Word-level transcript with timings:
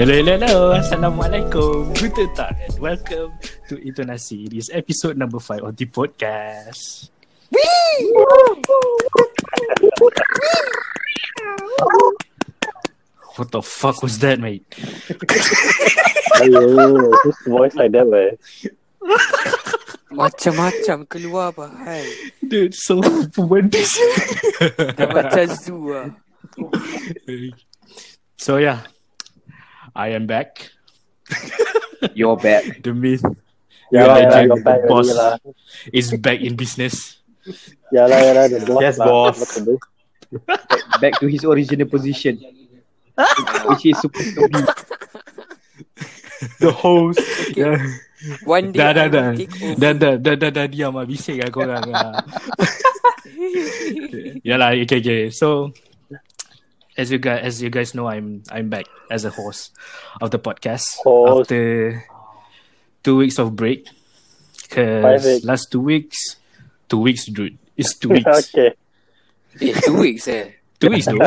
Hello, 0.00 0.16
hello, 0.16 0.32
hello. 0.40 0.72
Assalamualaikum. 0.72 1.92
Guten 1.92 2.32
Tag 2.32 2.56
and 2.56 2.72
welcome 2.80 3.36
to 3.68 3.76
Intonasi. 3.84 4.48
This 4.48 4.72
is 4.72 4.72
episode 4.72 5.20
number 5.20 5.36
5 5.36 5.60
of 5.60 5.76
the 5.76 5.84
podcast. 5.84 7.12
What 13.36 13.52
the 13.52 13.60
fuck 13.60 14.00
was 14.00 14.16
that, 14.24 14.40
mate? 14.40 14.64
Ayo, 16.40 16.64
whose 17.20 17.40
voice 17.44 17.76
like 17.76 17.92
that, 17.92 18.08
man? 18.08 18.40
Macam-macam 20.16 21.04
keluar 21.12 21.52
bahal 21.52 22.08
Dude, 22.40 22.72
so 22.72 23.04
pumanis. 23.36 24.00
Dah 24.96 25.12
macam 25.12 25.44
zoo 25.60 25.92
lah 25.92 26.08
so 28.40 28.56
yeah, 28.56 28.80
I 29.94 30.08
am 30.14 30.26
back. 30.26 30.70
You're 32.14 32.36
back. 32.36 32.82
The 32.82 32.94
myth 32.94 33.24
Ya 33.90 34.02
Yeah, 34.02 34.06
lah, 34.06 34.16
ya 34.16 34.22
lah, 34.22 34.30
legend, 34.30 34.46
you're 34.46 34.62
back 34.62 34.80
boss. 34.86 35.08
lah. 35.10 35.34
is 35.90 36.08
back 36.22 36.38
in 36.38 36.54
business. 36.54 37.18
Ya 37.90 38.06
lah, 38.06 38.22
ya 38.22 38.32
lah, 38.38 38.44
the 38.46 38.58
boss 38.62 38.82
Yes, 38.86 38.96
lah. 39.02 39.06
boss. 39.10 39.36
Back 41.02 41.18
to 41.18 41.26
his 41.26 41.42
original 41.42 41.90
position. 41.90 42.38
which 43.66 43.90
is 43.90 43.98
supposed 43.98 44.32
to 44.38 44.46
be 44.46 44.62
The 46.62 46.70
host. 46.70 47.18
Yeah. 47.58 47.82
One 48.46 48.70
day 48.70 48.78
Dah, 48.78 48.90
dah, 48.94 49.06
dah. 49.10 49.28
Dah, 49.74 49.92
dah, 49.96 50.14
dah, 50.22 50.34
dah, 50.38 50.50
dah 50.54 50.66
diam 50.70 50.94
lah. 50.94 51.04
Bising 51.04 51.42
lah 51.42 51.50
korang 51.50 51.82
lah. 51.90 52.14
Yalah, 54.48 54.76
okay, 54.76 55.00
okay. 55.02 55.22
So, 55.34 55.74
as 56.96 57.10
you 57.10 57.18
guys, 57.18 57.40
as 57.44 57.62
you 57.62 57.70
guys 57.70 57.94
know, 57.94 58.08
I'm 58.08 58.42
I'm 58.50 58.68
back 58.68 58.86
as 59.10 59.24
a 59.24 59.30
host 59.30 59.72
of 60.20 60.30
the 60.30 60.38
podcast 60.38 60.86
Host. 61.02 61.50
after 61.52 62.04
two 63.02 63.16
weeks 63.16 63.38
of 63.38 63.54
break. 63.56 63.86
Cause 64.70 65.42
last 65.42 65.70
two 65.72 65.80
weeks, 65.82 66.36
two 66.88 66.98
weeks, 67.02 67.26
dude. 67.26 67.58
It's 67.76 67.94
two 67.98 68.10
weeks. 68.14 68.26
okay. 68.54 68.74
Eh 69.58 69.74
two 69.82 69.98
weeks 69.98 70.28
eh 70.30 70.54
Two 70.78 70.94
weeks 70.94 71.10
though. 71.10 71.18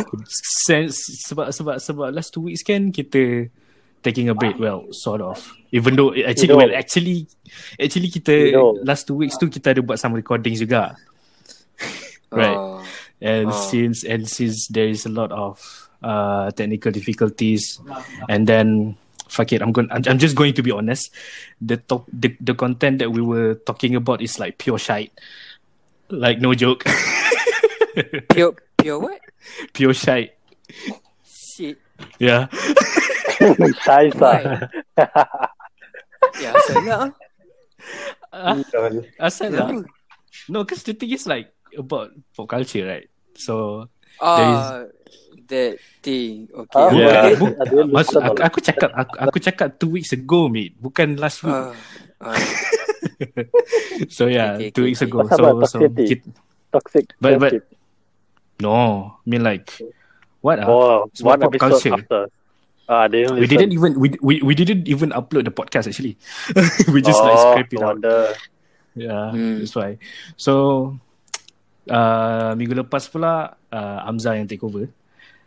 Since 0.65 1.27
sebab 1.27 1.51
sebab 1.51 1.75
sebab 1.83 2.15
last 2.15 2.31
two 2.31 2.41
weeks 2.47 2.63
kan 2.63 2.89
kita 2.95 3.51
taking 3.99 4.31
a 4.31 4.35
break. 4.35 4.55
Well, 4.57 4.87
sort 4.95 5.19
of. 5.19 5.43
Even 5.75 5.99
though 5.99 6.15
actually 6.15 6.55
You 6.55 6.55
know. 6.55 6.61
well 6.63 6.71
actually 6.71 7.27
actually 7.77 8.09
kita 8.09 8.49
You 8.49 8.57
know. 8.57 8.79
last 8.81 9.05
two 9.11 9.19
weeks 9.19 9.35
tu 9.35 9.51
kita 9.51 9.75
ada 9.75 9.81
buat 9.83 9.99
some 9.99 10.15
recordings 10.15 10.63
juga. 10.63 10.95
Right. 12.33 12.57
oh. 12.57 12.72
And 13.23 13.47
Oh. 13.47 13.55
since 13.71 14.03
and 14.03 14.27
since 14.27 14.67
there 14.67 14.91
is 14.91 15.07
a 15.07 15.13
lot 15.13 15.31
of 15.31 15.55
uh 16.03 16.51
technical 16.51 16.91
difficulties. 16.91 17.79
And 18.27 18.43
then 18.43 18.99
fuck 19.31 19.55
it 19.55 19.63
I'm 19.63 19.71
going 19.71 19.87
I'm, 19.95 20.03
I'm 20.05 20.19
just 20.19 20.35
going 20.35 20.53
to 20.59 20.63
be 20.63 20.75
honest. 20.75 21.07
The 21.63 21.79
top 21.79 22.03
the, 22.11 22.35
the 22.43 22.51
content 22.53 22.99
that 22.99 23.15
we 23.15 23.23
were 23.23 23.55
talking 23.63 23.95
about 23.95 24.19
is 24.19 24.37
like 24.43 24.59
pure 24.59 24.75
shite. 24.77 25.15
Like 26.11 26.43
no 26.43 26.51
joke. 26.53 26.83
Pure 28.33 28.57
Pure 28.77 28.99
what? 28.99 29.21
pure 29.71 29.93
shite. 29.93 30.33
Shit. 31.23 31.77
Yeah. 32.19 32.49
Size 33.85 34.17
lah. 34.17 34.67
Ya 36.41 36.51
salah 36.65 37.13
Ah, 38.33 38.57
asal 39.21 39.53
lah 39.53 39.69
Kenapa? 39.69 39.85
no. 40.49 40.59
Because 40.65 40.81
the 40.89 40.97
thing 40.97 41.13
is 41.13 41.29
like 41.29 41.53
about 41.77 42.09
pop 42.33 42.49
culture 42.49 42.81
right 42.81 43.05
so 43.35 43.87
There 44.17 44.49
is- 44.53 44.67
Ah 44.69 44.81
That 45.43 45.75
thing 45.99 46.47
Okay 46.47 46.79
Ah, 46.79 46.89
Yeah. 46.95 47.35
Bu- 47.35 47.91
Maksud, 47.91 48.23
aku, 48.23 48.39
aku 48.41 48.59
cakap 48.63 48.89
aku, 48.95 49.13
aku 49.19 49.37
cakap 49.43 49.67
two 49.75 49.91
weeks 49.91 50.15
ago 50.15 50.47
mate 50.47 50.71
bukan 50.79 51.19
last 51.19 51.43
week 51.43 51.51
Ah, 51.51 51.75
ah. 52.23 52.33
so 54.15 54.25
yeah 54.25 54.55
Okay, 54.55 54.69
okay, 54.69 54.73
two 54.73 54.85
weeks 54.87 55.01
okay. 55.03 55.11
ago 55.11 55.27
Pasal 55.27 55.37
so 55.37 55.51
so 55.67 55.77
Toxicity? 55.83 56.05
kit, 56.07 56.21
Toxic 56.71 57.05
But- 57.19 57.39
but- 57.39 57.53
no 58.59 59.19
I 59.19 59.25
mean 59.27 59.43
like 59.43 59.67
what? 60.39 60.59
Oh, 60.63 61.07
Sebab 61.11 61.27
one 61.27 61.39
pop 61.39 61.51
episode 61.51 61.59
culture. 61.59 61.95
after. 61.95 62.23
Ah, 62.83 63.07
they 63.07 63.23
we 63.23 63.47
didn't 63.47 63.71
even 63.71 63.95
we, 63.95 64.11
we 64.19 64.43
we 64.43 64.51
didn't 64.53 64.87
even 64.87 65.11
upload 65.11 65.47
the 65.47 65.55
podcast 65.55 65.87
actually 65.87 66.19
we 66.91 66.99
just 66.99 67.19
like 67.19 67.39
oh, 67.39 67.43
scrape 67.55 67.71
it 67.71 67.79
out 67.79 67.95
wonder. 67.95 68.31
yeah 68.93 69.31
Hmm. 69.31 69.63
that's 69.63 69.71
why 69.71 69.95
so 70.35 70.91
uh 71.89 72.55
minggu 72.55 72.75
lepas 72.77 73.07
pula 73.07 73.55
uh, 73.69 73.99
Amza 74.07 74.35
yang 74.35 74.47
take 74.47 74.63
over 74.63 74.87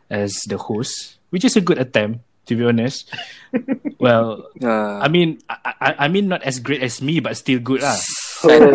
as 0.09 0.37
the 0.47 0.57
host 0.61 1.17
which 1.33 1.45
is 1.45 1.57
a 1.57 1.63
good 1.65 1.81
attempt 1.81 2.21
to 2.45 2.55
be 2.55 2.63
honest 2.63 3.09
well 4.03 4.47
Ah. 4.61 5.01
I 5.01 5.09
mean 5.09 5.41
I, 5.49 5.57
I 5.81 5.91
I 6.05 6.07
mean 6.09 6.29
not 6.29 6.45
as 6.45 6.61
great 6.61 6.85
as 6.85 7.01
me 7.01 7.19
but 7.21 7.35
still 7.35 7.59
good 7.59 7.81
lah 7.81 7.97
Oh. 8.45 8.53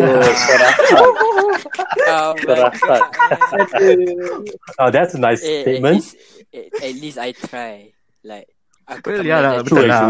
Oh. 2.12 2.34
Oh, 4.78 4.90
that's 4.90 5.14
a 5.14 5.20
nice 5.22 5.42
Eh, 5.42 5.46
at 5.46 5.62
statement. 5.62 5.94
least, 5.96 6.16
eh, 6.52 6.66
at 6.82 6.94
least 6.98 7.18
I 7.18 7.30
try. 7.32 7.94
Like, 8.22 8.48
aku 8.90 9.22
Well, 9.22 9.24
yeah 9.26 9.38
lah, 9.40 9.52
pernah 9.62 9.64
betul 9.64 9.84
lah. 9.86 10.02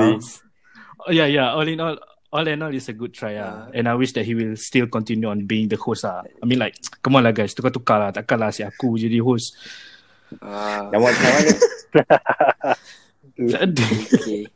Oh 1.03 1.13
yeah, 1.13 1.29
yeah. 1.29 1.49
All 1.53 1.67
in 1.67 1.81
all, 1.81 1.97
all 2.33 2.49
in 2.49 2.63
all, 2.65 2.73
it's 2.75 2.89
a 2.89 2.97
good 2.97 3.13
try 3.13 3.37
ah. 3.37 3.69
Yeah. 3.69 3.79
And 3.79 3.85
I 3.89 3.95
wish 3.95 4.13
that 4.17 4.25
he 4.25 4.33
will 4.35 4.57
still 4.57 4.89
continue 4.89 5.29
on 5.29 5.45
being 5.45 5.69
the 5.69 5.77
host 5.77 6.05
ah. 6.09 6.25
I 6.25 6.45
mean 6.49 6.59
like, 6.59 6.75
come 7.05 7.17
on 7.17 7.25
lah 7.29 7.33
guys, 7.37 7.53
tukar-tukar 7.55 8.01
lah. 8.01 8.11
Takkanlah 8.11 8.49
si 8.51 8.65
aku 8.65 8.97
jadi 8.97 9.21
host. 9.21 9.53
Ah, 10.41 10.89
Nama 10.89 11.09
nama 11.13 11.39
ni 11.45 11.53
okay. 13.53 14.49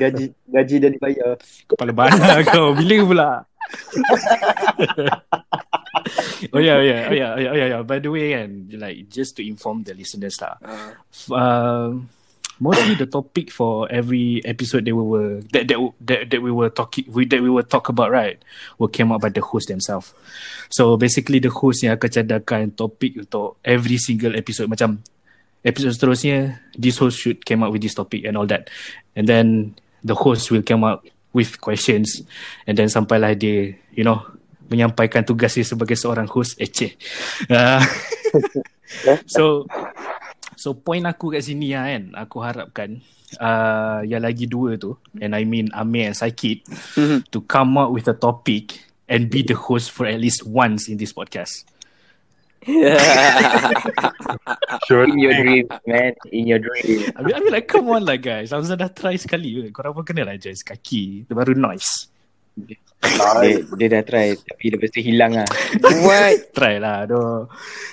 gaji 0.00 0.24
gaji 0.48 0.74
dah 0.80 0.90
dibayar. 0.92 1.32
Kepala 1.68 1.92
bana 1.92 2.40
kau. 2.48 2.72
Bila 2.72 2.94
pula? 3.04 3.30
oh 6.54 6.60
yeah, 6.60 6.76
oh 6.80 6.84
yeah, 6.84 7.00
oh 7.08 7.12
yeah, 7.12 7.30
oh 7.36 7.40
yeah, 7.40 7.50
oh 7.52 7.56
yeah, 7.56 7.68
yeah. 7.76 7.82
By 7.84 8.00
the 8.00 8.08
way, 8.08 8.32
kan, 8.32 8.68
like 8.76 9.08
just 9.12 9.36
to 9.36 9.42
inform 9.44 9.84
the 9.84 9.92
listeners 9.92 10.40
lah. 10.40 10.56
Ah, 10.64 10.96
F- 11.12 11.32
Um, 11.32 12.08
mostly 12.60 12.94
the 12.94 13.06
topic 13.06 13.50
for 13.50 13.90
every 13.90 14.42
episode 14.44 14.84
that 14.84 14.94
we 14.94 15.02
were 15.02 15.40
that 15.54 15.68
that 15.68 15.78
that, 16.00 16.20
that 16.30 16.40
we 16.42 16.50
were 16.50 16.70
talking 16.70 17.04
we, 17.08 17.24
that 17.26 17.40
we 17.40 17.50
were 17.50 17.62
talk 17.62 17.88
about 17.88 18.10
right 18.10 18.42
will 18.78 18.88
came 18.88 19.10
up 19.12 19.22
by 19.22 19.28
the 19.28 19.40
host 19.40 19.68
themselves. 19.68 20.12
So 20.68 20.96
basically 20.96 21.38
the 21.38 21.50
host 21.50 21.82
yang 21.82 21.96
akan 21.96 22.10
cadangkan 22.10 22.74
topik 22.74 23.16
untuk 23.26 23.56
every 23.64 23.96
single 23.96 24.34
episode 24.34 24.68
macam 24.68 25.00
episode 25.62 25.94
seterusnya 25.94 26.58
this 26.74 26.98
host 26.98 27.18
should 27.18 27.42
came 27.46 27.62
up 27.62 27.70
with 27.70 27.82
this 27.82 27.94
topic 27.94 28.26
and 28.26 28.36
all 28.36 28.46
that. 28.46 28.68
And 29.14 29.26
then 29.26 29.78
the 30.02 30.14
host 30.14 30.50
will 30.50 30.62
come 30.66 30.82
up 30.82 31.06
with 31.32 31.60
questions 31.62 32.26
and 32.66 32.74
then 32.74 32.90
sampailah 32.90 33.38
dia 33.38 33.78
you 33.94 34.02
know 34.02 34.24
menyampaikan 34.68 35.24
tugas 35.24 35.56
dia 35.56 35.64
sebagai 35.64 35.96
seorang 35.96 36.28
host 36.28 36.60
eceh. 36.60 36.92
Uh, 37.48 37.80
so 39.34 39.66
So 40.58 40.74
point 40.74 41.06
aku 41.06 41.30
kat 41.30 41.46
sini 41.46 41.70
lah 41.78 41.86
kan 41.86 42.04
Aku 42.18 42.42
harapkan 42.42 42.98
uh, 43.38 44.02
Yang 44.02 44.22
lagi 44.26 44.44
dua 44.50 44.74
tu 44.74 44.98
And 45.22 45.38
I 45.38 45.46
mean 45.46 45.70
Amir 45.70 46.10
and 46.10 46.18
Saikid 46.18 46.66
To 47.30 47.38
come 47.46 47.78
up 47.78 47.94
with 47.94 48.10
a 48.10 48.16
topic 48.18 48.82
And 49.06 49.30
be 49.30 49.46
the 49.46 49.54
host 49.54 49.94
for 49.94 50.10
at 50.10 50.18
least 50.18 50.42
once 50.42 50.90
in 50.90 50.98
this 50.98 51.14
podcast 51.14 51.62
Sure. 54.90 55.06
In 55.06 55.16
your 55.22 55.32
dream, 55.38 55.70
man. 55.86 56.12
In 56.34 56.50
your 56.50 56.58
dream. 56.58 57.06
I 57.14 57.22
mean, 57.22 57.34
I 57.36 57.40
mean 57.40 57.54
like 57.54 57.70
come 57.70 57.88
on 57.88 58.02
lah 58.02 58.18
guys 58.18 58.50
Hamzah 58.50 58.74
dah 58.74 58.90
try 58.90 59.14
sekali 59.14 59.54
Korang 59.70 59.94
pun 59.94 60.04
kena 60.04 60.26
lah 60.26 60.34
adjust 60.34 60.66
kaki 60.66 61.30
baru 61.30 61.54
noise 61.54 62.10
Dia, 62.98 63.62
dia 63.78 63.88
dah 63.94 64.02
try 64.02 64.34
tapi 64.34 64.74
lepas 64.74 64.90
tu 64.90 64.98
hilang 64.98 65.30
lah. 65.38 65.46
What? 66.06 66.50
Try 66.50 66.82
lah 66.82 67.06
no. 67.06 67.46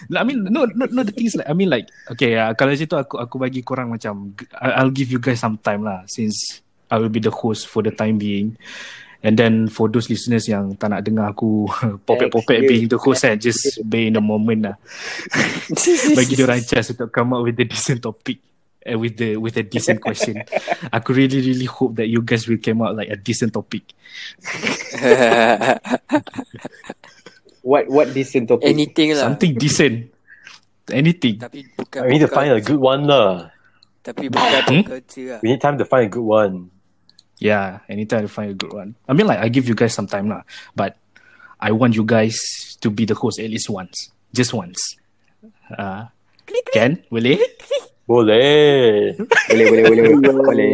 I 0.09 0.23
mean 0.25 0.50
no, 0.50 0.65
no, 0.65 0.89
no 0.89 1.01
the 1.06 1.13
thing 1.13 1.29
is 1.29 1.38
like 1.38 1.45
I 1.45 1.53
mean 1.53 1.69
like 1.69 1.85
Okay 2.09 2.33
uh, 2.33 2.57
kalau 2.57 2.73
situ 2.73 2.97
aku 2.97 3.21
aku 3.21 3.38
bagi 3.38 3.62
korang 3.62 3.94
macam 3.94 4.33
I'll 4.57 4.89
give 4.89 5.13
you 5.13 5.21
guys 5.21 5.45
some 5.45 5.62
time 5.62 5.85
lah 5.85 6.01
Since 6.09 6.65
I 6.89 6.97
will 6.97 7.13
be 7.13 7.21
the 7.21 7.29
host 7.29 7.69
for 7.69 7.85
the 7.85 7.94
time 7.94 8.17
being 8.17 8.57
And 9.25 9.38
then 9.38 9.69
for 9.69 9.89
those 9.89 10.09
listeners 10.09 10.50
yang 10.50 10.73
tak 10.77 10.94
nak 10.94 11.06
dengar 11.06 11.33
aku 11.33 11.69
popek-popek 12.09 12.65
being 12.65 12.89
the 12.89 12.97
host 12.97 13.29
kan 13.29 13.38
Just 13.38 13.81
be 13.85 14.09
in 14.09 14.17
the 14.17 14.23
moment 14.25 14.73
lah 14.73 14.75
Bagi 16.17 16.33
dia 16.33 16.45
orang 16.50 16.65
chance 16.65 16.97
untuk 16.97 17.13
come 17.13 17.38
up 17.38 17.45
with 17.45 17.57
the 17.57 17.65
decent 17.69 18.01
topic 18.01 18.41
and 18.85 19.01
with 19.01 19.17
the 19.17 19.35
with 19.35 19.57
a 19.57 19.63
decent 19.65 19.99
question. 19.99 20.45
Aku 20.95 21.11
really 21.11 21.41
really 21.41 21.65
hope 21.65 21.97
that 21.97 22.07
you 22.07 22.21
guys 22.21 22.45
will 22.47 22.61
come 22.61 22.85
out 22.85 22.95
like 22.95 23.09
a 23.09 23.17
decent 23.17 23.51
topic. 23.51 23.83
What 27.65 27.89
what 27.89 28.13
decent 28.13 28.45
topic? 28.45 28.69
Anything 28.69 29.17
lah. 29.17 29.25
Something 29.25 29.57
decent. 29.57 30.13
Anything. 30.93 31.41
Tapi 31.41 31.65
bukan 31.73 32.05
We 32.05 32.21
need 32.21 32.25
to 32.25 32.29
find 32.29 32.53
a 32.53 32.61
good 32.61 32.77
one 32.77 33.09
lah. 33.09 33.49
Tapi 34.05 34.29
bukan 34.29 34.61
Hmm? 34.69 34.83
pop 34.85 35.01
lah. 35.01 35.39
We 35.41 35.49
need 35.49 35.61
time 35.65 35.81
to 35.81 35.85
find 35.89 36.05
a 36.05 36.11
good 36.13 36.29
one. 36.29 36.69
Yeah, 37.41 37.81
anytime 37.89 38.21
to 38.23 38.29
find 38.31 38.53
a 38.53 38.57
good 38.57 38.69
one. 38.71 38.93
I 39.09 39.17
mean 39.17 39.25
like 39.25 39.41
I 39.41 39.49
give 39.49 39.65
you 39.65 39.73
guys 39.73 39.97
some 39.97 40.05
time 40.05 40.29
lah, 40.29 40.45
but 40.77 40.95
I 41.57 41.73
want 41.73 41.97
you 41.97 42.05
guys 42.05 42.38
to 42.85 42.93
be 42.93 43.09
the 43.09 43.17
host 43.17 43.41
at 43.41 43.49
least 43.49 43.65
once. 43.67 44.13
Just 44.29 44.53
once. 44.53 44.77
Uh, 45.73 46.05
can? 46.69 47.01
Boleh? 47.09 47.41
Boleh. 48.05 49.17
Boleh, 49.49 49.65
boleh, 49.65 49.83
boleh. 49.89 50.03
boleh. 50.13 50.33
boleh. 50.37 50.69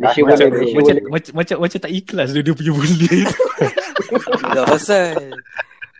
Malaysia 0.00 0.20
boleh, 0.24 0.32
Macam, 0.32 0.46
Malaysia 0.48 0.48
macam, 0.48 0.94
boleh. 0.96 1.04
macam, 1.12 1.32
macam, 1.36 1.56
macam 1.60 1.78
tak 1.78 1.92
ikhlas 1.92 2.28
dia, 2.32 2.40
dia 2.40 2.54
punya 2.56 2.72
boleh. 2.72 3.20
Dah 4.56 4.64
pasal. 4.64 5.12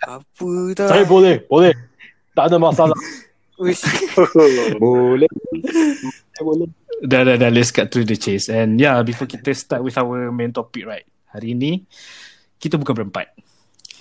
Apa 0.01 0.49
dah? 0.73 0.89
Saya 0.89 1.05
boleh, 1.05 1.37
boleh. 1.45 1.75
Tak 2.33 2.45
ada 2.49 2.57
masalah. 2.57 2.97
Uish. 3.61 3.85
Boleh. 4.81 5.29
Boleh. 6.41 6.69
dah, 7.05 7.29
dah, 7.29 7.37
dah. 7.37 7.53
Let's 7.53 7.69
cut 7.69 7.93
through 7.93 8.09
the 8.09 8.17
chase. 8.17 8.49
And 8.49 8.81
yeah, 8.81 8.97
before 9.05 9.29
kita 9.29 9.53
start 9.53 9.85
with 9.85 10.01
our 10.01 10.33
main 10.33 10.49
topic, 10.49 10.89
right? 10.89 11.05
Hari 11.29 11.53
ni, 11.53 11.85
kita 12.57 12.81
bukan 12.81 13.05
berempat. 13.05 13.37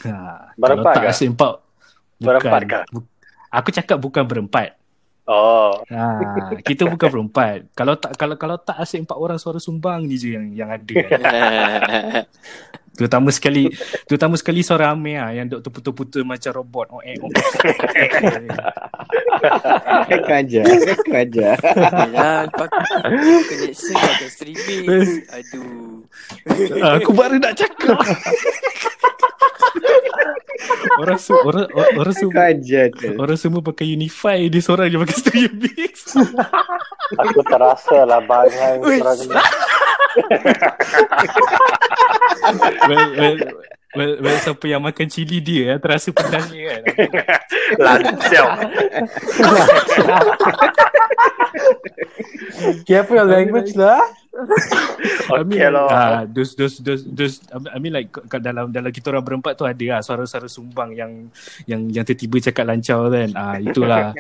Ha, 0.08 0.56
Berempat 0.56 0.96
kalau 0.96 0.96
tak 0.96 1.04
ke? 1.04 1.12
asyik 1.12 1.30
empat. 1.36 1.54
Berempat 2.24 2.62
ke? 2.64 2.80
bu- 2.88 3.08
aku 3.52 3.70
cakap 3.76 4.00
bukan 4.00 4.24
berempat. 4.24 4.79
Oh. 5.30 5.86
Ha, 5.94 6.26
kita 6.66 6.90
bukan 6.90 7.08
berempat. 7.14 7.70
Kalau 7.78 7.94
tak 8.02 8.18
kalau 8.18 8.34
kalau 8.34 8.58
tak 8.58 8.82
asyik 8.82 9.06
empat 9.06 9.14
orang 9.14 9.38
suara 9.38 9.62
sumbang 9.62 10.10
ni 10.10 10.18
je 10.18 10.34
yang 10.34 10.50
yang 10.58 10.70
ada. 10.74 10.94
Terutama 12.98 13.30
sekali 13.32 13.70
terutama 14.10 14.36
sekali 14.36 14.66
suara 14.66 14.92
Amir 14.92 15.22
ah, 15.22 15.32
yang 15.32 15.48
duk 15.48 15.62
terputul-putul 15.64 16.26
macam 16.26 16.52
robot. 16.52 16.92
Oh, 16.92 17.00
eh, 17.06 17.16
oh. 17.22 17.30
Kau 20.10 20.36
aja. 20.36 20.62
Kau 20.98 21.16
aja. 21.16 21.50
Yalah, 21.56 22.50
pakai 22.50 22.84
connection 23.48 23.96
pakai 23.96 24.30
streaming. 24.34 24.84
Aduh. 25.30 26.04
Ah, 26.82 26.98
aku 26.98 27.14
baru 27.14 27.38
nak 27.38 27.54
cakap. 27.54 28.02
Orang 31.00 31.20
su, 31.20 31.34
orang 31.34 31.68
orang, 31.72 31.92
orang 32.00 32.16
semua 32.16 32.44
orang 33.20 33.38
semua 33.40 33.62
pakai 33.64 33.86
Unify, 33.96 34.40
dia 34.52 34.62
seorang 34.62 34.88
je 34.92 34.98
pakai 35.00 35.16
Stereo 35.18 35.52
Mix. 35.56 35.94
Aku 37.26 37.42
terasa 37.46 38.06
lah 38.06 38.22
Uish. 38.84 39.02
orang 39.02 39.16
ni. 39.18 39.28
well, 42.90 43.08
well, 43.16 43.38
well, 43.96 44.14
well, 44.22 44.38
siapa 44.42 44.66
yang 44.70 44.82
makan 44.84 45.10
cili 45.10 45.42
dia 45.42 45.76
eh, 45.76 45.80
terasa 45.82 46.12
pedangnya 46.14 46.78
kan. 46.78 46.84
Lancau. 47.86 48.48
Careful 52.88 53.16
your 53.24 53.30
language 53.30 53.74
lah. 53.78 54.02
I 55.36 55.44
mean, 55.44 55.60
Okay 55.60 55.68
lah. 55.74 55.88
ah, 55.90 56.22
those, 56.24 56.56
those, 56.56 56.80
those, 56.80 57.04
those, 57.04 57.44
I 57.52 57.76
mean 57.82 57.92
like 57.92 58.08
dalam 58.40 58.72
dalam 58.72 58.92
kita 58.94 59.12
orang 59.12 59.26
berempat 59.26 59.60
tu 59.60 59.68
ada 59.68 59.98
lah 59.98 60.00
suara-suara 60.00 60.48
sumbang 60.48 60.96
yang 60.96 61.28
yang 61.68 61.90
yang 61.92 62.06
tiba-tiba 62.08 62.52
cakap 62.52 62.70
lancau 62.70 63.10
kan. 63.12 63.30
Ah 63.36 63.58
itulah. 63.60 64.16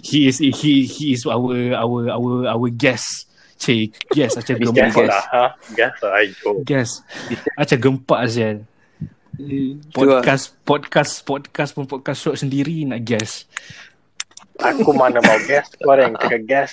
he 0.00 0.30
is 0.30 0.40
he 0.40 0.86
he 0.88 1.12
is 1.12 1.26
our 1.28 1.76
our 1.76 2.08
our 2.14 2.32
our 2.56 2.68
guest. 2.72 3.28
Cik, 3.60 3.92
yes, 4.16 4.40
macam 4.40 4.56
Guess 4.56 4.72
gempak. 4.72 5.04
lah. 5.04 5.24
Ha? 5.36 5.44
Guess 5.76 5.94
lah. 6.00 6.12
Ayo. 6.16 6.64
Guess. 6.64 6.90
Macam 7.60 7.76
gempak 7.76 8.20
Zian. 8.32 8.64
Podcast, 9.90 10.52
podcast, 10.68 11.24
podcast 11.24 11.70
pun 11.72 11.88
podcast 11.88 12.20
short 12.20 12.36
sendiri 12.36 12.84
nak 12.84 13.00
guess. 13.04 13.48
Aku 14.60 14.92
mana 14.92 15.24
mau 15.24 15.38
guess. 15.48 15.72
Korang 15.80 16.12
cakap 16.20 16.42
guess. 16.44 16.70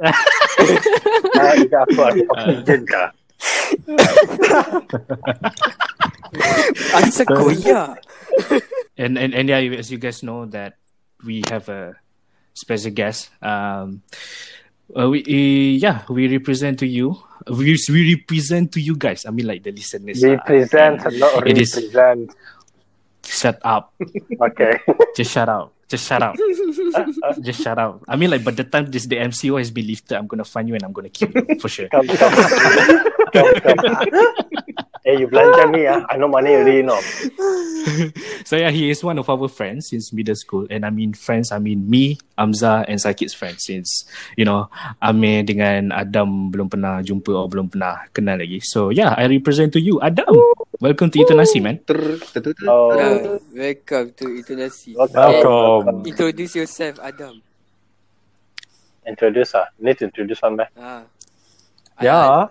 Ah, 0.00 1.52
Ika 1.60 1.84
aku 1.84 2.00
ada 2.00 2.22
oksigen 2.32 2.80
kah? 2.88 3.08
Asal 6.96 7.28
koyak. 7.28 8.00
And 8.96 9.20
and 9.20 9.36
and 9.36 9.52
yeah, 9.52 9.60
as 9.76 9.92
you 9.92 10.00
guys 10.00 10.24
know 10.24 10.48
that 10.56 10.80
we 11.20 11.44
have 11.52 11.68
a 11.68 12.00
special 12.56 12.96
guest. 12.96 13.28
Um, 13.44 14.00
uh, 14.96 15.12
we 15.12 15.20
uh, 15.20 15.76
yeah, 15.76 16.08
we 16.08 16.32
represent 16.32 16.80
to 16.80 16.88
you. 16.88 17.20
We 17.48 17.76
we 17.88 18.14
represent 18.14 18.72
to 18.72 18.80
you 18.80 18.96
guys. 18.96 19.24
I 19.24 19.30
mean, 19.30 19.46
like 19.46 19.62
the 19.62 19.72
listeners. 19.72 20.22
uh, 20.24 20.36
Represent, 20.36 21.00
not 21.18 21.46
It 21.46 21.58
is- 21.58 21.74
represent. 21.76 22.34
Shut 23.24 23.58
up. 23.62 23.94
Okay. 24.40 24.80
Just 25.16 25.30
shut 25.32 25.48
up. 25.48 25.72
Just 25.88 26.06
shut 26.06 26.22
up. 26.22 26.34
Just 27.42 27.62
shut 27.62 27.78
up. 27.78 28.02
I 28.08 28.16
mean, 28.16 28.30
like, 28.30 28.42
by 28.44 28.50
the 28.52 28.64
time 28.64 28.86
this 28.90 29.06
the 29.06 29.16
MCO 29.16 29.58
has 29.58 29.70
been 29.70 29.86
lifted, 29.86 30.16
I'm 30.16 30.26
gonna 30.26 30.44
find 30.44 30.68
you 30.68 30.74
and 30.74 30.82
I'm 30.84 30.92
gonna 30.92 31.08
kill 31.10 31.30
you 31.30 31.58
for 31.60 31.68
sure. 31.68 31.88
Come, 31.88 32.06
come. 32.06 32.32
come, 33.32 33.54
come. 33.60 34.86
Eh, 35.00 35.16
you 35.16 35.28
belanja 35.32 35.64
me 35.72 35.88
ah. 35.88 36.04
I 36.12 36.20
know 36.20 36.28
money 36.28 36.52
already, 36.52 36.84
no. 36.84 37.00
So 38.44 38.56
yeah, 38.60 38.68
he 38.68 38.90
is 38.92 39.00
one 39.00 39.16
of 39.16 39.30
our 39.32 39.48
friends 39.48 39.88
since 39.88 40.12
middle 40.12 40.36
school, 40.36 40.66
and 40.68 40.84
I 40.84 40.90
mean 40.92 41.16
friends. 41.16 41.52
I 41.52 41.58
mean 41.58 41.88
me, 41.88 42.18
Amza, 42.36 42.84
and 42.84 43.00
Sakit's 43.00 43.32
friends 43.32 43.64
since 43.64 44.04
you 44.36 44.44
know 44.44 44.68
Amir 45.00 45.48
dengan 45.48 45.88
Adam 45.88 46.52
belum 46.52 46.68
pernah 46.68 47.00
jumpa 47.00 47.32
or 47.32 47.48
belum 47.48 47.72
pernah 47.72 48.04
kenal 48.12 48.36
lagi. 48.36 48.60
So 48.60 48.92
yeah, 48.92 49.16
I 49.16 49.24
represent 49.24 49.72
to 49.72 49.80
you, 49.80 49.96
Adam. 50.04 50.36
Welcome 50.80 51.08
to 51.12 51.24
Itonasi, 51.24 51.64
man. 51.64 51.80
Ter, 51.88 52.20
ter, 52.20 52.40
ter, 52.40 52.52
ter. 52.52 52.68
Oh, 52.68 52.92
Yeah, 52.92 53.40
welcome 53.56 54.12
to 54.20 54.24
Intonasi. 54.28 54.96
Welcome. 54.96 56.04
Introduce 56.04 56.52
yourself, 56.60 57.00
Adam. 57.00 57.40
Introduce 59.08 59.56
ah. 59.56 59.72
Need 59.80 60.04
to 60.04 60.12
introduce 60.12 60.40
one, 60.44 60.60
man. 60.60 60.68
Ah. 60.76 61.08
Yeah. 62.00 62.48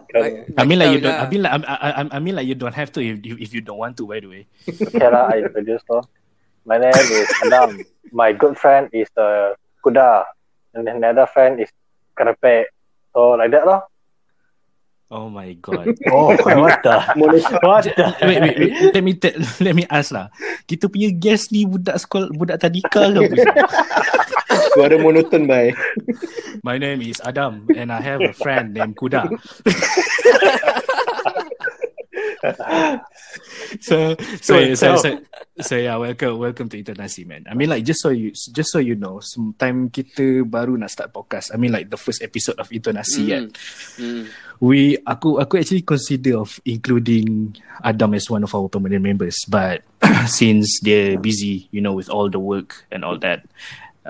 I 0.58 0.64
mean 0.66 0.78
like 0.80 0.94
you 0.94 1.02
don't. 1.02 1.16
lah. 1.18 1.26
I 1.26 1.30
mean 1.30 1.42
like 1.42 1.54
I, 1.54 1.58
I, 1.66 1.90
I- 2.06 2.12
I 2.16 2.20
mean 2.22 2.36
like 2.38 2.46
you 2.48 2.54
don't 2.56 2.76
have 2.78 2.92
to 2.94 3.02
if 3.02 3.26
you, 3.26 3.36
if 3.42 3.50
you 3.54 3.62
don't 3.66 3.78
want 3.82 3.98
to. 3.98 4.06
By 4.06 4.22
the 4.22 4.30
way. 4.30 4.44
Okay 4.70 5.10
lah, 5.10 5.34
I 5.34 5.42
introduce 5.42 5.82
no. 5.90 6.06
My 6.70 6.78
name 6.78 6.94
is 6.94 7.26
Adam. 7.50 7.82
My 8.14 8.30
good 8.30 8.54
friend 8.58 8.86
is 8.94 9.10
uh, 9.18 9.58
Kuda. 9.82 10.26
And 10.78 10.86
another 10.86 11.26
friend 11.26 11.58
is 11.58 11.74
Kerepek. 12.14 12.70
So 13.18 13.34
like 13.42 13.50
that 13.58 13.66
lah. 13.66 13.89
Oh 15.10 15.26
my 15.26 15.58
god. 15.58 15.90
Oh, 16.14 16.38
what 16.38 16.86
the? 16.86 16.98
What 17.18 17.84
the? 17.84 18.14
wait, 18.22 18.42
wait, 18.46 18.56
wait. 18.62 18.94
Let 18.94 19.02
me 19.04 19.14
te- 19.18 19.42
let 19.58 19.74
me 19.74 19.82
ask 19.90 20.14
lah. 20.14 20.30
Kita 20.70 20.86
punya 20.86 21.10
guest 21.10 21.50
ni 21.50 21.66
budak 21.66 21.98
sekolah 21.98 22.30
budak 22.30 22.62
tadika 22.62 23.10
ke 23.10 23.18
apa? 23.18 23.34
Suara 24.78 25.02
monoton, 25.02 25.50
bye. 25.50 25.74
My 26.62 26.78
name 26.78 27.02
is 27.02 27.18
Adam 27.26 27.66
and 27.74 27.90
I 27.90 28.06
have 28.06 28.22
a 28.22 28.38
friend 28.38 28.70
named 28.78 29.02
Kuda. 29.02 29.26
so 33.82 34.14
so 34.42 34.54
so, 34.74 34.76
so- 34.78 34.98
so, 35.02 35.10
so 35.58 35.74
yeah, 35.74 35.98
welcome 35.98 36.38
welcome 36.38 36.70
to 36.70 36.78
Internasi 36.78 37.26
man. 37.26 37.50
I 37.50 37.58
mean 37.58 37.70
like 37.74 37.82
just 37.82 38.06
so 38.06 38.10
you 38.14 38.30
just 38.30 38.70
so 38.70 38.78
you 38.78 38.94
know, 38.94 39.20
sometime 39.26 39.90
kita 39.90 40.46
baru 40.46 40.78
nak 40.78 40.94
start 40.94 41.10
podcast. 41.10 41.50
I 41.50 41.58
mean 41.58 41.74
like 41.74 41.90
the 41.90 41.98
first 41.98 42.22
episode 42.22 42.62
of 42.62 42.70
Internasi 42.70 43.26
kan. 43.34 43.44
Hmm. 43.98 44.30
We 44.60 45.00
aku 45.08 45.40
aku 45.40 45.56
actually 45.56 45.88
consider 45.88 46.44
of 46.44 46.60
including 46.68 47.56
Adam 47.80 48.12
as 48.14 48.28
one 48.28 48.44
of 48.44 48.52
our 48.52 48.68
permanent 48.68 49.04
members, 49.04 49.40
but 49.48 49.88
since 50.28 50.84
they're 50.84 51.16
busy, 51.16 51.72
you 51.72 51.80
know, 51.80 51.96
with 51.96 52.12
all 52.12 52.28
the 52.28 52.44
work 52.44 52.84
and 52.92 53.08
all 53.08 53.16
that, 53.24 53.48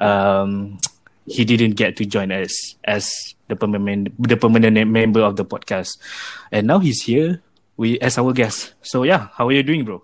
um, 0.02 0.82
he 1.30 1.46
didn't 1.46 1.78
get 1.78 1.98
to 2.02 2.06
join 2.06 2.34
us 2.34 2.76
as 2.82 3.36
the 3.46 3.56
permanent 3.56 4.10
the 4.18 4.38
permanent 4.38 4.74
member 4.90 5.22
of 5.22 5.38
the 5.38 5.46
podcast, 5.46 6.02
and 6.50 6.66
now 6.66 6.80
he's 6.82 7.06
here. 7.06 7.42
We 7.78 8.02
as 8.02 8.18
our 8.18 8.34
guest. 8.34 8.74
So 8.82 9.06
yeah, 9.06 9.30
how 9.38 9.48
are 9.48 9.56
you 9.56 9.64
doing, 9.64 9.86
bro? 9.86 10.04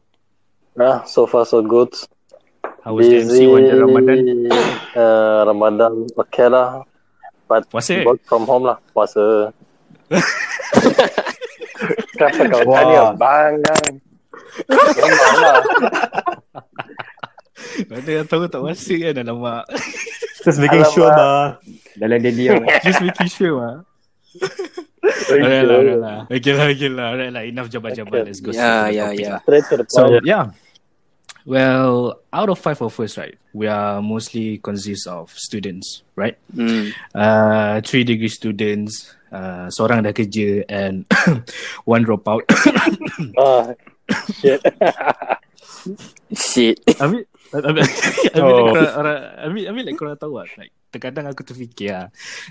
Nah, 0.77 1.03
so 1.09 1.25
far 1.25 1.45
so 1.45 1.65
good. 1.65 1.89
How 2.85 2.93
was 2.93 3.09
the 3.09 3.25
MC 3.25 3.49
on 3.49 3.65
the 3.65 3.75
Ramadan? 3.81 4.21
Uh, 4.93 5.41
Ramadan 5.49 6.05
okay 6.21 6.47
lah. 6.47 6.85
But 7.49 7.65
Puasa? 7.69 8.05
work 8.05 8.21
from 8.29 8.45
home 8.45 8.69
lah. 8.69 8.77
Puasa. 8.93 9.49
Kenapa 12.15 12.41
kau 12.47 12.62
Wah. 12.69 12.75
tanya? 12.79 13.01
Bangang. 13.19 13.93
Memang 14.71 15.35
lah. 15.41 15.59
Mana 17.91 18.09
yang 18.09 18.27
tahu 18.27 18.47
tak 18.47 18.62
puasa 18.63 18.93
kan 18.95 19.19
alamak. 19.19 19.63
Just 20.45 20.62
making 20.62 20.85
Alamak. 20.85 20.93
sure, 20.93 21.12
ma. 21.12 21.57
Dalam 21.97 22.17
dia 22.21 22.31
diam. 22.31 22.62
Just 22.85 23.01
making 23.01 23.29
sure 23.33 23.57
ah. 23.59 23.77
Alright 25.25 25.65
lah, 25.65 25.75
alright 25.81 26.00
lah. 26.00 26.17
Okay 26.29 26.53
lah, 26.53 26.65
okay 26.69 26.89
lah. 26.89 27.05
Alright 27.12 27.31
lah, 27.33 27.43
enough 27.43 27.67
jabat-jabat. 27.74 28.29
Let's 28.29 28.39
go. 28.39 28.53
Yeah, 28.53 28.85
to 28.85 28.93
the 28.93 28.93
yeah, 28.93 29.09
yeah. 29.12 29.38
to 29.41 29.75
the 29.81 29.85
So 29.89 30.21
yeah. 30.21 30.53
Well, 31.45 32.21
out 32.33 32.50
of 32.50 32.57
five 32.57 32.81
of 32.81 32.97
us, 33.00 33.17
right? 33.17 33.38
We 33.53 33.67
are 33.69 34.01
mostly 34.01 34.57
consist 34.57 35.05
of 35.05 35.29
students, 35.29 36.01
right? 36.17 36.38
Hmm. 36.50 36.89
Uh, 37.13 37.81
three 37.85 38.03
degree 38.03 38.33
students, 38.33 39.13
uh, 39.32 39.65
seorang 39.72 40.03
dah 40.05 40.13
kerja 40.13 40.65
and 40.70 41.05
one 41.89 42.03
drop 42.03 42.25
out. 42.27 42.46
Ah, 43.39 43.72
shit. 44.38 44.60
Shit. 46.36 46.77
I 47.00 47.05
mean, 47.08 47.24
I 47.55 47.72
mean, 47.72 47.88
I 48.34 48.39
mean, 48.44 48.44
Oh. 48.44 48.51
like, 48.51 48.75
korang, 48.75 48.91
orang, 49.00 49.17
like 49.88 50.20
tahu 50.20 50.34
lah, 50.41 50.48
like 50.60 50.74
terkadang 50.91 51.25
aku 51.32 51.41
terfikir 51.48 51.91
lah, 51.96 52.08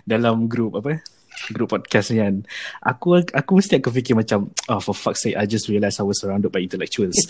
dalam 0.09 0.49
group 0.49 0.77
apa, 0.81 1.05
group 1.53 1.69
podcast 1.73 2.15
ni 2.15 2.21
kan, 2.25 2.45
aku 2.81 3.21
aku 3.21 3.51
mesti 3.61 3.81
akan 3.81 3.93
fikir 3.93 4.15
macam, 4.17 4.49
oh 4.73 4.81
for 4.81 4.97
fuck's 4.97 5.25
sake, 5.29 5.37
I 5.37 5.45
just 5.45 5.69
realised 5.69 6.01
I 6.01 6.07
was 6.09 6.21
surrounded 6.21 6.49
by 6.49 6.65
intellectuals. 6.65 7.17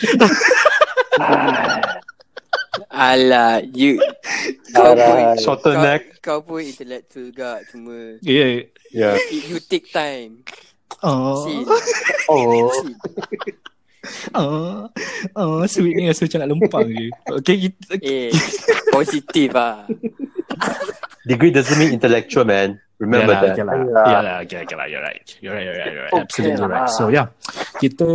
Alah, 2.94 3.62
you 3.74 3.98
kau 4.74 4.94
pun. 4.94 5.18
Shorter 5.38 5.74
kau, 5.74 5.82
neck. 5.82 6.02
kau 6.22 6.38
pun 6.42 6.62
intellectual 6.62 7.30
gak 7.30 7.70
cuma 7.70 8.18
Yeah. 8.22 8.66
Yeah. 8.94 9.18
you, 9.50 9.58
take 9.58 9.90
time. 9.90 10.46
Oh, 11.02 11.42
See, 11.42 11.66
Oh. 12.30 12.70
see. 12.70 12.94
oh, 14.38 14.86
oh, 15.34 15.66
sweet 15.66 15.96
ni 15.98 16.06
rasa 16.06 16.30
macam 16.30 16.38
nak 16.44 16.48
lempang 16.54 16.86
je. 16.86 17.06
Okay, 17.42 17.56
kita, 17.68 17.98
Eh, 17.98 18.30
positif 18.94 19.50
ah. 19.58 19.82
Degree 21.26 21.50
doesn't 21.50 21.76
mean 21.80 21.96
intellectual, 21.96 22.46
man. 22.46 22.78
Remember 23.02 23.34
yeah, 23.34 23.42
that. 23.42 23.52
Okay 23.58 23.64
lah. 23.66 23.74
Yeah. 23.74 24.06
Yeah 24.06 24.20
lah. 24.22 24.36
Okay, 24.46 24.58
okay 24.62 24.76
lah. 24.78 24.86
You're 24.86 25.02
right. 25.02 25.26
You're 25.42 25.54
right. 25.56 25.66
You're 25.66 25.74
right. 25.76 25.92
You're 25.92 26.04
right. 26.06 26.12
Okay 26.14 26.22
Absolutely 26.22 26.62
lah. 26.62 26.68
right. 26.70 26.90
So 26.94 27.02
yeah, 27.10 27.26
kita 27.82 28.08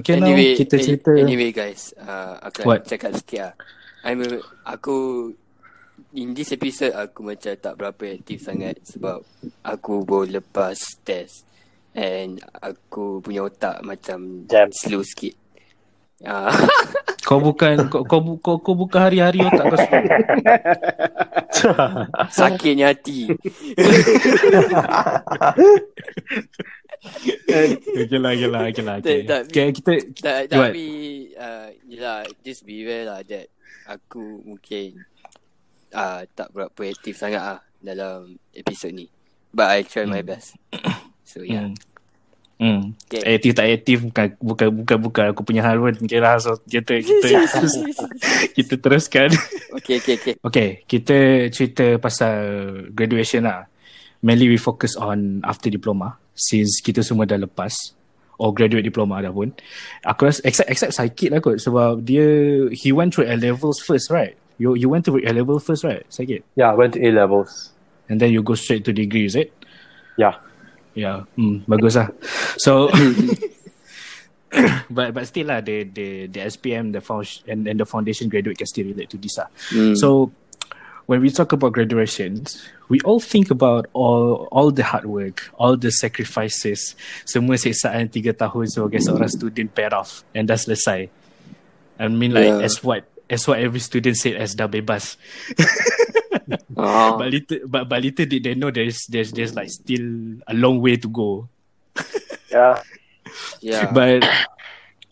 okay 0.00 0.14
anyway, 0.16 0.56
now 0.56 0.58
kita 0.64 0.74
cerita. 0.80 1.10
anyway 1.20 1.50
guys, 1.52 1.92
uh, 2.00 2.40
aku 2.40 2.64
nak 2.64 2.88
cakap 2.88 3.12
sikit 3.12 3.40
lah. 3.44 3.54
I'm 4.06 4.22
a, 4.24 4.40
aku 4.64 4.96
in 6.16 6.32
this 6.32 6.50
episode 6.56 6.96
aku 6.96 7.20
macam 7.20 7.52
tak 7.60 7.76
berapa 7.76 8.16
aktif 8.16 8.40
sangat 8.40 8.80
sebab 8.80 9.20
aku 9.60 10.00
baru 10.08 10.40
lepas 10.40 10.76
test 11.04 11.44
and 11.92 12.40
aku 12.56 13.20
punya 13.20 13.44
otak 13.44 13.84
macam 13.84 14.48
Jam. 14.48 14.72
slow 14.72 15.04
sikit. 15.04 15.36
Ah, 16.24 16.48
Kau 17.26 17.42
bukan 17.42 17.90
kau 17.90 18.06
kau, 18.06 18.22
bu- 18.22 18.38
kau, 18.40 18.56
kau 18.62 18.72
bukan 18.72 19.02
hari-hari 19.02 19.42
otak 19.44 19.66
kau 19.66 19.76
slow. 19.76 20.04
sakitnya 22.38 22.94
hati. 22.94 23.28
okay 27.92 28.18
lah, 28.22 28.30
okay 28.32 28.48
lah, 28.48 28.62
okay 28.70 28.84
lah. 28.86 28.96
Okay. 29.02 29.20
Tak, 29.26 29.26
tak, 29.26 29.40
okay, 29.50 29.66
kita 29.74 29.92
Tak, 30.22 30.38
tapi 30.48 30.86
uh, 31.34 31.68
yelah, 31.84 32.24
just 32.40 32.62
beware 32.62 33.04
lah 33.10 33.20
that 33.26 33.50
aku 33.86 34.42
mungkin 34.42 35.02
uh, 35.96 36.20
tak 36.36 36.52
berapa 36.52 36.80
aktif 36.92 37.16
sangat 37.16 37.40
ah 37.40 37.60
dalam 37.80 38.36
episod 38.52 38.92
ni. 38.92 39.08
But 39.56 39.72
I 39.72 39.88
try 39.88 40.04
my 40.04 40.20
best. 40.20 40.60
So 41.26 41.42
yeah. 41.42 41.74
Hmm. 41.74 41.74
Hmm. 42.56 42.82
Okay. 43.10 43.36
Aktif 43.36 43.52
tak 43.58 43.66
aktif 43.66 43.98
bukan 44.06 44.26
bukan 44.38 44.68
bukan 44.78 44.98
bukan 45.10 45.24
aku 45.34 45.42
punya 45.42 45.66
hal 45.66 45.82
pun. 45.82 45.90
Okay 46.06 46.22
lah. 46.22 46.38
So 46.38 46.54
kita 46.64 47.02
kita 47.02 47.28
kita 48.56 48.74
teruskan. 48.78 49.34
Okay, 49.74 49.98
okay, 49.98 50.14
okay. 50.16 50.34
Okay, 50.38 50.68
kita 50.86 51.50
cerita 51.50 51.98
pasal 51.98 52.38
graduation 52.94 53.42
lah. 53.42 53.66
Mainly 54.22 54.54
we 54.54 54.56
focus 54.56 54.94
on 54.94 55.42
after 55.42 55.66
diploma 55.66 56.14
since 56.38 56.78
kita 56.78 57.02
semua 57.02 57.26
dah 57.26 57.42
lepas 57.42 57.74
or 58.38 58.54
graduate 58.54 58.86
diploma 58.86 59.18
dah 59.18 59.34
pun. 59.34 59.50
Aku 60.06 60.30
rasa 60.30 60.40
except 60.46 60.70
except 60.70 60.94
Saikit 60.94 61.34
lah 61.34 61.42
kot 61.42 61.58
sebab 61.58 62.06
dia 62.06 62.24
he 62.70 62.94
went 62.94 63.12
through 63.12 63.26
A 63.26 63.34
levels 63.34 63.82
first 63.82 64.14
right? 64.14 64.38
You 64.58 64.74
you 64.74 64.88
went 64.88 65.04
to 65.06 65.16
A 65.20 65.32
level 65.32 65.60
first 65.60 65.84
right? 65.84 66.04
Second. 66.08 66.42
yeah, 66.56 66.72
I 66.72 66.74
went 66.74 66.94
to 66.94 67.00
A 67.04 67.12
levels. 67.12 67.72
And 68.08 68.20
then 68.20 68.32
you 68.32 68.42
go 68.42 68.54
straight 68.54 68.84
to 68.86 68.92
degree 68.92 69.26
is 69.26 69.34
it? 69.34 69.52
Yeah. 70.16 70.38
Yeah, 70.96 71.28
hmm, 71.36 71.60
bagus 71.68 71.92
lah. 71.92 72.08
So, 72.56 72.88
but 74.88 75.12
but 75.12 75.28
still 75.28 75.52
lah, 75.52 75.60
the 75.60 75.84
the 75.84 76.24
the 76.24 76.40
SPM, 76.48 76.96
the 76.96 77.04
foundation 77.04 77.44
and, 77.52 77.68
and 77.68 77.76
the 77.76 77.84
foundation 77.84 78.32
graduate 78.32 78.56
can 78.56 78.64
still 78.64 78.88
relate 78.88 79.12
to 79.12 79.20
this 79.20 79.36
lah. 79.36 79.52
Mm. 79.76 79.92
So, 79.92 80.32
when 81.04 81.20
we 81.20 81.28
talk 81.28 81.52
about 81.52 81.76
graduations, 81.76 82.64
we 82.88 82.96
all 83.04 83.20
think 83.20 83.52
about 83.52 83.92
all 83.92 84.48
all 84.48 84.72
the 84.72 84.88
hard 84.88 85.04
work, 85.04 85.52
all 85.60 85.76
the 85.76 85.92
sacrifices, 85.92 86.96
semua 87.28 87.60
siksaan 87.60 88.08
tiga 88.08 88.32
tahun 88.32 88.72
sebagai 88.72 89.04
seorang 89.04 89.28
student 89.28 89.68
paid 89.76 89.92
off 89.92 90.24
and 90.32 90.48
dah 90.48 90.56
selesai. 90.56 91.12
I 92.00 92.08
mean 92.08 92.32
like 92.32 92.48
Yeah. 92.48 92.64
as 92.64 92.80
what 92.80 93.04
as 93.30 93.46
what 93.46 93.58
every 93.58 93.82
student 93.82 94.16
said 94.16 94.38
as 94.38 94.54
dah 94.54 94.70
bebas. 94.70 95.18
Ah, 96.78 97.14
But 97.18 97.28
little 97.34 97.58
but, 97.66 97.84
but 97.90 97.98
little 98.02 98.26
did 98.26 98.42
they 98.46 98.54
know 98.54 98.70
there's 98.70 99.06
there's 99.10 99.34
there's 99.34 99.54
like 99.54 99.70
still 99.70 100.38
a 100.46 100.54
long 100.54 100.78
way 100.80 100.96
to 100.96 101.08
go. 101.08 101.48
Yeah. 102.46 102.78
yeah. 103.60 103.90
But 103.90 104.22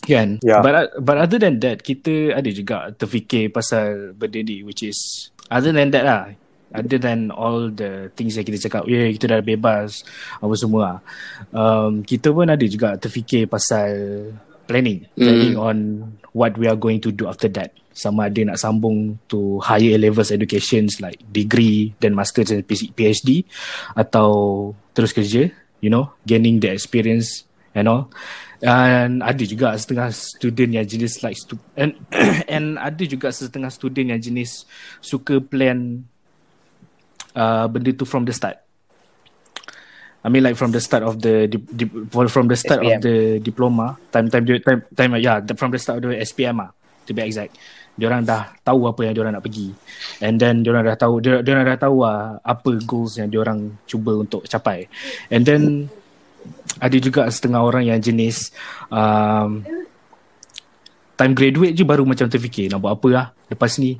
kan 0.06 0.38
Yeah. 0.44 0.61
but 0.61 0.92
but 1.00 1.16
other 1.18 1.40
than 1.40 1.59
that 1.64 1.83
kita 1.83 2.37
ada 2.37 2.47
juga 2.52 2.92
terfikir 2.94 3.50
pasal 3.50 4.12
benda 4.14 4.38
ni 4.44 4.61
which 4.62 4.85
is 4.85 5.28
other 5.49 5.73
than 5.73 5.90
that 5.90 6.04
lah 6.04 6.23
other 6.76 7.00
than 7.00 7.33
all 7.33 7.73
the 7.73 8.12
things 8.12 8.37
yang 8.37 8.44
kita 8.44 8.68
cakap 8.68 8.85
yeah 8.85 9.09
kita 9.16 9.33
dah 9.33 9.40
bebas 9.40 10.04
apa 10.44 10.54
semua 10.61 10.80
lah. 10.85 10.99
um, 11.56 12.04
kita 12.04 12.30
pun 12.30 12.49
ada 12.52 12.64
juga 12.68 13.00
terfikir 13.00 13.49
pasal 13.49 13.90
planning 14.68 15.09
planning 15.16 15.56
on 15.56 15.76
what 16.37 16.52
we 16.61 16.68
are 16.68 16.78
going 16.78 17.00
to 17.00 17.09
do 17.09 17.25
after 17.25 17.49
that 17.49 17.73
sama 17.95 18.27
ada 18.27 18.43
nak 18.43 18.59
sambung 18.59 19.15
to 19.31 19.63
higher 19.63 19.95
levels 19.97 20.35
educations 20.35 20.99
like 20.99 21.23
degree 21.31 21.95
then 22.03 22.13
masters 22.13 22.51
and 22.51 22.67
PhD 22.67 23.47
atau 23.95 24.75
terus 24.91 25.15
kerja 25.15 25.49
you 25.79 25.89
know 25.89 26.11
gaining 26.27 26.59
the 26.59 26.69
experience 26.69 27.47
and 27.75 27.91
all. 27.91 28.09
And 28.65 29.21
ada 29.21 29.45
juga 29.45 29.77
setengah 29.77 30.09
student 30.15 30.71
yang 30.73 30.87
jenis 30.89 31.21
like 31.21 31.37
stu- 31.37 31.61
and 31.77 31.99
and 32.55 32.81
ada 32.81 33.03
juga 33.05 33.29
setengah 33.29 33.69
student 33.69 34.17
yang 34.17 34.21
jenis 34.23 34.65
suka 35.05 35.43
plan 35.43 36.07
uh, 37.37 37.67
benda 37.69 37.93
tu 37.93 38.09
from 38.09 38.25
the 38.25 38.33
start. 38.33 38.65
I 40.25 40.33
mean 40.33 40.41
like 40.41 40.57
from 40.57 40.73
the 40.73 40.81
start 40.81 41.05
of 41.05 41.21
the 41.21 41.45
di- 41.45 41.61
di- 41.69 42.09
from 42.09 42.49
the 42.49 42.57
start 42.57 42.81
SPM. 42.81 42.97
of 42.97 43.05
the 43.05 43.17
diploma 43.45 44.01
time 44.09 44.33
time 44.33 44.49
time 44.65 44.81
time 44.97 45.13
yeah 45.21 45.45
from 45.53 45.69
the 45.69 45.77
start 45.77 46.01
of 46.01 46.09
the 46.09 46.17
SPM 46.25 46.65
ah 46.65 46.73
to 47.05 47.13
be 47.13 47.21
exact 47.21 47.61
diorang 47.95 48.27
dah 48.27 48.51
tahu 48.67 48.91
apa 48.91 49.01
yang 49.07 49.15
diorang 49.15 49.33
nak 49.39 49.45
pergi. 49.45 49.71
And 50.23 50.37
then 50.39 50.67
diorang 50.67 50.83
dah 50.83 50.99
tahu 50.99 51.23
diorang, 51.23 51.43
diorang 51.47 51.65
dah 51.67 51.79
tahu 51.79 51.97
ah, 52.03 52.39
apa 52.43 52.71
goals 52.83 53.19
yang 53.19 53.31
diorang 53.31 53.79
cuba 53.87 54.19
untuk 54.19 54.43
capai. 54.51 54.87
And 55.31 55.47
then 55.47 55.87
ada 56.83 56.97
juga 56.99 57.31
setengah 57.31 57.63
orang 57.63 57.89
yang 57.89 57.99
jenis 58.03 58.51
um, 58.91 59.63
time 61.15 61.35
graduate 61.39 61.79
je 61.79 61.87
baru 61.87 62.03
macam 62.03 62.27
terfikir 62.27 62.67
nak 62.69 62.83
buat 62.83 62.99
apa 62.99 63.09
lah. 63.15 63.27
Lepas 63.47 63.79
ni 63.79 63.95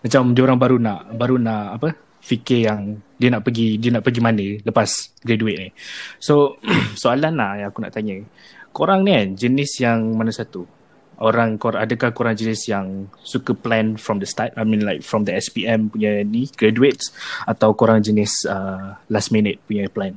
macam 0.00 0.32
diorang 0.32 0.56
baru 0.56 0.76
nak 0.80 1.12
baru 1.14 1.36
nak 1.36 1.64
apa 1.80 1.88
fikir 2.26 2.66
yang 2.66 2.98
dia 3.16 3.30
nak 3.30 3.46
pergi 3.46 3.78
dia 3.78 3.94
nak 3.94 4.02
pergi 4.02 4.20
mana 4.24 4.46
lepas 4.64 4.88
graduate 5.20 5.58
ni. 5.60 5.68
So 6.18 6.58
soalan 7.00 7.36
lah 7.36 7.60
yang 7.60 7.68
aku 7.68 7.84
nak 7.84 7.92
tanya. 7.92 8.16
Korang 8.72 9.08
ni 9.08 9.12
kan 9.12 9.28
jenis 9.36 9.80
yang 9.80 10.16
mana 10.16 10.32
satu 10.32 10.75
orang 11.22 11.56
kor 11.56 11.76
adakah 11.76 12.12
korang 12.12 12.36
jenis 12.36 12.68
yang 12.68 13.08
suka 13.24 13.56
plan 13.56 13.96
from 13.96 14.20
the 14.20 14.28
start 14.28 14.52
I 14.56 14.64
mean 14.68 14.84
like 14.84 15.00
from 15.00 15.24
the 15.24 15.32
SPM 15.32 15.88
punya 15.88 16.20
ni 16.24 16.48
graduates 16.52 17.12
atau 17.48 17.72
korang 17.72 18.04
jenis 18.04 18.44
uh, 18.44 19.00
last 19.08 19.32
minute 19.32 19.60
punya 19.64 19.88
plan 19.88 20.16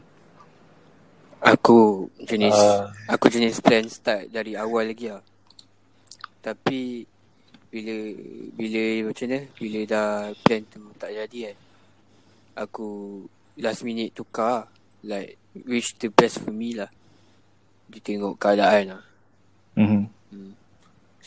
Aku 1.40 2.12
jenis 2.20 2.52
Uh, 2.52 2.92
aku 3.08 3.32
jenis 3.32 3.64
plan 3.64 3.88
start 3.88 4.28
dari 4.28 4.60
awal 4.60 4.92
lagi 4.92 5.08
lah. 5.08 5.24
Tapi 6.44 7.08
bila 7.72 7.96
bila 8.60 9.08
macam 9.08 9.28
mana? 9.32 9.40
Bila 9.56 9.80
dah 9.88 10.10
plan 10.44 10.62
tu 10.68 10.84
tak 11.00 11.16
jadi 11.16 11.52
kan. 11.52 11.58
Aku 12.68 12.88
last 13.56 13.88
minute 13.88 14.12
tukar 14.12 14.68
like 15.08 15.40
wish 15.64 15.96
the 15.96 16.12
best 16.12 16.44
for 16.44 16.52
me 16.52 16.76
lah. 16.76 16.92
Dia 17.88 18.04
tengok 18.04 18.36
keadaan 18.36 19.00
lah. 19.00 19.04
mm-hmm. 19.80 20.19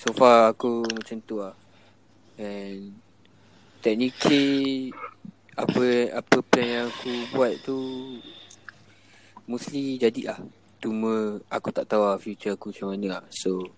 So 0.02 0.10
far 0.10 0.50
aku 0.50 0.82
macam 0.82 1.22
tu 1.22 1.38
lah. 1.38 1.54
And 2.34 2.98
technically 3.78 4.90
apa 5.54 6.10
apa 6.10 6.36
plan 6.42 6.66
yang 6.66 6.86
aku 6.90 7.12
buat 7.30 7.54
tu 7.62 7.78
mostly 9.46 10.02
jadi 10.02 10.34
lah. 10.34 10.42
Cuma 10.82 11.38
aku 11.46 11.70
tak 11.70 11.86
tahu 11.86 12.02
lah 12.02 12.18
future 12.18 12.58
aku 12.58 12.74
macam 12.74 12.98
mana 12.98 13.06
lah. 13.14 13.24
So 13.30 13.70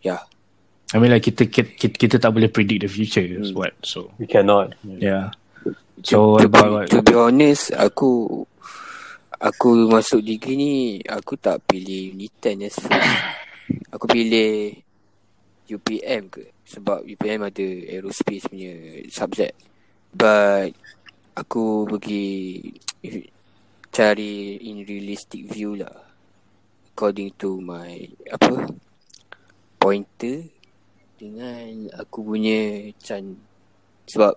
yeah. 0.00 0.24
I 0.96 0.96
mean 0.96 1.12
like 1.12 1.28
kita 1.28 1.52
kita, 1.52 1.68
kita, 1.68 1.94
kita 2.00 2.16
tak 2.16 2.32
boleh 2.32 2.48
predict 2.48 2.88
the 2.88 2.88
future 2.88 3.20
Hmm. 3.28 3.52
what 3.52 3.76
so 3.84 4.08
we 4.16 4.24
cannot. 4.24 4.72
yeah 4.86 5.34
so 6.00 6.38
to, 6.38 6.46
about 6.46 6.86
be, 6.86 6.94
to 6.94 6.98
be 7.02 7.12
honest 7.12 7.74
aku 7.74 8.46
aku 9.36 9.90
masuk 9.90 10.22
degree 10.22 10.56
ni 10.56 10.72
aku 11.04 11.36
tak 11.36 11.60
pilih 11.68 12.16
unit 12.16 12.32
10 12.40 12.64
as 12.64 12.76
first. 12.80 13.12
Aku 13.90 14.06
pilih 14.06 14.85
UPM 15.70 16.30
ke 16.30 16.50
sebab 16.66 17.06
UPM 17.06 17.46
ada 17.46 17.66
aerospace 17.90 18.50
punya 18.50 18.74
subject. 19.10 19.54
But 20.10 20.74
aku 21.36 21.86
pergi 21.86 22.26
cari 23.96 24.60
in 24.66 24.82
realistic 24.82 25.46
view 25.46 25.78
lah. 25.78 25.94
According 26.96 27.36
to 27.36 27.60
my 27.60 28.08
apa 28.32 28.72
pointer 29.76 30.48
dengan 31.20 31.92
aku 31.96 32.24
punya 32.24 32.88
chan 32.98 33.36
sebab 34.08 34.32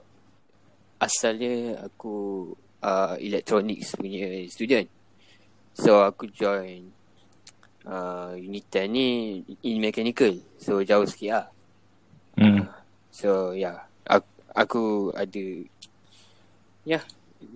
asalnya 1.00 1.80
aku 1.88 2.52
uh, 2.84 3.16
electronics 3.20 3.96
punya 3.96 4.28
student. 4.52 4.88
So 5.80 6.04
aku 6.04 6.28
join 6.36 6.92
uh, 7.90 8.38
unit 8.38 8.64
10 8.70 8.86
ni 8.88 9.08
in 9.66 9.82
mechanical. 9.82 10.38
So 10.62 10.86
jauh 10.86 11.10
sikit 11.10 11.30
lah. 11.34 11.46
mm. 12.38 12.70
So 13.10 13.58
yeah. 13.58 13.90
Aku, 14.06 14.26
aku 14.54 14.84
ada 15.14 15.44
ya 16.86 17.02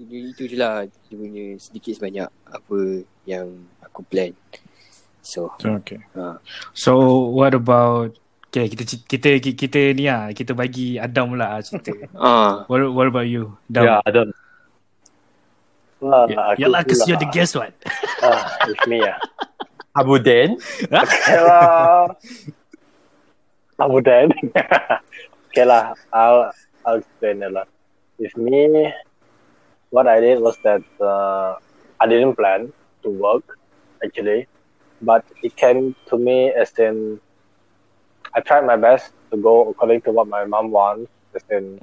itu 0.09 0.47
je 0.47 0.55
lah 0.57 0.85
dia 0.85 1.15
punya 1.15 1.59
sedikit 1.59 1.93
sebanyak 1.93 2.29
apa 2.49 2.77
yang 3.29 3.47
aku 3.79 4.01
plan. 4.05 4.33
So, 5.23 5.55
Okay. 5.59 6.03
ha. 6.17 6.35
So 6.75 6.99
what 7.31 7.55
about 7.55 8.17
Okay, 8.53 8.69
kita 8.69 8.85
kita 8.85 9.29
kita, 9.41 9.53
kita 9.57 9.79
ni 9.97 10.05
ah, 10.05 10.29
kita 10.29 10.53
bagi 10.53 11.01
Adam 11.01 11.33
pula 11.33 11.57
ah 11.57 11.61
cerita. 11.65 11.89
Ah, 12.13 12.61
what 12.69 12.85
what 12.93 13.09
about 13.09 13.25
you? 13.25 13.57
Dam? 13.65 13.81
Yeah, 13.89 13.97
I 14.05 14.13
don't. 14.13 14.29
Lah, 16.05 16.29
Yeah, 16.29 16.53
aku 16.53 16.61
Yalah, 16.61 16.81
cause 16.85 17.01
pula. 17.01 17.07
you're 17.09 17.21
the 17.25 17.31
guest 17.33 17.57
what? 17.57 17.73
Ah, 18.21 18.45
it's 18.69 18.85
me 18.85 19.01
ah. 19.01 19.17
Abu 19.93 20.17
Den. 20.17 20.57
Okay 20.89 21.37
lah. 21.37 22.09
Abu 23.77 24.01
Dan. 24.01 24.33
okay 25.49 25.65
lah, 25.65 25.93
I'll 26.09 26.49
I'll 26.81 26.97
explain 26.97 27.45
it 27.45 27.53
lah. 27.53 27.69
With 28.17 28.33
me, 28.37 28.89
what 29.93 30.09
I 30.09 30.17
did 30.19 30.41
was 30.41 30.57
that 30.65 30.81
uh, 30.97 31.61
I 32.01 32.05
didn't 32.09 32.33
plan 32.33 32.73
to 33.05 33.09
work 33.09 33.45
actually, 34.01 34.49
but 35.01 35.21
it 35.45 35.53
came 35.55 35.93
to 36.09 36.17
me 36.17 36.49
as 36.49 36.73
in 36.81 37.21
I 38.33 38.41
tried 38.41 38.65
my 38.65 38.77
best 38.77 39.13
to 39.29 39.37
go 39.37 39.69
according 39.69 40.01
to 40.09 40.11
what 40.11 40.27
my 40.27 40.45
mom 40.45 40.71
wants. 40.71 41.11
As 41.37 41.45
in, 41.49 41.77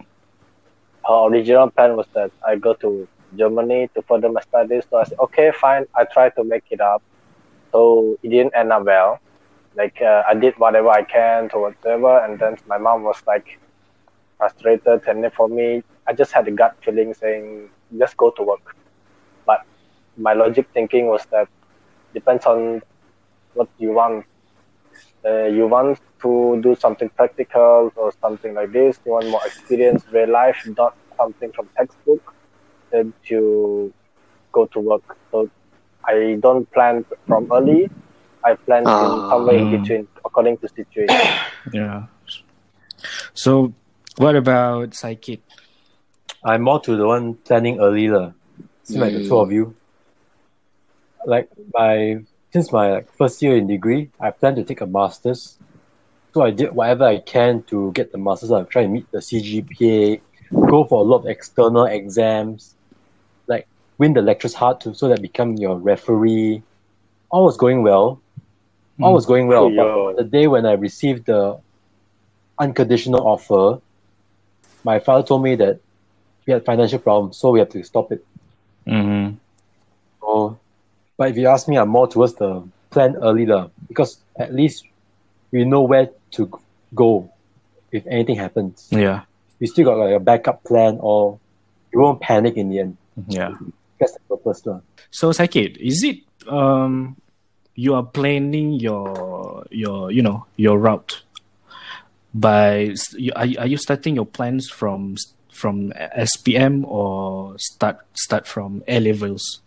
her 1.06 1.18
original 1.30 1.70
plan 1.70 1.94
was 1.94 2.06
that 2.14 2.30
I 2.42 2.56
go 2.56 2.74
to 2.74 3.06
Germany 3.38 3.88
to 3.94 4.02
further 4.02 4.30
my 4.30 4.42
studies. 4.42 4.82
So 4.90 4.98
I 4.98 5.04
said, 5.04 5.18
okay, 5.30 5.52
fine. 5.54 5.86
I 5.94 6.04
tried 6.04 6.34
to 6.34 6.44
make 6.44 6.64
it 6.70 6.80
up. 6.80 7.02
So 7.72 8.16
it 8.22 8.28
didn't 8.30 8.54
end 8.56 8.72
up 8.72 8.84
well 8.84 9.20
like 9.76 10.00
uh, 10.02 10.22
I 10.28 10.34
did 10.34 10.54
whatever 10.58 10.88
I 10.90 11.04
can 11.04 11.48
to 11.50 11.58
whatever, 11.58 12.24
and 12.24 12.38
then 12.38 12.56
my 12.66 12.78
mom 12.78 13.02
was 13.04 13.22
like 13.26 13.46
frustrated, 14.38 15.02
and 15.06 15.32
for 15.34 15.48
me, 15.48 15.82
I 16.06 16.12
just 16.14 16.32
had 16.32 16.48
a 16.48 16.52
gut 16.52 16.74
feeling 16.84 17.14
saying 17.14 17.70
just 17.98 18.16
go 18.16 18.32
to 18.36 18.42
work. 18.42 18.76
But 19.46 19.60
my 20.16 20.34
logic 20.34 20.68
thinking 20.74 21.06
was 21.08 21.26
that 21.32 21.48
depends 22.14 22.46
on 22.46 22.82
what 23.54 23.68
you 23.78 23.92
want. 23.92 24.26
Uh, 25.24 25.44
you 25.46 25.66
want 25.66 25.98
to 26.22 26.60
do 26.62 26.74
something 26.74 27.10
practical 27.16 27.90
or 27.96 28.12
something 28.20 28.54
like 28.54 28.72
this. 28.72 28.98
You 29.04 29.12
want 29.12 29.28
more 29.28 29.40
experience, 29.44 30.04
real 30.12 30.30
life, 30.30 30.56
not 30.76 30.94
something 31.16 31.50
from 31.54 31.68
textbook. 31.76 32.22
Then 32.92 33.14
you 33.28 33.92
go 34.52 34.66
to 34.66 34.80
work. 34.80 35.04
So 35.30 35.48
I 36.04 36.38
don't 36.40 36.70
plan 36.72 37.04
from 37.26 37.50
early. 37.52 37.90
I 38.44 38.54
plan 38.54 38.84
to 38.84 38.90
Ah. 38.90 39.30
somewhere 39.30 39.56
in 39.56 39.66
Mm. 39.66 39.80
between 39.80 40.08
according 40.24 40.56
to 40.58 40.68
situation. 40.68 41.20
Yeah. 41.72 42.06
So 43.34 43.72
what 44.16 44.34
about 44.36 44.94
psychic? 44.94 45.40
I'm 46.44 46.62
more 46.62 46.80
to 46.80 46.96
the 46.96 47.06
one 47.06 47.34
planning 47.44 47.80
early 47.80 48.08
lah. 48.08 48.32
Seem 48.84 49.00
like 49.00 49.12
the 49.12 49.20
two 49.28 49.34
Mm. 49.36 49.42
of 49.44 49.52
you. 49.52 49.74
Like 51.26 51.48
my 51.74 52.24
since 52.52 52.72
my 52.72 52.90
like, 52.92 53.12
first 53.14 53.40
year 53.42 53.56
in 53.56 53.66
degree, 53.68 54.10
I 54.18 54.30
plan 54.32 54.56
to 54.56 54.64
take 54.64 54.80
a 54.80 54.86
masters. 54.86 55.58
So 56.32 56.42
I 56.42 56.50
did 56.50 56.72
whatever 56.72 57.04
I 57.04 57.18
can 57.18 57.62
to 57.70 57.92
get 57.92 58.10
the 58.10 58.18
masters. 58.18 58.50
I'm 58.50 58.66
trying 58.66 58.88
to 58.88 58.92
meet 58.92 59.10
the 59.12 59.18
CGPA, 59.20 60.20
go 60.70 60.84
for 60.84 61.00
a 61.00 61.06
lot 61.06 61.18
of 61.18 61.26
external 61.26 61.84
exams, 61.84 62.74
like 62.74 62.79
win 64.00 64.14
the 64.14 64.22
lectures 64.22 64.54
hard 64.54 64.80
to 64.80 64.94
so 64.94 65.08
that 65.08 65.20
become 65.20 65.50
your 65.64 65.76
referee. 65.76 66.62
All 67.28 67.44
was 67.44 67.56
going 67.64 67.82
well. 67.82 68.18
All 69.02 69.12
Mm. 69.12 69.18
was 69.20 69.26
going 69.32 69.46
well. 69.52 69.66
But 69.70 70.16
the 70.16 70.24
day 70.24 70.46
when 70.48 70.64
I 70.64 70.72
received 70.72 71.26
the 71.26 71.42
unconditional 72.58 73.22
offer, 73.34 73.80
my 74.84 74.98
father 74.98 75.22
told 75.30 75.42
me 75.42 75.54
that 75.62 75.76
we 76.46 76.52
had 76.54 76.64
financial 76.64 76.98
problems, 76.98 77.36
so 77.36 77.50
we 77.52 77.58
have 77.60 77.68
to 77.76 77.82
stop 77.84 78.10
it. 78.12 78.24
Mm-hmm. 78.86 79.36
So, 80.20 80.58
but 81.16 81.30
if 81.30 81.36
you 81.36 81.46
ask 81.48 81.68
me, 81.68 81.76
I'm 81.76 81.88
more 81.88 82.08
towards 82.08 82.34
the 82.34 82.62
plan 82.90 83.16
early 83.20 83.44
lah, 83.44 83.68
because 83.88 84.18
at 84.38 84.52
least 84.54 84.84
we 85.52 85.64
know 85.64 85.82
where 85.82 86.08
to 86.36 86.48
go 86.94 87.28
if 87.92 88.06
anything 88.06 88.36
happens. 88.36 88.88
Yeah. 88.90 89.28
We 89.60 89.66
still 89.66 89.84
got 89.84 89.98
like 90.00 90.16
a 90.16 90.20
backup 90.20 90.64
plan, 90.64 90.96
or 91.00 91.38
you 91.92 92.00
won't 92.00 92.20
panic 92.20 92.56
in 92.56 92.70
the 92.70 92.78
end. 92.80 92.96
Yeah. 93.28 93.52
That's 94.00 94.16
the 94.16 94.20
purpose 94.24 94.64
lah. 94.64 94.80
So 95.12 95.30
psychic, 95.32 95.76
is 95.76 96.02
it 96.02 96.24
um 96.48 97.20
you 97.76 97.94
are 97.94 98.02
planning 98.02 98.80
your 98.80 99.64
your 99.70 100.10
you 100.10 100.22
know 100.24 100.46
your 100.56 100.78
route 100.80 101.22
by 102.32 102.96
you- 103.12 103.32
are, 103.36 103.46
are 103.60 103.68
you 103.68 103.76
starting 103.76 104.16
your 104.16 104.26
plans 104.26 104.68
from 104.68 105.16
from 105.52 105.92
SPM 106.16 106.84
or 106.88 107.54
start 107.58 108.00
start 108.14 108.46
from 108.46 108.82
A 108.88 109.00
levels? 109.00 109.60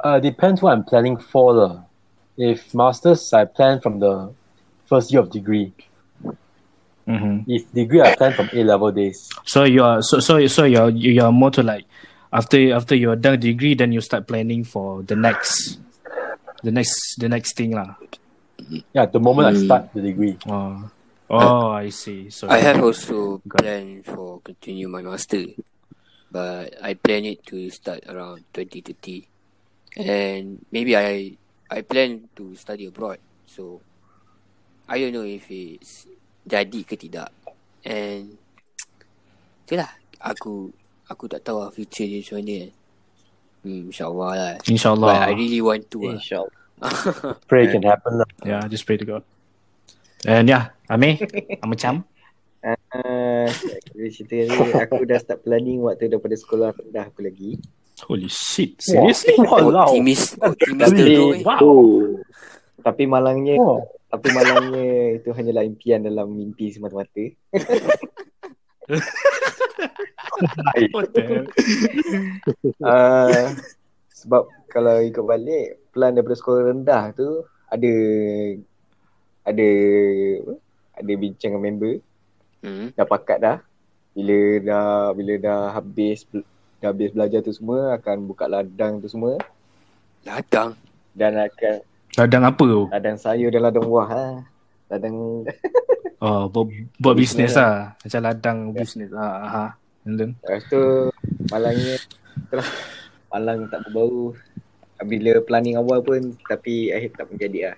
Uh, 0.00 0.18
depends 0.18 0.62
what 0.62 0.72
I'm 0.72 0.84
planning 0.84 1.16
for 1.16 1.52
lah. 1.54 1.82
If 2.36 2.74
masters, 2.74 3.32
I 3.32 3.44
plan 3.44 3.80
from 3.80 4.00
the 4.00 4.32
first 4.86 5.12
year 5.12 5.20
of 5.20 5.30
degree. 5.30 5.72
Mm-hmm. 7.06 7.50
If 7.50 7.70
degree, 7.72 8.00
I 8.00 8.14
plan 8.16 8.32
from 8.32 8.48
A 8.52 8.64
level 8.64 8.90
days. 8.90 9.28
So 9.44 9.64
you 9.64 9.82
are 9.84 10.00
so 10.02 10.18
so 10.18 10.44
so 10.46 10.64
you're 10.64 10.90
you 10.90 11.22
are 11.22 11.32
more 11.32 11.50
to 11.50 11.62
like 11.62 11.84
after 12.32 12.72
after 12.72 12.94
you're 12.96 13.16
done 13.16 13.38
degree, 13.38 13.74
then 13.74 13.92
you 13.92 14.00
start 14.00 14.26
planning 14.26 14.64
for 14.64 15.02
the 15.04 15.14
next 15.14 15.78
the 16.64 16.72
next 16.72 17.20
the 17.20 17.28
next 17.28 17.54
thing 17.56 17.76
lah. 17.76 17.94
Yeah, 18.96 19.06
the 19.06 19.20
moment 19.20 19.48
I 19.48 19.54
Mm. 19.56 19.64
start 19.68 19.84
the 19.92 20.00
degree. 20.00 20.36
Oh, 20.48 20.88
oh, 21.28 21.68
I 21.72 21.88
see. 21.92 22.30
So 22.32 22.48
I 22.48 22.58
have 22.64 22.80
also 22.80 23.40
planned 23.48 24.04
for 24.08 24.40
continue 24.40 24.88
my 24.88 25.02
master, 25.04 25.44
but 26.32 26.72
I 26.80 26.94
plan 26.94 27.24
it 27.24 27.44
to 27.52 27.68
start 27.70 28.04
around 28.08 28.44
2030, 28.52 29.28
and 30.00 30.60
maybe 30.72 30.96
I 30.96 31.36
I 31.68 31.80
plan 31.84 32.28
to 32.36 32.52
study 32.56 32.88
abroad. 32.88 33.20
So 33.48 33.80
I 34.88 35.00
don't 35.00 35.12
know 35.12 35.24
if 35.24 35.48
it's 35.48 36.08
jadi 36.44 36.80
ke 36.84 36.96
tidak, 36.96 37.32
and 37.84 38.36
itulah 39.64 39.88
aku 40.20 40.72
aku 41.12 41.28
tak 41.28 41.44
tahu 41.44 41.60
lah 41.60 41.70
future 41.70 42.08
dia 42.08 42.24
macam 42.24 42.36
mana. 42.40 42.58
Hmm, 43.62 43.82
insyaAllah 43.92 44.30
lah. 44.34 44.52
But 44.98 45.20
I 45.22 45.32
really 45.38 45.62
want 45.62 45.86
to 45.92 45.98
lah. 46.02 46.18
InsyaAllah. 46.18 46.60
Pray 47.48 47.70
it 47.70 47.78
can 47.78 47.86
happen 47.86 48.18
lah. 48.18 48.28
Yeah, 48.42 48.66
just 48.66 48.82
pray 48.82 48.98
to 48.98 49.06
God. 49.06 49.22
And 50.26 50.50
yeah, 50.50 50.74
Ame, 50.90 51.18
macam. 51.62 52.02
Uh, 52.62 53.46
dia 53.94 54.08
cerita 54.10 54.34
ni 54.50 54.54
aku 54.78 55.02
dah 55.02 55.18
start 55.18 55.42
planning 55.42 55.82
waktu 55.82 56.06
daripada 56.10 56.34
sekolah 56.34 56.74
dah 56.90 57.06
aku 57.06 57.22
lagi. 57.26 57.58
Holy 58.06 58.26
shit, 58.26 58.78
seriously? 58.82 59.34
Walao. 59.46 59.94
Optimis, 59.94 60.34
optimis 60.38 60.90
eh. 60.94 61.42
Wow. 61.46 61.58
Oh, 61.62 62.18
Tapi 62.82 63.06
malangnya 63.06 63.62
Oh. 63.62 63.78
tapi 64.10 64.28
malangnya 64.34 65.16
itu 65.22 65.30
hanyalah 65.32 65.62
impian 65.64 66.02
dalam 66.02 66.34
mimpi 66.34 66.68
semata-mata. 66.74 67.22
Uh, 72.78 73.52
sebab 74.18 74.42
kalau 74.66 75.00
ikut 75.00 75.20
balik 75.20 75.66
plan 75.90 76.10
daripada 76.10 76.34
sekolah 76.34 76.70
rendah 76.70 77.12
tu 77.12 77.28
ada 77.66 77.92
ada 79.42 79.68
apa? 80.38 80.54
ada 80.94 81.12
bincang 81.14 81.52
dengan 81.52 81.62
member 81.62 81.94
Hmm. 82.62 82.94
dah 82.94 83.02
pakat 83.02 83.38
dah 83.38 83.58
bila 84.12 84.38
dah 84.62 84.86
bila 85.10 85.34
dah 85.36 85.60
habis 85.72 86.22
dah 86.78 86.86
habis 86.86 87.10
belajar 87.10 87.42
tu 87.42 87.50
semua 87.50 87.98
akan 87.98 88.22
buka 88.22 88.46
ladang 88.46 88.96
tu 88.96 89.10
semua 89.10 89.34
Ladang. 90.22 90.78
dan 91.10 91.34
akan 91.40 91.82
Ladang 92.14 92.44
apa 92.46 92.62
tu? 92.62 92.86
ladang 92.86 93.18
sayur 93.18 93.50
dan 93.50 93.62
ladang 93.62 93.82
buah 93.82 94.06
ha. 94.06 94.24
Ladang 94.86 95.42
Oh, 96.20 96.46
buat, 96.46 96.70
buat 96.96 97.18
bisnes 97.18 97.50
Bisnes 97.50 97.58
lah. 97.58 97.98
Macam 97.98 98.20
ladang 98.22 98.58
bisnes. 98.70 99.10
Ah, 99.10 99.34
ah. 99.42 99.70
And 100.02 100.18
then? 100.18 100.30
lepas 100.42 100.66
tu 100.66 100.82
malangnya 101.48 101.96
terus 102.50 102.68
malang 103.30 103.70
tak 103.70 103.86
berbau 103.86 104.34
bila 105.02 105.38
planning 105.42 105.74
awal 105.74 106.02
pun 106.02 106.34
tapi 106.46 106.90
akhir 106.90 107.14
tak 107.14 107.26
menjadi 107.30 107.58
lah. 107.70 107.76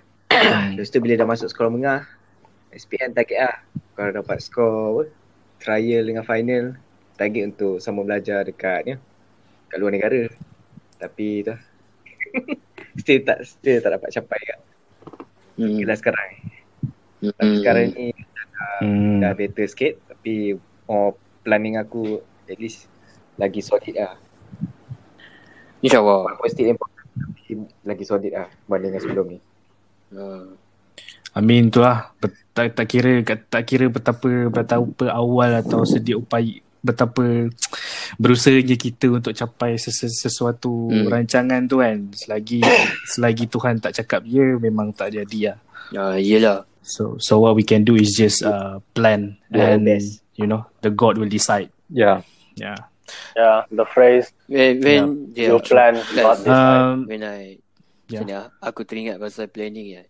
Lepas 0.73 0.89
tu 0.89 0.99
bila 0.99 1.13
dah 1.15 1.25
masuk 1.25 1.49
sekolah 1.49 1.69
menengah 1.69 2.01
SPM 2.71 3.13
target 3.13 3.39
lah 3.45 3.55
kalau 3.93 4.11
dapat 4.11 4.37
skor 4.41 4.73
apa 4.91 5.03
trial 5.57 6.03
dengan 6.03 6.21
final 6.21 6.75
target 7.15 7.55
untuk 7.55 7.79
sama 7.79 8.03
belajar 8.03 8.43
dekat 8.43 8.79
ni 8.83 8.93
kat 9.69 9.77
luar 9.79 9.93
negara 9.93 10.27
tapi 10.97 11.41
tu 11.41 11.55
still 13.01 13.21
tak 13.23 13.41
still 13.43 13.79
tak 13.79 13.91
dapat 13.93 14.09
capai 14.11 14.41
kat 14.43 14.59
Hmm. 15.55 15.79
kelas 15.79 16.03
sekarang 16.03 16.29
Hmm. 17.23 17.31
tapi 17.31 17.53
sekarang 17.63 17.85
ni 17.95 18.07
Hmm. 18.83 19.23
dah 19.23 19.31
better 19.31 19.63
sikit 19.63 19.95
tapi 20.05 20.59
oh, 20.85 21.15
planning 21.45 21.77
aku 21.77 22.17
at 22.43 22.57
least 22.57 22.89
lagi 23.35 23.61
solid 23.61 23.93
lah 23.93 24.17
InsyaAllah. 25.79 26.19
walaupun 26.25 26.49
still 26.49 26.67
important 26.67 27.05
lagi 27.83 28.03
solid 28.03 28.31
lah 28.31 28.49
berbanding 28.65 28.91
dengan 28.91 29.01
sebelum 29.01 29.27
ni 29.29 29.39
Uh, 30.07 30.53
I 31.33 31.41
mean 31.41 31.67
tu 31.67 31.81
lah. 31.81 32.13
Tak 32.53 32.71
tak 32.71 32.85
kira 32.87 33.19
tak 33.25 33.65
kira 33.65 33.89
betapa 33.89 34.47
betapa 34.47 35.05
awal 35.09 35.59
atau 35.59 35.81
sedia 35.83 36.15
upaya 36.15 36.55
betapa 36.79 37.49
berusahanya 38.15 38.77
kita 38.77 39.09
untuk 39.09 39.33
capai 39.33 39.75
sesu, 39.75 40.07
sesuatu 40.07 40.87
Hmm. 40.87 41.09
rancangan 41.09 41.65
tu 41.65 41.81
kan 41.81 42.05
selagi 42.13 42.61
selagi 43.11 43.49
Tuhan 43.49 43.81
tak 43.81 43.97
cakap 43.97 44.23
ya 44.23 44.55
memang 44.55 44.93
tak 44.93 45.11
jadi 45.11 45.39
lah 45.51 45.57
Ah, 45.91 46.15
yelah. 46.15 46.63
so 46.79 47.17
so 47.17 47.37
what 47.39 47.53
we 47.53 47.61
can 47.61 47.81
do 47.81 47.93
is 47.93 48.13
just 48.13 48.39
uh, 48.41 48.77
plan 48.93 49.35
and 49.51 49.83
best. 49.83 50.21
You 50.35 50.47
know 50.47 50.67
the 50.83 50.91
God 50.91 51.17
will 51.17 51.29
decide 51.31 51.71
Yeah. 51.89 52.21
yeah 52.55 52.75
Yeah, 53.37 53.69
the 53.69 53.85
phrase 53.85 54.33
When, 54.49 54.81
when 54.81 55.03
yeah. 55.37 55.53
you 55.53 55.59
plan, 55.61 55.93
not 56.09 56.41
decide. 56.41 56.81
um, 56.81 57.05
When 57.05 57.21
I 57.21 57.61
Yeah. 58.05 58.53
aku 58.61 58.85
teringat 58.85 59.17
pasal 59.17 59.49
planning 59.49 59.97
ya. 59.97 60.03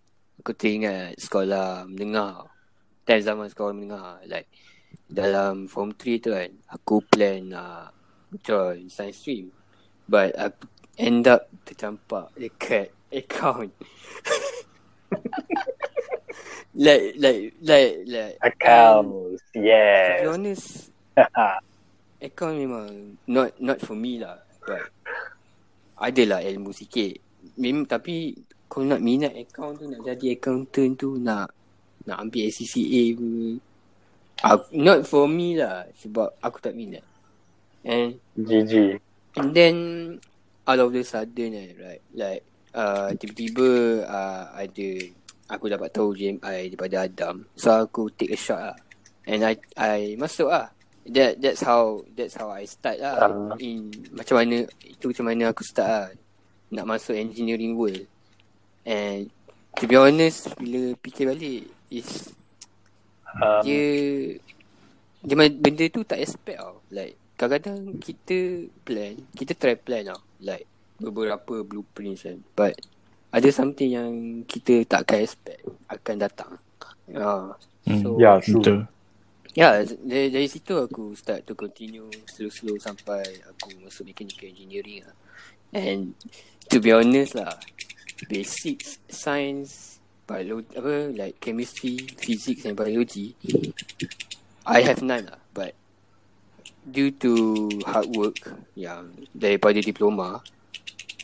Aku 0.43 0.51
teringat 0.51 1.15
sekolah 1.15 1.87
mendengar. 1.87 2.47
Time 3.07 3.23
zaman 3.23 3.47
sekolah 3.47 3.71
mendengar 3.71 4.19
like 4.27 4.47
dalam 5.07 5.67
form 5.71 5.91
3 5.95 6.19
tu 6.23 6.31
kan 6.33 6.49
aku 6.71 7.03
plan 7.07 7.51
uh, 7.53 7.87
join 8.41 8.89
science 8.89 9.21
stream 9.21 9.53
but 10.09 10.33
aku 10.35 10.65
end 10.97 11.27
up 11.29 11.47
tercampak 11.67 12.31
dekat 12.39 12.91
account. 13.11 13.71
like 16.75 17.15
like 17.17 17.41
like 17.63 17.91
like 18.05 18.35
Accounts, 18.43 19.41
to 19.55 19.59
be 19.59 20.27
honest 20.27 20.91
account 22.25 22.55
memang 22.57 23.15
not 23.29 23.55
not 23.61 23.79
for 23.79 23.95
me 23.95 24.19
lah 24.19 24.39
but 24.65 24.91
adalah 25.99 26.43
ilmu 26.43 26.75
sikit. 26.75 27.15
Mem, 27.55 27.87
tapi 27.87 28.35
kau 28.67 28.83
nak 28.83 28.99
minat 28.99 29.31
account 29.31 29.79
tu 29.79 29.87
nak 29.87 30.03
jadi 30.03 30.35
accountant 30.35 30.93
tu 30.99 31.15
nak 31.21 31.47
nak 32.03 32.17
ambil 32.19 32.51
SCCA 32.51 33.15
ke 33.15 33.31
aku, 34.43 34.65
not 34.75 35.07
for 35.07 35.29
me 35.29 35.55
lah 35.55 35.87
sebab 35.95 36.35
aku 36.43 36.57
tak 36.59 36.75
minat. 36.75 37.05
And 37.85 38.19
GG. 38.35 38.99
And 39.37 39.49
then 39.53 39.75
out 40.65 40.81
of 40.81 40.91
the 40.91 41.05
sudden 41.05 41.53
eh, 41.53 41.71
right, 41.77 42.03
like 42.11 42.41
uh, 42.73 43.13
tiba-tiba 43.15 44.01
uh, 44.03 44.43
ada 44.57 44.89
aku 45.49 45.65
dapat 45.69 45.89
tahu 45.93 46.15
JMI 46.15 46.73
daripada 46.73 47.05
Adam. 47.05 47.45
So 47.55 47.73
aku 47.73 48.09
take 48.13 48.33
a 48.33 48.39
shot 48.39 48.61
lah. 48.61 48.77
And 49.25 49.41
I 49.45 49.57
I 49.77 50.17
masuk 50.17 50.49
lah. 50.49 50.69
That 51.05 51.37
that's 51.37 51.61
how 51.61 52.01
that's 52.17 52.33
how 52.37 52.49
I 52.49 52.65
start 52.65 52.97
lah. 53.01 53.15
Ah. 53.29 53.53
In 53.61 53.93
macam 54.13 54.41
mana 54.41 54.65
itu 54.81 55.13
macam 55.13 55.25
mana 55.29 55.53
aku 55.53 55.61
start 55.61 55.89
lah. 55.89 56.07
Nak 56.73 56.85
masuk 56.85 57.13
engineering 57.13 57.77
world. 57.77 58.09
And 58.85 59.29
to 59.77 59.85
be 59.85 59.97
honest 59.97 60.49
bila 60.57 60.93
fikir 61.01 61.29
balik 61.29 61.69
is 61.93 62.33
Um, 63.35 63.61
dia 63.67 63.83
dia 65.25 65.35
benda 65.35 65.85
tu 65.91 66.07
tak 66.07 66.23
expect 66.23 66.55
tau. 66.61 66.79
Like 66.93 67.19
kadang-kadang 67.35 67.99
kita 67.99 68.69
plan, 68.87 69.19
kita 69.35 69.51
try 69.57 69.75
plan 69.75 70.07
tau. 70.07 70.21
Like 70.39 70.63
beberapa 71.01 71.65
blueprints 71.67 72.23
kan. 72.23 72.39
But 72.55 72.79
ada 73.35 73.49
something 73.51 73.91
yang 73.91 74.11
kita 74.47 74.87
tak 74.87 75.03
akan 75.03 75.19
expect 75.27 75.61
akan 75.91 76.15
datang. 76.15 76.51
Ah, 77.11 77.51
so 77.83 78.15
Yeah, 78.15 78.39
true. 78.39 78.63
betul 78.63 78.77
Ya, 79.55 79.87
dari, 79.87 80.35
dari 80.35 80.47
situ 80.51 80.75
aku 80.75 81.15
start 81.15 81.47
to 81.47 81.55
continue 81.55 82.11
slow-slow 82.27 82.75
sampai 82.75 83.23
aku 83.47 83.71
masuk 83.79 84.03
mechanical 84.11 84.51
engineering 84.51 85.07
lah. 85.07 85.15
And 85.71 86.11
to 86.67 86.83
be 86.83 86.91
honest 86.91 87.39
lah, 87.39 87.55
basics, 88.27 88.99
science, 89.07 90.03
biology, 90.27 90.75
apa, 90.75 90.95
like 91.15 91.39
chemistry, 91.39 92.03
physics 92.19 92.67
and 92.67 92.75
biology, 92.75 93.31
I 94.67 94.83
have 94.83 94.99
none 94.99 95.31
lah. 95.31 95.39
But 95.55 95.71
due 96.83 97.15
to 97.23 97.31
hard 97.87 98.11
work 98.11 98.59
yang 98.75 99.15
daripada 99.31 99.79
diploma, 99.79 100.43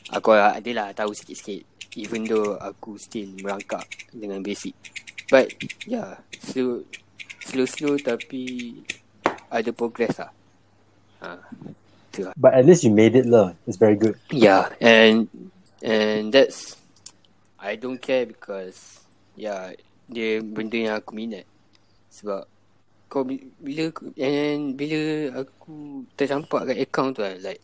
aku 0.07 0.39
adalah 0.39 0.95
tahu 0.95 1.11
sikit-sikit. 1.11 1.70
Even 1.99 2.23
though 2.23 2.55
aku 2.55 2.95
still 2.95 3.27
merangkak 3.43 3.83
dengan 4.15 4.39
basic. 4.39 4.75
But 5.27 5.51
yeah, 5.87 6.19
slow, 6.39 6.83
slow-slow 7.43 7.99
tapi 7.99 8.75
ada 9.51 9.71
progress 9.75 10.19
lah. 10.19 10.31
Ha, 11.21 11.39
tu 12.11 12.27
lah. 12.27 12.33
But 12.39 12.55
at 12.55 12.63
least 12.63 12.87
you 12.87 12.91
made 12.91 13.15
it 13.15 13.27
lah. 13.27 13.55
It's 13.67 13.79
very 13.79 13.99
good. 13.99 14.15
Yeah, 14.31 14.71
and 14.79 15.27
and 15.83 16.31
that's 16.31 16.79
I 17.59 17.75
don't 17.75 17.99
care 17.99 18.23
because 18.23 19.03
yeah, 19.35 19.75
dia 20.07 20.39
benda 20.39 20.79
yang 20.79 20.95
aku 20.95 21.11
minat. 21.15 21.47
Sebab 22.11 22.47
kau 23.11 23.27
bi- 23.27 23.51
bila 23.59 23.91
and 24.15 24.79
bila 24.79 24.99
aku 25.43 26.07
tercampak 26.15 26.71
kat 26.71 26.77
account 26.79 27.19
tu 27.19 27.27
kan 27.27 27.35
like 27.43 27.59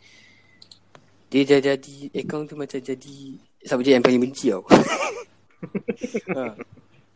dia 1.32 1.48
dah 1.48 1.60
jadi 1.72 1.96
account 2.20 2.52
tu 2.52 2.60
macam 2.60 2.80
jadi 2.84 3.20
subjek 3.68 3.92
yang 3.92 4.02
paling 4.02 4.22
benci 4.22 4.50
tau. 4.50 4.64
ha. 6.30 6.56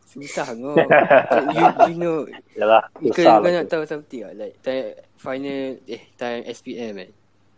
Susah 0.04 0.44
kau. 0.52 0.76
you, 1.56 1.64
you 1.86 1.94
know 1.96 2.16
Yalah, 2.52 2.84
susah 3.00 3.40
kau 3.40 3.48
lah. 3.48 3.52
nak 3.54 3.66
tahu 3.66 3.82
something 3.82 4.20
lah 4.20 4.32
Like 4.36 4.60
time 4.60 4.92
final 5.16 5.60
Eh 5.88 6.02
time 6.12 6.44
SPM 6.44 6.92
kan 6.94 7.10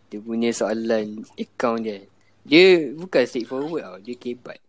Dia 0.07 0.19
punya 0.21 0.51
soalan 0.51 1.27
Account 1.35 1.83
dia 1.83 1.99
Dia 2.47 2.65
bukan 2.95 3.27
straightforward 3.27 3.83
tau 3.83 3.99
Dia 3.99 4.15
kebat 4.15 4.63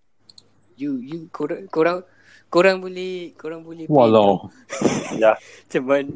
You 0.74 0.98
you 0.98 1.30
korang 1.30 1.70
Korang 1.70 2.02
Korang 2.48 2.82
boleh 2.82 3.38
Korang 3.38 3.62
boleh 3.62 3.86
Walau. 3.86 4.50
Ya. 5.22 5.38
Mana 5.78 6.10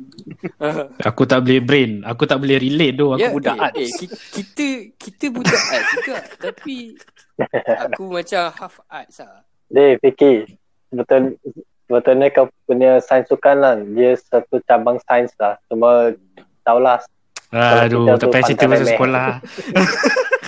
Ah. 0.57 0.89
aku 1.05 1.23
tak 1.23 1.45
boleh 1.45 1.61
brain 1.61 2.01
aku 2.01 2.25
tak 2.25 2.35
boleh 2.35 2.57
relate 2.57 2.97
tu 2.97 3.13
aku 3.13 3.21
Ya, 3.21 3.29
budak 3.29 3.55
eh, 3.55 3.61
arts 3.61 3.77
eh, 3.77 3.89
ki- 3.93 4.11
Kita 4.33 4.67
Kita 4.97 5.25
budak 5.29 5.61
arts 5.69 5.89
juga 5.93 6.15
Tapi 6.41 6.97
Aku 7.89 8.11
macam 8.11 8.51
half 8.51 8.75
arts 8.91 9.23
lah 9.23 9.43
Dia 9.71 9.95
fikir 10.01 10.49
betul 10.89 11.37
betulnya 11.89 12.29
kau 12.29 12.45
punya 12.69 13.01
sains 13.01 13.25
sukan 13.25 13.55
lah. 13.57 13.73
Dia 13.81 14.13
satu 14.13 14.61
cabang 14.69 15.01
sains 15.09 15.33
lah. 15.41 15.57
Cuma 15.69 16.13
tahulah 16.61 17.01
aduh 17.49 18.05
tak 18.13 18.17
tu 18.21 18.27
payah 18.29 18.45
cerita 18.45 18.65
pasal 18.69 18.85
meh. 18.85 18.93
sekolah 18.93 19.25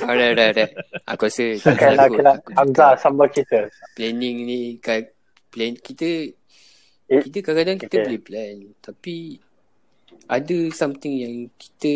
Ah, 0.01 0.17
dah, 0.17 0.33
dah, 0.33 0.49
dah. 0.49 0.69
Aku 1.13 1.29
rasa 1.29 1.61
Okay 1.61 1.93
lah, 1.93 2.09
aku 2.09 2.21
Hamzah 2.57 2.97
sama 2.97 3.29
kita. 3.29 3.69
planning 3.93 4.49
ni 4.49 4.61
kan 4.81 5.05
plan 5.53 5.77
kita 5.77 6.33
Eh, 7.11 7.19
kita 7.27 7.43
kadang-kadang 7.43 7.75
kita 7.75 7.95
okay. 7.99 8.03
boleh 8.07 8.21
plan 8.23 8.55
tapi 8.79 9.15
ada 10.31 10.57
something 10.71 11.11
yang 11.11 11.35
kita 11.59 11.93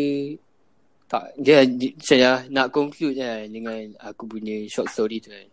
tak 1.06 1.24
dia 1.36 1.62
di- 1.62 1.94
saya 1.96 2.42
nak 2.48 2.68
conclude 2.68 3.14
kan 3.14 3.46
dengan 3.46 3.78
aku 4.00 4.26
punya 4.26 4.58
short 4.66 4.88
story 4.88 5.18
tu 5.18 5.30
kan 5.30 5.46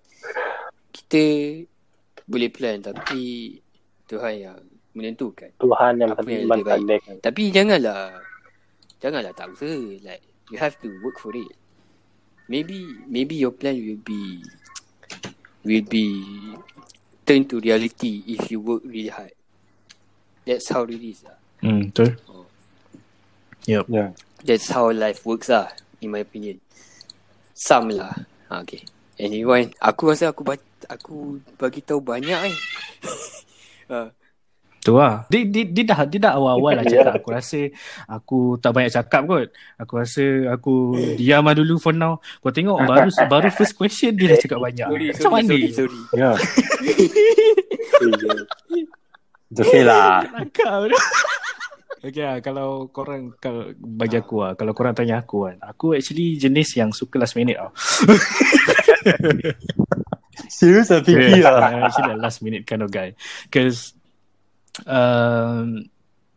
kita 0.90 1.24
boleh 2.24 2.50
plan 2.50 2.80
tapi 2.80 3.54
Tuhan 4.04 4.34
yang 4.40 4.58
menentukan 4.94 5.54
Tuhan 5.56 5.94
yang 5.96 6.10
Apa 6.12 6.26
yang 6.26 6.46
lebih 6.46 6.64
mentakdirkan. 6.64 7.16
tapi 7.20 7.44
janganlah 7.50 8.18
janganlah 8.98 9.30
tak 9.32 9.50
usaha 9.50 9.78
like 10.02 10.22
you 10.50 10.58
have 10.58 10.74
to 10.78 10.90
work 11.02 11.18
for 11.18 11.30
it 11.32 11.50
maybe 12.46 12.82
maybe 13.06 13.36
your 13.36 13.52
plan 13.52 13.74
will 13.76 14.00
be 14.00 14.42
will 15.62 15.86
be 15.86 16.06
turned 17.24 17.46
to 17.46 17.58
reality 17.58 18.26
if 18.28 18.50
you 18.50 18.58
work 18.58 18.82
really 18.84 19.08
hard 19.08 19.32
that's 20.44 20.68
how 20.68 20.84
it 20.84 20.98
is 20.98 21.24
lah. 21.24 21.38
hmm 21.62 21.88
betul 21.88 22.10
Oh. 22.28 22.46
yep 23.64 23.86
Yeah. 23.88 24.12
That's 24.44 24.70
how 24.72 24.92
life 24.92 25.24
works 25.26 25.50
lah 25.50 25.72
in 26.04 26.12
my 26.12 26.22
opinion 26.22 26.60
some 27.56 27.92
lah 27.92 28.14
ha, 28.52 28.62
okay 28.64 28.84
anyway 29.18 29.68
aku 29.80 30.12
rasa 30.12 30.30
aku 30.30 30.44
baca, 30.44 30.64
aku 30.88 31.40
bagi 31.56 31.82
tahu 31.82 32.00
banyak 32.04 32.40
eh 32.52 32.58
ha. 33.90 34.12
Tu 34.84 34.92
lah. 34.92 35.24
Dia, 35.32 35.48
dia, 35.48 35.64
dia 35.64 35.84
dah 35.88 36.04
dia 36.04 36.20
dah 36.20 36.36
awal-awal 36.36 36.84
lah 36.84 36.86
cakap. 36.92 37.16
Aku 37.24 37.30
rasa 37.32 37.60
aku 38.04 38.40
tak 38.60 38.76
banyak 38.76 38.92
cakap 38.92 39.22
kot. 39.24 39.48
Aku 39.80 39.94
rasa 39.96 40.24
aku 40.52 41.00
diam 41.16 41.48
lah 41.48 41.56
dulu 41.56 41.80
for 41.80 41.96
now. 41.96 42.20
Kau 42.44 42.52
tengok 42.52 42.84
baru 42.92 43.08
baru 43.32 43.48
first 43.48 43.80
question 43.80 44.12
dia 44.12 44.36
dah 44.36 44.40
cakap 44.44 44.60
banyak. 44.60 44.84
sorry 44.92 45.08
Macam 45.16 45.24
sorry 45.24 45.36
mana? 45.40 45.48
sorry, 45.48 45.72
sorry. 45.72 46.00
Yeah. 46.20 46.36
It's 49.56 49.62
okay 49.64 49.84
lah. 49.88 50.28
Okay 52.04 52.20
lah, 52.20 52.44
kalau 52.44 52.92
korang 52.92 53.32
kalau 53.40 53.72
bagi 53.80 54.20
aku 54.20 54.44
lah, 54.44 54.52
kalau 54.60 54.76
korang 54.76 54.92
tanya 54.92 55.24
aku 55.24 55.48
kan, 55.48 55.56
aku 55.64 55.96
actually 55.96 56.36
jenis 56.36 56.76
yang 56.76 56.92
suka 56.92 57.16
last 57.16 57.40
minute 57.40 57.56
tau. 57.56 57.72
Serious 60.52 60.92
lah 60.92 61.00
fikir 61.00 61.40
lah. 61.40 61.72
I'm 61.72 61.88
actually 61.88 62.12
a 62.12 62.20
last 62.20 62.44
minute 62.44 62.68
kind 62.68 62.84
of 62.84 62.92
guy. 62.92 63.16
Because 63.48 63.96
um, 64.84 65.88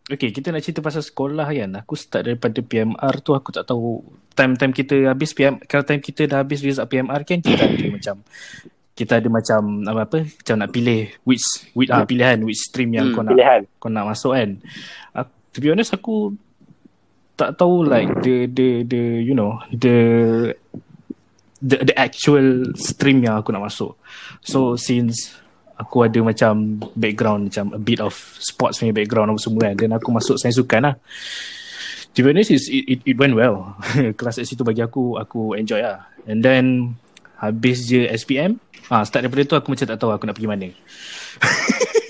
Okay, 0.07 0.31
kita 0.31 0.55
nak 0.55 0.63
cerita 0.63 0.79
pasal 0.79 1.03
sekolah 1.03 1.51
kan. 1.51 1.83
Aku 1.83 1.99
start 1.99 2.31
daripada 2.31 2.63
PMR 2.63 3.15
tu 3.27 3.35
aku 3.35 3.51
tak 3.51 3.67
tahu 3.67 4.07
time-time 4.39 4.71
kita 4.71 5.11
habis 5.11 5.35
PM 5.35 5.59
kalau 5.67 5.83
time 5.83 5.99
kita 5.99 6.31
dah 6.31 6.47
habis 6.47 6.63
result 6.63 6.87
PMR 6.87 7.27
kan 7.27 7.43
kita 7.43 7.59
ada 7.59 7.87
macam 7.99 8.15
kita 8.95 9.19
ada 9.19 9.27
macam 9.27 9.61
apa, 9.83 10.01
apa 10.07 10.19
macam 10.31 10.55
nak 10.63 10.71
pilih 10.71 11.11
which 11.27 11.43
which 11.75 11.91
ah 11.91 12.07
pilihan 12.07 12.39
which 12.47 12.63
stream 12.63 12.95
yang 12.95 13.11
Hmm. 13.11 13.19
kau 13.19 13.23
nak 13.27 13.35
Pilihan. 13.35 13.61
kau 13.83 13.91
nak 13.91 14.07
masuk 14.07 14.33
kan. 14.39 14.51
Uh, 15.11 15.27
to 15.57 15.65
be 15.65 15.73
honest 15.73 15.97
aku 15.97 16.37
tak 17.33 17.57
tahu 17.57 17.89
like 17.89 18.13
the 18.21 18.45
the 18.45 18.85
the 18.85 19.25
you 19.25 19.33
know 19.33 19.57
the 19.73 19.97
the 21.65 21.81
the 21.81 21.95
actual 21.97 22.77
stream 22.77 23.25
yang 23.25 23.41
aku 23.41 23.57
nak 23.57 23.73
masuk. 23.73 23.97
So 24.45 24.77
since 24.77 25.33
aku 25.77 26.05
ada 26.09 26.21
macam 26.21 26.81
background 26.93 27.49
macam 27.49 27.73
a 27.73 27.81
bit 27.81 28.05
of 28.05 28.13
sports 28.41 28.81
punya 28.81 28.93
background 28.93 29.33
apa 29.33 29.41
semua 29.41 29.73
kan 29.73 29.77
dan 29.77 29.91
aku 29.97 30.09
masuk 30.13 30.37
sains 30.37 30.57
sukan 30.57 30.93
lah. 30.93 30.95
To 32.17 32.25
be 32.25 32.33
honest 32.33 32.53
it, 32.53 32.65
it, 32.69 33.01
it 33.05 33.17
went 33.17 33.37
well. 33.37 33.77
Kelas 34.17 34.41
kat 34.41 34.49
situ 34.49 34.61
bagi 34.61 34.85
aku 34.85 35.17
aku 35.17 35.57
enjoy 35.57 35.81
lah. 35.81 36.09
And 36.29 36.45
then 36.45 36.97
habis 37.41 37.89
je 37.89 38.09
SPM 38.13 38.61
ah 38.93 39.05
start 39.05 39.29
daripada 39.29 39.45
tu 39.45 39.57
aku 39.57 39.77
macam 39.77 39.87
tak 39.89 39.97
tahu 40.01 40.13
aku 40.13 40.25
nak 40.29 40.37
pergi 40.37 40.49
mana. 40.49 40.69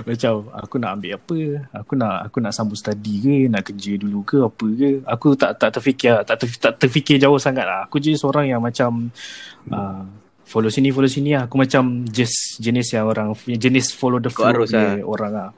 macam 0.08 0.32
aku 0.52 0.76
nak 0.78 0.90
ambil 0.96 1.10
apa 1.16 1.36
aku 1.74 1.92
nak 1.96 2.14
aku 2.28 2.36
nak 2.40 2.52
sambung 2.54 2.78
study 2.78 3.14
ke 3.20 3.36
nak 3.48 3.62
kerja 3.66 3.92
dulu 3.96 4.20
ke 4.22 4.38
apa 4.40 4.66
ke 4.72 4.90
aku 5.04 5.28
tak 5.36 5.50
tak 5.58 5.70
terfikir 5.76 6.24
tak 6.24 6.36
ter, 6.40 6.48
tak 6.56 6.72
terfikir 6.78 7.16
jauh 7.18 7.36
sangat 7.36 7.64
lah 7.66 7.84
aku 7.84 7.98
je 7.98 8.16
seorang 8.16 8.48
yang 8.48 8.60
macam 8.60 9.08
uh, 9.68 10.02
follow 10.44 10.66
sini 10.66 10.90
follow 10.90 11.06
sini 11.06 11.38
lah 11.38 11.46
aku 11.46 11.62
macam 11.62 12.02
just 12.10 12.58
jenis 12.58 12.90
yang 12.90 13.06
orang 13.06 13.30
jenis 13.46 13.94
follow 13.94 14.18
the 14.18 14.26
flow 14.26 14.50
arus 14.50 14.74
punya 14.74 14.98
lah. 14.98 15.06
orang 15.06 15.30
lah 15.30 15.48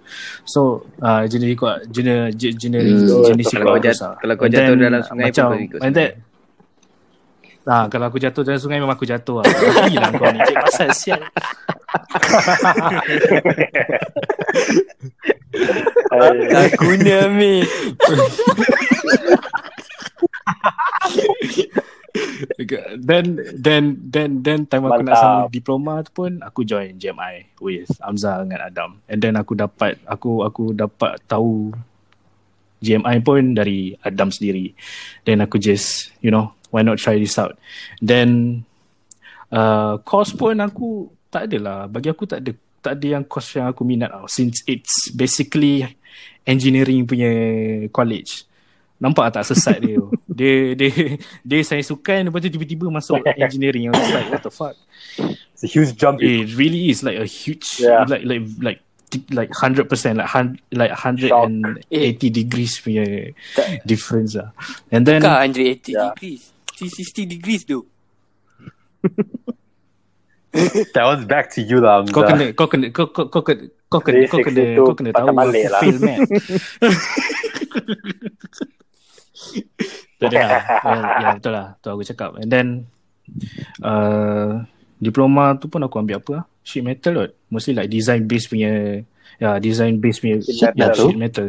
so 0.45 0.85
uh, 1.01 1.25
jenis 1.25 1.57
ikut 1.57 1.89
jenis 1.89 2.37
jenis 2.37 2.55
jenis, 2.61 2.85
Hmm. 2.93 3.25
jenis 3.33 3.47
Kalau 3.49 3.65
ikut 3.65 3.65
kau 3.65 3.81
arus 3.81 4.01
lah. 4.05 4.15
kalau 4.21 4.35
kau 4.37 4.45
And 4.45 4.53
jatuh 4.53 4.77
dalam 4.77 5.01
sungai 5.01 5.25
pun 5.25 5.33
macam 5.33 5.47
kau 5.49 5.61
ikut 5.65 5.81
and 5.81 5.97
that 5.97 6.13
Ah, 7.63 7.87
kalau 7.87 8.11
aku 8.11 8.19
jatuh 8.19 8.43
dalam 8.43 8.59
sungai 8.59 8.83
memang 8.83 8.99
aku 8.99 9.07
jatuh 9.07 9.39
lah. 9.39 9.47
Gila 9.87 10.11
kau 10.19 10.27
ni. 10.35 10.43
Cik 10.51 10.57
pasal 10.67 10.89
sial. 10.99 11.23
Tak 16.53 16.71
guna 16.81 17.29
Amir. 17.29 17.65
then 23.01 23.41
then 23.57 23.85
then 24.09 24.31
then 24.45 24.61
time 24.69 24.85
aku 24.85 25.01
nak 25.01 25.17
Mantap. 25.17 25.23
sambung 25.23 25.53
diploma 25.53 25.93
tu 26.05 26.11
pun 26.13 26.31
aku 26.45 26.61
join 26.65 26.97
JMI 27.01 27.57
with 27.61 27.89
Hamzah 28.01 28.45
dengan 28.45 28.61
Adam. 28.69 28.91
And 29.09 29.19
then 29.21 29.35
aku 29.41 29.57
dapat 29.57 29.97
aku 30.05 30.45
aku 30.45 30.77
dapat 30.77 31.21
tahu 31.25 31.73
JMI 32.83 33.23
pun 33.25 33.55
dari 33.57 33.97
Adam 34.05 34.29
sendiri. 34.29 34.75
Then 35.25 35.41
aku 35.41 35.57
just 35.57 36.13
you 36.21 36.29
know 36.29 36.53
why 36.73 36.85
not 36.85 37.01
try 37.01 37.17
this 37.17 37.39
out? 37.41 37.57
Then 38.03 38.63
uh, 39.53 40.01
course 40.05 40.35
pun 40.37 40.61
aku 40.61 41.09
tak 41.33 41.49
ada 41.49 41.59
lah 41.61 41.79
bagi 41.89 42.13
aku 42.13 42.29
tak 42.29 42.45
ada 42.45 42.53
tak 42.83 42.99
ada 42.99 43.07
yang 43.17 43.25
course 43.25 43.55
yang 43.57 43.71
aku 43.71 43.87
minat 43.87 44.11
tau 44.11 44.27
since 44.27 44.61
it's 44.67 45.09
basically 45.15 45.87
engineering 46.43 47.07
punya 47.07 47.31
college 47.95 48.45
Nampak 49.03 49.35
tak 49.35 49.43
sesat 49.43 49.83
dia 49.83 49.99
tu? 49.99 50.15
Dia 50.39 50.79
dia 50.79 51.19
dia 51.43 51.59
sains 51.67 51.91
sukan 51.91 52.31
lepas 52.31 52.39
tu 52.39 52.55
tiba-tiba 52.55 52.87
masuk 52.87 53.19
engineering. 53.35 53.91
I 53.91 53.99
was 53.99 54.11
like 54.15 54.29
what 54.31 54.43
the 54.47 54.53
fuck? 54.55 54.79
It's 55.59 55.67
a 55.67 55.71
huge 55.71 55.99
jump. 55.99 56.23
It 56.23 56.55
really 56.55 56.87
is 56.87 57.03
like 57.03 57.19
a 57.19 57.27
huge 57.27 57.83
Yeah. 57.83 58.07
like 58.07 58.23
like 58.23 58.47
like 58.63 58.79
like 59.35 59.51
100% 59.51 59.91
like 60.23 60.31
hun, 60.31 60.55
like 60.71 60.95
180 60.95 61.83
degrees 62.31 62.79
punya 62.79 63.35
Tak. 63.59 63.83
difference 63.83 64.39
lah. 64.39 64.55
And 64.95 65.03
then 65.03 65.27
Bukan 65.27 65.51
180 65.51 65.99
Yeah. 65.99 66.15
degrees. 66.15 66.55
360 66.79 67.27
degrees 67.27 67.63
tu. 67.67 67.83
That 70.95 71.05
one's 71.09 71.25
back 71.25 71.49
to 71.57 71.65
you 71.65 71.81
lah, 71.81 72.05
kau 72.13 72.29
kena 72.29 72.53
kau 72.53 72.69
kena 72.69 72.93
kau 72.93 73.09
kau 73.09 73.25
kau 73.29 73.41
kena 73.41 73.73
kau 73.89 74.01
kena 74.05 74.29
kau 74.29 74.41
kena 74.45 74.63
360 74.77 74.85
kau 74.85 74.97
kena 74.97 75.11
patah 75.13 75.25
tahu 75.25 75.37
balik 75.37 75.65
lah. 75.69 75.81
fail 75.81 75.97
math. 76.01 76.29
tak 80.21 80.29
ada 80.29 80.41
lah. 80.45 80.63
Well, 80.85 81.03
ya 81.03 81.29
betul 81.37 81.53
lah. 81.53 81.67
Tu 81.81 81.89
aku 81.89 82.03
cakap. 82.05 82.31
And 82.41 82.51
then 82.53 82.67
uh, 83.81 84.65
diploma 85.01 85.57
tu 85.57 85.73
pun 85.73 85.81
aku 85.85 86.01
ambil 86.01 86.21
apa 86.21 86.31
lah? 86.41 86.45
Sheet 86.65 86.85
metal 86.85 87.13
kot. 87.17 87.31
Mostly 87.49 87.73
like 87.77 87.91
design 87.93 88.29
base 88.29 88.47
punya 88.49 89.03
ya 89.41 89.59
design 89.59 89.99
base 89.99 90.19
punya 90.21 90.37
Sheet 90.41 90.73
yeah, 90.77 90.93
metal. 90.93 91.05
sheet 91.09 91.19
metal. 91.19 91.49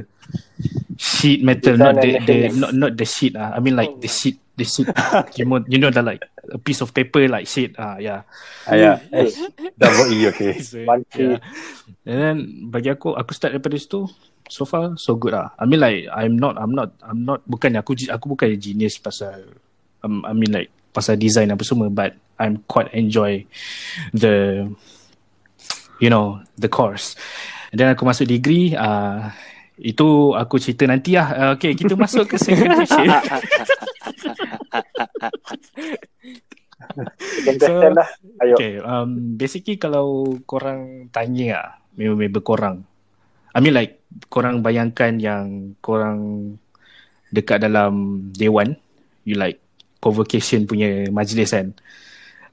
Sheet 0.96 1.40
metal 1.44 1.76
not 1.76 1.96
the, 2.00 2.12
the 2.24 2.36
not 2.56 2.72
not 2.72 2.92
the 2.96 3.06
sheet 3.08 3.36
ah. 3.36 3.56
I 3.56 3.60
mean 3.60 3.76
like 3.76 4.00
the 4.00 4.08
sheet 4.08 4.43
the 4.54 4.66
sheet 4.66 4.90
you 5.38 5.46
know 5.46 5.62
you 5.66 5.82
know 5.82 5.90
the 5.90 6.02
like 6.02 6.22
a 6.52 6.60
piece 6.60 6.82
of 6.82 6.94
paper 6.94 7.26
like 7.26 7.48
sheet 7.48 7.74
ah 7.80 7.98
yeah. 7.98 8.22
Ah, 8.70 8.76
yeah. 8.76 8.96
Double 9.80 10.12
E, 10.12 10.28
okay. 10.30 10.60
So, 10.64 10.84
sheet. 10.84 11.42
And 12.06 12.18
then 12.20 12.38
bagi 12.70 12.92
aku 12.92 13.16
aku 13.16 13.32
start 13.34 13.56
daripada 13.56 13.80
situ 13.80 14.06
so 14.52 14.68
far 14.68 14.94
so 15.00 15.16
good 15.16 15.34
lah. 15.34 15.56
I 15.58 15.66
mean 15.66 15.80
like 15.82 16.06
I'm 16.12 16.36
not 16.38 16.60
I'm 16.60 16.76
not 16.76 16.94
I'm 17.02 17.24
not 17.24 17.42
bukan 17.48 17.80
aku 17.80 17.96
aku 18.12 18.26
bukan 18.36 18.54
genius 18.60 19.00
pasal 19.00 19.58
um, 20.04 20.22
I 20.28 20.36
mean 20.36 20.52
like 20.52 20.70
pasal 20.94 21.18
design 21.18 21.50
apa 21.50 21.64
semua 21.66 21.90
but 21.90 22.14
I'm 22.38 22.62
quite 22.68 22.92
enjoy 22.94 23.48
the 24.14 24.68
you 25.98 26.10
know 26.12 26.44
the 26.60 26.70
course. 26.70 27.16
And 27.74 27.82
then 27.82 27.90
aku 27.96 28.06
masuk 28.06 28.30
degree 28.30 28.78
uh, 28.78 29.34
itu 29.80 30.38
aku 30.38 30.62
cerita 30.62 30.86
nanti 30.86 31.18
lah. 31.18 31.28
Uh, 31.34 31.50
okay, 31.58 31.74
kita 31.74 31.98
masuk 31.98 32.30
ke 32.30 32.36
second 32.38 32.78
question. 32.78 33.10
Question 37.48 37.96
lah. 37.96 38.10
Ayo. 38.44 38.56
Okay, 38.58 38.74
um, 38.84 39.40
basically 39.40 39.80
kalau 39.80 40.36
korang 40.44 41.08
tanya 41.14 41.46
lah, 41.56 41.70
member-member 41.96 42.44
korang. 42.44 42.84
I 43.54 43.62
mean 43.62 43.78
like, 43.78 44.02
korang 44.28 44.66
bayangkan 44.66 45.22
yang 45.22 45.78
korang 45.80 46.58
dekat 47.30 47.62
dalam 47.62 48.26
Dewan, 48.34 48.76
you 49.26 49.38
like 49.38 49.62
convocation 50.02 50.68
punya 50.68 51.08
majlis 51.10 51.54
kan. 51.54 51.74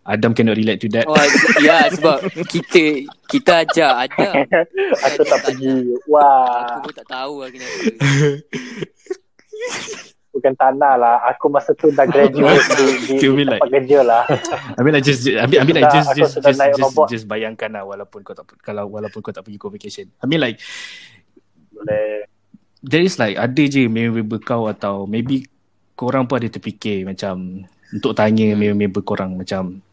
Adam 0.01 0.33
cannot 0.33 0.57
relate 0.57 0.81
to 0.81 0.89
that. 0.89 1.05
Oh, 1.05 1.17
ya 1.67 1.93
sebab 1.93 2.25
kita 2.49 3.05
kita 3.29 3.53
ajak 3.69 3.93
ada. 4.09 4.49
Aku 5.13 5.23
tak 5.29 5.45
pergi. 5.45 5.93
Wah, 6.09 6.81
Aku 6.81 6.89
pun 6.89 6.95
tak 6.97 7.09
tahu 7.09 7.45
lah 7.45 7.49
kenapa. 7.53 7.81
bukan 10.31 10.55
tanah 10.55 10.95
lah. 10.97 11.17
Aku 11.35 11.51
masa 11.51 11.75
tu 11.75 11.91
dah 11.91 12.07
graduate 12.07 12.63
di, 12.79 12.87
di, 13.07 13.15
di 13.19 13.45
tempat 13.47 13.71
kerja 13.71 13.99
lah. 14.03 14.23
I 14.79 14.81
mean 14.83 14.95
like 14.95 15.07
just, 15.07 15.27
I 15.27 15.47
mean, 15.47 15.59
I 15.61 15.65
mean 15.67 15.77
like 15.77 15.91
just, 15.91 16.09
just, 16.15 16.35
just, 16.39 16.59
naik 16.59 16.79
just, 16.79 16.83
robot. 16.83 17.07
just 17.11 17.27
bayangkan 17.27 17.71
lah 17.75 17.85
walaupun 17.85 18.23
kau 18.23 18.35
tak, 18.35 18.47
kalau 18.63 18.87
walaupun 18.89 19.21
kau 19.21 19.35
tak 19.35 19.45
pergi 19.45 19.59
convocation. 19.59 20.07
I 20.23 20.27
mean 20.31 20.41
like, 20.41 20.63
Boleh. 21.75 22.27
there 22.81 23.05
is 23.05 23.19
like 23.19 23.37
ada 23.37 23.63
je 23.67 23.91
member 23.91 24.41
kau 24.41 24.71
atau 24.71 25.05
maybe 25.05 25.47
korang 25.99 26.25
pun 26.25 26.41
ada 26.41 26.49
terfikir 26.49 27.05
macam 27.05 27.67
untuk 27.93 28.15
tanya 28.17 28.55
member 28.57 29.05
korang 29.05 29.37
macam 29.37 29.85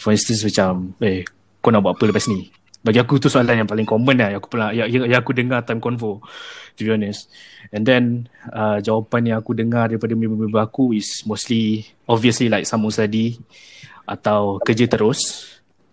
for 0.00 0.14
instance 0.16 0.40
macam 0.46 0.96
eh 1.04 1.26
kau 1.60 1.68
nak 1.68 1.84
buat 1.84 2.00
apa 2.00 2.04
lepas 2.08 2.24
ni 2.32 2.48
bagi 2.80 2.96
aku 2.96 3.20
tu 3.20 3.28
soalan 3.28 3.64
yang 3.64 3.68
paling 3.68 3.84
common 3.84 4.16
lah. 4.16 4.28
Yang 4.32 4.40
aku 4.40 4.48
pernah 4.56 4.68
yang, 4.72 4.88
yang, 4.88 5.20
aku 5.20 5.32
dengar 5.36 5.60
time 5.68 5.80
convo 5.80 6.24
to 6.76 6.80
be 6.80 6.90
honest. 6.92 7.28
And 7.70 7.84
then 7.84 8.28
uh, 8.48 8.80
jawapan 8.80 9.32
yang 9.32 9.36
aku 9.44 9.52
dengar 9.52 9.92
daripada 9.92 10.16
member-member 10.16 10.60
aku 10.60 10.96
is 10.96 11.24
mostly 11.28 11.84
obviously 12.08 12.48
like 12.48 12.64
sambung 12.64 12.92
study 12.92 13.36
atau 14.08 14.58
kerja 14.64 14.88
terus 14.88 15.46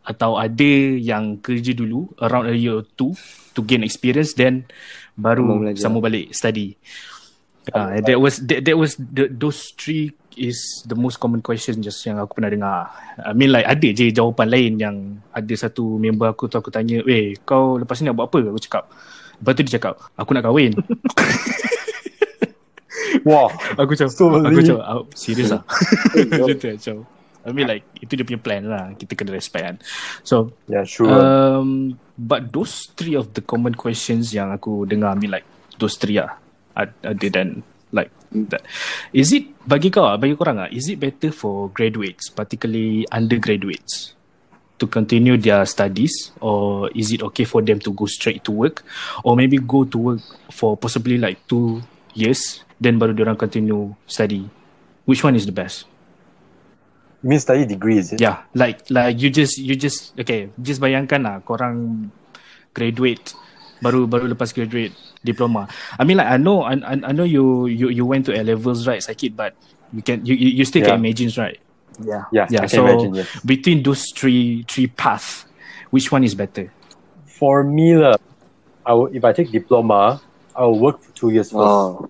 atau 0.08 0.40
ada 0.40 0.72
yang 0.96 1.44
kerja 1.44 1.76
dulu 1.76 2.08
around 2.24 2.48
a 2.48 2.56
year 2.56 2.80
or 2.80 2.88
two 2.96 3.12
to 3.52 3.60
gain 3.60 3.84
experience 3.84 4.32
then 4.40 4.64
baru 5.20 5.76
sambung 5.76 6.00
balik 6.00 6.32
study. 6.32 6.80
Uh, 7.74 8.00
that 8.00 8.20
was 8.20 8.40
that, 8.48 8.64
that 8.64 8.78
was 8.80 8.96
the, 8.96 9.28
those 9.28 9.76
three 9.76 10.16
is 10.38 10.86
the 10.88 10.96
most 10.96 11.20
common 11.20 11.42
question 11.42 11.82
just 11.84 12.00
yang 12.08 12.22
aku 12.22 12.40
pernah 12.40 12.52
dengar. 12.54 12.78
I 13.20 13.34
mean 13.36 13.52
like 13.52 13.68
ada 13.68 13.88
je 13.92 14.14
jawapan 14.14 14.48
lain 14.48 14.72
yang 14.80 14.96
ada 15.34 15.54
satu 15.58 15.98
member 16.00 16.30
aku 16.30 16.48
tu 16.48 16.56
aku 16.56 16.72
tanya, 16.72 17.04
"Eh, 17.04 17.36
kau 17.44 17.76
lepas 17.76 18.00
ni 18.00 18.08
nak 18.08 18.16
buat 18.16 18.30
apa?" 18.32 18.40
Aku 18.54 18.62
cakap. 18.62 18.88
Lepas 19.42 19.52
tu 19.58 19.62
dia 19.68 19.74
cakap, 19.82 19.94
"Aku 20.16 20.32
nak 20.32 20.46
kahwin." 20.46 20.72
Wow. 23.24 23.52
aku 23.76 23.96
cakap, 23.96 24.14
So 24.14 24.30
aku 24.40 24.62
cakap, 24.64 24.84
oh, 24.88 25.06
serius 25.16 25.52
ah. 25.52 25.64
Macam 26.32 26.56
tu 26.56 26.68
macam. 26.72 26.96
I 27.48 27.50
mean 27.56 27.68
like 27.68 27.84
itu 28.04 28.20
dia 28.20 28.26
punya 28.28 28.40
plan 28.40 28.64
lah. 28.68 28.92
Kita 29.00 29.16
kena 29.16 29.32
respect 29.32 29.64
kan. 29.64 29.76
So 30.24 30.52
Yeah, 30.68 30.84
sure. 30.84 31.08
Um, 31.08 31.96
but 32.20 32.52
those 32.52 32.92
three 32.96 33.16
of 33.16 33.32
the 33.32 33.44
common 33.44 33.76
questions 33.76 34.36
yang 34.36 34.52
aku 34.52 34.84
dengar, 34.84 35.16
I 35.16 35.18
mean 35.20 35.32
like 35.32 35.48
those 35.80 35.96
three 35.96 36.20
lah, 36.20 36.36
other 36.78 37.30
than 37.34 37.66
like 37.92 38.12
that. 38.32 38.62
Is 39.16 39.34
it 39.34 39.50
bagi 39.66 39.90
kau, 39.90 40.06
ah, 40.06 40.20
bagi 40.20 40.38
korang 40.38 40.62
ah, 40.62 40.70
is 40.70 40.92
it 40.92 41.02
better 41.02 41.34
for 41.34 41.74
graduates, 41.74 42.30
particularly 42.30 43.08
undergraduates, 43.10 44.14
to 44.78 44.86
continue 44.86 45.36
their 45.40 45.66
studies, 45.66 46.32
or 46.38 46.92
is 46.94 47.10
it 47.10 47.24
okay 47.34 47.48
for 47.48 47.66
them 47.66 47.82
to 47.82 47.90
go 47.92 48.06
straight 48.06 48.44
to 48.46 48.52
work, 48.54 48.86
or 49.26 49.34
maybe 49.34 49.58
go 49.58 49.84
to 49.88 49.98
work 49.98 50.22
for 50.54 50.78
possibly 50.78 51.18
like 51.18 51.42
two 51.50 51.82
years, 52.14 52.62
then 52.78 53.02
baru 53.02 53.18
diorang 53.18 53.40
continue 53.40 53.96
study? 54.06 54.46
Which 55.08 55.24
one 55.24 55.40
is 55.40 55.48
the 55.48 55.56
best? 55.56 55.88
You 57.24 57.34
mean 57.34 57.42
study 57.42 57.66
degree, 57.66 57.98
is 57.98 58.14
it? 58.14 58.22
Yeah, 58.22 58.46
like 58.54 58.86
like 58.94 59.18
you 59.18 59.34
just 59.34 59.58
you 59.58 59.74
just 59.74 60.14
okay, 60.20 60.54
just 60.62 60.78
bayangkan 60.78 61.26
lah 61.26 61.36
korang 61.42 62.12
graduate 62.78 63.34
baru 63.82 64.08
baru 64.10 64.28
lepas 64.32 64.54
graduate 64.54 64.94
diploma. 65.24 65.68
I 66.00 66.04
mean 66.04 66.18
like 66.18 66.28
I 66.28 66.38
know 66.38 66.66
I, 66.66 66.78
I 66.82 66.94
I 66.98 67.12
know 67.14 67.26
you 67.26 67.68
you 67.68 67.90
you 67.90 68.06
went 68.06 68.26
to 68.28 68.34
A 68.34 68.42
levels 68.42 68.88
right, 68.88 69.02
Sakit, 69.02 69.36
but 69.38 69.54
you 69.94 70.02
can 70.02 70.26
you 70.26 70.34
you 70.34 70.62
you 70.62 70.66
still 70.66 70.82
can 70.82 70.98
Yeah. 70.98 71.04
imagine 71.04 71.30
right? 71.38 71.58
Yeah. 71.98 72.24
Yeah, 72.30 72.46
Yeah, 72.50 72.62
I 72.64 72.68
can 72.70 72.78
so 72.78 72.86
imagine, 72.86 73.12
yes. 73.22 73.28
between 73.42 73.82
those 73.82 74.06
three 74.14 74.62
three 74.70 74.86
paths, 74.88 75.46
which 75.90 76.12
one 76.14 76.22
is 76.22 76.38
better? 76.38 76.70
For 77.26 77.66
me, 77.66 77.98
lah, 77.98 78.18
I 78.86 78.94
will, 78.94 79.10
if 79.14 79.26
I 79.26 79.34
take 79.34 79.50
diploma, 79.50 80.22
I 80.54 80.66
will 80.66 80.78
work 80.78 81.02
for 81.02 81.10
two 81.14 81.30
years 81.34 81.50
first. 81.50 81.66
Oh. 81.66 82.10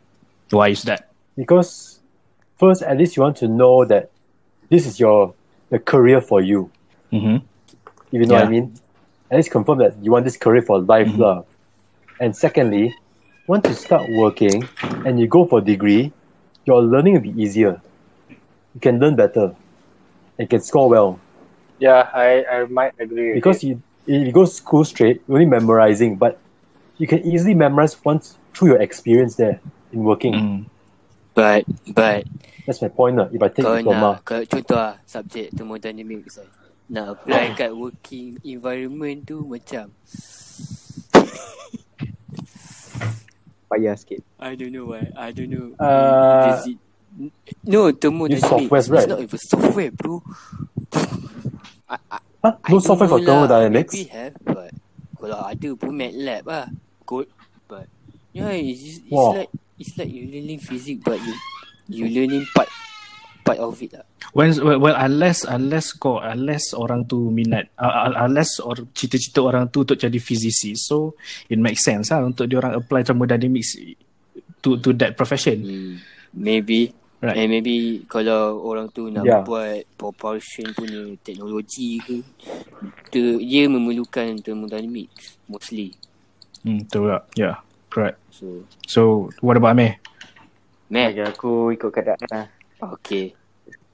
Why 0.51 0.71
is 0.71 0.83
that? 0.87 1.11
Because 1.35 1.99
first, 2.59 2.83
at 2.83 2.95
least 2.99 3.15
you 3.15 3.23
want 3.23 3.39
to 3.43 3.47
know 3.47 3.83
that 3.87 4.11
this 4.67 4.87
is 4.87 4.99
your 4.99 5.35
the 5.71 5.79
career 5.79 6.19
for 6.19 6.39
you. 6.39 6.71
Mm-hmm. 7.11 7.43
If 8.11 8.17
you 8.19 8.27
know 8.27 8.39
what 8.39 8.47
I 8.47 8.51
mean. 8.51 8.75
At 9.27 9.35
least 9.35 9.51
confirm 9.51 9.83
that 9.83 9.99
you 9.99 10.15
want 10.15 10.23
this 10.23 10.39
career 10.39 10.63
for 10.63 10.79
life, 10.79 11.11
lah. 11.19 11.43
And 12.19 12.35
secondly, 12.35 12.95
once 13.47 13.67
you 13.67 13.75
start 13.75 14.09
working 14.09 14.67
and 15.05 15.19
you 15.19 15.27
go 15.27 15.45
for 15.45 15.61
degree, 15.61 16.11
your 16.65 16.81
learning 16.81 17.13
will 17.13 17.25
be 17.25 17.35
easier. 17.41 17.81
You 18.29 18.81
can 18.81 18.99
learn 18.99 19.15
better. 19.15 19.55
And 20.37 20.45
you 20.45 20.47
can 20.47 20.61
score 20.61 20.89
well. 20.89 21.19
Yeah, 21.79 22.09
I, 22.13 22.45
I 22.45 22.65
might 22.65 22.93
agree. 22.99 23.33
Because 23.33 23.63
you 23.63 23.81
you 24.05 24.31
go 24.31 24.45
school 24.45 24.83
straight, 24.85 25.21
you're 25.27 25.37
only 25.37 25.45
memorizing, 25.45 26.15
but 26.15 26.39
you 26.97 27.07
can 27.07 27.19
easily 27.25 27.53
memorize 27.53 27.93
once 28.03 28.37
through 28.53 28.69
your 28.69 28.81
experience 28.81 29.35
there 29.35 29.59
in 29.91 30.03
working. 30.03 30.33
Mm. 30.33 30.65
But 31.33 31.65
but 31.93 32.25
That's 32.67 32.81
my 32.81 32.91
point 32.91 33.15
lah. 33.15 33.31
If 33.31 33.39
I 33.39 33.47
take 33.47 33.63
kau 33.63 33.79
diploma. 33.79 34.19
nak 34.19 34.27
kalau 34.27 34.43
contoh 34.43 34.75
lah 34.75 34.99
subjek 35.07 35.55
thermodynamics 35.55 36.43
kan. 36.43 36.51
Nak 36.91 37.05
apply 37.15 37.43
kat 37.55 37.71
working 37.71 38.35
environment 38.43 39.23
tu 39.23 39.47
macam 39.47 39.87
Payah 43.67 43.95
sikit. 43.99 44.23
I 44.39 44.55
don't 44.55 44.71
know 44.71 44.95
why. 44.95 45.11
I 45.11 45.35
don't 45.35 45.51
know. 45.51 45.75
Uh, 45.75 46.55
Is 46.63 46.71
it, 46.71 46.79
no, 47.67 47.91
thermodynamics. 47.91 48.47
software, 48.47 48.79
It's 48.79 48.89
right? 48.89 49.09
not 49.09 49.19
even 49.19 49.39
software, 49.39 49.91
bro. 49.91 50.23
I, 51.89 51.97
I, 52.11 52.19
Huh? 52.37 52.53
I 52.63 52.69
No 52.69 52.77
don't 52.77 52.85
software 52.85 53.09
for 53.09 53.17
know 53.19 53.25
lah. 53.43 53.49
thermodynamics? 53.49 53.93
Maybe 53.97 54.07
have, 54.13 54.35
but 54.45 54.69
kalau 55.17 55.41
ada 55.41 55.69
pun 55.73 55.89
MATLAB 55.97 56.43
lah. 56.45 56.67
Code, 57.03 57.27
but 57.65 57.89
yeah, 58.31 58.53
it's, 58.53 59.01
it's 59.03 59.09
Wow. 59.09 59.33
like 59.41 59.51
it's 59.81 59.97
like 59.97 60.11
you 60.13 60.29
learning 60.29 60.61
physics, 60.61 61.01
but 61.01 61.17
you 61.17 61.33
you 61.89 62.05
learning 62.05 62.45
part 62.53 62.69
part 63.47 63.59
of 63.63 63.75
it 63.79 63.91
lah. 63.95 64.05
When 64.35 64.51
well, 64.59 64.77
well 64.77 64.97
unless 64.99 65.47
unless 65.47 65.95
kau 65.95 66.19
unless 66.19 66.75
orang 66.75 67.07
tu 67.07 67.31
minat 67.31 67.71
uh, 67.79 68.11
uh, 68.11 68.27
unless 68.27 68.59
or 68.59 68.75
cita-cita 68.91 69.39
orang 69.39 69.71
tu 69.71 69.87
untuk 69.87 69.95
jadi 69.95 70.19
physicist 70.19 70.85
so 70.85 71.15
it 71.47 71.57
makes 71.57 71.81
sense 71.81 72.11
lah 72.11 72.21
untuk 72.21 72.45
dia 72.45 72.59
orang 72.59 72.75
apply 72.75 73.01
thermodynamics 73.01 73.79
to 74.59 74.77
to 74.77 74.91
that 74.93 75.15
profession 75.15 75.63
Hmm. 75.63 75.93
Maybe 76.35 76.91
Right. 77.17 77.33
And 77.33 77.49
maybe 77.49 78.05
kalau 78.05 78.61
orang 78.61 78.93
tu 78.93 79.09
nak 79.09 79.25
Yeah. 79.25 79.41
buat 79.41 79.89
propulsion 79.97 80.69
punya 80.69 81.17
teknologi 81.25 81.97
ke, 81.97 82.21
tu, 83.09 83.41
dia 83.41 83.65
memerlukan 83.65 84.37
thermodynamics 84.37 85.41
mostly. 85.49 85.97
hmm 86.61 86.85
betul 86.85 87.09
tak 87.09 87.23
yeah 87.33 87.57
correct 87.89 88.21
So, 88.29 88.61
so 88.85 89.01
what 89.41 89.57
about 89.57 89.73
me 89.73 89.97
Bagi 90.93 91.25
aku 91.25 91.73
ikut 91.73 91.89
keadaan 91.89 92.21
lah. 92.29 92.45
Okay. 92.81 93.33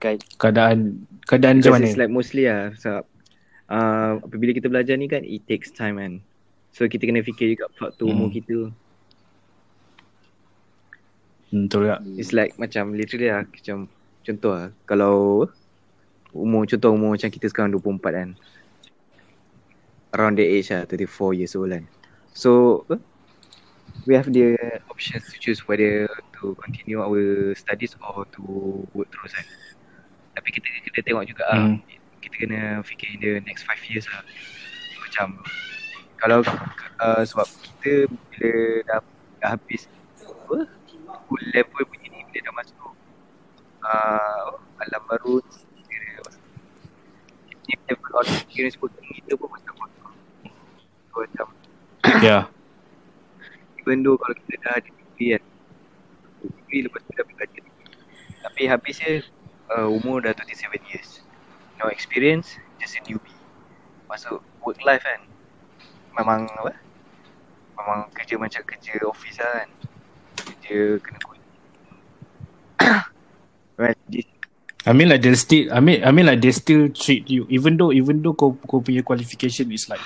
Kan, 0.04 0.20
keadaan 0.36 1.08
keadaan 1.24 1.64
macam 1.64 1.80
mana 1.80 1.88
it's 1.88 1.96
like 1.96 2.12
mostly 2.12 2.44
lah. 2.44 2.76
Sebab 2.76 3.04
uh, 3.72 4.12
apabila 4.20 4.52
kita 4.52 4.68
belajar 4.68 5.00
ni 5.00 5.08
kan, 5.08 5.24
it 5.24 5.48
takes 5.48 5.72
time 5.72 5.96
kan. 5.96 6.20
So 6.76 6.90
kita 6.90 7.08
kena 7.08 7.24
fikir 7.24 7.56
juga 7.56 7.72
faktor 7.78 8.12
Hmm. 8.12 8.16
umur 8.18 8.30
kita. 8.34 8.74
hmm, 11.54 11.70
betul 11.70 11.88
tak 11.88 12.02
It's 12.18 12.34
like 12.36 12.58
macam 12.60 12.98
literally 12.98 13.30
lah. 13.32 13.46
Macam 13.48 13.88
contoh 14.26 14.54
lah. 14.58 14.68
Kalau 14.90 15.48
umur, 16.34 16.66
contoh 16.66 16.92
umur 16.92 17.14
macam 17.16 17.30
kita 17.30 17.48
sekarang 17.48 17.72
24 17.78 18.12
kan. 18.12 18.30
Around 20.14 20.36
the 20.38 20.46
age 20.46 20.70
lah, 20.74 20.86
34 20.86 21.38
years 21.38 21.54
old 21.56 21.74
kan. 21.74 21.86
So, 22.34 22.82
we 24.06 24.16
have 24.16 24.32
the 24.32 24.58
options 24.90 25.24
to 25.32 25.40
choose 25.40 25.68
whether 25.68 26.10
to 26.40 26.56
continue 26.62 27.02
our 27.02 27.56
studies 27.56 27.96
or 28.02 28.26
to 28.36 28.42
work 28.94 29.08
terus 29.12 29.32
kan. 29.32 29.46
Tapi 30.36 30.50
kita 30.52 30.68
kena 30.90 31.02
tengok 31.06 31.26
juga 31.30 31.44
lah. 31.48 31.60
Hmm. 31.72 31.78
Kita 32.20 32.36
kena 32.40 32.62
fikir 32.84 33.16
in 33.16 33.20
the 33.22 33.32
next 33.46 33.64
5 33.64 33.92
years 33.92 34.06
lah. 34.10 34.24
Macam 35.00 35.28
kalau 36.18 36.40
uh, 37.04 37.22
sebab 37.24 37.48
kita 37.48 38.08
bila 38.32 38.52
dah, 38.88 39.00
dah 39.44 39.50
habis 39.56 39.88
apa 40.24 40.68
level 41.52 41.84
punya 41.88 42.08
ni 42.12 42.24
bila 42.32 42.40
dah 42.48 42.54
masuk 42.56 42.92
uh, 43.84 44.46
alam 44.80 45.02
baru 45.08 45.44
kira 45.84 46.24
ni 47.68 47.74
level 47.88 48.12
of 48.20 48.28
experience 48.32 48.76
working 48.80 49.12
kita 49.20 49.36
pun 49.36 49.48
macam. 49.52 49.76
So 51.14 51.22
macam 51.22 51.48
yeah 52.24 52.48
even 53.84 54.00
though 54.08 54.16
kalau 54.16 54.36
kita 54.40 54.56
dah 54.64 54.74
ada 54.80 54.88
degree 54.88 55.36
kan 55.36 55.44
degree 56.40 56.82
lepas 56.88 57.04
tu 57.04 57.12
dah 57.20 57.28
degree 57.28 57.74
tapi 58.44 58.68
habisnya 58.68 59.24
uh, 59.72 59.88
umur 59.88 60.24
dah 60.24 60.36
27 60.36 60.92
years. 60.92 61.24
No 61.80 61.88
experience 61.88 62.60
just 62.80 63.00
a 63.00 63.02
newbie. 63.08 63.36
Masuk 64.12 64.44
work 64.64 64.80
life 64.84 65.04
kan 65.04 65.22
memang 66.20 66.46
apa? 66.60 66.76
Memang 67.80 68.00
kerja 68.12 68.36
macam 68.36 68.62
kerja 68.68 69.00
office 69.08 69.40
lah 69.40 69.64
kan. 69.64 69.70
Kerja 70.38 70.80
kena 71.00 71.20
well, 73.80 73.96
this 74.12 74.28
I 74.84 74.92
mean 74.92 75.08
like 75.08 75.24
they 75.24 75.32
still 75.40 75.72
I 75.72 75.80
mean 75.80 76.04
I 76.04 76.12
mean 76.12 76.28
like 76.28 76.44
they 76.44 76.52
still 76.52 76.92
treat 76.92 77.32
you 77.32 77.48
even 77.48 77.80
though 77.80 77.96
even 77.96 78.20
though 78.20 78.36
kau 78.36 78.60
kau 78.68 78.84
punya 78.84 79.00
qualification 79.00 79.72
is 79.72 79.88
like 79.88 80.04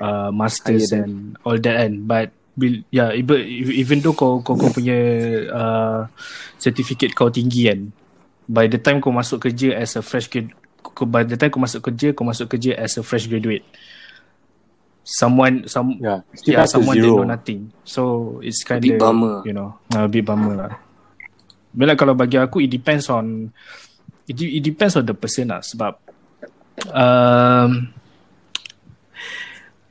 uh, 0.00 0.32
masters 0.32 0.88
and 0.96 1.36
all 1.44 1.60
that 1.60 1.76
and 1.84 2.08
but 2.08 2.32
bil, 2.56 2.80
yeah 2.88 3.12
even 3.12 3.44
even 3.68 4.00
though 4.00 4.16
kau 4.16 4.40
kau 4.40 4.56
kau 4.56 4.72
punya 4.72 4.96
uh, 5.52 6.08
certificate 6.56 7.12
kau 7.12 7.28
tinggi 7.28 7.68
kan 7.68 7.92
by 8.48 8.64
the 8.64 8.80
time 8.80 8.98
kau 8.98 9.12
masuk 9.12 9.44
kerja 9.44 9.76
as 9.76 9.94
a 9.98 10.02
fresh 10.02 10.32
grad 10.32 10.48
kau, 10.80 11.04
by 11.04 11.22
the 11.26 11.36
time 11.36 11.52
kau 11.52 11.60
masuk 11.60 11.84
kerja 11.84 12.16
kau 12.16 12.24
masuk 12.24 12.48
kerja 12.48 12.78
as 12.80 12.96
a 12.96 13.02
fresh 13.04 13.28
graduate. 13.28 13.66
Someone 15.06 15.70
some 15.70 16.02
Yeah, 16.02 16.26
still 16.34 16.58
yeah 16.58 16.66
someone 16.66 16.98
that 16.98 17.06
zero. 17.06 17.22
know 17.22 17.30
nothing. 17.30 17.70
So 17.86 18.02
it's 18.42 18.66
kind 18.66 18.82
of 18.82 19.46
you 19.46 19.54
know 19.54 19.78
a 19.94 20.10
bit 20.10 20.26
bummer 20.26 20.54
lah. 20.56 20.72
Bila 21.70 21.94
kalau 21.94 22.16
bagi 22.16 22.40
aku 22.40 22.64
it 22.64 22.72
depends 22.72 23.06
on 23.12 23.52
it, 24.26 24.34
it 24.34 24.62
depends 24.64 24.98
on 24.98 25.06
the 25.06 25.14
person 25.14 25.52
lah 25.52 25.62
sebab 25.62 25.94
um, 26.90 27.92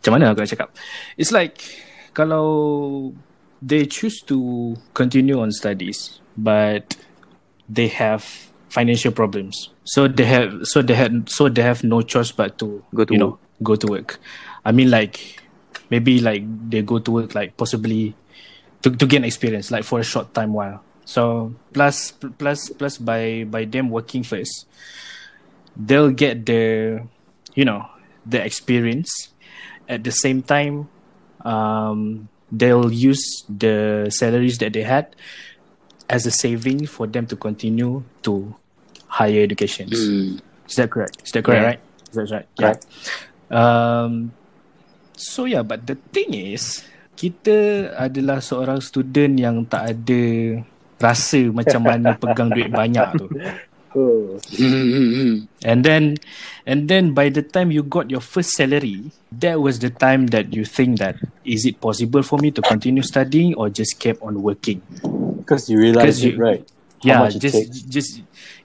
macam 0.02 0.12
mana 0.12 0.36
aku 0.36 0.44
nak 0.44 0.52
cakap? 0.52 0.70
It's 1.16 1.32
like 1.32 1.85
kalau 2.16 3.12
they 3.62 3.86
choose 3.86 4.24
to 4.24 4.74
continue 4.96 5.38
on 5.38 5.52
studies 5.52 6.24
but 6.40 6.96
they 7.68 7.88
have 7.88 8.24
financial 8.70 9.12
problems. 9.12 9.70
So 9.84 10.08
they 10.08 10.26
have 10.26 10.64
so 10.64 10.82
they 10.82 10.96
had 10.96 11.30
so 11.30 11.50
they 11.50 11.62
have 11.62 11.84
no 11.84 12.02
choice 12.02 12.32
but 12.32 12.58
to 12.60 12.84
Go 12.96 13.06
to 13.06 13.14
you 13.14 13.20
know 13.20 13.40
go 13.64 13.76
to 13.76 13.88
work. 13.88 14.20
I 14.64 14.72
mean 14.72 14.90
like 14.90 15.44
maybe 15.90 16.20
like 16.20 16.44
they 16.70 16.82
go 16.82 17.00
to 17.00 17.12
work 17.12 17.36
like 17.36 17.56
possibly 17.58 18.16
to, 18.82 18.92
to 18.92 19.06
gain 19.06 19.24
experience 19.24 19.72
like 19.72 19.84
for 19.84 20.00
a 20.00 20.04
short 20.04 20.34
time 20.34 20.54
while. 20.54 20.84
So 21.06 21.54
plus 21.74 22.12
plus 22.12 22.70
plus 22.70 22.98
by 22.98 23.46
by 23.46 23.66
them 23.66 23.90
working 23.90 24.24
first 24.24 24.66
they'll 25.78 26.12
get 26.12 26.46
the 26.46 27.04
you 27.54 27.66
know 27.66 27.88
the 28.26 28.44
experience. 28.44 29.32
At 29.86 30.02
the 30.02 30.10
same 30.10 30.42
time 30.42 30.90
um 31.46 32.26
they'll 32.50 32.90
use 32.90 33.46
the 33.48 34.06
salaries 34.10 34.58
that 34.58 34.74
they 34.74 34.82
had 34.82 35.14
as 36.06 36.26
a 36.26 36.34
saving 36.34 36.86
for 36.86 37.06
them 37.06 37.26
to 37.26 37.34
continue 37.34 38.02
to 38.22 38.54
higher 39.08 39.42
educations 39.42 39.94
Hmm. 39.94 40.42
is 40.66 40.76
that 40.76 40.90
correct 40.90 41.22
is 41.22 41.32
that 41.32 41.42
correct 41.42 41.62
Yeah. 41.62 41.70
right 41.72 41.82
is 42.10 42.16
that 42.18 42.28
right 42.34 42.48
Correct. 42.58 42.82
yeah 43.50 43.54
um 43.54 44.34
so 45.14 45.46
yeah 45.46 45.62
but 45.62 45.86
the 45.86 45.96
thing 46.12 46.34
is 46.34 46.82
kita 47.16 47.90
adalah 47.96 48.44
seorang 48.44 48.84
student 48.84 49.40
yang 49.40 49.64
tak 49.64 49.96
ada 49.96 50.24
rasa 51.00 51.48
macam 51.54 51.82
mana 51.90 52.18
pegang 52.18 52.52
duit 52.52 52.68
banyak 52.68 53.08
tu 53.16 53.28
Oh. 53.96 54.36
And 55.64 55.80
then 55.88 56.20
and 56.68 56.92
then 56.92 57.16
by 57.16 57.32
the 57.32 57.40
time 57.42 57.72
you 57.72 57.80
got 57.82 58.12
your 58.12 58.20
first 58.20 58.52
salary, 58.60 59.12
that 59.40 59.64
was 59.64 59.80
the 59.80 59.88
time 59.90 60.28
that 60.36 60.52
you 60.52 60.68
think 60.68 61.00
that 61.00 61.16
is 61.48 61.64
it 61.64 61.80
possible 61.80 62.20
for 62.22 62.36
me 62.44 62.52
to 62.52 62.62
continue 62.62 63.02
studying 63.08 63.56
or 63.56 63.72
just 63.72 63.96
keep 63.98 64.20
on 64.20 64.44
working? 64.44 64.84
Because 65.40 65.72
you 65.72 65.80
realize 65.80 66.20
Because 66.20 66.24
it, 66.28 66.34
you- 66.36 66.42
right? 66.44 66.64
How 67.06 67.30
yeah, 67.30 67.38
just 67.38 67.54
takes. 67.54 67.80
just 67.86 68.10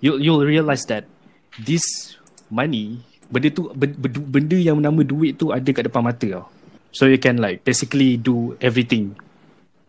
you 0.00 0.16
you'll 0.16 0.46
realize 0.48 0.88
that 0.88 1.04
this 1.60 2.16
money 2.48 3.04
benda 3.28 3.52
tu 3.52 3.68
ben- 3.76 3.92
ben- 4.00 4.16
benda 4.32 4.56
yang 4.56 4.80
nama 4.80 5.04
duit 5.04 5.36
tu 5.36 5.52
ada 5.52 5.68
kat 5.76 5.86
depan 5.92 6.00
mata 6.00 6.24
tau. 6.24 6.44
So 6.90 7.04
you 7.06 7.20
can 7.20 7.36
like 7.38 7.62
basically 7.68 8.16
do 8.16 8.56
everything 8.58 9.12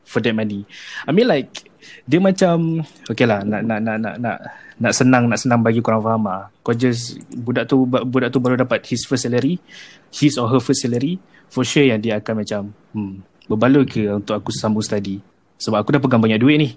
for 0.04 0.20
that 0.22 0.36
money. 0.36 0.68
I 1.08 1.16
mean 1.16 1.32
like 1.32 1.71
dia 2.06 2.20
macam 2.22 2.82
okay 3.10 3.26
lah 3.26 3.42
nak 3.46 3.62
nak 3.66 3.80
nak 3.82 3.98
nak 3.98 4.16
nak 4.22 4.38
nak 4.82 4.94
senang 4.98 5.30
nak 5.30 5.40
senang 5.40 5.62
bagi 5.62 5.82
korang 5.84 6.02
faham 6.02 6.26
lah. 6.26 6.50
Kau 6.66 6.74
just 6.74 7.22
budak 7.30 7.70
tu 7.70 7.86
budak 7.86 8.34
tu 8.34 8.42
baru 8.42 8.62
dapat 8.62 8.82
his 8.90 9.06
first 9.06 9.30
salary, 9.30 9.62
his 10.10 10.38
or 10.42 10.50
her 10.50 10.62
first 10.62 10.82
salary, 10.82 11.22
for 11.50 11.62
sure 11.62 11.86
yang 11.86 12.02
dia 12.02 12.18
akan 12.18 12.34
macam 12.42 12.62
hmm 12.94 13.14
berbaloi 13.52 13.84
ke 13.84 14.08
untuk 14.08 14.40
aku 14.40 14.54
sambung 14.56 14.80
study 14.80 15.20
sebab 15.60 15.84
aku 15.84 15.92
dah 15.92 16.02
pegang 16.02 16.24
banyak 16.24 16.40
duit 16.40 16.56
ni. 16.56 16.70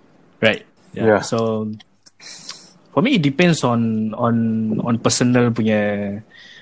Right. 0.43 0.67
Yeah. 0.91 1.23
So 1.23 1.71
for 2.95 3.03
me 3.03 3.19
it 3.19 3.23
depends 3.23 3.63
on 3.67 4.15
on 4.15 4.35
on 4.81 4.99
personal 5.03 5.51
punya 5.51 6.15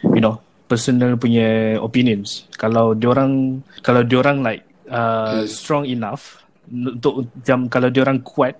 you 0.02 0.22
know 0.24 0.40
personal 0.64 1.20
punya 1.20 1.76
opinions 1.84 2.48
kalau 2.56 2.96
diorang 2.96 3.60
kalau 3.84 4.00
diorang 4.00 4.40
like 4.40 4.64
uh, 4.88 5.44
strong 5.44 5.84
enough 5.84 6.40
untuk 6.68 7.30
jam 7.40 7.66
kalau 7.66 7.88
diorang 7.88 8.22
kuat 8.22 8.54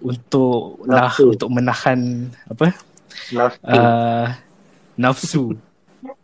untuk 0.00 0.80
Nafsu. 0.84 1.36
untuk 1.36 1.48
menahan 1.48 2.00
apa 2.48 2.72
Nafsu. 3.30 3.60
uh, 3.64 4.26
nafsu 4.96 5.42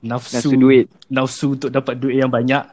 nafsu 0.01 0.33
Nafsu 0.41 0.57
duit. 0.57 0.87
nafsu 1.07 1.47
untuk 1.53 1.69
dapat 1.69 2.01
duit 2.01 2.17
yang 2.17 2.33
banyak 2.33 2.65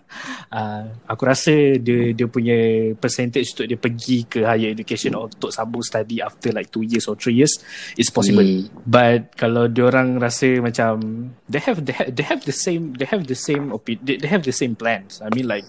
uh, 0.50 0.84
aku 1.04 1.24
rasa 1.28 1.52
dia 1.76 2.16
dia 2.16 2.28
punya 2.32 2.56
percentage 2.96 3.52
untuk 3.52 3.68
dia 3.68 3.76
pergi 3.76 4.24
ke 4.24 4.48
higher 4.48 4.72
education 4.72 5.12
or 5.14 5.28
untuk 5.28 5.52
sambung 5.52 5.84
study 5.84 6.24
after 6.24 6.56
like 6.56 6.72
2 6.72 6.88
years 6.88 7.06
or 7.06 7.20
3 7.20 7.36
years 7.36 7.60
is 8.00 8.08
possible 8.08 8.42
Hmm. 8.44 8.72
But 8.84 9.36
kalau 9.36 9.68
diorang 9.68 10.16
rasa 10.16 10.64
macam 10.64 11.04
they 11.46 11.60
have 11.60 11.84
they 11.84 11.92
have, 11.92 12.10
they 12.16 12.24
have 12.24 12.42
the 12.48 12.56
same 12.56 12.96
they 12.96 13.08
have 13.08 13.28
the 13.28 13.36
same 13.36 13.76
opi- 13.76 14.00
they, 14.00 14.16
they 14.16 14.30
have 14.32 14.44
the 14.44 14.56
same 14.56 14.72
plans. 14.74 15.20
I 15.20 15.28
mean 15.36 15.46
like 15.46 15.68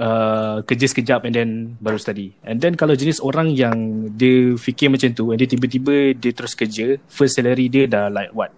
uh, 0.00 0.64
kerja 0.64 0.86
sekejap 0.88 1.28
and 1.28 1.34
then 1.36 1.50
baru 1.78 2.00
study. 2.00 2.32
And 2.42 2.58
then 2.58 2.74
kalau 2.74 2.96
jenis 2.96 3.20
orang 3.20 3.52
yang 3.52 4.08
dia 4.16 4.56
fikir 4.56 4.88
macam 4.88 5.12
tu 5.12 5.30
and 5.30 5.38
dia 5.38 5.46
tiba-tiba 5.46 6.16
dia 6.16 6.32
terus 6.32 6.56
kerja, 6.56 6.96
first 7.06 7.36
salary 7.36 7.68
dia 7.68 7.84
dah 7.84 8.08
like 8.08 8.32
what 8.32 8.50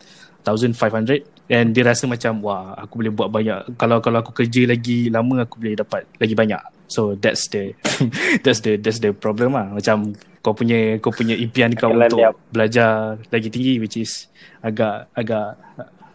1500 0.47 1.23
and 1.51 1.75
dia 1.75 1.83
rasa 1.87 2.07
macam 2.07 2.43
wah 2.43 2.75
aku 2.75 3.03
boleh 3.03 3.13
buat 3.15 3.31
banyak 3.31 3.79
kalau 3.79 4.03
kalau 4.03 4.23
aku 4.23 4.35
kerja 4.35 4.67
lagi 4.67 5.07
lama 5.11 5.47
aku 5.47 5.59
boleh 5.59 5.75
dapat 5.75 6.07
lagi 6.23 6.35
banyak. 6.39 6.63
So 6.87 7.19
that's 7.19 7.51
the 7.51 7.73
that's 8.45 8.63
the 8.63 8.79
that's 8.79 9.03
the 9.03 9.11
problem 9.13 9.59
lah. 9.59 9.75
Macam 9.75 10.15
kau 10.43 10.55
punya 10.55 10.99
kau 10.99 11.15
punya 11.15 11.39
impian 11.39 11.71
kau 11.79 11.95
untuk 11.95 12.19
belajar 12.51 13.23
lagi 13.31 13.49
tinggi 13.49 13.79
which 13.79 13.97
is 13.97 14.27
agak 14.59 15.07
agak 15.15 15.55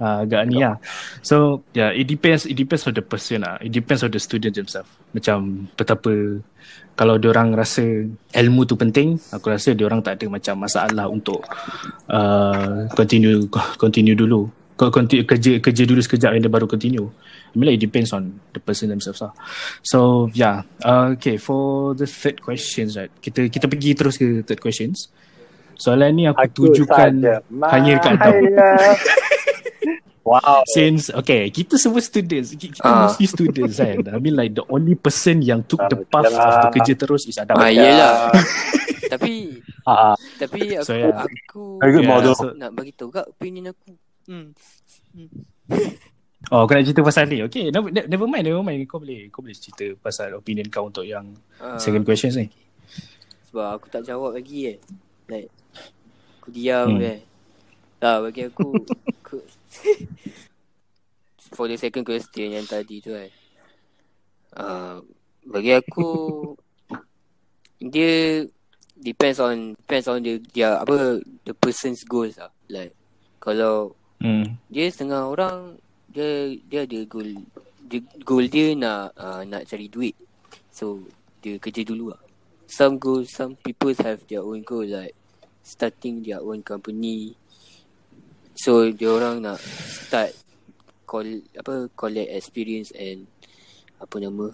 uh, 0.02 0.24
agak 0.26 0.42
ni 0.50 0.62
lah. 0.62 0.78
So 1.22 1.68
yeah, 1.74 1.94
it 1.94 2.06
depends 2.10 2.46
it 2.46 2.58
depends 2.58 2.86
on 2.86 2.94
the 2.94 3.04
person 3.06 3.44
lah. 3.44 3.58
It 3.62 3.74
depends 3.74 4.02
on 4.06 4.12
the 4.14 4.22
student 4.22 4.54
themselves. 4.58 4.90
Macam 5.14 5.70
betapa 5.78 6.42
kalau 6.98 7.22
diorang 7.22 7.54
rasa 7.54 7.86
ilmu 8.34 8.66
tu 8.66 8.74
penting, 8.74 9.22
aku 9.30 9.54
rasa 9.54 9.78
diorang 9.78 10.02
tak 10.02 10.18
ada 10.18 10.26
macam 10.34 10.66
masalah 10.66 11.06
untuk 11.06 11.46
uh, 12.10 12.90
continue 12.98 13.46
continue 13.78 14.18
dulu. 14.18 14.50
Kau 14.78 14.94
continue 14.94 15.26
kerja 15.26 15.58
kerja 15.58 15.84
dulu 15.90 16.02
sekejap 16.02 16.38
and 16.38 16.46
then 16.46 16.54
baru 16.54 16.70
continue. 16.70 17.10
I 17.54 17.56
mean 17.58 17.74
like 17.74 17.82
it 17.82 17.86
depends 17.86 18.14
on 18.14 18.42
the 18.54 18.62
person 18.62 18.90
themselves 18.90 19.22
lah. 19.22 19.34
So 19.82 20.30
yeah, 20.34 20.66
uh, 20.86 21.18
okay 21.18 21.38
for 21.42 21.94
the 21.98 22.10
third 22.10 22.42
questions 22.42 22.98
right. 22.98 23.10
Kita 23.22 23.46
kita 23.50 23.66
pergi 23.70 23.98
terus 23.98 24.18
ke 24.18 24.46
third 24.46 24.62
questions. 24.62 25.10
Soalan 25.78 26.10
ni 26.18 26.26
aku, 26.26 26.42
Aku 26.42 26.74
tujukan 26.74 27.14
hanya 27.70 27.92
dekat 28.02 28.18
Adam. 28.18 28.34
Wow. 30.30 30.68
Since 30.68 31.08
okay, 31.14 31.48
kita 31.48 31.76
semua 31.76 32.00
students, 32.00 32.52
ki- 32.52 32.74
kita 32.74 32.84
Ah. 32.84 33.08
mostly 33.08 33.26
students 33.26 33.76
kan. 33.76 34.04
I 34.06 34.18
mean 34.18 34.36
like 34.36 34.52
the 34.52 34.68
only 34.68 34.94
person 34.94 35.40
yang 35.40 35.64
took 35.64 35.80
the 35.82 35.96
Ah, 35.96 36.04
path 36.06 36.28
of 36.28 36.36
the 36.36 36.70
kerja 36.76 36.94
terus 36.98 37.24
is 37.24 37.38
Adam. 37.38 37.56
Ah, 37.56 37.70
yelah. 37.70 38.28
Tapi 39.14 39.64
Ah, 39.82 40.20
tapi 40.36 40.76
aku 40.76 40.84
So, 40.84 40.92
yeah. 40.92 41.24
aku 41.24 41.80
Very 41.80 41.92
good 41.94 42.04
Yeah, 42.04 42.12
model. 42.14 42.34
so- 42.34 42.52
nak 42.54 42.72
bagi 42.72 42.92
tahu 42.92 43.08
kat 43.10 43.24
opinion 43.26 43.72
aku. 43.72 43.96
Hmm. 44.26 44.52
Oh, 46.48 46.64
kau 46.64 46.76
nak 46.76 46.86
cerita 46.86 47.02
pasal 47.02 47.28
ni. 47.28 47.42
Okay, 47.42 47.68
never, 47.68 47.90
ne- 47.90 48.06
never 48.06 48.24
mind, 48.24 48.46
never 48.46 48.62
mind. 48.62 48.80
Kau 48.86 49.00
boleh 49.00 49.28
kau 49.28 49.42
boleh 49.42 49.52
cerita 49.54 49.84
pasal 49.98 50.32
opinion 50.34 50.68
kau 50.68 50.86
untuk 50.86 51.04
yang 51.04 51.36
Ah, 51.58 51.76
second 51.78 52.04
questions 52.04 52.36
ni. 52.36 52.48
sebab 53.44 53.68
aku 53.74 53.88
tak 53.88 54.04
jawab 54.04 54.32
lagi 54.34 54.70
eh. 54.70 54.78
Like 55.26 55.48
aku 56.38 56.52
diam 56.52 56.88
Hmm. 56.90 57.00
hmm. 57.00 57.10
eh. 57.10 57.20
Tak 57.98 58.16
bagi 58.22 58.42
aku, 58.46 58.68
aku 59.18 59.36
for 61.56 61.66
the 61.68 61.78
second 61.80 62.04
question 62.04 62.54
yang 62.54 62.68
tadi 62.68 63.00
tu 63.00 63.16
kan. 63.16 63.30
Uh, 64.58 64.98
bagi 65.48 65.72
aku 65.76 66.10
dia 67.78 68.44
depends 68.98 69.38
on 69.38 69.78
depends 69.78 70.08
on 70.10 70.20
the 70.26 70.42
dia 70.52 70.82
apa 70.82 71.22
the 71.46 71.54
person's 71.54 72.02
goals 72.04 72.36
lah. 72.38 72.52
Like 72.70 72.94
kalau 73.40 73.98
Hmm. 74.18 74.58
dia 74.66 74.90
setengah 74.90 75.30
orang 75.30 75.78
dia 76.10 76.50
dia 76.66 76.90
ada 76.90 77.00
goal 77.06 77.38
dia, 77.86 78.02
goal 78.26 78.50
dia 78.50 78.74
nak 78.74 79.14
uh, 79.14 79.46
nak 79.46 79.70
cari 79.70 79.86
duit. 79.86 80.18
So 80.74 81.06
dia 81.46 81.62
kerja 81.62 81.86
dulu 81.86 82.10
lah. 82.10 82.22
Some 82.66 82.98
goals, 82.98 83.30
some 83.32 83.56
people 83.62 83.94
have 84.02 84.26
their 84.28 84.42
own 84.42 84.66
goal 84.66 84.84
like 84.84 85.14
starting 85.62 86.26
their 86.26 86.42
own 86.42 86.66
company. 86.66 87.38
So 88.58 88.90
dia 88.90 89.14
orang 89.14 89.46
nak 89.46 89.62
start 89.62 90.34
call 91.06 91.46
apa 91.54 91.88
collect 91.94 92.34
experience 92.34 92.90
and 92.98 93.30
apa 94.02 94.18
nama 94.18 94.50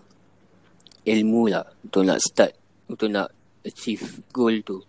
ilmu 1.08 1.48
lah 1.48 1.64
untuk 1.88 2.04
nak 2.04 2.20
start 2.20 2.52
untuk 2.92 3.08
nak 3.08 3.32
achieve 3.64 4.04
goal 4.36 4.60
tu. 4.62 4.84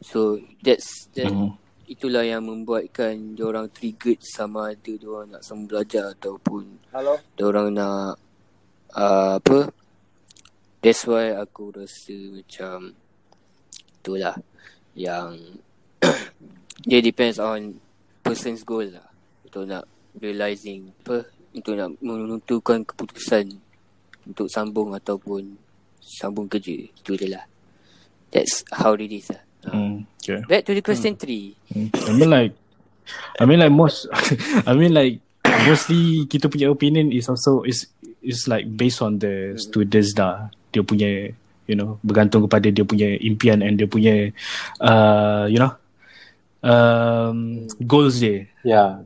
So 0.00 0.38
that's 0.62 1.10
that 1.18 1.28
Hmm. 1.28 1.58
itulah 1.90 2.22
yang 2.22 2.46
membuatkan 2.46 3.34
dia 3.34 3.44
orang 3.50 3.66
triggered 3.74 4.22
sama 4.22 4.72
ada 4.72 4.92
dia 4.94 5.10
orang 5.10 5.34
nak 5.34 5.42
sambung 5.42 5.74
belajar 5.74 6.14
ataupun 6.14 6.78
Hello. 6.94 7.18
dia 7.34 7.44
orang 7.50 7.74
nak 7.74 8.14
uh, 8.94 9.42
apa 9.42 9.74
that's 10.78 11.02
why 11.04 11.34
aku 11.34 11.74
rasa 11.74 12.14
macam 12.30 12.94
itulah 14.00 14.38
yang 14.94 15.34
dia 16.88 17.02
depends 17.02 17.42
on 17.42 17.76
person's 18.22 18.62
goal 18.62 18.86
lah. 18.86 19.06
Untuk 19.46 19.66
nak 19.66 19.84
realizing 20.18 20.94
apa 21.04 21.26
untuk 21.54 21.74
nak 21.74 21.94
menentukan 22.02 22.86
keputusan 22.86 23.58
untuk 24.26 24.46
sambung 24.46 24.94
ataupun 24.94 25.58
sambung 25.98 26.46
kerja. 26.46 26.74
Itu 26.74 27.18
je 27.18 27.26
lah. 27.30 27.44
That's 28.30 28.62
how 28.70 28.94
it 28.94 29.10
is 29.10 29.30
lah. 29.34 29.42
Hmm. 29.66 30.08
Okay. 30.20 30.40
back 30.48 30.64
to 30.64 30.72
the 30.72 30.80
question 30.80 31.16
3 31.16 31.52
Hmm. 31.72 31.88
I 31.92 32.12
mean 32.16 32.30
like 32.32 32.52
I 33.36 33.44
mean 33.44 33.60
like 33.60 33.72
most 33.72 34.08
I 34.68 34.72
mean 34.72 34.96
like 34.96 35.20
mostly 35.68 36.24
kita 36.24 36.48
punya 36.48 36.72
opinion 36.72 37.12
is 37.12 37.28
also 37.28 37.66
is 37.68 37.88
is 38.24 38.48
like 38.48 38.64
based 38.68 39.04
on 39.04 39.20
the 39.20 39.56
students 39.60 40.16
dah. 40.16 40.48
Dia 40.70 40.86
punya 40.86 41.34
you 41.66 41.76
know 41.76 41.98
bergantung 42.02 42.46
kepada 42.46 42.70
dia 42.70 42.86
punya 42.86 43.14
impian 43.20 43.62
and 43.62 43.78
dia 43.78 43.86
punya 43.86 44.30
uh, 44.82 45.46
you 45.50 45.58
know 45.58 45.74
um, 46.62 47.64
goals 47.80 48.20
dia 48.20 48.46
yeah. 48.62 49.00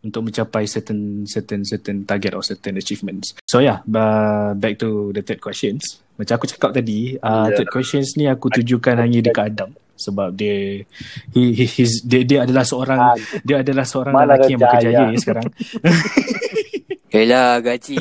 untuk 0.00 0.26
mencapai 0.26 0.66
certain 0.66 1.24
certain 1.24 1.64
certain 1.64 2.04
target 2.04 2.32
or 2.32 2.42
certain 2.42 2.76
achievements. 2.76 3.32
So 3.44 3.58
yeah, 3.58 3.80
uh, 3.84 4.52
back 4.54 4.76
to 4.78 5.10
the 5.10 5.22
third 5.22 5.40
questions. 5.40 6.00
Macam 6.14 6.38
aku 6.38 6.46
cakap 6.46 6.70
tadi, 6.72 7.18
uh, 7.18 7.50
Yeah. 7.50 7.56
third 7.58 7.70
questions 7.70 8.14
ni 8.14 8.30
aku 8.30 8.46
tujukan 8.48 8.94
hanya 8.96 9.18
dekat 9.18 9.50
Adam 9.50 9.74
sebab 9.94 10.34
dia 10.34 10.82
he, 11.30 11.42
he 11.54 11.64
he's, 11.64 12.02
dia, 12.02 12.26
dia 12.26 12.42
adalah 12.42 12.66
seorang 12.66 12.98
Ah, 12.98 13.14
dia 13.42 13.62
adalah 13.62 13.86
seorang 13.86 14.10
lelaki 14.12 14.52
yang 14.52 14.60
ada 14.60 14.66
berkejaya 14.68 14.94
jaya. 14.94 15.10
ya 15.10 15.18
sekarang. 15.18 15.46
Yelah 17.14 17.62
gaji 17.62 17.98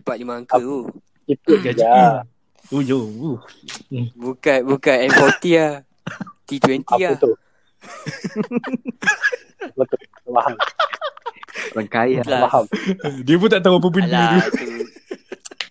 4-5 0.00 0.06
angka 0.30 0.56
tu 0.62 0.86
Itu 1.26 1.52
Gaji. 1.58 1.82
ya. 1.82 2.22
Oh 2.70 2.78
yo. 2.78 3.02
Uh. 3.04 3.38
Bukan 4.14 4.58
bukan 4.64 4.96
M40 5.10 5.44
lah 5.58 5.72
T20 6.46 6.86
Apa 6.86 6.94
lah 6.96 7.14
tu? 7.18 7.30
Betul. 9.74 9.98
Faham. 10.26 10.56
Orang 11.72 11.88
kaya. 11.88 12.20
Kelas. 12.20 12.42
Faham. 12.44 12.64
Dia 13.22 13.36
pun 13.36 13.48
tak 13.48 13.60
tahu 13.60 13.74
apa 13.76 13.88
benda 13.88 14.24
Alah 14.32 14.44
tu. 14.44 14.56
tu 14.58 14.74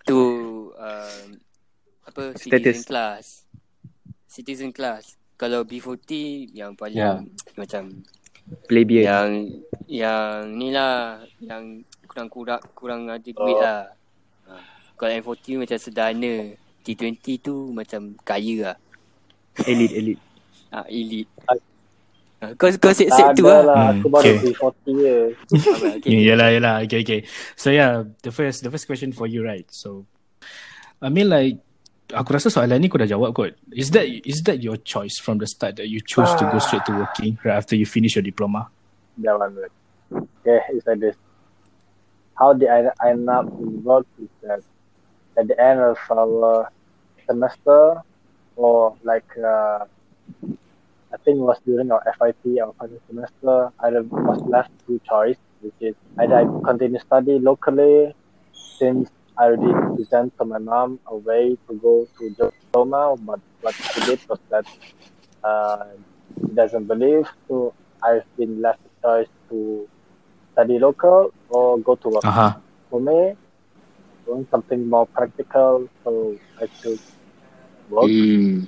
Tu 0.03 0.22
um, 0.74 1.26
Apa 2.05 2.22
Citizen 2.36 2.59
Status. 2.74 2.80
class 2.84 3.26
Citizen 4.26 4.70
class 4.70 5.03
Kalau 5.34 5.64
B40 5.64 6.11
Yang 6.51 6.72
paling 6.74 6.97
Ya. 6.97 7.20
Macam 7.55 8.03
Plebeian. 8.66 9.05
Yang 9.05 9.30
Yang 9.88 10.20
ni 10.53 10.68
lah 10.70 10.95
Yang 11.39 11.64
kurang-kurang 12.05 12.61
Kurang 12.74 13.01
ada 13.07 13.20
duit 13.22 13.38
Oh. 13.55 13.59
lah 13.59 13.82
ha. 14.45 14.59
Kalau 14.93 15.11
M40 15.14 15.57
macam 15.57 15.78
sederhana 15.78 16.34
T20 16.82 17.16
tu 17.39 17.72
macam 17.72 18.11
kaya 18.22 18.55
lah 18.66 18.78
Elite, 19.64 19.93
elite. 19.93 20.22
ha, 20.70 20.84
Elite 20.86 21.32
Kau 22.60 22.68
kau 22.78 22.91
set 22.91 23.10
set 23.14 23.36
tu 23.38 23.48
lah. 23.48 23.62
lah. 23.64 23.76
Hmm, 23.94 24.02
Aku 24.04 24.08
baru 24.12 24.32
okay. 24.36 24.54
okay. 24.54 24.94
40 24.96 25.04
years. 25.04 25.34
okay. 25.50 26.10
Yeah, 26.10 26.36
yalah, 26.36 26.50
yalah. 26.52 26.76
Okay, 26.84 27.00
okay. 27.06 27.22
So 27.56 27.72
yeah, 27.72 28.04
the 28.22 28.32
first 28.32 28.64
the 28.64 28.72
first 28.72 28.86
question 28.89 29.16
for 29.16 29.26
you, 29.26 29.41
right? 29.46 29.66
So, 29.72 30.04
I 31.00 31.08
mean 31.08 31.30
like, 31.32 31.64
aku 32.12 32.36
rasa 32.38 32.52
soalan 32.52 32.84
ni 32.84 32.91
kau 32.91 33.00
dah 33.00 33.10
jawab 33.10 33.32
kot. 33.34 33.56
Is 33.72 33.89
that 33.96 34.06
is 34.06 34.44
that 34.46 34.60
your 34.60 34.78
choice 34.82 35.18
from 35.18 35.39
the 35.39 35.48
start 35.48 35.80
that 35.80 35.88
you 35.88 36.04
chose 36.04 36.32
to 36.38 36.44
go 36.52 36.60
straight 36.60 36.84
to 36.89 36.94
working 36.94 37.39
right 37.48 37.56
after 37.58 37.74
you 37.80 37.88
finish 37.88 38.16
your 38.20 38.26
diploma? 38.26 38.68
One. 39.18 39.56
Right. 39.56 39.74
Okay, 40.41 40.60
it's 40.74 40.86
like 40.86 41.00
this. 41.02 41.18
How 42.34 42.54
did 42.58 42.70
I 42.70 42.89
end 43.08 43.30
up 43.30 43.46
in 43.62 43.86
work 43.86 44.10
is 44.18 44.30
that 44.41 44.62
at 45.38 45.46
the 45.48 45.58
end 45.58 45.80
of 45.82 45.98
our 46.10 46.70
semester 47.30 48.02
or 48.58 48.98
like 49.06 49.26
uh, 49.38 49.86
I 51.14 51.18
think 51.18 51.38
it 51.38 51.45
was 51.51 51.59
during 51.66 51.91
our 51.91 52.01
FIT 52.18 52.59
our 52.59 52.74
final 52.80 52.99
semester, 53.07 53.72
I 53.80 53.89
was 53.91 54.41
left 54.47 54.72
two 54.88 54.99
choice, 55.07 55.38
which 55.61 55.80
is 55.80 55.95
either 56.20 56.38
I 56.41 56.45
continue 56.66 56.99
study 56.99 57.38
locally 57.38 58.16
since 58.80 59.09
I 59.38 59.43
already 59.45 59.74
present 59.95 60.34
to 60.39 60.45
my 60.45 60.57
mom 60.57 60.99
a 61.05 61.16
way 61.16 61.55
to 61.68 61.74
go 61.76 62.07
to 62.18 62.30
diploma, 62.32 63.16
but 63.20 63.39
what 63.61 63.76
she 63.76 64.01
did 64.05 64.20
was 64.28 64.39
that 64.49 64.66
uh, 65.43 65.86
she 66.39 66.53
doesn't 66.55 66.86
believe, 66.86 67.28
so 67.47 67.74
I've 68.03 68.26
been 68.36 68.61
left 68.61 68.82
the 68.84 69.07
choice 69.07 69.30
to 69.49 69.88
study 70.53 70.80
local 70.80 71.32
or 71.49 71.78
go 71.80 71.95
to 71.95 72.09
work. 72.09 72.26
Uh 72.26 72.32
huh. 72.32 72.53
For 72.89 72.99
me, 72.99 73.36
doing 74.26 74.47
something 74.49 74.89
more 74.89 75.05
practical, 75.07 75.88
so 76.03 76.38
I 76.59 76.66
chose 76.82 77.01
work. 77.89 78.09
Hmm. 78.09 78.66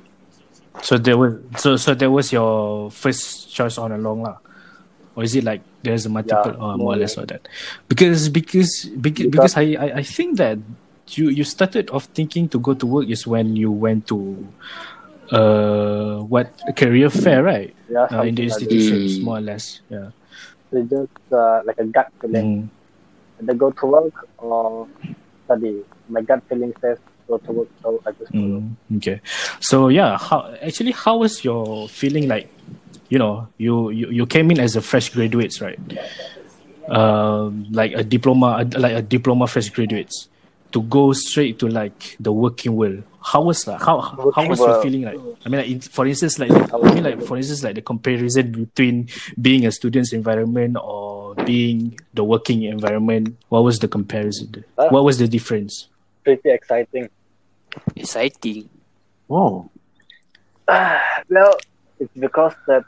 So 0.81 0.97
there 0.97 1.17
was 1.17 1.33
so 1.57 1.75
so 1.77 1.93
that 1.95 2.11
was 2.11 2.31
your 2.31 2.91
first 2.91 3.53
choice 3.53 3.77
on 3.77 3.91
along 3.91 4.21
lah, 4.23 4.37
or 5.15 5.23
is 5.23 5.35
it 5.35 5.43
like 5.43 5.61
there's 5.81 6.05
a 6.05 6.09
multiple 6.09 6.51
Yeah, 6.53 6.61
or 6.61 6.77
more 6.77 6.77
more 6.77 6.93
or 6.93 6.97
less 6.97 7.17
like- 7.17 7.23
of 7.31 7.41
that? 7.41 7.47
Because 7.87 8.29
because 8.29 8.85
because, 9.01 9.27
because 9.31 9.53
I, 9.57 9.73
I 9.79 9.87
I 9.99 10.03
think 10.03 10.37
that 10.37 10.59
you 11.15 11.29
you 11.29 11.43
started 11.43 11.89
off 11.89 12.05
thinking 12.13 12.49
to 12.49 12.59
go 12.59 12.73
to 12.73 12.85
work 12.85 13.09
is 13.09 13.25
when 13.25 13.55
you 13.55 13.71
went 13.71 14.05
to 14.13 14.45
uh 15.33 16.21
what 16.29 16.53
career 16.77 17.09
fair 17.09 17.41
right 17.41 17.73
Yeah, 17.89 18.05
uh, 18.13 18.21
in 18.21 18.35
the 18.35 18.45
something 18.49 18.69
like 18.69 18.73
institutions 18.77 19.17
Mm. 19.17 19.23
more 19.25 19.37
or 19.37 19.45
less 19.45 19.81
yeah 19.89 20.09
So 20.73 20.81
just 20.85 21.17
uh, 21.31 21.61
like 21.63 21.77
a 21.79 21.85
gut 21.87 22.09
feeling. 22.19 22.67
Mm. 22.67 23.45
Either 23.45 23.53
go 23.55 23.69
to 23.71 23.85
work 23.85 24.17
or 24.41 24.89
study. 25.45 25.85
My 26.09 26.19
gut 26.25 26.41
feeling 26.49 26.73
says 26.81 26.97
to 27.27 27.51
work, 27.51 27.67
so 27.81 28.01
I 28.05 28.11
just. 28.11 28.31
Mm, 28.31 28.75
okay. 28.97 29.21
So 29.59 29.89
yeah, 29.89 30.17
how 30.17 30.53
actually 30.61 30.91
how 30.91 31.17
was 31.17 31.43
your 31.43 31.87
feeling 31.89 32.27
like? 32.27 32.49
You 33.09 33.19
know, 33.19 33.47
you 33.57 33.89
you, 33.91 34.09
you 34.09 34.25
came 34.25 34.49
in 34.51 34.59
as 34.59 34.75
a 34.75 34.81
fresh 34.81 35.09
graduates, 35.09 35.61
right? 35.61 35.79
Um, 36.89 37.67
like 37.71 37.93
a 37.93 38.03
diploma, 38.03 38.67
like 38.77 38.93
a 38.93 39.01
diploma 39.01 39.47
fresh 39.47 39.69
graduates, 39.69 40.27
to 40.71 40.81
go 40.83 41.13
straight 41.13 41.59
to 41.59 41.67
like 41.67 42.15
the 42.19 42.31
working 42.31 42.75
world. 42.75 43.03
How 43.21 43.41
was 43.41 43.63
that? 43.63 43.81
How 43.81 44.01
how 44.01 44.25
Working 44.25 44.49
was 44.49 44.59
your 44.59 44.81
feeling 44.83 45.01
like? 45.01 45.17
I 45.45 45.49
mean, 45.49 45.61
like 45.61 45.69
in, 45.69 45.79
for 45.81 46.05
instance, 46.05 46.37
like 46.37 46.51
I 46.51 46.77
mean, 46.93 47.03
like 47.03 47.23
for 47.23 47.37
instance, 47.37 47.63
like 47.63 47.75
the 47.75 47.81
comparison 47.81 48.51
between 48.51 49.09
being 49.41 49.65
a 49.65 49.71
student's 49.71 50.13
environment 50.13 50.77
or 50.79 51.33
being 51.45 51.99
the 52.13 52.23
working 52.23 52.63
environment. 52.63 53.37
What 53.49 53.63
was 53.63 53.79
the 53.79 53.87
comparison? 53.87 54.63
What 54.75 55.03
was 55.03 55.17
the 55.17 55.27
difference? 55.27 55.87
Pretty 56.25 56.49
exciting. 56.51 57.09
Exciting. 57.95 58.69
Oh, 59.29 59.69
Well, 61.29 61.55
it's 61.99 62.13
because 62.19 62.55
that 62.67 62.85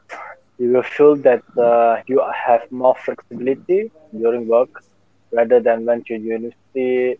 you 0.59 0.71
will 0.73 0.83
feel 0.83 1.15
that 1.17 1.43
uh, 1.57 2.01
you 2.07 2.21
have 2.47 2.71
more 2.71 2.95
flexibility 2.95 3.91
during 4.17 4.47
work 4.47 4.69
rather 5.31 5.59
than 5.59 5.85
when 5.85 6.03
you're 6.07 6.19
university, 6.19 7.19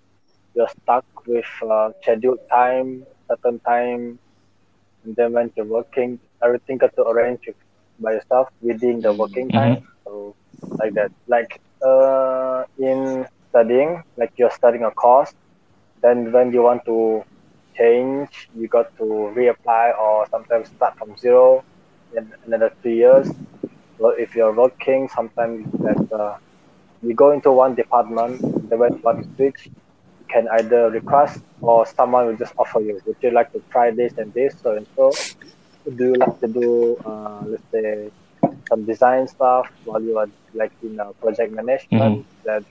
you're 0.55 0.69
stuck 0.83 1.05
with 1.27 1.45
uh, 1.69 1.91
scheduled 2.01 2.39
time, 2.51 3.05
certain 3.29 3.59
time, 3.61 4.19
and 5.05 5.15
then 5.15 5.33
when 5.33 5.51
you're 5.55 5.65
working, 5.65 6.19
everything 6.43 6.77
got 6.77 6.95
to 6.95 7.03
arrange 7.07 7.49
by 7.99 8.13
yourself 8.13 8.49
within 8.61 9.01
the 9.01 9.13
working 9.13 9.49
time. 9.51 9.77
So 10.05 10.35
like 10.79 10.93
that, 10.95 11.11
like 11.27 11.61
uh, 11.85 12.63
in 12.79 13.27
studying, 13.49 14.03
like 14.17 14.33
you're 14.37 14.51
studying 14.51 14.83
a 14.85 14.91
course, 14.91 15.33
then 16.01 16.31
when 16.31 16.51
you 16.51 16.61
want 16.61 16.85
to 16.85 17.23
change, 17.77 18.49
you 18.55 18.67
got 18.67 18.95
to 18.97 19.03
reapply 19.35 19.97
or 19.97 20.25
sometimes 20.29 20.69
start 20.69 20.97
from 20.97 21.15
zero 21.17 21.63
in 22.15 22.31
another 22.45 22.71
three 22.81 22.97
years. 22.97 23.29
So 23.97 24.09
if 24.09 24.35
you're 24.35 24.53
working, 24.53 25.09
sometimes 25.09 25.71
that 25.79 26.11
uh, 26.11 26.37
you 27.01 27.13
go 27.13 27.31
into 27.31 27.51
one 27.51 27.75
department, 27.75 28.41
then 28.69 28.79
when 28.79 28.93
you 28.93 29.01
want 29.01 29.23
to 29.23 29.35
switch, 29.35 29.65
you 29.65 30.25
can 30.27 30.47
either 30.49 30.89
request 30.89 31.41
or 31.61 31.85
someone 31.85 32.27
will 32.27 32.37
just 32.37 32.53
offer 32.57 32.79
you. 32.79 33.01
Would 33.05 33.17
you 33.21 33.31
like 33.31 33.51
to 33.53 33.61
try 33.71 33.91
this 33.91 34.13
and 34.17 34.33
this, 34.33 34.55
so 34.61 34.75
and 34.75 34.87
so? 34.95 35.11
Do 35.95 36.03
you 36.05 36.13
like 36.15 36.39
to 36.41 36.47
do, 36.47 36.97
uh, 37.05 37.43
let's 37.47 37.63
say, 37.71 38.11
some 38.69 38.85
design 38.85 39.27
stuff 39.27 39.71
while 39.85 40.01
you 40.01 40.17
are 40.17 40.27
like 40.53 40.71
in 40.83 40.99
uh, 40.99 41.11
project 41.21 41.53
management? 41.53 42.25
That 42.43 42.63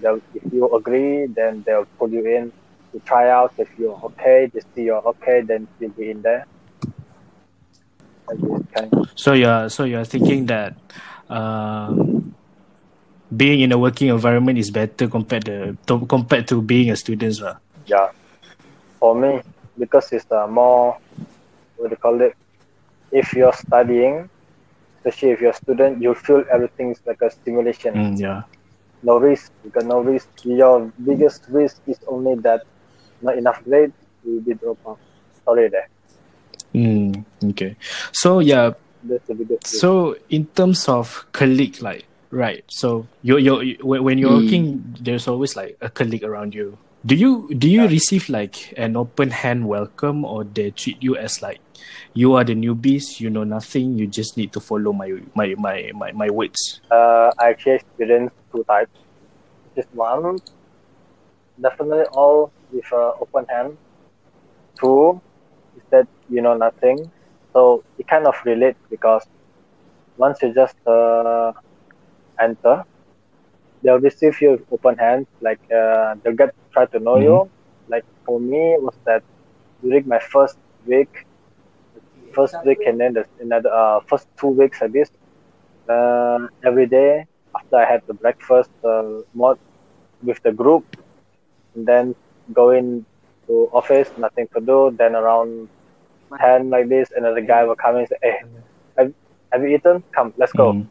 they'll, 0.00 0.20
if 0.34 0.52
you 0.52 0.74
agree, 0.74 1.26
then 1.26 1.62
they'll 1.66 1.86
pull 1.98 2.10
you 2.10 2.24
in 2.26 2.52
to 2.92 3.00
try 3.00 3.30
out. 3.30 3.52
If 3.58 3.68
you're 3.78 3.98
okay, 4.12 4.50
they 4.52 4.60
see 4.74 4.84
you're 4.84 5.02
okay, 5.16 5.40
then 5.42 5.68
you'll 5.80 5.90
be 5.90 6.10
in 6.10 6.22
there. 6.22 6.46
Like 8.28 8.38
this 8.38 8.62
kind. 8.74 9.08
So 9.16 9.32
you're 9.32 9.68
so 9.68 9.84
you're 9.84 10.04
thinking 10.04 10.46
that 10.46 10.76
um, 11.28 12.34
being 13.34 13.60
in 13.60 13.72
a 13.72 13.78
working 13.78 14.08
environment 14.08 14.58
is 14.58 14.70
better 14.70 15.08
compared 15.08 15.44
to, 15.46 15.76
to 15.86 16.06
compared 16.06 16.46
to 16.48 16.60
being 16.62 16.90
a 16.90 16.96
student, 16.96 17.40
lah. 17.40 17.56
Yeah. 17.86 18.12
For 19.00 19.14
me, 19.16 19.42
because 19.78 20.12
it's 20.12 20.30
uh, 20.30 20.46
more, 20.46 20.98
what 21.76 21.88
do 21.88 21.92
you 21.92 21.96
call 21.96 22.20
it? 22.20 22.36
If 23.10 23.32
you're 23.34 23.52
studying, 23.52 24.30
especially 24.98 25.30
if 25.30 25.40
you're 25.40 25.50
a 25.50 25.54
student, 25.54 26.00
you 26.00 26.14
feel 26.14 26.44
everything's 26.50 27.00
like 27.04 27.20
a 27.20 27.30
stimulation. 27.30 27.94
Mm, 27.94 28.20
yeah. 28.20 28.42
No 29.02 29.18
risk. 29.18 29.50
You 29.64 29.70
got 29.70 29.86
no 29.86 30.00
risk. 30.00 30.28
Your 30.44 30.92
biggest 31.02 31.44
risk 31.48 31.82
is 31.88 31.98
only 32.06 32.36
that 32.46 32.62
not 33.22 33.38
enough 33.38 33.62
grade, 33.64 33.92
you 34.24 34.34
will 34.34 34.40
be 34.42 34.54
drop 34.54 34.78
out. 34.86 34.98
Sorry 35.44 35.68
there. 35.68 35.88
Mm, 36.74 37.24
okay. 37.50 37.76
So 38.12 38.38
yeah. 38.40 38.72
That's 39.02 39.26
the 39.26 39.34
biggest. 39.34 39.66
So 39.66 40.16
in 40.28 40.46
terms 40.46 40.88
of 40.88 41.26
colleague, 41.32 41.82
like 41.82 42.04
right. 42.30 42.64
So 42.68 43.06
you 43.22 43.38
you 43.38 43.76
when 43.82 44.04
when 44.04 44.18
you're 44.18 44.30
Mm. 44.30 44.42
working, 44.44 44.96
there's 45.00 45.28
always 45.28 45.56
like 45.56 45.76
a 45.80 45.90
colleague 45.90 46.24
around 46.24 46.54
you. 46.54 46.78
Do 47.04 47.16
you 47.16 47.50
do 47.58 47.68
you 47.68 47.88
receive 47.88 48.28
like 48.28 48.72
an 48.78 48.96
open 48.96 49.30
hand 49.30 49.66
welcome, 49.66 50.24
or 50.24 50.44
they 50.44 50.70
treat 50.70 51.02
you 51.02 51.16
as 51.16 51.42
like 51.42 51.60
you 52.14 52.34
are 52.34 52.44
the 52.44 52.54
newbies, 52.54 53.18
you 53.18 53.28
know 53.28 53.42
nothing, 53.44 53.98
you 53.98 54.06
just 54.06 54.36
need 54.36 54.52
to 54.52 54.60
follow 54.60 54.92
my 54.92 55.10
my 55.34 55.54
my 55.58 55.90
my, 55.94 56.12
my 56.12 56.30
words? 56.30 56.80
uh, 56.90 57.32
I 57.38 57.50
actually 57.50 57.82
experienced 57.82 58.36
two 58.52 58.64
types. 58.64 58.94
Just 59.74 59.88
one, 59.94 60.38
definitely 61.60 62.04
all 62.12 62.52
with 62.72 62.90
uh, 62.92 63.12
open 63.20 63.46
hand. 63.48 63.78
Two, 64.80 65.20
is 65.76 65.82
that 65.90 66.06
you 66.28 66.42
know 66.42 66.54
nothing. 66.56 67.10
So 67.52 67.84
it 67.98 68.06
kind 68.08 68.26
of 68.26 68.34
relate 68.44 68.76
because 68.90 69.24
once 70.16 70.42
you 70.42 70.52
just 70.54 70.76
uh, 70.86 71.52
enter, 72.40 72.84
they'll 73.82 74.00
receive 74.00 74.40
you 74.40 74.52
with 74.52 74.62
open 74.70 74.96
hands. 74.98 75.26
Like 75.40 75.60
uh, 75.74 76.14
they'll 76.22 76.34
get 76.36 76.54
try 76.72 76.86
to 76.86 77.00
know 77.00 77.18
you. 77.18 77.50
Like 77.88 78.04
for 78.26 78.40
me, 78.40 78.76
was 78.78 78.96
that 79.06 79.22
during 79.82 80.06
my 80.08 80.18
first 80.20 80.56
week, 80.86 81.10
first 82.34 82.56
week 82.64 82.78
and 82.86 83.00
then 83.00 83.12
the 83.14 83.24
another 83.40 83.70
uh, 83.72 84.00
first 84.08 84.26
two 84.38 84.48
weeks 84.48 84.82
at 84.82 84.92
least, 84.92 85.12
uh, 85.88 86.38
every 86.64 86.86
day 86.86 87.24
after 87.54 87.76
I 87.76 87.84
had 87.90 88.02
the 88.06 88.14
breakfast 88.14 88.70
uh, 88.84 89.20
more 89.34 89.56
with 90.22 90.40
the 90.42 90.52
group, 90.52 90.84
and 91.74 91.86
then 91.86 92.14
going 92.52 93.06
to 93.48 93.68
office, 93.72 94.10
nothing 94.16 94.48
to 94.54 94.60
do. 94.60 94.94
Then 94.98 95.14
around 95.16 95.68
ten 96.40 96.70
like 96.70 96.88
this, 96.88 97.10
another 97.16 97.40
guy 97.40 97.64
will 97.64 97.76
come 97.76 97.96
and 97.96 98.08
say, 98.08 98.16
"Hey, 98.22 98.36
have, 98.98 99.12
have 99.52 99.62
you 99.62 99.68
eaten? 99.76 100.04
Come, 100.14 100.32
let's 100.36 100.52
go." 100.52 100.72
Mm, 100.72 100.88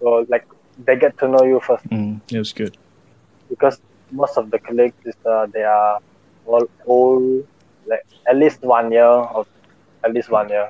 So 0.00 0.26
like 0.28 0.44
they 0.78 0.96
get 0.96 1.16
to 1.18 1.28
know 1.28 1.44
you 1.44 1.60
first 1.60 1.84
mm, 1.90 2.20
that 2.28 2.38
was 2.38 2.52
good. 2.52 2.76
because 3.48 3.80
most 4.10 4.36
of 4.36 4.50
the 4.50 4.58
colleagues 4.58 4.96
is 5.04 5.14
uh, 5.24 5.46
they 5.52 5.62
are 5.62 5.98
all 6.44 6.64
old, 6.86 7.46
like 7.86 8.04
at 8.28 8.36
least 8.36 8.62
one 8.62 8.92
year 8.92 9.04
or 9.06 9.46
at 10.04 10.12
least 10.12 10.30
one 10.30 10.48
year. 10.48 10.68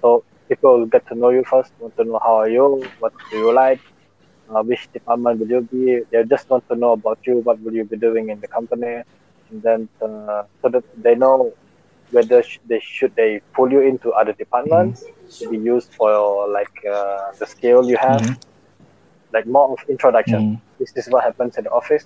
So 0.00 0.24
people 0.48 0.78
will 0.78 0.86
get 0.86 1.06
to 1.08 1.14
know 1.14 1.30
you 1.30 1.44
first, 1.44 1.72
want 1.78 1.96
to 1.96 2.04
know 2.04 2.18
how 2.22 2.36
are 2.36 2.48
you, 2.48 2.84
what 2.98 3.12
do 3.30 3.38
you 3.38 3.52
like, 3.52 3.80
uh, 4.48 4.62
which 4.62 4.88
department 4.92 5.40
will 5.40 5.48
you 5.48 5.60
be. 5.62 6.00
They 6.10 6.24
just 6.24 6.48
want 6.50 6.66
to 6.68 6.76
know 6.76 6.92
about 6.92 7.18
you, 7.26 7.38
what 7.38 7.60
will 7.60 7.74
you 7.74 7.84
be 7.84 7.96
doing 7.96 8.28
in 8.30 8.40
the 8.40 8.48
company, 8.48 9.02
and 9.50 9.62
then 9.62 9.88
uh, 10.02 10.42
so 10.60 10.68
that 10.68 10.84
they 10.96 11.14
know 11.14 11.52
whether 12.10 12.42
sh- 12.42 12.58
they 12.68 12.80
should 12.80 13.12
they 13.16 13.40
pull 13.54 13.70
you 13.70 13.80
into 13.80 14.10
other 14.12 14.32
departments 14.34 15.04
to 15.40 15.48
be 15.48 15.58
used 15.58 15.90
for 15.96 16.48
like 16.52 16.74
uh, 16.90 17.18
the 17.40 17.46
skill 17.46 17.88
you 17.88 17.96
have, 17.98 18.22
Mhm. 18.22 18.38
like 19.32 19.46
more 19.46 19.72
of 19.72 19.78
introduction. 19.88 20.44
Mm. 20.44 20.60
This 20.78 20.92
is 20.96 21.06
what 21.10 21.24
happens 21.24 21.56
in 21.56 21.64
the 21.64 21.70
office. 21.70 22.04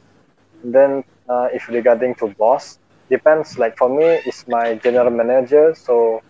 And 0.63 0.75
then 0.75 1.05
uh, 1.29 1.49
if 1.53 1.69
regarding 1.69 2.15
to 2.17 2.29
boss, 2.39 2.79
depends. 3.11 3.59
Like 3.59 3.77
for 3.77 3.89
me, 3.89 4.05
it's 4.27 4.45
my 4.49 4.75
general 4.75 5.11
manager, 5.11 5.75
so 5.75 6.21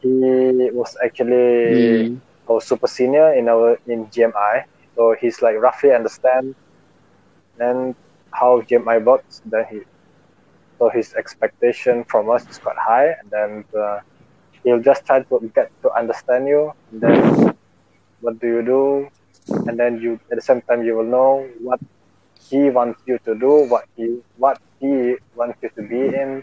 he 0.00 0.08
was 0.72 0.96
actually 1.04 2.08
Hmm. 2.08 2.18
our 2.50 2.60
super 2.60 2.86
senior 2.86 3.32
in 3.34 3.48
our 3.48 3.78
in 3.86 4.08
GMI. 4.10 4.64
So 4.96 5.14
he's 5.20 5.40
like 5.42 5.56
roughly 5.56 5.92
understand 5.92 6.54
and 7.58 7.94
how 8.32 8.60
GMI 8.62 8.98
works. 8.98 9.40
Then 9.44 9.64
he 9.70 9.80
so 10.78 10.88
his 10.88 11.14
expectation 11.14 12.04
from 12.04 12.30
us 12.30 12.48
is 12.48 12.58
quite 12.58 12.76
high, 12.76 13.14
and 13.18 13.30
then 13.30 13.64
uh, 13.78 14.00
he'll 14.62 14.80
just 14.80 15.06
try 15.06 15.22
to 15.22 15.52
get 15.54 15.70
to 15.82 15.92
understand 15.92 16.46
you. 16.48 16.72
And 16.92 17.00
then 17.00 17.56
what 18.20 18.40
do 18.40 18.46
you 18.46 18.62
do? 18.62 19.08
And 19.66 19.78
then 19.78 20.00
you 20.00 20.20
at 20.30 20.36
the 20.36 20.42
same 20.42 20.60
time 20.62 20.82
you 20.84 20.96
will 20.96 21.04
know 21.04 21.48
what 21.60 21.80
he 22.50 22.70
wants 22.70 23.00
you 23.06 23.18
to 23.24 23.34
do, 23.34 23.66
what 23.68 23.86
he 23.96 24.20
what 24.36 24.60
he 24.80 25.16
wants 25.34 25.58
you 25.62 25.70
to 25.70 25.82
be 25.82 26.00
in, 26.14 26.42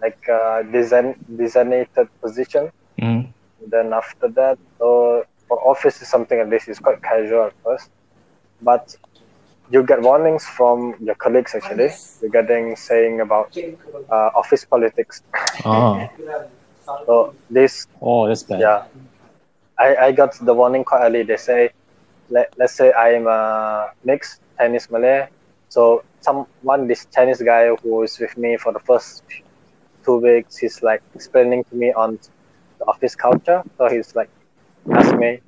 like 0.00 0.28
uh, 0.28 0.62
design 0.62 1.14
designated 1.36 2.08
position. 2.20 2.70
Mm. 3.00 3.32
Then 3.66 3.92
after 3.92 4.28
that, 4.28 4.58
so 4.78 5.24
for 5.48 5.58
office 5.68 6.00
is 6.02 6.08
something 6.08 6.38
like 6.38 6.50
this 6.50 6.68
is 6.68 6.78
quite 6.78 7.02
casual 7.02 7.46
at 7.46 7.54
first, 7.64 7.90
but 8.62 8.96
you 9.70 9.82
get 9.82 10.00
warnings 10.02 10.44
from 10.44 10.94
your 11.00 11.14
colleagues 11.14 11.54
actually 11.54 11.90
regarding 12.22 12.76
saying 12.76 13.20
about 13.20 13.56
uh, 14.10 14.30
office 14.34 14.64
politics. 14.64 15.22
oh. 15.64 16.08
So 17.06 17.34
this, 17.48 17.86
Oh, 18.02 18.28
that's 18.28 18.42
bad. 18.42 18.60
yeah, 18.60 18.84
I, 19.78 19.96
I 19.96 20.12
got 20.12 20.34
the 20.38 20.52
warning 20.52 20.84
quite 20.84 21.02
early. 21.06 21.22
They 21.22 21.38
say, 21.38 21.70
let, 22.28 22.52
let's 22.58 22.74
say 22.74 22.92
I'm 22.92 23.26
a 23.26 23.90
mixed 24.04 24.40
Chinese 24.58 24.90
Malay, 24.90 25.28
so 25.70 26.04
someone 26.20 26.86
this 26.86 27.06
Chinese 27.06 27.40
guy 27.42 27.74
who 27.82 28.02
is 28.02 28.18
with 28.18 28.36
me 28.36 28.58
for 28.58 28.72
the 28.72 28.80
first 28.80 29.22
two 30.04 30.18
weeks, 30.18 30.58
he's 30.58 30.82
like 30.82 31.02
explaining 31.14 31.64
to 31.64 31.74
me 31.74 31.90
on 31.92 32.18
the 32.78 32.84
office 32.84 33.14
culture. 33.16 33.62
So 33.78 33.88
he's 33.88 34.14
like, 34.14 34.28
ask 34.92 35.16
me, 35.16 35.40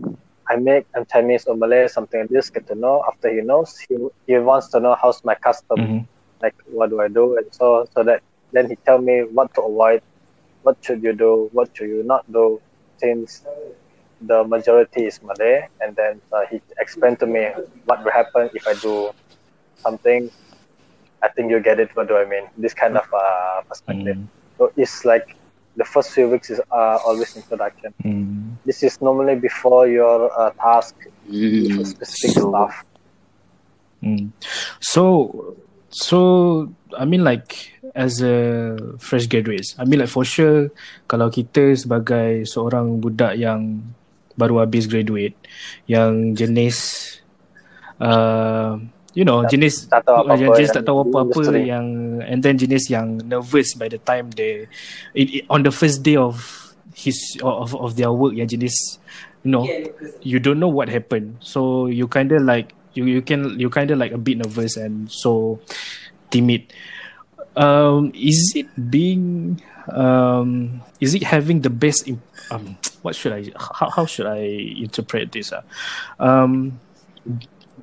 I 0.49 0.57
make 0.57 0.87
I'm 0.95 1.05
Chinese 1.07 1.45
or 1.47 1.57
Malay, 1.57 1.89
something 1.89 2.21
like 2.21 2.31
this. 2.31 2.51
Get 2.51 2.67
to 2.69 2.75
know. 2.75 3.05
After 3.09 3.29
he 3.35 3.41
knows, 3.41 3.79
he 3.89 3.97
he 4.27 4.39
wants 4.39 4.69
to 4.69 4.81
know 4.81 4.95
how's 5.01 5.25
my 5.25 5.35
custom, 5.35 5.79
Mhm. 5.79 6.07
like 6.43 6.55
what 6.67 6.91
do 6.91 7.01
I 7.01 7.09
do, 7.09 7.37
and 7.37 7.47
so 7.53 7.87
so 7.95 8.03
that 8.05 8.23
then 8.53 8.69
he 8.71 8.77
tell 8.87 8.99
me 8.99 9.23
what 9.25 9.53
to 9.55 9.63
avoid, 9.63 10.03
what 10.63 10.77
should 10.83 11.03
you 11.03 11.13
do, 11.13 11.49
what 11.53 11.71
should 11.75 11.89
you 11.89 12.03
not 12.05 12.31
do, 12.33 12.61
since 12.99 13.45
the 14.21 14.45
majority 14.45 15.07
is 15.07 15.21
Malay, 15.23 15.69
and 15.81 15.95
then 15.97 16.21
uh, 16.33 16.45
he 16.51 16.61
explained 16.79 17.19
to 17.21 17.27
me 17.27 17.51
what 17.85 18.03
will 18.05 18.13
happen 18.13 18.51
if 18.55 18.67
I 18.67 18.75
do 18.75 19.11
something. 19.77 20.31
I 21.23 21.29
think 21.29 21.51
you 21.51 21.61
get 21.61 21.81
it. 21.81 21.91
What 21.95 22.09
do 22.09 22.17
I 22.17 22.25
mean? 22.25 22.45
This 22.57 22.75
kind 22.75 22.97
of 22.97 23.07
uh, 23.13 23.63
perspective. 23.69 24.17
Mm. 24.17 24.29
So 24.59 24.73
it's 24.77 25.05
like 25.05 25.36
the 25.77 25.85
first 25.85 26.11
few 26.13 26.29
weeks 26.29 26.51
is 26.51 26.61
uh, 26.73 26.99
always 27.05 27.37
introduction. 27.37 27.93
Mm. 28.03 28.57
This 28.65 28.83
is 28.83 29.01
normally 29.01 29.37
before 29.37 29.87
your 29.87 30.33
uh, 30.33 30.51
task 30.57 30.97
Hmm. 31.27 31.83
specific 31.83 32.39
So, 32.39 32.55
stuff. 32.55 32.75
Mm. 33.99 34.31
So, 34.79 35.03
so 35.91 36.19
I 36.95 37.05
mean 37.05 37.27
like 37.27 37.75
as 37.99 38.23
a 38.23 38.79
fresh 39.03 39.27
graduates, 39.27 39.75
I 39.75 39.85
mean 39.91 39.99
like 39.99 40.13
for 40.13 40.23
sure 40.23 40.71
kalau 41.11 41.27
kita 41.35 41.75
sebagai 41.75 42.47
seorang 42.47 43.03
budak 43.03 43.35
yang 43.43 43.83
baru 44.39 44.63
habis 44.63 44.87
graduate, 44.87 45.35
yang 45.91 46.39
jenis 46.39 46.79
uh, 47.99 48.79
you 49.17 49.25
know 49.25 49.41
Tak- 49.43 49.57
jenis 49.57 49.89
tak 49.89 50.05
tahu 50.05 50.29
apa-apa 50.29 50.53
jenis 50.61 50.69
tak 50.71 50.85
tahu 50.85 50.99
apa-apa 51.09 51.43
yang 51.57 51.87
and 52.21 52.45
then 52.45 52.61
jenis 52.61 52.93
yang 52.93 53.17
nervous 53.25 53.73
by 53.73 53.89
the 53.89 53.97
time 53.97 54.29
they 54.37 54.69
it, 55.17 55.41
it, 55.41 55.43
on 55.49 55.65
the 55.65 55.73
first 55.73 56.05
day 56.05 56.21
of 56.21 56.37
his 56.93 57.17
of 57.41 57.73
of 57.73 57.97
their 57.97 58.13
work 58.13 58.37
yang 58.37 58.45
jenis 58.45 59.01
you 59.41 59.51
know 59.51 59.65
you 60.21 60.37
don't 60.43 60.59
know 60.59 60.69
what 60.69 60.91
happened. 60.91 61.39
So 61.39 61.87
you 61.87 62.11
kind 62.11 62.33
of 62.35 62.43
like 62.43 62.75
you 62.99 63.07
you 63.07 63.23
can 63.23 63.55
you 63.63 63.71
kind 63.71 63.89
of 63.95 63.99
like 63.99 64.11
a 64.11 64.19
bit 64.19 64.43
nervous 64.43 64.75
and 64.77 65.07
so 65.07 65.63
timid. 66.35 66.67
Um 67.55 68.11
is 68.13 68.53
it 68.59 68.67
being 68.75 69.57
um 69.89 70.83
is 70.99 71.15
it 71.15 71.23
having 71.23 71.63
the 71.63 71.71
best 71.71 72.11
imp- 72.11 72.27
um 72.51 72.75
what 73.07 73.15
should 73.15 73.31
i 73.31 73.47
how, 73.55 73.87
how 73.87 74.05
should 74.05 74.27
i 74.27 74.43
interpret 74.83 75.31
this 75.31 75.55
uh? 75.55 75.63
um 76.19 76.75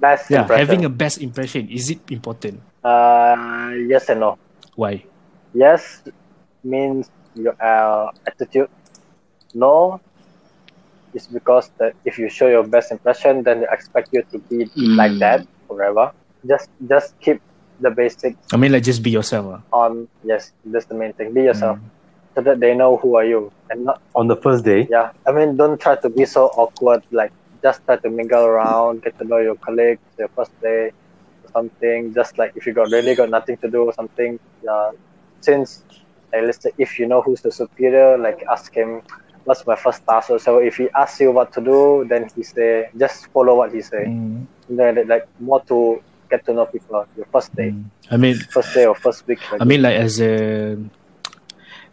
Best 0.03 0.27
yeah 0.29 0.41
impression. 0.43 0.63
having 0.67 0.81
a 0.85 0.91
best 1.03 1.17
impression 1.27 1.63
is 1.71 1.85
it 1.93 1.99
important 2.11 2.59
uh, 2.83 3.71
yes 3.91 4.09
and 4.11 4.19
no. 4.19 4.31
why 4.75 4.93
Yes 5.53 6.01
means 6.65 7.05
your 7.35 7.53
uh, 7.61 8.09
attitude. 8.25 8.69
No 9.53 10.01
is 11.13 11.27
because 11.27 11.69
that 11.79 11.93
if 12.09 12.17
you 12.17 12.27
show 12.29 12.47
your 12.49 12.65
best 12.65 12.91
impression, 12.91 13.43
then 13.45 13.61
they 13.61 13.69
expect 13.77 14.09
you 14.11 14.23
to 14.31 14.37
be 14.49 14.65
Mm. 14.75 14.97
like 14.97 15.15
that 15.21 15.39
forever. 15.67 16.05
Just 16.51 16.67
just 16.89 17.13
keep 17.23 17.39
the 17.79 17.89
basics 17.89 18.37
i 18.53 18.57
mean 18.61 18.71
like 18.71 18.83
just 18.85 19.01
be 19.07 19.11
yourself 19.17 19.45
uh. 19.55 19.81
on. 19.81 19.91
Yes, 20.31 20.51
that's 20.71 20.85
the 20.91 20.97
main 21.01 21.13
thing. 21.17 21.33
Be 21.37 21.43
yourself 21.49 21.77
Mm. 21.77 21.89
so 22.35 22.39
that 22.47 22.57
they 22.59 22.73
know 22.73 22.97
who 23.01 23.09
are 23.19 23.25
you 23.33 23.41
and 23.69 23.85
not 23.85 23.97
On 24.19 24.25
the 24.27 24.37
first 24.45 24.61
day, 24.71 24.81
yeah 24.89 25.07
i 25.27 25.31
mean 25.37 25.49
don't 25.59 25.77
try 25.85 25.95
to 26.05 26.09
be 26.17 26.25
so 26.25 26.41
awkward 26.61 27.01
like 27.19 27.31
just 27.63 27.81
try 27.85 27.95
to 27.97 28.09
mingle 28.09 28.43
around 28.43 29.01
get 29.03 29.17
to 29.17 29.25
know 29.25 29.37
your 29.37 29.55
colleagues 29.55 30.01
your 30.19 30.29
first 30.35 30.51
day 30.61 30.91
or 31.43 31.49
something 31.53 32.13
just 32.13 32.37
like 32.37 32.51
if 32.55 32.65
you 32.67 32.73
got 32.73 32.89
really 32.91 33.15
got 33.15 33.29
nothing 33.29 33.57
to 33.57 33.69
do 33.69 33.83
or 33.85 33.93
something 33.93 34.39
uh, 34.69 34.91
since 35.41 35.83
like, 36.33 36.43
let's 36.43 36.61
say 36.63 36.71
if 36.77 36.99
you 36.99 37.07
know 37.07 37.21
who's 37.21 37.41
the 37.41 37.51
superior 37.51 38.17
like 38.17 38.43
ask 38.51 38.73
him 38.73 39.01
what's 39.45 39.65
my 39.67 39.75
first 39.75 40.01
task 40.09 40.31
so 40.39 40.57
if 40.59 40.77
he 40.77 40.89
asks 40.95 41.19
you 41.19 41.31
what 41.31 41.51
to 41.53 41.61
do 41.61 42.05
then 42.09 42.27
he 42.35 42.43
say 42.43 42.89
just 42.97 43.27
follow 43.27 43.55
what 43.55 43.73
he 43.73 43.81
say 43.81 44.05
Mm. 44.07 44.47
then 44.69 45.07
like 45.07 45.25
more 45.39 45.61
to 45.67 46.01
get 46.29 46.45
to 46.45 46.53
know 46.53 46.65
people 46.65 47.05
your 47.17 47.25
first 47.33 47.53
day 47.55 47.69
Mm. 47.69 47.85
i 48.11 48.17
mean 48.17 48.35
first 48.55 48.73
day 48.73 48.85
or 48.85 48.95
first 48.95 49.27
week 49.27 49.39
like 49.51 49.61
I 49.61 49.65
mean, 49.65 49.81
like 49.81 49.95
as 49.95 50.19
a 50.21 50.77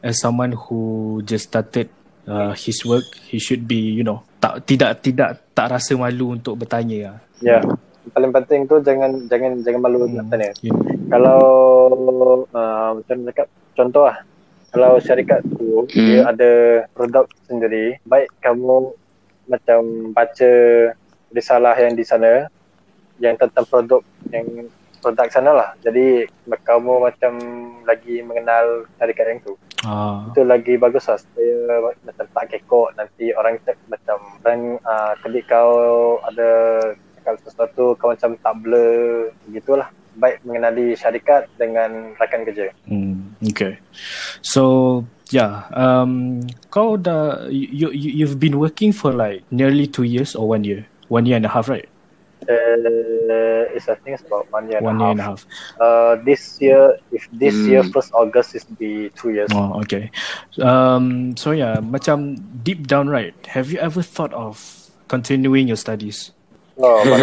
as 0.03 0.21
someone 0.21 0.53
who 0.53 1.23
just 1.25 1.49
started 1.49 1.91
uh, 2.27 2.53
his 2.55 2.85
work, 2.85 3.05
he 3.29 3.39
should 3.39 3.67
be, 3.69 3.77
you 3.77 4.05
know, 4.05 4.23
tak 4.41 4.65
tidak 4.65 4.91
tidak 5.05 5.31
tak 5.53 5.69
rasa 5.69 5.93
malu 5.95 6.35
untuk 6.35 6.57
bertanya. 6.57 7.13
lah. 7.13 7.19
yeah 7.41 7.63
paling 8.11 8.33
penting 8.33 8.61
tu 8.67 8.81
jangan 8.81 9.29
jangan 9.29 9.61
jangan 9.63 9.81
malu 9.81 10.09
nak 10.09 10.27
Hmm. 10.27 10.33
tanya 10.33 10.51
You 10.65 10.73
know. 10.73 10.83
kalau 11.13 11.41
uh, 12.51 12.91
macam 12.99 13.17
cakap 13.29 13.47
contoh 13.77 14.05
lah 14.09 14.19
kalau 14.71 14.99
syarikat 14.99 15.41
tu 15.55 15.85
Hmm. 15.93 16.07
dia 16.09 16.21
ada 16.27 16.51
produk 16.97 17.27
sendiri 17.47 18.01
baik 18.09 18.33
kamu 18.41 18.95
macam 19.47 19.81
baca 20.15 20.53
risalah 21.31 21.75
yang 21.77 21.95
di 21.95 22.05
sana 22.07 22.47
yang 23.21 23.37
tentang 23.37 23.67
produk 23.69 24.01
yang 24.33 24.47
produk 25.01 25.29
sana 25.29 25.51
lah 25.53 25.71
jadi 25.81 26.27
kamu 26.65 26.93
macam 27.03 27.33
lagi 27.85 28.23
mengenal 28.23 28.89
syarikat 28.97 29.27
yang 29.29 29.41
tu 29.45 29.55
Ah, 29.85 30.29
itu 30.29 30.45
lagi 30.45 30.77
bagus 30.77 31.09
lah. 31.09 31.17
Supaya 31.17 31.57
macam 32.05 32.27
tak 32.29 32.45
kekok 32.53 32.89
nanti 33.01 33.33
orang 33.33 33.57
macam 33.89 34.19
orang 34.45 34.63
uh, 34.85 35.13
kedik 35.25 35.49
kau 35.49 36.21
ada 36.29 36.51
cakap 37.21 37.37
sesuatu 37.45 37.97
kau 37.97 38.13
macam 38.13 38.37
tak 38.41 38.55
blur 38.65 39.33
gitulah 39.53 39.89
baik 40.19 40.43
mengenali 40.43 40.93
syarikat 40.99 41.47
dengan 41.57 42.13
rakan 42.19 42.43
kerja. 42.45 42.75
Mm, 42.91 43.41
okay. 43.47 43.79
So 44.43 45.05
yeah, 45.31 45.71
um, 45.73 46.45
kau 46.69 46.99
dah 46.99 47.47
you, 47.49 47.89
you 47.95 48.11
you've 48.25 48.43
been 48.43 48.59
working 48.59 48.91
for 48.91 49.15
like 49.15 49.47
nearly 49.49 49.87
two 49.87 50.05
years 50.05 50.35
or 50.35 50.51
one 50.51 50.67
year, 50.67 50.85
one 51.09 51.25
year 51.25 51.39
and 51.39 51.47
a 51.47 51.53
half, 51.53 51.71
right? 51.71 51.89
Uh, 52.49 53.75
it's 53.75 53.89
I 53.89 53.95
think 54.01 54.19
it's 54.21 54.27
about 54.27 54.51
one 54.51 54.69
year 54.69 54.79
and, 54.79 54.87
one 54.87 55.01
a, 55.01 55.13
year 55.13 55.17
half. 55.17 55.17
and 55.17 55.21
a 55.21 55.25
half. 55.25 55.41
Uh, 55.81 56.13
this 56.25 56.61
year 56.61 56.97
if 57.13 57.29
this 57.33 57.55
Hmm. 57.55 57.71
year 57.71 57.83
first 57.85 58.11
August 58.15 58.55
is 58.55 58.65
be 58.65 59.11
two 59.17 59.31
years 59.31 59.51
Oh, 59.53 59.81
okay. 59.85 60.11
Um, 60.61 61.37
so 61.37 61.51
yeah, 61.53 61.81
macam 61.81 62.39
deep 62.63 62.87
down, 62.87 63.09
right? 63.09 63.35
Have 63.53 63.71
you 63.73 63.79
ever 63.81 64.03
thought 64.03 64.33
of 64.33 64.61
continuing 65.09 65.69
your 65.69 65.77
studies? 65.79 66.33
oh 66.81 67.05
but, 67.05 67.21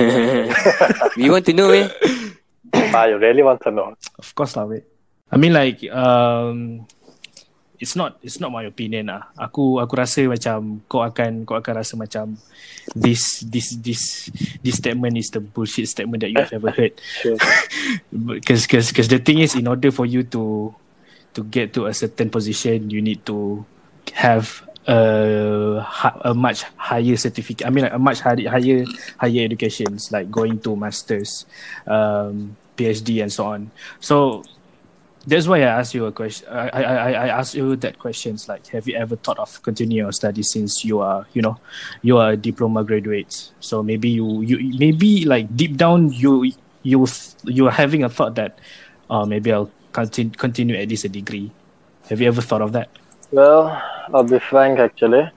we 1.17 1.29
want 1.33 1.45
to 1.49 1.53
know 1.53 1.69
eh. 1.73 1.89
ah, 2.93 3.05
you 3.09 3.17
really 3.17 3.41
want 3.41 3.57
to 3.65 3.71
know 3.73 3.95
Of 4.21 4.35
course 4.37 4.53
lah, 4.53 4.65
wait. 4.69 4.85
I 5.33 5.35
mean 5.41 5.51
like 5.53 5.81
um 5.91 6.85
it's 7.79 7.95
not 7.95 8.17
it's 8.25 8.41
not 8.41 8.49
my 8.49 8.65
opinion 8.65 9.13
lah. 9.13 9.29
Aku 9.37 9.77
aku 9.77 9.93
rasa 9.97 10.25
macam 10.25 10.81
kau 10.89 11.05
akan 11.05 11.45
kau 11.45 11.57
akan 11.57 11.73
rasa 11.77 11.93
macam 11.93 12.33
this 12.97 13.45
this 13.45 13.77
this 13.77 14.33
this 14.65 14.75
statement 14.81 15.17
is 15.17 15.29
the 15.29 15.41
bullshit 15.41 15.85
statement 15.85 16.25
that 16.25 16.33
you 16.33 16.39
have 16.41 16.53
ever 16.53 16.73
heard. 16.73 16.97
sure. 17.21 17.37
Because 18.11 18.65
because 18.65 18.89
because 18.89 19.09
the 19.09 19.21
thing 19.21 19.39
is 19.39 19.53
in 19.53 19.69
order 19.69 19.93
for 19.93 20.05
you 20.09 20.25
to 20.33 20.73
to 21.37 21.41
get 21.45 21.73
to 21.77 21.85
a 21.85 21.93
certain 21.93 22.33
position, 22.33 22.89
you 22.89 23.01
need 23.01 23.21
to 23.29 23.61
have 24.17 24.65
a 24.89 25.83
hi- 25.83 26.21
a 26.25 26.33
much 26.33 26.65
higher 26.79 27.15
certificate. 27.15 27.67
I 27.67 27.69
mean, 27.69 27.85
like 27.85 27.93
a 27.93 28.01
much 28.01 28.25
higher 28.25 28.49
higher 28.49 28.89
higher 29.21 29.43
educations, 29.45 30.09
like 30.09 30.31
going 30.31 30.57
to 30.65 30.73
masters, 30.73 31.45
um, 31.85 32.57
PhD, 32.73 33.21
and 33.21 33.29
so 33.29 33.53
on. 33.53 33.69
So 34.01 34.41
that's 35.27 35.45
why 35.47 35.59
I 35.59 35.83
asked 35.83 35.93
you 35.93 36.05
a 36.07 36.11
question. 36.11 36.47
I 36.47 36.69
I 36.71 36.81
I 36.81 37.11
I 37.11 37.27
asked 37.39 37.53
you 37.53 37.75
that 37.83 37.99
questions 37.99 38.47
like, 38.47 38.65
have 38.71 38.87
you 38.87 38.95
ever 38.95 39.19
thought 39.19 39.37
of 39.37 39.61
continuing 39.61 40.07
your 40.07 40.15
studies 40.15 40.49
since 40.55 40.83
you 40.87 41.03
are, 41.03 41.27
you 41.35 41.41
know, 41.43 41.59
you 42.01 42.17
are 42.17 42.31
a 42.31 42.37
diploma 42.39 42.83
graduate. 42.87 43.51
So 43.59 43.83
maybe 43.83 44.07
you 44.09 44.41
you 44.41 44.55
maybe 44.79 45.27
like 45.27 45.51
deep 45.51 45.75
down 45.75 46.15
you 46.15 46.47
you 46.81 47.05
you 47.43 47.67
are 47.67 47.75
having 47.75 48.07
a 48.07 48.09
thought 48.09 48.35
that, 48.39 48.57
uh, 49.11 49.25
maybe 49.27 49.51
I'll 49.51 49.69
continue 49.91 50.31
continue 50.31 50.75
at 50.79 50.87
least 50.87 51.03
a 51.03 51.11
degree. 51.11 51.51
Have 52.09 52.21
you 52.23 52.27
ever 52.31 52.41
thought 52.41 52.63
of 52.63 52.71
that? 52.71 52.87
Well, 53.31 53.75
I'll 54.15 54.23
be 54.23 54.39
frank 54.39 54.79
actually. 54.79 55.27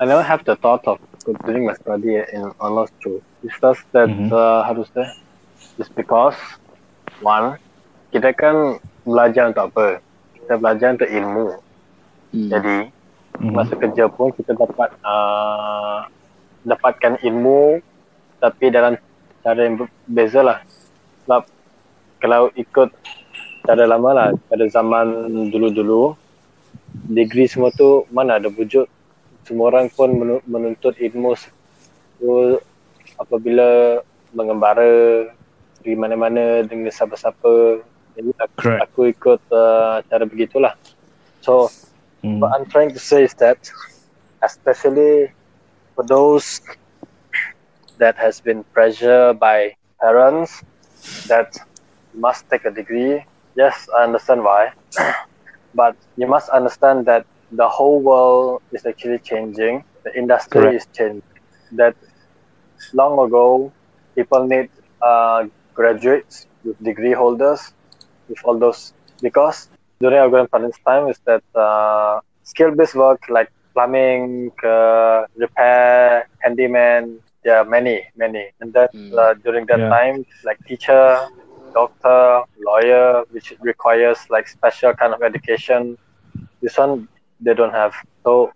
I 0.00 0.04
never 0.04 0.22
have 0.22 0.44
the 0.44 0.56
thought 0.56 0.84
of 0.84 1.00
continuing 1.24 1.66
my 1.72 1.74
study 1.80 2.20
in 2.20 2.52
honors 2.60 2.92
truth. 3.00 3.22
It's 3.42 3.56
just 3.56 3.80
that 3.96 4.12
Mhm. 4.12 4.28
uh, 4.28 4.60
how 4.68 4.76
to 4.76 4.84
say? 4.92 5.08
It's 5.80 5.88
because 5.88 6.36
one, 7.24 7.56
kita 8.12 8.36
kan 8.36 8.76
belajar 9.02 9.50
untuk 9.50 9.64
apa? 9.70 9.86
Kita 10.36 10.54
belajar 10.58 10.88
untuk 10.94 11.10
ilmu. 11.10 11.46
Hmm. 12.32 12.48
Jadi 12.50 12.76
Mhm. 13.42 13.52
masa 13.56 13.74
kerja 13.74 14.06
pun 14.12 14.28
kita 14.30 14.52
dapat 14.52 14.92
uh, 15.02 16.04
dapatkan 16.62 17.16
ilmu 17.24 17.80
tapi 18.38 18.68
dalam 18.68 18.94
cara 19.42 19.60
yang 19.66 19.82
berbeza 19.82 20.44
lah. 20.44 20.58
Sebab 21.24 21.42
kalau 22.22 22.52
ikut 22.54 22.92
cara 23.62 23.86
lama 23.86 24.10
lah, 24.14 24.28
pada 24.46 24.66
zaman 24.68 25.26
dulu-dulu, 25.50 26.14
degree 27.08 27.46
semua 27.50 27.70
tu 27.74 28.06
mana 28.10 28.38
ada 28.38 28.50
wujud. 28.50 28.86
Semua 29.42 29.74
orang 29.74 29.90
pun 29.90 30.10
menu- 30.14 30.44
menuntut 30.46 30.94
ilmu 30.98 31.34
so, 31.34 32.58
apabila 33.18 33.98
mengembara 34.30 35.26
pergi 35.82 35.98
mana-mana 35.98 36.62
dengan 36.62 36.94
siapa-siapa. 36.94 37.82
Jadi 38.16 38.30
aku, 38.40 38.60
Correct. 38.60 38.84
aku 38.84 39.00
ikut 39.12 39.40
uh, 39.52 40.02
cara 40.08 40.24
begitulah. 40.28 40.74
So, 41.40 41.70
Mhm. 42.24 42.42
what 42.42 42.52
I'm 42.54 42.66
trying 42.68 42.92
to 42.94 43.00
say 43.00 43.24
is 43.24 43.34
that, 43.40 43.58
especially 44.44 45.32
for 45.94 46.04
those 46.06 46.46
that 47.98 48.16
has 48.18 48.40
been 48.40 48.64
pressured 48.72 49.38
by 49.38 49.72
parents 50.00 50.52
that 51.26 51.48
must 52.14 52.44
take 52.50 52.64
a 52.64 52.70
degree. 52.70 53.22
Yes, 53.56 53.76
I 53.98 54.04
understand 54.04 54.42
why, 54.44 54.70
but 55.74 55.96
you 56.16 56.26
must 56.26 56.48
understand 56.50 57.06
that 57.06 57.26
the 57.50 57.68
whole 57.68 58.02
world 58.02 58.60
is 58.72 58.84
actually 58.86 59.20
changing. 59.24 59.82
The 60.04 60.12
industry 60.16 60.64
Correct. 60.64 60.76
is 60.76 60.86
changing. 60.96 61.22
That 61.76 61.94
long 62.92 63.18
ago, 63.26 63.72
people 64.16 64.46
need 64.46 64.68
uh, 65.04 65.44
graduates 65.74 66.46
with 66.64 66.76
degree 66.82 67.12
holders 67.12 67.60
with 68.28 68.38
all 68.44 68.58
those 68.58 68.92
because 69.20 69.68
during 70.00 70.18
our 70.18 70.28
grandparents' 70.28 70.78
time 70.86 71.08
is 71.08 71.18
that 71.26 71.42
uh, 71.54 72.20
skill-based 72.42 72.94
work 72.94 73.20
like 73.28 73.48
plumbing, 73.74 74.50
uh, 74.64 75.22
repair, 75.36 76.26
handyman. 76.42 77.20
There 77.44 77.56
are 77.58 77.64
many, 77.64 78.04
many, 78.16 78.50
and 78.60 78.72
that 78.74 78.90
Mm. 78.94 79.12
uh, 79.18 79.34
during 79.44 79.66
that 79.66 79.80
Yeah. 79.80 79.92
time, 79.92 80.24
like 80.44 80.58
teacher, 80.66 81.28
doctor, 81.74 82.42
lawyer, 82.58 83.22
which 83.30 83.52
requires 83.60 84.18
like 84.30 84.46
special 84.48 84.92
kind 84.94 85.12
of 85.14 85.22
education. 85.22 85.96
This 86.62 86.76
one 86.78 87.08
they 87.40 87.54
don't 87.54 87.72
have. 87.72 87.92
So 88.24 88.52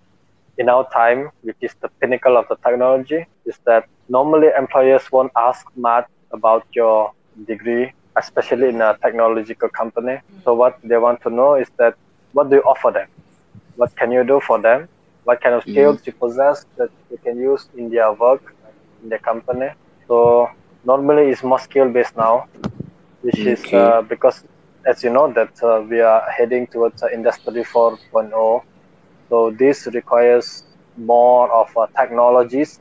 in 0.58 0.68
our 0.68 0.86
time, 0.92 1.30
which 1.42 1.56
is 1.60 1.74
the 1.82 1.88
pinnacle 2.00 2.36
of 2.36 2.46
the 2.48 2.56
technology, 2.64 3.24
is 3.44 3.58
that 3.66 3.84
normally 4.08 4.48
employers 4.56 5.02
won't 5.12 5.32
ask 5.36 5.64
much 5.76 6.06
about 6.32 6.64
your 6.74 7.10
degree, 7.46 7.92
especially 8.16 8.68
in 8.70 8.80
a 8.80 8.96
technological 9.02 9.68
company. 9.70 10.18
So 10.44 10.54
what 10.54 10.74
they 10.82 10.98
want 10.98 11.20
to 11.22 11.30
know 11.30 11.54
is 11.56 11.68
that 11.78 11.94
what 12.32 12.50
do 12.50 12.56
you 12.56 12.62
offer 12.62 12.90
them? 12.92 13.06
What 13.74 13.90
can 13.96 14.10
you 14.12 14.24
do 14.24 14.40
for 14.40 14.60
them? 14.60 14.88
What 15.24 15.40
kind 15.40 15.54
of 15.54 15.64
Mhm. 15.64 15.70
skills 15.70 16.00
you 16.06 16.12
possess 16.24 16.64
that 16.78 16.90
you 17.10 17.18
can 17.24 17.38
use 17.38 17.68
in 17.74 17.90
their 17.90 18.12
work, 18.14 18.42
in 19.02 19.08
their 19.10 19.20
company? 19.30 19.68
So 20.08 20.48
normally 20.84 21.30
it's 21.30 21.42
more 21.42 21.58
skill 21.58 21.88
based 21.92 22.16
now, 22.16 22.46
which 23.20 23.46
is 23.46 23.62
uh, 23.72 24.02
because 24.08 24.44
as 24.86 25.02
you 25.02 25.10
know 25.10 25.32
that 25.32 25.52
uh, 25.62 25.82
we 25.90 26.00
are 26.00 26.22
heading 26.36 26.66
towards 26.72 27.02
uh, 27.02 27.08
industry 27.12 27.64
4.0 27.64 28.62
so 29.28 29.50
this 29.58 29.86
requires 29.94 30.64
more 30.96 31.50
of 31.52 31.68
uh, 31.76 31.86
technologies 31.98 32.78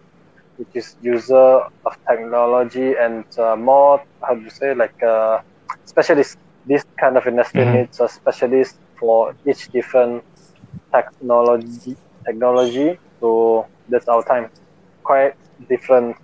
which 0.57 0.69
is 0.73 0.95
user 1.01 1.61
of 1.87 1.93
technology 2.09 2.93
and 2.99 3.25
uh, 3.37 3.55
more 3.55 4.01
how 4.21 4.35
do 4.35 4.41
you 4.41 4.49
say 4.49 4.73
like 4.73 4.95
uh, 5.03 5.39
specialists 5.85 6.35
this 6.65 6.83
kind 6.99 7.17
of 7.17 7.25
industry 7.27 7.65
Mhm. 7.65 7.73
needs 7.73 7.99
a 7.99 8.07
specialist 8.09 8.75
for 8.99 9.33
each 9.45 9.69
different 9.71 10.23
technology 10.93 11.95
technology. 12.25 12.97
So 13.19 13.67
that's 13.87 14.07
our 14.07 14.23
time. 14.23 14.49
Quite 15.03 15.33
different. 15.69 16.15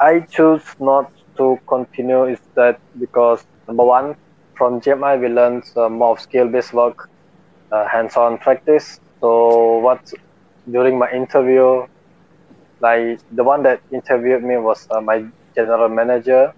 I 0.00 0.20
choose 0.30 0.64
not 0.80 1.06
to 1.38 1.58
continue 1.68 2.24
is 2.24 2.40
that 2.56 2.78
because 2.98 3.44
number 3.68 3.84
one 3.84 4.16
from 4.56 4.80
gmi 4.80 5.20
we 5.20 5.28
learned 5.28 5.64
uh, 5.76 5.88
more 5.88 6.12
of 6.12 6.20
skill 6.20 6.48
based 6.48 6.72
work 6.72 6.96
uh, 7.72 7.86
hands-on 7.88 8.38
practice. 8.38 8.98
So 9.20 9.78
what 9.78 10.00
during 10.70 10.98
my 10.98 11.10
interview 11.10 11.86
like 12.80 13.20
the 13.32 13.44
one 13.44 13.62
that 13.62 13.80
interviewed 13.92 14.42
me 14.42 14.56
was 14.56 14.86
uh, 14.90 15.00
my 15.00 15.24
general 15.54 15.88
manager. 15.88 16.52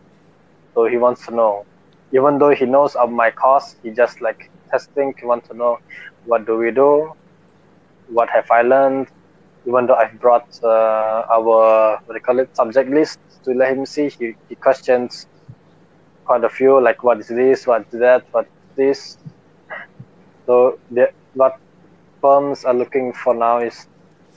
So 0.75 0.87
he 0.87 0.97
wants 0.97 1.27
to 1.27 1.35
know. 1.35 1.65
Even 2.13 2.39
though 2.39 2.51
he 2.51 2.65
knows 2.65 2.95
of 2.97 3.11
my 3.11 3.31
course 3.31 3.77
he 3.83 3.91
just 3.91 4.21
like 4.21 4.51
testing. 4.71 5.15
He 5.19 5.27
wants 5.27 5.49
to 5.49 5.55
know 5.55 5.79
what 6.25 6.47
do 6.47 6.57
we 6.57 6.71
do? 6.71 7.13
What 8.09 8.31
have 8.31 8.51
i 8.51 8.63
learned? 8.63 9.09
Even 9.67 9.87
though 9.87 9.95
i've 9.95 10.19
brought 10.21 10.49
uh, 10.63 11.25
our 11.31 12.01
what 12.05 12.09
do 12.09 12.15
you 12.15 12.21
call 12.21 12.39
it 12.39 12.55
subject 12.57 12.91
list 12.91 13.19
to 13.45 13.53
let 13.53 13.77
him 13.77 13.85
see 13.87 14.09
he, 14.09 14.35
he 14.49 14.55
questions 14.57 15.27
quite 16.25 16.45
a 16.45 16.49
few 16.49 16.81
like 16.81 17.03
what 17.03 17.21
is 17.21 17.29
this? 17.29 17.67
What's 17.67 17.93
that? 17.93 18.25
What's 18.31 18.51
this? 18.77 19.19
So 20.47 20.79
the, 20.91 21.11
what 21.35 21.57
firms 22.23 22.65
are 22.65 22.75
looking 22.75 23.13
for 23.13 23.35
now 23.35 23.59
is 23.59 23.87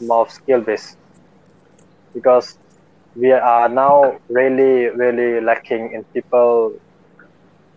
more 0.01 0.27
skill 0.29 0.61
based 0.61 0.97
because 2.13 2.57
we 3.15 3.31
are 3.31 3.67
now 3.69 4.17
really 4.29 4.87
really 4.89 5.41
lacking 5.41 5.91
in 5.93 6.03
people 6.15 6.73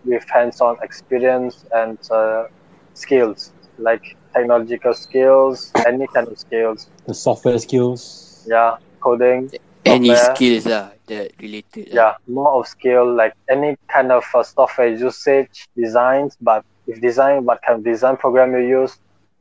with 0.05 0.23
hands-on 0.29 0.77
experience 0.81 1.65
and 1.73 1.97
uh, 2.11 2.45
skills 2.93 3.51
like 3.77 4.15
technological 4.33 4.93
skills 4.93 5.71
any 5.85 6.07
kind 6.13 6.27
of 6.27 6.37
skills 6.39 6.87
The 7.05 7.13
software 7.13 7.57
skills. 7.59 8.45
yeah 8.47 8.77
coding 9.01 9.51
Any 9.85 10.15
software. 10.15 10.35
skills 10.35 10.63
lah 10.65 10.85
that 11.09 11.27
related. 11.41 11.89
lah. 11.89 11.95
yeah 11.99 12.13
more 12.27 12.51
of 12.59 12.67
skill 12.67 13.05
like 13.21 13.33
any 13.49 13.75
kind 13.91 14.11
of 14.11 14.23
uh, 14.33 14.43
software 14.43 14.89
usage 14.89 15.67
designs 15.75 16.37
but 16.41 16.63
if 16.87 17.01
design 17.01 17.45
what 17.45 17.59
kind 17.65 17.79
of 17.79 17.83
design 17.83 18.15
program 18.17 18.53
you 18.57 18.63
use 18.81 18.93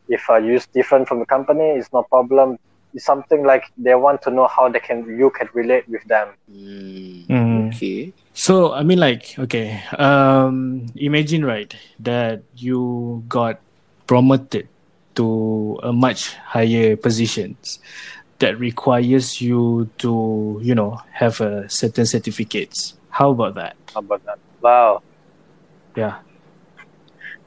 if 0.08 0.22
uh, 0.28 0.36
use 0.36 0.66
different 0.74 1.06
from 1.08 1.18
the 1.22 1.28
company 1.36 1.68
it's 1.78 1.92
no 1.92 2.02
problem 2.10 2.56
it's 2.94 3.04
something 3.04 3.44
like 3.44 3.64
they 3.76 3.94
want 3.94 4.22
to 4.22 4.30
know 4.30 4.46
how 4.46 4.68
they 4.68 4.80
can 4.80 5.04
you 5.18 5.30
can 5.30 5.48
relate 5.52 5.88
with 5.88 6.04
them. 6.04 6.28
Mm. 6.50 7.68
Okay. 7.68 8.12
So 8.32 8.72
I 8.72 8.82
mean, 8.82 8.98
like, 8.98 9.36
okay, 9.38 9.82
um, 9.98 10.86
imagine 10.96 11.44
right 11.44 11.74
that 12.00 12.42
you 12.56 13.22
got 13.28 13.60
promoted 14.06 14.68
to 15.16 15.78
a 15.82 15.92
much 15.92 16.34
higher 16.34 16.96
positions 16.96 17.78
that 18.38 18.58
requires 18.58 19.40
you 19.40 19.88
to, 19.98 20.58
you 20.62 20.74
know, 20.74 21.00
have 21.12 21.40
a 21.40 21.68
certain 21.68 22.04
certificates. 22.06 22.94
How 23.10 23.30
about 23.30 23.54
that? 23.54 23.76
how 23.94 24.00
about 24.00 24.24
that 24.26 24.38
wow 24.60 25.00
Yeah. 25.94 26.18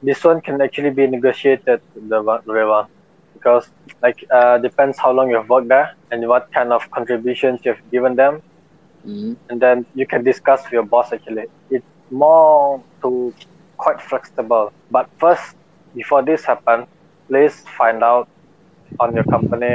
this 0.02 0.24
one 0.24 0.40
can 0.40 0.60
actually 0.62 0.90
be 0.90 1.06
negotiated 1.06 1.82
the 1.94 2.22
one- 2.22 2.40
the 2.46 2.52
way 2.52 2.64
one 2.64 2.86
because 3.38 3.68
like 4.02 4.24
uh, 4.30 4.58
depends 4.58 4.98
how 4.98 5.12
long 5.12 5.30
you've 5.30 5.48
worked 5.48 5.68
there 5.68 5.94
and 6.10 6.28
what 6.28 6.50
kind 6.52 6.72
of 6.72 6.90
contributions 6.90 7.60
you've 7.64 7.84
given 7.90 8.16
them. 8.16 8.42
Hmm. 9.04 9.34
and 9.48 9.62
then 9.62 9.86
you 9.94 10.04
can 10.12 10.24
discuss 10.24 10.64
with 10.64 10.72
your 10.72 10.86
boss 10.94 11.12
actually. 11.12 11.46
It's 11.70 11.86
more 12.10 12.82
to 13.02 13.34
quite 13.76 14.00
flexible. 14.02 14.72
But 14.90 15.08
first 15.18 15.54
before 15.94 16.22
this 16.22 16.44
happen 16.44 16.86
please 17.28 17.54
find 17.76 18.02
out 18.02 18.28
on 19.00 19.14
your 19.14 19.24
company 19.24 19.74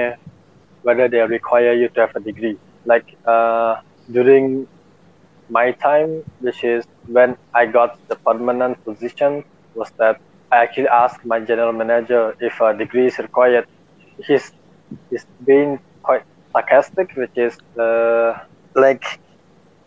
whether 0.81 1.07
they 1.07 1.21
require 1.37 1.73
you 1.73 1.87
to 1.95 2.01
have 2.01 2.15
a 2.15 2.19
degree. 2.19 2.57
Like 2.85 3.15
uh, 3.25 3.77
during 4.11 4.67
my 5.49 5.71
time 5.71 6.23
which 6.39 6.63
is 6.63 6.85
when 7.07 7.35
i 7.53 7.65
got 7.65 7.99
the 8.07 8.15
permanent 8.27 8.75
position 8.85 9.43
was 9.75 9.91
that 9.97 10.19
I 10.53 10.57
actually 10.63 10.89
asked 10.89 11.25
my 11.25 11.39
general 11.39 11.73
manager 11.73 12.35
if 12.39 12.61
a 12.61 12.77
degree 12.77 13.07
is 13.07 13.17
required. 13.17 13.65
He's 14.27 14.45
he's 15.09 15.25
being 15.49 15.79
quite 16.03 16.23
sarcastic, 16.51 17.07
which 17.21 17.35
is 17.47 17.55
uh, 17.79 18.33
like, 18.75 19.03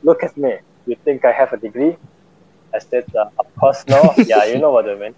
look 0.03 0.25
at 0.25 0.37
me. 0.37 0.55
You 0.87 0.97
think 1.05 1.25
I 1.25 1.33
have 1.33 1.53
a 1.53 1.59
degree? 1.67 1.97
I 2.75 2.81
said, 2.91 3.05
uh, 3.21 3.27
of 3.43 3.47
course 3.61 3.85
no. 3.89 4.01
yeah, 4.33 4.45
you 4.47 4.59
know 4.59 4.73
what 4.73 4.89
I 4.91 4.97
mean. 4.97 5.15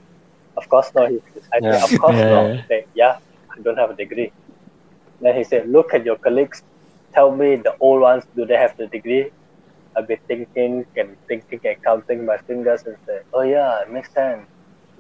Of 0.57 0.69
course 0.69 0.91
no. 0.95 1.07
He, 1.07 1.19
I 1.55 1.61
said, 1.71 1.81
Yeah. 1.81 1.85
of 1.89 1.93
course 2.03 2.23
no. 2.35 2.41
Yeah. 2.49 2.63
Said, 2.69 2.85
yeah, 2.95 3.15
I 3.53 3.63
don't 3.63 3.79
have 3.79 3.91
a 3.91 3.97
degree. 3.97 4.31
Then 5.21 5.35
he 5.37 5.45
said, 5.45 5.69
look 5.69 5.95
at 5.95 6.05
your 6.05 6.19
colleagues. 6.19 6.63
Tell 7.15 7.35
me 7.35 7.57
the 7.57 7.75
old 7.81 8.03
ones, 8.03 8.25
do 8.37 8.45
they 8.45 8.57
have 8.65 8.77
the 8.77 8.87
degree? 8.89 9.31
I've 9.97 10.07
been 10.07 10.21
thinking 10.29 10.85
and 10.97 11.17
thinking 11.29 11.61
and 11.65 11.77
counting 11.83 12.27
my 12.27 12.39
fingers 12.47 12.83
and 12.87 12.97
say, 13.07 13.19
oh 13.33 13.43
yeah, 13.43 13.83
it 13.83 13.91
makes 13.91 14.13
sense. 14.13 14.47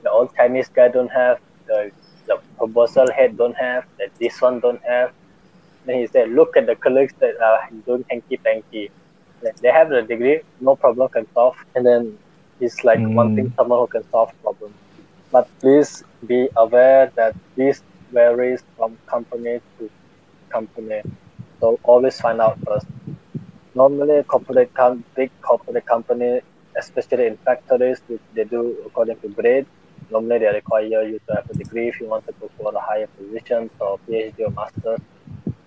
The 0.02 0.10
old 0.10 0.30
Chinese 0.36 0.68
guy 0.68 0.88
don't 0.88 1.10
have, 1.10 1.38
the, 1.66 1.90
the 2.26 2.36
proposal 2.56 3.10
head 3.12 3.36
don't 3.36 3.56
have, 3.56 3.84
that 3.98 4.10
this 4.20 4.40
one 4.40 4.60
don't 4.60 4.82
have. 4.84 5.12
Then 5.84 5.98
he 6.00 6.06
said, 6.06 6.30
look 6.30 6.56
at 6.56 6.66
the 6.66 6.76
colleagues 6.76 7.14
that 7.20 7.34
are 7.42 7.60
doing 7.86 8.04
hanky-panky. 8.10 8.90
They- 9.42 9.52
They 9.62 9.68
have 9.78 9.88
the 9.90 10.02
degree, 10.02 10.40
no 10.60 10.76
problem 10.76 11.08
can 11.08 11.26
solve. 11.34 11.56
And 11.74 11.86
then 11.86 12.18
he's 12.58 12.78
like 12.84 13.00
Mm. 13.00 13.14
wanting 13.14 13.52
someone 13.56 13.78
who 13.80 13.86
can 13.86 14.04
solve 14.10 14.30
problems. 14.42 14.76
But 15.32 15.46
please 15.60 16.02
be 16.26 16.48
aware 16.56 17.12
that 17.16 17.34
this 17.56 17.82
varies 18.10 18.62
from 18.76 18.98
company 19.06 19.60
to 19.78 19.90
company. 20.50 21.00
So 21.60 21.78
always 21.82 22.20
find 22.20 22.40
out 22.40 22.58
first. 22.66 22.86
Normally, 23.74 24.22
corporate 24.24 24.72
com- 24.74 25.04
big 25.14 25.30
corporate 25.42 25.86
company, 25.86 26.40
especially 26.76 27.26
in 27.26 27.36
factories, 27.38 28.00
they 28.34 28.44
do 28.44 28.60
according 28.86 29.18
to 29.20 29.28
grade. 29.28 29.66
Normally, 30.10 30.38
they 30.38 30.46
require 30.46 30.84
you 30.84 31.20
to 31.28 31.34
have 31.34 31.50
a 31.50 31.54
degree 31.54 31.88
if 31.88 32.00
you 32.00 32.06
want 32.06 32.26
to 32.26 32.32
go 32.40 32.50
for 32.56 32.74
a 32.74 32.80
higher 32.80 33.06
position, 33.06 33.70
or 33.80 33.98
PhD 34.08 34.40
or 34.40 34.50
master's. 34.50 35.00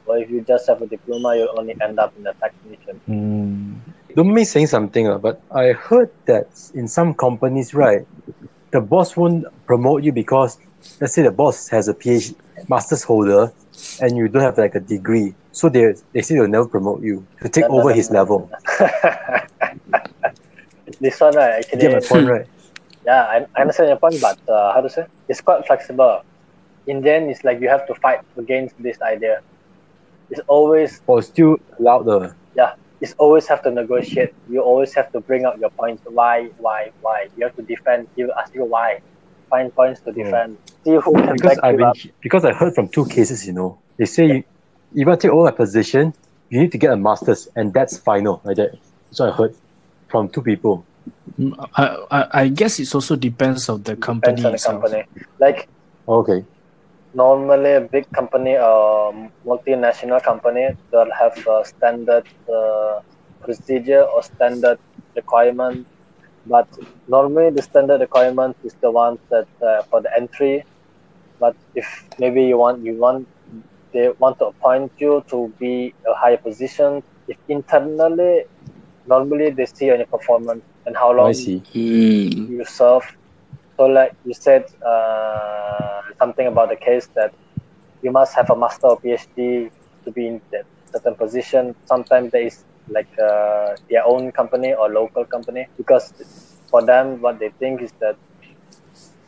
Or 0.05 0.17
if 0.17 0.29
you 0.29 0.41
just 0.41 0.67
have 0.67 0.81
a 0.81 0.87
diploma, 0.87 1.35
you'll 1.37 1.53
only 1.57 1.75
end 1.81 1.99
up 1.99 2.13
in 2.17 2.25
a 2.25 2.33
technician. 2.33 2.99
Mm. 3.07 3.75
Don't 4.15 4.33
me 4.33 4.43
saying 4.43 4.67
something, 4.67 5.07
uh, 5.07 5.17
but 5.17 5.41
I 5.51 5.71
heard 5.71 6.09
that 6.25 6.47
in 6.73 6.87
some 6.87 7.13
companies, 7.13 7.73
right, 7.73 8.05
the 8.71 8.81
boss 8.81 9.15
won't 9.15 9.45
promote 9.65 10.03
you 10.03 10.11
because 10.11 10.57
let's 10.99 11.13
say 11.13 11.21
the 11.21 11.31
boss 11.31 11.69
has 11.69 11.87
a 11.87 11.93
PhD 11.93 12.35
master's 12.67 13.03
holder 13.03 13.53
and 14.01 14.17
you 14.17 14.27
don't 14.27 14.41
have 14.41 14.57
like 14.57 14.75
a 14.75 14.79
degree. 14.79 15.33
So 15.51 15.69
they 15.69 15.93
they 16.13 16.21
say 16.21 16.35
they'll 16.35 16.47
never 16.47 16.67
promote 16.67 17.01
you 17.01 17.25
to 17.41 17.49
take 17.49 17.69
No, 17.69 17.79
over 17.79 17.89
no, 17.89 17.95
his 17.95 18.09
no, 18.09 18.19
level. 18.19 18.51
this 20.99 21.19
one, 21.19 21.35
right, 21.35 21.65
You 21.71 21.79
get 21.79 21.91
my 21.93 21.99
point, 21.99 22.27
right? 22.27 22.47
Yeah, 23.05 23.23
I, 23.23 23.45
I 23.55 23.61
understand 23.61 23.89
your 23.89 23.97
point, 23.97 24.21
but 24.21 24.37
uh, 24.49 24.73
how 24.73 24.81
to 24.81 24.89
say? 24.89 25.05
It's 25.27 25.41
quite 25.41 25.65
flexible. 25.65 26.23
In 26.87 27.01
the 27.01 27.13
end, 27.13 27.29
it's 27.29 27.43
like 27.43 27.61
you 27.61 27.69
have 27.69 27.87
to 27.87 27.95
fight 27.95 28.21
against 28.37 28.81
this 28.81 29.01
idea. 29.01 29.41
It's 30.29 30.41
always 30.47 31.01
Or 31.07 31.21
still 31.21 31.57
allowed 31.77 32.03
the 32.03 32.35
yeah, 32.55 32.73
it's 33.01 33.13
always 33.17 33.47
have 33.47 33.61
to 33.63 33.71
negotiate. 33.71 34.33
You 34.49 34.61
always 34.61 34.93
have 34.93 35.11
to 35.11 35.19
bring 35.19 35.45
out 35.45 35.59
your 35.59 35.69
points. 35.71 36.03
Why, 36.05 36.49
why, 36.57 36.91
why? 37.01 37.27
You 37.37 37.45
have 37.45 37.55
to 37.55 37.61
defend. 37.61 38.07
You 38.15 38.31
ask 38.37 38.53
you 38.53 38.65
why. 38.65 39.01
Find 39.49 39.73
points 39.73 39.99
to 40.01 40.11
defend. 40.13 40.57
See 40.85 40.91
who 40.91 41.13
can 41.13 41.35
because 41.35 41.57
back 41.57 41.63
I've 41.63 41.77
been 41.77 41.87
up. 41.87 41.97
because 42.21 42.45
I 42.45 42.53
heard 42.53 42.73
from 42.73 42.87
two 42.87 43.05
cases, 43.05 43.45
you 43.45 43.53
know. 43.53 43.79
They 43.97 44.05
say 44.05 44.25
you, 44.27 44.43
if 44.95 45.07
you 45.07 45.15
take 45.17 45.31
over 45.31 45.49
a 45.49 45.51
position, 45.51 46.13
you 46.49 46.61
need 46.61 46.71
to 46.71 46.77
get 46.77 46.91
a 46.91 46.97
master's 46.97 47.49
and 47.55 47.73
that's 47.73 47.97
final 47.97 48.41
like 48.45 48.57
that. 48.57 48.77
So 49.11 49.27
I 49.27 49.31
heard 49.31 49.55
from 50.09 50.29
two 50.29 50.41
people. 50.41 50.85
I, 51.75 51.97
I, 52.11 52.27
I 52.41 52.47
guess 52.49 52.79
it 52.79 52.93
also 52.93 53.15
depends 53.15 53.69
of 53.69 53.83
the 53.83 53.95
company 53.95 54.35
Depends 54.35 54.45
on 54.45 54.51
the 54.51 54.55
itself. 54.55 54.81
company. 54.81 55.03
Like 55.39 55.67
Okay. 56.07 56.45
normally, 57.13 57.73
a 57.73 57.81
big 57.81 58.11
company 58.11 58.57
or 58.57 59.13
multinational 59.45 60.21
company, 60.23 60.69
they'll 60.91 61.11
have 61.11 61.35
a 61.47 61.63
standard 61.65 62.25
uh, 62.53 62.99
procedure 63.41 64.03
or 64.03 64.23
standard 64.23 64.77
requirement. 65.15 65.87
But 66.45 66.67
normally, 67.07 67.51
the 67.51 67.61
standard 67.61 68.01
requirement 68.01 68.57
is 68.63 68.75
the 68.81 68.91
one 68.91 69.17
that 69.29 69.47
uh, 69.61 69.83
for 69.89 70.01
the 70.01 70.15
entry. 70.17 70.63
But 71.39 71.55
if 71.75 71.87
maybe 72.19 72.43
you 72.43 72.57
want 72.57 72.83
you 72.83 72.95
want 72.97 73.27
they 73.93 74.09
want 74.19 74.39
to 74.39 74.45
appoint 74.45 74.91
you 74.97 75.23
to 75.29 75.53
be 75.59 75.93
a 76.07 76.13
higher 76.13 76.37
position, 76.37 77.03
if 77.27 77.37
internally, 77.47 78.43
normally 79.05 79.49
they 79.51 79.65
see 79.65 79.91
on 79.91 79.97
your 79.97 80.07
performance 80.07 80.63
and 80.85 80.95
how 80.95 81.11
long 81.11 81.33
see. 81.33 81.59
Hmm. 81.59 82.51
you 82.51 82.65
serve. 82.65 83.03
So, 83.77 83.85
like 83.85 84.13
you 84.25 84.33
said, 84.33 84.65
uh, 84.85 86.01
something 86.19 86.47
about 86.47 86.69
the 86.69 86.75
case 86.75 87.07
that 87.15 87.33
you 88.01 88.11
must 88.11 88.35
have 88.35 88.49
a 88.49 88.55
master 88.55 88.87
or 88.87 88.99
PhD 88.99 89.71
to 90.03 90.11
be 90.11 90.27
in 90.27 90.41
that 90.51 90.65
certain 90.93 91.15
position. 91.15 91.75
Sometimes 91.85 92.31
there 92.31 92.45
is 92.45 92.63
like 92.89 93.07
uh, 93.19 93.75
their 93.89 94.05
own 94.05 94.31
company 94.31 94.73
or 94.73 94.89
local 94.89 95.25
company 95.25 95.67
because 95.77 96.13
for 96.69 96.83
them, 96.83 97.21
what 97.21 97.39
they 97.39 97.49
think 97.59 97.81
is 97.81 97.91
that 97.99 98.15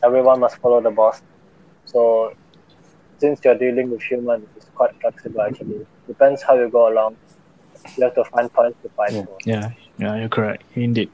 everyone 0.02 0.40
must 0.40 0.56
follow 0.58 0.80
the 0.80 0.90
boss. 0.90 1.22
So, 1.84 2.34
since 3.18 3.40
you're 3.44 3.58
dealing 3.58 3.90
with 3.90 4.02
human, 4.02 4.46
it's 4.56 4.66
quite 4.74 4.94
flexible 5.00 5.42
actually. 5.42 5.86
Depends 6.06 6.42
how 6.42 6.54
you 6.54 6.68
go 6.68 6.92
along. 6.92 7.16
Have 7.94 8.12
to 8.12 8.24
find 8.26 8.48
points 8.48 8.76
to 8.80 8.88
fight 8.90 9.12
Yeah. 9.12 9.22
for. 9.22 9.36
Yeah, 9.44 9.66
yeah, 9.96 10.12
you're 10.16 10.28
correct. 10.28 10.64
Indeed. 10.74 11.12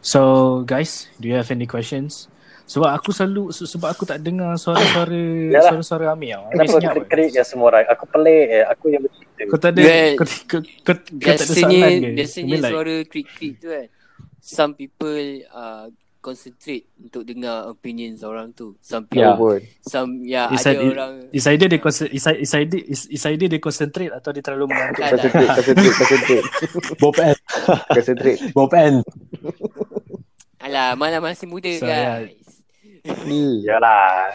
So, 0.00 0.20
guys, 0.62 1.06
do 1.16 1.26
you 1.26 1.36
have 1.36 1.48
any 1.48 1.64
questions? 1.64 2.26
Sebab 2.64 2.90
aku 2.90 3.10
selalu 3.10 3.48
se- 3.48 3.64
sebab 3.64 3.88
aku 3.88 4.04
tak 4.04 4.20
dengar 4.20 4.52
suara-suara 4.54 5.08
Yalah. 5.54 5.72
suara-suara 5.72 6.04
Amir. 6.12 6.36
tau. 6.36 6.42
Amir 6.42 6.52
Kenapa 6.52 6.72
senyap. 6.74 6.92
kita 6.94 7.06
kerik 7.06 7.30
ya 7.32 7.40
semua 7.42 7.66
orang? 7.70 7.84
Aku 7.88 8.04
pelik 8.06 8.46
eh. 8.50 8.64
Aku 8.66 8.84
yang 8.88 9.02
begitu. 9.02 9.24
Kau 9.46 9.56
tak 9.56 9.70
ada 9.70 9.80
Well, 9.80 10.12
kau, 10.14 10.26
kau, 10.26 10.60
kau, 10.60 10.60
kau 10.84 10.92
tak 10.92 11.06
ada 11.08 11.16
Biasanya 11.16 11.64
soalan 11.64 11.92
ke? 11.94 12.08
biasanya 12.12 12.56
suara 12.62 12.94
krik-krik 13.04 13.54
tu 13.56 13.66
kan. 13.68 13.86
Some 14.38 14.72
people 14.72 15.22
uh, 15.50 15.86
concentrate 16.18 16.84
untuk 16.94 17.22
dengar 17.22 17.66
opinions 17.66 18.20
orang 18.20 18.50
tu. 18.50 18.74
Some 18.78 19.06
Yeah. 19.08 19.34
people, 19.34 19.56
pun. 19.56 19.60
some 19.80 20.10
ya 20.22 20.50
It's 20.50 20.62
ada 20.62 20.78
orang 20.78 21.12
Is 21.30 21.46
either 21.46 21.66
dia 21.66 21.78
concent- 21.78 22.10
is, 22.10 22.26
is 22.26 22.52
either 22.52 22.80
is, 22.80 23.00
is 23.06 23.22
either 23.22 23.46
dia 23.46 23.58
concentrate 23.58 24.10
atau 24.10 24.30
dia 24.30 24.42
terlalu 24.42 24.68
mengantuk. 24.68 25.00
Concentrate, 25.00 25.48
concentrate, 25.48 25.94
concentrate. 25.94 26.46
Both 27.02 27.18
end. 27.18 27.38
Concentrate. 27.96 28.38
Both 28.50 28.74
end. 28.74 28.98
Alah, 30.58 30.98
mana 30.98 31.18
masih 31.18 31.46
muda 31.46 31.70
So, 31.72 31.86
yeah. 31.86 32.26
guys. 32.26 32.46
Ni. 33.24 33.62
Yalah. 33.70 34.34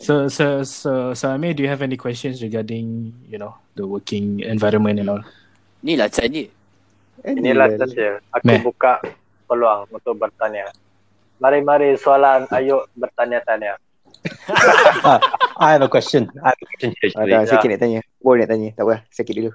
So 0.00 0.28
so 0.28 0.62
so 0.62 1.12
so 1.12 1.24
Amir, 1.28 1.52
do 1.52 1.62
you 1.62 1.68
have 1.68 1.82
any 1.82 1.96
questions 1.96 2.38
regarding 2.40 3.12
you 3.26 3.36
know 3.36 3.58
the 3.74 3.84
working 3.84 4.40
environment 4.40 5.00
and 5.00 5.10
all? 5.10 5.22
Ni 5.82 5.96
lah 5.96 6.06
tanya. 6.06 6.46
Inilah 7.20 7.76
saja. 7.76 8.16
Aku 8.32 8.44
Meh. 8.48 8.60
buka 8.64 8.96
peluang 9.50 9.90
untuk 9.90 10.14
bertanya. 10.14 10.70
Mari-mari 11.42 11.98
soalan, 11.98 12.46
ayo 12.54 12.86
bertanya-tanya. 12.94 13.74
Ah, 15.02 15.18
I 15.64 15.74
have 15.74 15.82
a 15.82 15.88
question. 15.90 16.30
I 16.44 16.54
have 16.54 16.60
a 16.62 16.66
question 16.70 16.90
here. 16.94 17.10
actually. 17.10 17.32
Ada 17.34 17.50
sikit 17.50 17.68
nak 17.74 17.80
tanya. 17.80 18.00
Boleh 18.22 18.44
nak 18.46 18.50
tanya. 18.54 18.68
Tak 18.78 18.84
apa. 18.86 18.96
Sikit 19.10 19.34
dulu. 19.34 19.50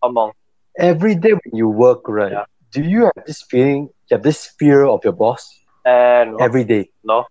Omong. 0.00 0.30
Every 0.76 1.16
day 1.16 1.34
when 1.34 1.52
you 1.56 1.66
work, 1.66 2.06
right? 2.06 2.30
Yeah. 2.30 2.46
Do 2.70 2.82
you 2.84 3.08
have 3.10 3.18
this 3.26 3.42
feeling? 3.42 3.88
You 4.06 4.20
have 4.20 4.24
this 4.26 4.46
fear 4.58 4.84
of 4.84 5.00
your 5.02 5.14
boss 5.16 5.48
And 5.82 6.36
every 6.38 6.62
day? 6.62 6.92
no, 7.02 7.24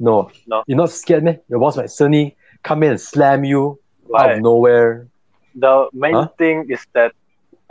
No. 0.00 0.28
No. 0.50 0.64
You're 0.66 0.76
not 0.76 0.90
scared, 0.90 1.22
man. 1.22 1.38
Your 1.48 1.60
boss 1.62 1.76
might 1.76 1.90
suddenly 1.90 2.34
come 2.66 2.82
in 2.82 2.98
and 2.98 3.00
slam 3.00 3.44
you 3.46 3.78
out 4.10 4.32
of 4.32 4.42
nowhere. 4.42 5.06
The 5.54 5.86
main 5.94 6.14
Huh? 6.18 6.28
thing 6.34 6.66
is 6.68 6.82
that 6.98 7.14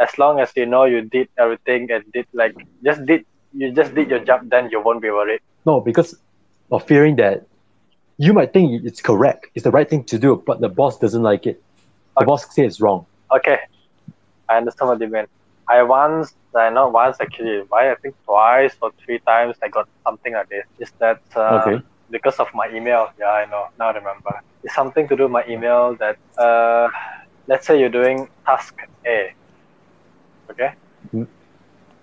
as 0.04 0.18
long 0.18 0.40
as 0.40 0.52
you 0.56 0.66
know 0.66 0.86
you 0.86 1.02
did 1.18 1.28
everything 1.40 1.88
and 1.92 2.04
did 2.14 2.26
like 2.34 2.56
just 2.86 3.06
did 3.06 3.22
you 3.54 3.72
just 3.74 3.94
did 3.96 4.10
your 4.10 4.24
job, 4.30 4.42
then 4.50 4.70
you 4.72 4.82
won't 4.86 5.02
be 5.02 5.10
worried. 5.10 5.42
No, 5.66 5.82
because 5.82 6.16
of 6.72 6.86
fearing 6.88 7.16
that 7.18 7.42
you 8.18 8.34
might 8.34 8.54
think 8.54 8.84
it's 8.86 9.02
correct, 9.02 9.48
it's 9.56 9.64
the 9.64 9.72
right 9.72 9.90
thing 9.90 10.04
to 10.06 10.18
do, 10.20 10.44
but 10.46 10.62
the 10.62 10.70
boss 10.70 11.00
doesn't 11.00 11.24
like 11.24 11.46
it. 11.48 11.58
The 12.18 12.24
Okay. 12.24 12.26
boss 12.26 12.44
says 12.56 12.66
it's 12.74 12.82
wrong. 12.82 13.06
Okay, 13.36 13.60
I 14.50 14.58
understand 14.58 14.90
what 14.90 15.02
you 15.02 15.08
mean. 15.10 15.26
I 15.70 15.84
once, 15.84 16.34
I 16.56 16.70
not 16.70 16.92
once 16.94 17.18
actually, 17.22 17.64
why 17.70 17.92
I 17.92 17.96
think 18.02 18.16
twice 18.26 18.76
or 18.82 18.92
three 19.06 19.20
times 19.28 19.56
I 19.64 19.70
got 19.70 19.88
something 20.06 20.34
like 20.34 20.48
this. 20.50 20.66
Is 20.80 20.92
that 21.00 21.20
uh, 21.36 21.68
Okay. 21.68 21.82
because 22.10 22.40
of 22.40 22.48
my 22.54 22.70
email? 22.74 23.08
Yeah, 23.20 23.28
I 23.42 23.46
know. 23.46 23.66
Now 23.80 23.90
I 23.90 23.94
remember. 23.94 24.34
It's 24.64 24.76
something 24.76 25.08
to 25.10 25.16
do 25.16 25.24
with 25.24 25.32
my 25.32 25.46
email 25.48 25.96
that 26.00 26.18
uh, 26.38 26.90
let's 27.48 27.66
say 27.68 27.80
you're 27.80 27.90
doing 28.02 28.28
task 28.46 28.74
A. 29.08 29.30
Okay. 30.54 30.74
Hmm. 31.12 31.24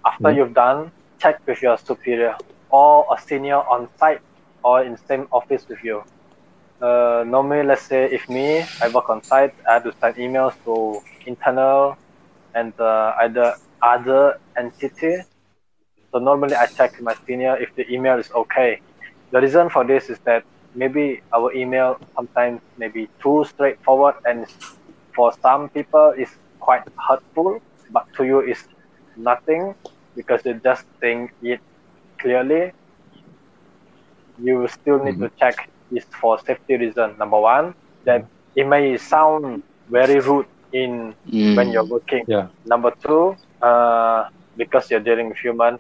After 0.05 0.31
you've 0.33 0.55
done, 0.55 0.93
check 1.19 1.41
with 1.47 1.63
your 1.63 1.79
superior 1.79 2.37
or 2.71 3.07
a 3.13 3.21
senior 3.21 3.57
on 3.57 3.89
site 3.99 4.21
or 4.63 4.83
in 4.83 4.93
the 4.93 4.99
same 5.09 5.29
office 5.33 5.67
with 5.69 5.83
you. 5.85 6.05
Uh, 6.81 7.25
normally, 7.27 7.63
let's 7.63 7.83
say 7.83 8.07
if 8.11 8.29
me, 8.29 8.65
I 8.83 8.89
work 8.89 9.11
on 9.11 9.23
site, 9.23 9.55
I 9.69 9.75
have 9.75 9.85
to 9.85 9.93
send 10.01 10.17
emails 10.17 10.55
to 10.65 11.01
internal 11.27 11.97
and 12.55 12.73
uh, 12.81 13.15
either 13.21 13.55
other 13.83 14.39
entity 14.57 15.23
So 16.13 16.19
normally 16.19 16.57
I 16.57 16.67
check 16.67 17.01
my 17.01 17.15
senior 17.27 17.57
if 17.57 17.75
the 17.77 17.91
email 17.93 18.19
is 18.19 18.31
okay. 18.33 18.81
The 19.33 19.41
reason 19.41 19.71
for 19.71 19.85
this 19.85 20.11
is 20.11 20.19
that 20.25 20.45
maybe 20.75 21.23
our 21.33 21.53
email 21.55 21.99
sometimes 22.17 22.61
maybe 22.79 23.09
too 23.23 23.45
straightforward 23.49 24.17
and 24.25 24.47
for 25.15 25.33
some 25.43 25.69
people 25.71 26.15
is 26.19 26.29
quite 26.61 26.83
hurtful, 27.09 27.61
but 27.93 28.05
to 28.17 28.25
you 28.25 28.41
it's 28.41 28.65
nothing 29.17 29.75
because 30.17 30.41
you 30.45 30.61
just 30.65 30.85
think 31.01 31.31
it 31.43 31.61
clearly. 32.21 32.73
You 34.39 34.67
still 34.69 35.03
need 35.05 35.19
to 35.19 35.31
check 35.39 35.57
is 35.91 36.05
for 36.21 36.39
safety 36.47 36.77
reason. 36.77 37.17
Number 37.19 37.39
one, 37.41 37.75
that 38.05 38.25
it 38.55 38.67
may 38.67 38.97
sound 38.97 39.63
very 39.89 40.21
rude 40.21 40.47
in 40.73 41.15
Hmm. 41.31 41.55
when 41.55 41.71
you're 41.73 41.85
working. 41.85 42.25
Yeah. 42.27 42.49
Number 42.65 42.93
two, 43.05 43.37
uh, 43.63 44.25
because 44.57 44.91
you're 44.91 45.01
dealing 45.09 45.29
with 45.29 45.39
human, 45.39 45.79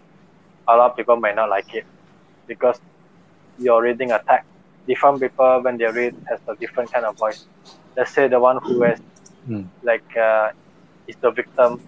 a 0.69 0.77
lot 0.77 0.91
of 0.91 0.97
people 0.97 1.17
might 1.17 1.37
not 1.37 1.49
like 1.51 1.73
it 1.75 1.85
because 2.47 2.79
you're 3.59 3.83
reading 3.83 4.13
a 4.13 4.21
text. 4.29 4.49
Different 4.87 5.21
people 5.21 5.61
when 5.63 5.79
they 5.79 5.87
read 5.87 6.15
has 6.29 6.41
a 6.49 6.55
different 6.61 6.93
kind 6.93 7.05
of 7.07 7.17
voice. 7.19 7.47
Let's 7.97 8.13
say 8.13 8.29
the 8.29 8.41
one 8.41 8.59
who 8.63 8.83
has 8.83 8.99
Hmm. 9.47 9.65
like 9.83 10.07
uh, 10.17 10.51
is 11.07 11.17
the 11.23 11.31
victim 11.31 11.81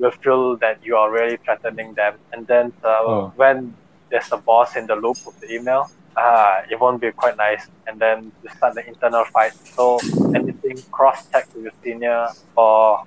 will 0.00 0.16
feel 0.24 0.56
that 0.64 0.76
you 0.84 0.96
are 0.96 1.10
really 1.10 1.36
threatening 1.44 1.94
them, 1.94 2.14
and 2.32 2.46
then 2.46 2.72
uh, 2.84 3.02
Oh. 3.06 3.32
when 3.36 3.74
there's 4.10 4.30
a 4.32 4.36
boss 4.48 4.76
in 4.76 4.86
the 4.86 4.96
loop 4.96 5.18
of 5.26 5.34
the 5.40 5.48
email, 5.56 5.82
uh, 6.16 6.62
it 6.70 6.76
won't 6.80 7.00
be 7.00 7.10
quite 7.12 7.36
nice, 7.36 7.62
and 7.86 8.00
then 8.00 8.32
you 8.42 8.48
start 8.56 8.74
the 8.74 8.84
internal 8.92 9.24
fight. 9.34 9.52
So 9.76 9.98
anything 10.34 10.76
cross 10.90 11.18
check 11.30 11.46
with 11.54 11.64
your 11.64 11.76
senior 11.84 12.28
or 12.56 13.04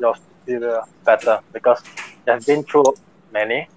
your 0.00 0.14
superior 0.16 0.82
better 1.04 1.40
because 1.52 1.80
they've 2.24 2.44
been 2.46 2.62
through 2.64 2.94
many. 3.32 3.68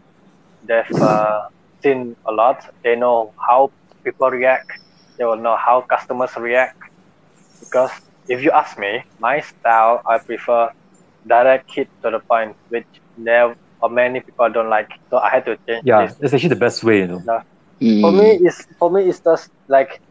They've 0.64 0.92
uh, 1.02 1.50
seen 1.84 2.16
a 2.26 2.32
lot. 2.32 2.58
They 2.84 2.96
know 2.96 3.34
how 3.48 3.72
people 4.04 4.30
react. 4.30 4.72
They 5.18 5.26
will 5.26 5.38
know 5.48 5.58
how 5.58 5.82
customers 5.82 6.32
react. 6.38 6.78
Because 7.60 7.92
if 8.28 8.42
you 8.44 8.52
ask 8.52 8.78
me, 8.78 9.04
my 9.20 9.42
style, 9.42 10.02
I 10.06 10.18
prefer 10.20 10.72
direct 11.28 11.72
hit 11.72 11.88
to 12.04 12.12
the 12.12 12.20
point, 12.20 12.56
which 12.70 12.88
never 13.18 13.56
or 13.82 13.90
many 13.90 14.20
people 14.20 14.50
don't 14.50 14.70
like. 14.70 14.92
So 15.10 15.18
I 15.18 15.30
had 15.30 15.46
to 15.46 15.58
change 15.68 15.84
Yeah, 15.86 16.06
this. 16.08 16.18
it's 16.20 16.34
actually 16.34 16.50
the 16.50 16.56
best 16.68 16.84
way, 16.84 17.00
you 17.00 17.08
know. 17.08 17.42
Hmm. 17.80 18.02
For 18.02 18.12
me, 18.12 18.28
it's 18.42 18.68
for 18.78 18.92
me, 18.92 19.04
it's 19.10 19.20
just 19.22 19.50
like, 19.68 20.02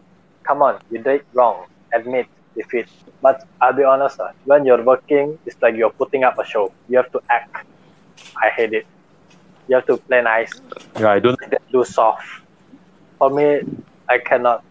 come 0.43 0.63
on, 0.63 0.81
you 0.91 0.99
did 1.03 1.23
wrong. 1.35 1.67
Admit 1.93 2.27
defeat. 2.57 2.87
But 3.23 3.47
I'll 3.61 3.73
be 3.73 3.85
honest, 3.85 4.19
uh, 4.21 4.29
when 4.45 4.65
you're 4.65 4.83
working, 4.83 5.39
it's 5.47 5.57
like 5.63 5.77
you're 5.77 5.91
putting 5.91 6.25
up 6.25 6.39
a 6.39 6.45
show. 6.45 6.73
You 6.89 6.97
have 6.99 7.11
to 7.13 7.21
act. 7.31 7.67
I 8.43 8.49
hate 8.49 8.73
it. 8.73 8.87
You 9.69 9.77
have 9.77 9.87
to 9.87 9.97
play 9.99 10.23
nice, 10.23 10.51
Yeah, 10.99 11.11
I 11.13 11.19
don't 11.19 11.39
like 11.41 11.51
that. 11.51 11.63
do 11.71 11.85
soft. 11.85 12.27
For 13.19 13.29
me, 13.31 13.61
I 14.09 14.19
cannot. 14.19 14.65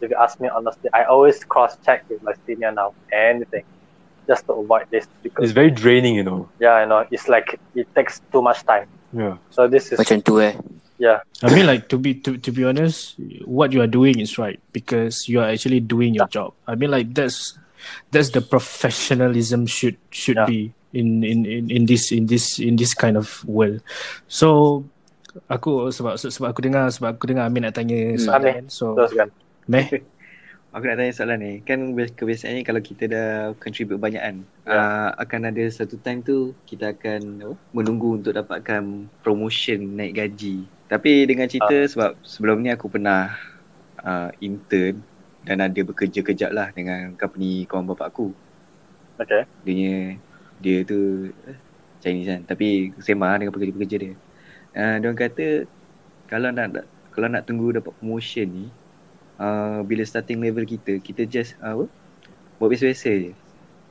If 0.00 0.10
you 0.10 0.16
ask 0.16 0.38
me 0.40 0.48
honestly, 0.48 0.88
I 0.92 1.04
always 1.04 1.42
cross 1.44 1.76
check 1.84 2.04
with 2.08 2.22
my 2.22 2.34
senior 2.46 2.70
now. 2.70 2.94
Anything, 3.12 3.64
just 4.26 4.46
to 4.46 4.52
avoid 4.54 4.86
this 4.90 5.04
because 5.22 5.44
It's 5.44 5.52
very 5.52 5.70
draining, 5.70 6.14
you 6.16 6.24
know. 6.24 6.48
yeah, 6.58 6.80
I 6.80 6.84
know 6.84 7.04
it's 7.10 7.28
like 7.28 7.60
it 7.74 7.86
takes 7.94 8.20
too 8.32 8.40
much 8.42 8.64
time. 8.64 8.88
Yeah. 9.12 9.38
So 9.50 9.68
this 9.68 9.92
is 9.92 9.98
Macam 10.00 10.24
tu 10.24 10.40
eh. 10.42 10.56
yeah, 10.98 11.22
I 11.42 11.50
mean, 11.50 11.66
like 11.66 11.90
to 11.90 11.98
be 11.98 12.14
to 12.22 12.38
to 12.38 12.50
be 12.50 12.62
honest, 12.64 13.18
what 13.44 13.70
you 13.74 13.82
are 13.82 13.90
doing 13.90 14.18
is 14.22 14.38
right 14.38 14.58
because 14.70 15.26
you 15.28 15.42
are 15.42 15.50
actually 15.50 15.82
doing 15.82 16.14
your 16.14 16.26
job. 16.30 16.54
I 16.66 16.74
mean, 16.78 16.90
like 16.90 17.10
that's 17.14 17.54
that's 18.10 18.30
the 18.30 18.40
professionalism 18.42 19.66
should 19.66 19.98
should 20.14 20.38
Yeah. 20.38 20.46
be 20.48 20.60
in, 20.94 21.22
in 21.26 21.42
in 21.46 21.64
in 21.70 21.82
this 21.90 22.14
in 22.14 22.30
this 22.30 22.58
in 22.62 22.78
this 22.78 22.94
kind 22.94 23.18
of 23.18 23.42
world. 23.44 23.82
So 24.30 24.82
aku 25.50 25.90
sebab 25.90 26.14
sebab 26.14 26.54
aku 26.54 26.62
dengar 26.62 26.86
sebab 26.94 27.18
aku 27.18 27.26
dengar 27.26 27.50
Amin 27.50 27.66
nak 27.66 27.74
tanya 27.74 28.14
Hmm. 28.14 28.22
soalan 28.22 28.54
Amin. 28.54 28.64
So 28.70 28.94
meh 29.66 29.90
Aku 30.74 30.90
nak 30.90 30.98
tanya 30.98 31.14
soalan 31.14 31.38
ni. 31.38 31.52
Kan 31.62 31.94
bias- 31.94 32.10
kebiasaannya 32.18 32.66
kalau 32.66 32.82
kita 32.82 33.06
dah 33.06 33.30
contribute 33.62 34.02
banyak 34.02 34.18
kan, 34.18 34.36
Ya. 34.66 34.74
uh, 34.74 35.08
akan 35.22 35.54
ada 35.54 35.62
satu 35.70 35.94
time 36.02 36.18
tu 36.26 36.50
kita 36.66 36.90
akan 36.98 37.46
apa, 37.46 37.54
menunggu 37.70 38.18
untuk 38.18 38.34
dapatkan 38.34 39.06
promotion 39.22 39.94
naik 39.94 40.18
gaji. 40.18 40.66
Tapi 40.90 41.30
dengan 41.30 41.46
cerita 41.46 41.78
sebab 41.86 42.18
sebelum 42.26 42.58
ni 42.58 42.74
aku 42.74 42.90
pernah 42.90 43.38
uh, 44.02 44.34
intern 44.42 44.98
dan 45.46 45.62
ada 45.62 45.80
bekerja 45.86 46.26
kejap 46.26 46.50
lah 46.50 46.74
dengan 46.74 47.14
company 47.14 47.70
kawan 47.70 47.86
bapak 47.94 48.10
aku. 48.10 48.34
Okay. 49.22 49.46
Dia 49.62 50.18
dia 50.58 50.82
tu 50.82 51.30
eh, 51.30 51.58
Chinese 52.02 52.34
kan 52.34 52.40
tapi 52.50 52.90
sembang 52.98 53.46
dengan 53.46 53.54
pekerja-pekerja 53.54 53.96
dia. 54.10 54.14
Uh, 54.74 54.96
dia 54.98 55.06
orang 55.06 55.20
kata 55.22 55.46
kalau 56.26 56.50
nak 56.50 56.82
kalau 57.14 57.30
nak 57.30 57.46
tunggu 57.46 57.78
dapat 57.78 57.94
promotion 57.94 58.50
ni 58.50 58.66
uh, 59.38 59.80
bila 59.86 60.02
starting 60.06 60.40
level 60.42 60.66
kita 60.66 60.98
kita 61.00 61.26
just 61.26 61.58
uh, 61.62 61.74
apa 61.74 61.84
buat 62.58 62.68
biasa-biasa 62.70 63.10
je. 63.30 63.32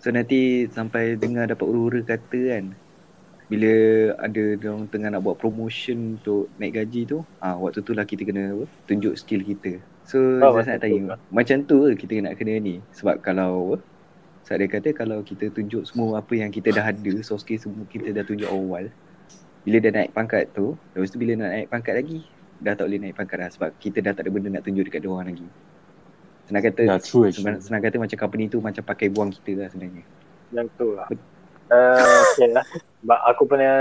So 0.04 0.12
nanti 0.12 0.68
sampai 0.68 1.16
dengar 1.16 1.48
dapat 1.48 1.64
ura-ura 1.64 2.04
kata 2.04 2.40
kan 2.56 2.66
bila 3.52 3.74
ada 4.24 4.44
orang 4.66 4.88
tengah 4.90 5.10
nak 5.14 5.22
buat 5.22 5.38
promotion 5.38 6.18
untuk 6.18 6.50
naik 6.58 6.80
gaji 6.80 7.06
tu 7.06 7.22
ah 7.44 7.54
waktu 7.60 7.84
tu 7.84 7.92
lah 7.92 8.08
kita 8.08 8.24
kena 8.24 8.56
apa, 8.56 8.66
tunjuk 8.88 9.14
skill 9.20 9.44
kita. 9.44 9.80
So 10.04 10.44
Oh, 10.44 10.52
macam 10.52 10.64
saya 10.68 10.76
nak 10.76 10.82
tu 10.82 10.84
tanya 10.84 11.02
macam 11.32 11.58
tu 11.64 11.78
ke 11.88 11.94
kita 12.08 12.14
nak 12.24 12.36
kena 12.40 12.54
ni 12.60 12.76
sebab 12.96 13.20
kalau 13.24 13.76
apa, 13.76 13.76
sebab 14.44 14.58
dia 14.60 14.68
kata 14.68 14.90
kalau 14.92 15.20
kita 15.24 15.48
tunjuk 15.52 15.84
semua 15.88 16.20
apa 16.20 16.34
yang 16.36 16.52
kita 16.52 16.76
dah 16.76 16.92
ada 16.92 17.14
soft 17.24 17.48
skill 17.48 17.60
semua 17.60 17.84
kita 17.88 18.12
dah 18.12 18.24
tunjuk 18.28 18.48
awal 18.52 18.92
bila 19.64 19.78
dah 19.80 19.92
naik 19.96 20.12
pangkat 20.12 20.52
tu 20.52 20.76
lepas 20.92 21.08
tu 21.08 21.20
bila 21.20 21.40
nak 21.40 21.50
naik 21.56 21.68
pangkat 21.72 21.94
lagi 21.96 22.20
dah 22.64 22.74
tak 22.80 22.88
boleh 22.88 23.00
naik 23.04 23.16
pangkat 23.20 23.38
dah 23.44 23.50
sebab 23.52 23.70
kita 23.78 24.00
dah 24.00 24.16
tak 24.16 24.24
ada 24.26 24.32
benda 24.32 24.50
nak 24.50 24.64
tunjuk 24.64 24.88
dekat 24.88 25.04
dia 25.04 25.12
orang 25.12 25.28
lagi 25.36 25.48
senang 26.48 26.64
kata 26.64 26.82
Yeah, 26.88 27.00
true 27.04 27.28
senang, 27.30 27.60
senang 27.60 27.84
kata 27.84 27.96
macam 28.00 28.18
company 28.18 28.48
tu 28.48 28.64
macam 28.64 28.84
pakai 28.84 29.12
buang 29.12 29.30
kita 29.36 29.60
lah 29.60 29.68
sebenarnya 29.68 30.04
Yang 30.54 30.68
tu 30.78 30.88
lah. 30.94 31.08
Uh, 31.74 32.22
okay 32.30 32.50
lah. 32.54 32.66
But 33.02 33.20
aku 33.26 33.50
punya 33.50 33.74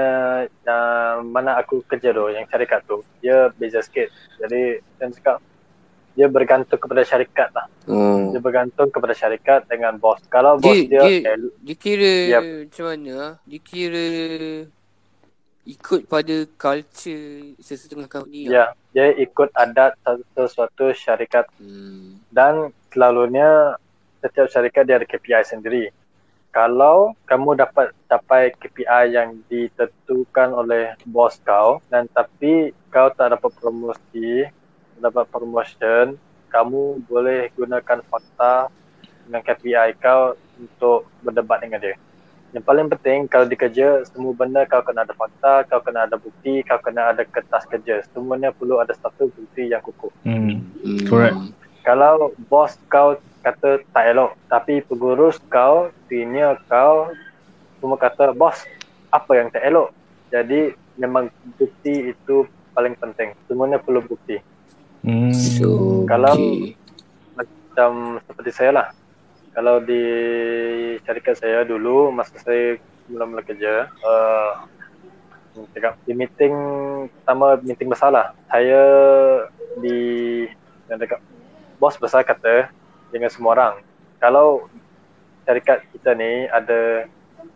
uh, 0.48 1.14
mana 1.20 1.60
aku 1.60 1.84
kerja 1.84 2.16
tu, 2.16 2.32
yang 2.32 2.48
syarikat 2.48 2.80
tu, 2.88 3.04
dia 3.20 3.52
beza 3.54 3.84
sikit. 3.84 4.08
Jadi, 4.40 4.80
saya 4.96 5.12
cakap, 5.12 5.36
dia 6.16 6.26
bergantung 6.32 6.80
kepada 6.80 7.04
syarikat 7.04 7.52
lah. 7.52 7.66
Oh. 7.92 8.32
Dia 8.32 8.40
bergantung 8.40 8.88
kepada 8.88 9.12
syarikat 9.12 9.68
dengan 9.68 10.00
bos. 10.00 10.24
Kalau 10.32 10.56
bos 10.56 10.72
Dia, 10.72 11.04
dia, 11.04 11.36
dia, 11.36 11.48
dia 11.60 11.76
kira 11.76 12.12
Yep. 12.40 12.42
macam 12.72 12.84
mana 12.88 13.10
ah? 13.12 13.32
Dia 13.44 13.60
kira 13.60 14.06
ikut 15.62 16.10
pada 16.10 16.42
culture 16.58 17.54
sesetengah 17.62 18.10
company 18.10 18.50
ya, 18.50 18.74
dia 18.90 19.14
ikut 19.14 19.54
adat 19.54 19.94
satu 20.02 20.42
suatu 20.50 20.86
syarikat 20.90 21.46
Hmm. 21.62 22.18
dan 22.34 22.74
selalunya 22.90 23.78
setiap 24.18 24.50
syarikat 24.50 24.82
dia 24.86 24.98
ada 24.98 25.06
KPI 25.06 25.42
sendiri. 25.46 25.84
Kalau 26.52 27.16
kamu 27.24 27.56
dapat 27.56 27.96
capai 28.10 28.52
KPI 28.52 29.16
yang 29.16 29.40
ditentukan 29.48 30.52
oleh 30.52 30.92
bos 31.08 31.40
kau 31.40 31.80
dan 31.88 32.04
tapi 32.12 32.76
kau 32.92 33.08
tak 33.08 33.32
dapat 33.32 33.50
promosi, 33.56 34.44
dapat 35.00 35.24
promotion, 35.32 36.20
kamu 36.52 37.00
boleh 37.08 37.48
gunakan 37.56 38.04
fakta 38.04 38.68
dengan 39.24 39.40
KPI 39.40 39.96
kau 39.96 40.36
untuk 40.60 41.08
berdebat 41.24 41.64
dengan 41.64 41.80
dia. 41.80 41.96
Yang 42.52 42.64
paling 42.68 42.86
penting 42.92 43.18
kalau 43.32 43.48
di 43.48 43.56
kerja 43.56 44.04
semua 44.12 44.36
benda 44.36 44.68
kau 44.68 44.84
kena 44.84 45.08
ada 45.08 45.16
fakta, 45.16 45.64
kau 45.72 45.80
kena 45.80 46.04
ada 46.04 46.20
bukti, 46.20 46.60
kau 46.68 46.76
kena 46.84 47.16
ada 47.16 47.24
kertas 47.24 47.64
kerja. 47.64 48.04
Semuanya 48.12 48.52
perlu 48.52 48.76
ada 48.76 48.92
satu 48.92 49.32
bukti 49.32 49.72
yang 49.72 49.80
kukuh 49.80 50.12
hmm. 50.28 50.60
Hmm. 50.84 51.00
Correct. 51.08 51.36
kalau 51.82 52.30
bos 52.46 52.76
kau 52.92 53.16
kata 53.42 53.82
tak 53.90 54.04
elok 54.14 54.38
tapi 54.46 54.84
pengurus 54.86 55.40
kau 55.50 55.90
senior 56.06 56.60
kau 56.70 57.10
semua 57.82 57.98
kata 57.98 58.30
bos 58.30 58.54
apa 59.10 59.32
yang 59.34 59.50
tak 59.50 59.66
elok 59.66 59.90
jadi 60.30 60.76
memang 60.94 61.26
bukti 61.58 62.14
itu 62.14 62.46
paling 62.70 62.94
penting 62.94 63.34
semuanya 63.48 63.82
perlu 63.82 63.98
bukti 64.04 64.38
Hmm. 65.02 65.34
So, 65.34 66.06
Kalau- 66.06 66.38
okay. 66.38 66.78
macam 67.34 68.22
seperti 68.22 68.50
saya 68.54 68.70
lah 68.70 68.86
kalau 69.52 69.80
di 69.84 70.02
syarikat 71.04 71.36
saya 71.36 71.64
dulu 71.64 72.12
masa 72.12 72.36
saya 72.40 72.80
mula-mula 73.08 73.44
kerja 73.44 73.88
uh, 74.04 74.64
cakap 75.76 76.00
di 76.08 76.16
meeting 76.16 76.54
pertama 77.20 77.60
meeting 77.60 77.92
besar 77.92 78.08
lah 78.08 78.26
saya 78.48 78.82
di 79.80 79.98
yang 80.88 80.96
dekat 80.96 81.20
bos 81.76 81.96
besar 82.00 82.24
kata 82.24 82.72
dengan 83.12 83.28
semua 83.28 83.52
orang 83.52 83.74
kalau 84.16 84.68
syarikat 85.44 85.84
kita 85.92 86.14
ni 86.16 86.48
ada 86.48 87.10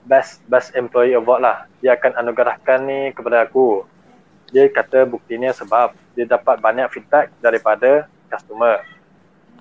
best 0.06 0.42
best 0.46 0.74
employee 0.74 1.14
award 1.14 1.42
lah 1.42 1.56
dia 1.82 1.94
akan 1.94 2.18
anugerahkan 2.18 2.78
ni 2.82 3.00
kepada 3.14 3.46
aku. 3.46 3.86
Dia 4.54 4.70
kata 4.70 5.06
buktinya 5.06 5.50
sebab 5.50 5.94
dia 6.14 6.26
dapat 6.26 6.62
banyak 6.62 6.86
feedback 6.94 7.34
daripada 7.42 8.06
customer. 8.30 8.82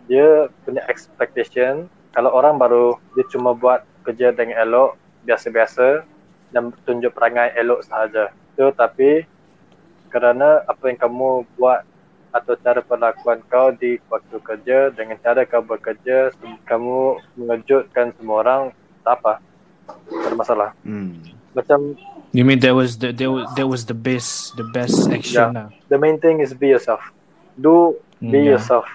Dia 0.05 0.49
punya 0.61 0.86
expectation 0.86 1.89
kalau 2.16 2.32
orang 2.32 2.55
baru 2.55 2.95
dia 3.11 3.28
cuma 3.28 3.51
buat 3.51 3.84
kerja 4.07 4.32
dengan 4.32 4.55
elok 4.63 4.95
biasa-biasa 5.28 6.07
dan 6.55 6.72
tunjuk 6.88 7.11
perangai 7.11 7.51
elok 7.59 7.84
sahaja. 7.84 8.32
Tu 8.55 8.63
tapi 8.72 9.28
kerana 10.07 10.63
apa 10.63 10.88
yang 10.88 10.95
kamu 10.95 11.43
buat 11.59 11.84
atau 12.32 12.55
cara 12.59 12.80
perlakuan 12.80 13.43
kau 13.51 13.76
di 13.76 13.99
waktu 14.07 14.39
kerja 14.39 14.91
dengan 14.95 15.20
cara 15.20 15.43
kau 15.43 15.59
bekerja 15.59 16.32
kamu 16.63 17.20
mengejutkan 17.36 18.16
semua 18.16 18.47
orang 18.47 18.61
tak 19.03 19.20
apa. 19.20 19.43
Tak 20.07 20.28
ada 20.32 20.36
masalah. 20.39 20.70
Hmm. 20.88 21.20
macam 21.51 21.99
You 22.36 22.43
mean 22.43 22.59
that 22.68 22.76
was 22.76 22.99
the 22.99 23.16
that 23.16 23.32
was, 23.32 23.47
that 23.55 23.68
was 23.68 23.88
the 23.88 23.95
best 23.95 24.55
the 24.59 24.68
best 24.76 25.07
action 25.07 25.55
lah. 25.55 25.68
the 25.88 25.95
main 25.95 26.20
thing 26.20 26.43
is 26.43 26.55
be 26.55 26.72
yourself. 26.72 27.03
Do 27.59 27.99
be 28.20 28.28
Mm, 28.28 28.32
yeah. 28.32 28.51
yourself. 28.55 28.88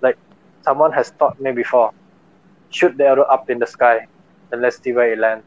Like 0.00 0.16
someone 0.64 0.92
has 0.92 1.12
taught 1.16 1.36
me 1.40 1.52
before 1.52 1.92
shoot 2.74 2.92
the 2.92 3.06
arrow 3.06 3.22
up 3.24 3.46
in 3.46 3.56
the 3.56 3.66
sky 3.66 4.02
and 4.50 4.58
let's 4.58 4.82
see 4.82 4.90
where 4.90 5.08
it 5.08 5.18
lands 5.18 5.46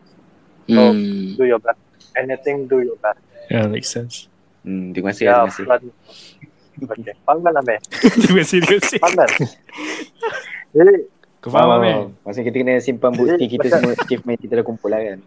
So, 0.68 0.92
Hmm. 0.92 1.36
do 1.36 1.44
your 1.44 1.60
best 1.60 1.80
anything 2.14 2.66
do 2.66 2.80
your 2.82 2.96
best 2.98 3.20
Yeah, 3.48 3.68
makes 3.68 3.88
sense. 3.88 4.28
Hmm, 4.64 4.92
terima 4.92 5.12
kasih, 5.12 5.24
yeah 5.28 5.48
terima 5.48 5.80
kasih. 5.80 5.92
okay 6.84 7.16
faham 7.24 7.44
Amir 7.46 7.80
Terima 8.24 8.40
kasih, 8.44 8.60
terima 8.60 8.80
kasih. 8.80 9.48
jadi 10.72 10.94
Kau 11.38 11.54
faham, 11.54 11.70
Oh, 11.70 11.78
Amir? 11.80 11.96
Maksudnya 12.26 12.46
kita 12.46 12.58
kena 12.60 12.74
simpan 12.82 13.12
bukti 13.14 13.38
Jadi, 13.38 13.46
kita 13.48 13.66
semua 13.70 13.94
achievement 13.94 14.38
kita 14.38 14.54
dah 14.58 14.66
kumpul 14.66 14.90
lah 14.90 15.00
kan. 15.00 15.20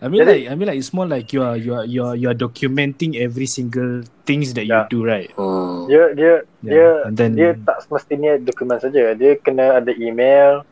I 0.00 0.06
mean 0.06 0.22
Jadi- 0.22 0.30
like 0.32 0.44
I 0.48 0.54
mean 0.54 0.66
like 0.66 0.78
it's 0.78 0.90
more 0.90 1.04
like 1.04 1.28
you 1.30 1.42
are 1.42 1.54
you 1.54 1.74
are 1.74 1.84
you 1.84 2.00
are, 2.00 2.14
you 2.14 2.26
are 2.26 2.34
documenting 2.34 3.14
every 3.14 3.44
single 3.44 4.02
things 4.22 4.54
that 4.54 4.64
Yeah. 4.64 4.86
you 4.90 4.90
do, 4.90 4.98
right? 5.02 5.28
Oh. 5.34 5.84
dia 5.86 6.14
dia 6.14 6.34
Yeah. 6.62 6.72
dia 6.72 6.88
And 7.06 7.14
then 7.14 7.30
dia 7.34 7.50
tak 7.62 7.84
semestinya 7.84 8.38
dokumen 8.38 8.78
saja 8.78 9.12
dia 9.12 9.32
kena 9.36 9.78
ada 9.78 9.92
email 9.92 10.62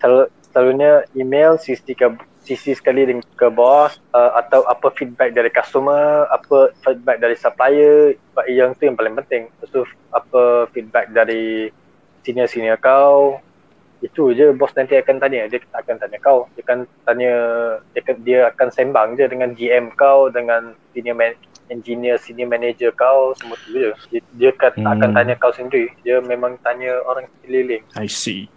sel- 0.00 0.30
selalunya 0.50 1.04
email 1.14 1.54
CC 1.56 1.94
ke 1.94 2.08
CC 2.40 2.72
sekali 2.72 3.04
dengan 3.04 3.22
ke 3.36 3.46
bos 3.52 4.00
uh, 4.10 4.32
atau 4.34 4.64
apa 4.64 4.88
feedback 4.96 5.36
dari 5.36 5.52
customer 5.52 6.24
apa 6.32 6.72
feedback 6.80 7.20
dari 7.20 7.36
supplier 7.36 8.16
But 8.32 8.48
yang 8.48 8.72
tu 8.74 8.88
yang 8.88 8.96
paling 8.96 9.14
penting. 9.14 9.52
Lepas 9.52 9.68
tu 9.70 9.84
apa 10.10 10.66
feedback 10.72 11.12
dari 11.12 11.68
senior-senior 12.24 12.80
kau 12.80 13.38
itu 14.00 14.32
je 14.32 14.56
bos 14.56 14.72
nanti 14.72 14.96
akan 14.96 15.20
tanya. 15.20 15.44
Dia 15.46 15.60
tak 15.60 15.84
akan 15.84 15.96
tanya 16.00 16.18
kau. 16.18 16.48
Dia 16.56 16.64
akan 16.64 16.78
tanya 17.04 17.32
dia 17.92 18.00
akan, 18.00 18.16
dia 18.24 18.38
akan 18.48 18.68
sembang 18.72 19.08
je 19.20 19.24
dengan 19.28 19.52
GM 19.52 19.92
kau 19.92 20.32
dengan 20.32 20.72
senior 20.96 21.20
man, 21.20 21.36
engineer 21.68 22.16
senior 22.16 22.48
manager 22.48 22.88
kau 22.96 23.36
semua 23.36 23.60
tu 23.60 23.76
je. 23.76 23.92
Dia, 24.08 24.20
dia 24.40 24.50
kan, 24.56 24.72
tak 24.72 24.92
akan 24.96 25.10
Hmm. 25.12 25.16
tanya 25.20 25.34
kau 25.36 25.52
sendiri. 25.52 25.92
Dia 26.00 26.24
memang 26.24 26.56
tanya 26.64 26.96
orang 27.04 27.28
sekeliling 27.28 27.84
I 28.00 28.08
see. 28.08 28.48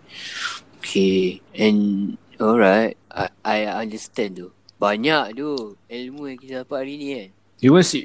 Okay. 0.84 1.40
And 1.56 2.20
alright. 2.44 3.00
I, 3.08 3.32
I 3.46 3.58
understand 3.72 4.36
tu. 4.36 4.52
Banyak 4.76 5.40
tu 5.40 5.80
ilmu 5.88 6.28
yang 6.28 6.40
kita 6.44 6.54
dapat 6.68 6.78
hari 6.84 6.94
ni 7.00 7.08
kan. 7.16 7.30
It 7.64 7.72
was 7.72 7.96
it, 7.96 8.04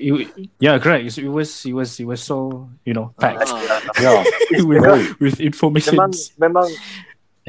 yeah, 0.62 0.78
correct. 0.78 1.10
It 1.18 1.26
was 1.26 1.66
it 1.66 1.74
was 1.74 1.90
it 1.98 2.06
was 2.06 2.22
so 2.22 2.70
you 2.86 2.94
know 2.94 3.10
packed 3.18 3.50
Ah. 3.50 3.58
Yeah, 3.98 4.22
with 4.62 4.78
very. 4.78 5.10
with 5.18 5.42
information. 5.42 5.98
memang 5.98 6.14
memang 6.38 6.68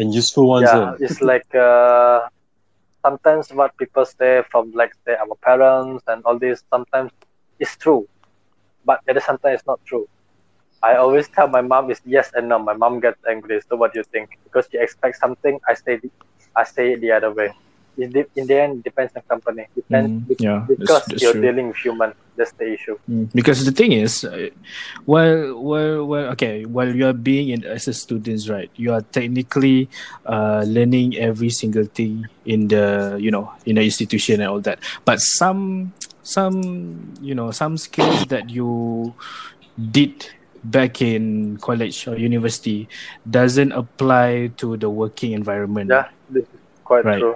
and 0.02 0.10
useful 0.10 0.50
ones. 0.50 0.66
yeah 0.66 0.98
Yeah. 0.98 1.06
it's 1.06 1.22
like 1.22 1.46
uh, 1.54 2.26
sometimes 3.06 3.54
what 3.54 3.78
people 3.78 4.10
say 4.10 4.42
from 4.50 4.74
like 4.74 4.98
say 5.06 5.14
our 5.22 5.38
parents 5.46 6.02
and 6.10 6.26
all 6.26 6.42
this 6.42 6.66
sometimes 6.74 7.14
it's 7.62 7.78
true 7.78 8.10
but 8.82 9.06
at 9.06 9.14
the 9.14 9.22
same 9.22 9.38
time 9.38 9.54
it's 9.54 9.68
not 9.70 9.78
true 9.86 10.10
I 10.82 10.96
always 10.96 11.28
tell 11.30 11.48
my 11.48 11.62
mom 11.62 11.90
is 11.92 12.00
yes 12.06 12.30
and 12.34 12.50
no. 12.50 12.60
My 12.60 12.74
mom 12.74 13.00
gets 13.00 13.20
angry. 13.30 13.60
So 13.70 13.76
what 13.76 13.94
do 13.94 14.00
you 14.00 14.06
think? 14.12 14.30
Because 14.44 14.68
she 14.72 14.78
expects 14.78 15.20
something, 15.20 15.60
I 15.68 15.74
say 15.74 15.98
the- 15.98 16.12
I 16.56 16.64
say 16.64 16.94
it 16.94 17.02
the 17.02 17.12
other 17.12 17.32
way. 17.34 17.52
In 17.98 18.12
the, 18.12 18.26
in 18.36 18.48
the 18.48 18.56
end, 18.62 18.80
it 18.80 18.84
depends 18.84 19.12
on 19.16 19.24
company. 19.30 19.68
Depends 19.76 20.12
Mm, 20.12 20.36
yeah, 20.40 20.66
because 20.68 21.04
that's 21.10 21.22
you're 21.22 21.34
true. 21.34 21.42
dealing 21.42 21.68
with 21.68 21.78
human. 21.78 22.14
That's 22.38 22.54
the 22.54 22.72
issue. 22.74 22.96
Mm, 23.10 23.30
Because 23.34 23.66
the 23.66 23.72
thing 23.72 23.92
is, 23.92 24.24
uh, 24.24 24.48
while 25.06 25.60
while 25.60 26.06
while 26.06 26.26
okay, 26.34 26.64
while 26.66 26.94
you 26.96 27.06
are 27.08 27.14
being 27.14 27.50
in 27.50 27.66
as 27.66 27.88
a 27.88 27.94
student, 27.94 28.48
right, 28.48 28.72
you 28.76 28.94
are 28.94 29.02
technically 29.02 29.90
uh, 30.26 30.64
learning 30.66 31.18
every 31.18 31.50
single 31.50 31.86
thing 31.86 32.30
in 32.46 32.68
the 32.70 33.18
you 33.20 33.32
know 33.32 33.52
in 33.66 33.76
the 33.76 33.84
institution 33.84 34.40
and 34.40 34.50
all 34.50 34.62
that. 34.62 34.80
But 35.04 35.20
some 35.20 35.94
some 36.24 37.14
you 37.20 37.36
know 37.36 37.52
some 37.52 37.76
skills 37.78 38.26
that 38.28 38.50
you 38.50 39.16
did 39.76 40.26
back 40.64 41.02
in 41.02 41.58
college 41.62 42.08
or 42.08 42.18
university 42.18 42.88
doesn't 43.30 43.72
apply 43.72 44.52
to 44.58 44.78
the 44.78 44.90
working 44.90 45.32
environment. 45.34 45.90
Yeah, 45.90 46.06
this 46.30 46.46
is 46.54 46.60
quite 46.84 47.06
Right. 47.06 47.18
true. 47.18 47.36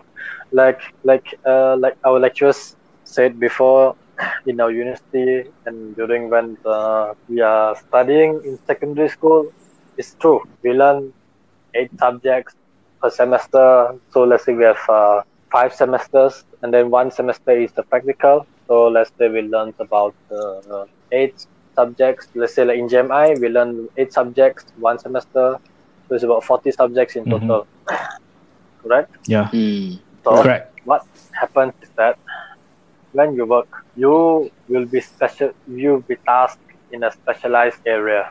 Like 0.52 0.80
like 1.04 1.26
uh 1.46 1.76
like 1.78 1.96
our 2.06 2.20
lecturers 2.20 2.76
said 3.04 3.40
before 3.40 3.96
in 4.46 4.60
our 4.60 4.72
university 4.72 5.44
and 5.66 5.96
during 5.96 6.30
when 6.30 6.58
uh, 6.66 7.14
we 7.28 7.42
are 7.42 7.76
studying 7.88 8.42
in 8.46 8.58
secondary 8.68 9.10
school, 9.10 9.52
it's 9.98 10.16
true. 10.22 10.42
We 10.64 10.72
learn 10.74 11.14
eight 11.76 11.92
subjects 12.00 12.54
per 13.02 13.10
semester. 13.10 13.94
So 14.12 14.24
let's 14.24 14.46
say 14.46 14.54
we 14.54 14.64
have 14.64 14.82
uh, 14.90 15.22
five 15.52 15.74
semesters, 15.74 16.44
and 16.62 16.74
then 16.74 16.90
one 16.90 17.12
semester 17.12 17.52
is 17.58 17.72
the 17.76 17.84
practical. 17.84 18.46
So 18.68 18.88
let's 18.88 19.12
say 19.20 19.30
we 19.30 19.42
learn 19.42 19.72
about 19.80 20.16
uh, 20.32 20.86
eight 21.12 21.36
subjects. 21.76 22.28
Let's 22.36 22.54
say 22.56 22.66
like 22.66 22.78
in 22.80 22.88
GMI, 22.88 23.36
we 23.36 23.50
learn 23.50 23.88
eight 23.98 24.14
subjects 24.14 24.66
one 24.76 25.00
semester. 25.00 25.58
So 26.08 26.16
it's 26.16 26.24
about 26.24 26.44
forty 26.44 26.72
subjects 26.72 27.16
in 27.16 27.26
Mhm. 27.26 27.32
total. 27.48 27.68
Right? 28.84 29.06
Yeah, 29.28 29.48
Hmm. 29.48 29.96
So 30.24 30.44
correct. 30.44 30.74
what 30.84 31.04
happens 31.40 31.74
is 31.82 31.90
that 31.98 32.18
when 33.12 33.34
you 33.36 33.46
work, 33.46 33.70
you 33.96 34.50
will 34.68 34.86
be 34.86 35.00
special. 35.02 35.52
You'll 35.68 36.02
be 36.02 36.18
tasked 36.26 36.60
in 36.92 37.04
a 37.04 37.12
specialized 37.12 37.80
area. 37.86 38.30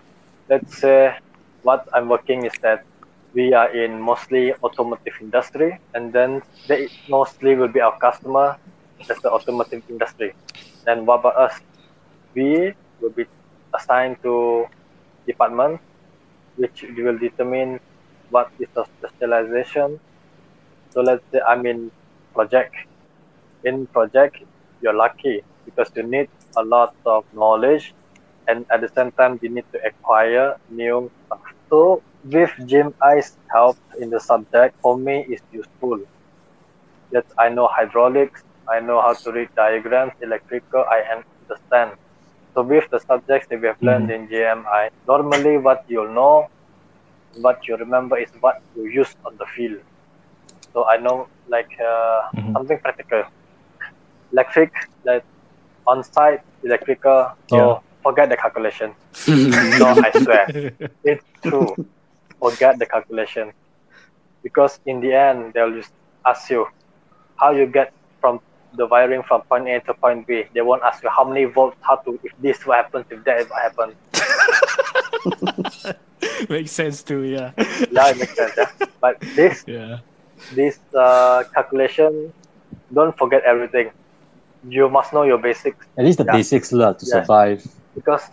Let's 0.48 0.78
say 0.80 1.14
what 1.62 1.84
I'm 1.94 2.08
working 2.08 2.44
is 2.44 2.52
that 2.62 2.84
we 3.34 3.54
are 3.54 3.70
in 3.72 4.00
mostly 4.00 4.52
automotive 4.62 5.14
industry, 5.20 5.78
and 5.94 6.12
then 6.12 6.42
they 6.68 6.88
mostly 7.08 7.54
will 7.54 7.68
be 7.72 7.80
our 7.80 7.96
customer. 7.98 8.56
That's 9.08 9.22
the 9.22 9.30
automotive 9.32 9.82
industry. 9.88 10.34
Then 10.84 11.06
what 11.06 11.20
about 11.20 11.36
us? 11.36 11.54
We 12.34 12.74
will 13.02 13.10
be 13.10 13.26
assigned 13.74 14.16
to 14.22 14.66
department, 15.26 15.80
which 16.56 16.84
will 16.96 17.18
determine 17.18 17.80
what 18.30 18.50
is 18.58 18.68
the 18.74 18.86
specialization 18.96 20.00
so 20.92 21.00
let's 21.00 21.24
say 21.32 21.40
I'm 21.40 21.64
in 21.64 21.90
project. 22.34 22.74
In 23.64 23.86
project, 23.86 24.36
you're 24.82 24.92
lucky 24.92 25.42
because 25.64 25.90
you 25.96 26.02
need 26.02 26.28
a 26.56 26.62
lot 26.62 26.94
of 27.06 27.24
knowledge 27.32 27.94
and 28.46 28.66
at 28.70 28.82
the 28.82 28.90
same 28.94 29.10
time 29.12 29.38
you 29.40 29.48
need 29.48 29.64
to 29.72 29.78
acquire 29.86 30.56
new 30.68 31.10
stuff. 31.26 31.40
So 31.70 32.02
with 32.24 32.52
Jim 32.66 32.94
I's 33.00 33.38
help 33.50 33.78
in 33.98 34.10
the 34.10 34.20
subject, 34.20 34.76
for 34.82 34.98
me 34.98 35.24
is 35.30 35.40
useful. 35.50 36.00
That 37.12 37.24
I 37.38 37.48
know 37.48 37.68
hydraulics, 37.68 38.42
I 38.68 38.80
know 38.80 39.00
how 39.00 39.14
to 39.14 39.32
read 39.32 39.48
diagrams, 39.56 40.12
electrical, 40.20 40.84
I 40.84 41.22
understand. 41.48 41.92
So 42.54 42.62
with 42.62 42.84
the 42.90 43.00
subjects 43.00 43.46
that 43.50 43.60
we 43.60 43.66
have 43.68 43.76
learned 43.82 44.10
in 44.10 44.28
JMI, 44.28 44.90
normally 45.06 45.58
what 45.58 45.80
you'll 45.88 46.12
know, 46.12 46.46
what 47.34 47.58
you 47.68 47.76
remember 47.76 48.18
is 48.18 48.28
what 48.40 48.56
you 48.74 48.84
use 48.86 49.12
on 49.26 49.36
the 49.38 49.46
field. 49.56 49.80
So 50.72 50.86
I 50.86 50.96
know 50.98 51.28
like 51.48 51.70
uh, 51.80 52.20
Mhm. 52.36 52.52
something 52.54 52.78
practical, 52.80 53.24
electric, 54.32 54.70
like 55.04 55.24
on-site 55.86 56.40
electrical. 56.62 57.28
So 57.48 57.56
Yeah. 57.58 57.78
forget 58.02 58.28
the 58.30 58.36
calculation. 58.36 58.94
no, 59.80 59.88
I 60.02 60.10
swear, 60.12 60.48
it's 61.04 61.24
true. 61.46 61.76
Forget 62.40 62.78
the 62.78 62.86
calculation, 62.86 63.52
because 64.42 64.78
in 64.86 65.00
the 65.00 65.12
end 65.14 65.52
they'll 65.54 65.72
just 65.72 65.92
ask 66.26 66.50
you 66.50 66.66
how 67.40 67.50
you 67.52 67.66
get 67.66 67.92
the 68.76 68.86
wiring 68.86 69.22
from 69.22 69.42
point 69.42 69.68
A 69.68 69.80
to 69.80 69.94
point 69.94 70.26
B. 70.26 70.44
They 70.54 70.62
won't 70.62 70.82
ask 70.82 71.02
you 71.02 71.10
how 71.10 71.24
many 71.24 71.44
volts, 71.44 71.76
how 71.82 71.96
to 72.04 72.18
if 72.22 72.32
this 72.38 72.64
what 72.66 72.76
happens, 72.84 73.06
if 73.10 73.22
that 73.24 73.48
what 73.50 73.62
happens. 73.62 73.94
Makes 76.48 76.72
sense 76.72 77.02
too. 77.02 77.22
Yeah, 77.22 77.52
Yeah, 77.90 78.10
it 78.10 78.18
makes 78.18 78.34
sense. 78.36 78.52
Yeah? 78.56 78.66
But 79.00 79.16
this 79.36 79.64
yeah. 79.66 79.98
this 80.54 80.78
uh, 80.96 81.42
calculation, 81.54 82.32
don't 82.92 83.16
forget 83.18 83.42
everything. 83.44 83.90
You 84.68 84.88
must 84.88 85.12
know 85.12 85.24
your 85.24 85.38
basics 85.38 85.84
At 85.98 86.04
least 86.04 86.18
the 86.18 86.24
Yeah. 86.24 86.32
basics 86.38 86.70
lah 86.72 86.92
to 86.94 87.04
Yeah. 87.06 87.22
survive. 87.22 87.60
because 87.94 88.24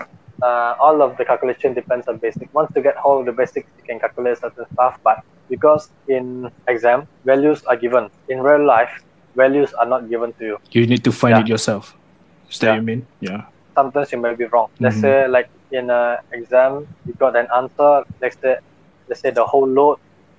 uh, 0.41 0.73
all 0.79 1.01
of 1.01 1.17
the 1.17 1.25
calculation 1.25 1.73
depends 1.73 2.07
on 2.07 2.17
basic. 2.17 2.47
Once 2.53 2.71
you 2.75 2.81
get 2.81 2.95
hold 2.95 3.21
of 3.21 3.25
the 3.25 3.33
basics, 3.35 3.67
you 3.77 3.83
can 3.83 3.99
calculate 3.99 4.37
certain 4.39 4.65
stuff. 4.73 4.95
But 5.03 5.17
because 5.49 5.91
in 6.07 6.47
exam, 6.67 7.07
values 7.25 7.61
are 7.67 7.75
given. 7.75 8.07
In 8.29 8.39
real 8.39 8.63
life, 8.65 8.93
values 9.35 9.73
are 9.73 9.85
not 9.85 10.09
given 10.09 10.33
to 10.39 10.43
you. 10.45 10.57
You 10.71 10.87
need 10.87 11.03
to 11.03 11.11
find 11.11 11.35
Yeah. 11.35 11.41
it 11.43 11.47
yourself. 11.47 11.95
Is 12.49 12.59
that 12.59 12.67
Yeah. 12.67 12.75
you 12.75 12.81
mean? 12.81 13.07
Yeah. 13.19 13.41
Sometimes 13.75 14.11
you 14.11 14.19
may 14.19 14.33
be 14.35 14.45
wrong. 14.45 14.67
Let's 14.79 14.97
Mhm. 14.97 15.01
say 15.01 15.27
like 15.27 15.49
in 15.71 15.89
an 15.89 16.17
exam, 16.31 16.87
you 17.05 17.13
got 17.13 17.35
an 17.35 17.47
answer. 17.55 18.03
Let's 18.21 18.37
say 18.41 18.57
let's 19.07 19.21
say 19.21 19.31
the 19.31 19.45
whole 19.45 19.67
load. 19.67 19.97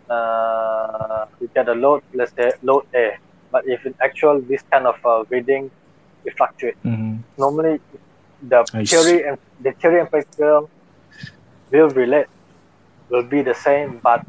Uh, 0.09 1.27
you 1.41 1.49
get 1.55 1.69
a 1.69 1.75
load. 1.75 2.03
Let's 2.13 2.33
say 2.35 2.53
load 2.63 2.85
A. 2.95 3.17
But 3.53 3.63
if 3.67 3.87
in 3.87 3.95
actual 4.01 4.41
this 4.43 4.63
kind 4.71 4.87
of 4.87 4.97
uh, 5.05 5.25
reading, 5.31 5.71
it 6.25 6.33
fluctuates. 6.37 6.79
hmm 6.83 7.17
normally 7.39 7.81
the 8.43 8.61
I 8.75 8.85
theory 8.85 9.19
and 9.29 9.37
the 9.65 9.73
theory 9.81 10.01
and 10.01 10.11
practical 10.11 10.69
will 11.73 11.89
relate, 11.91 12.27
will 13.09 13.23
be 13.35 13.41
the 13.43 13.55
same, 13.55 13.99
but 14.03 14.21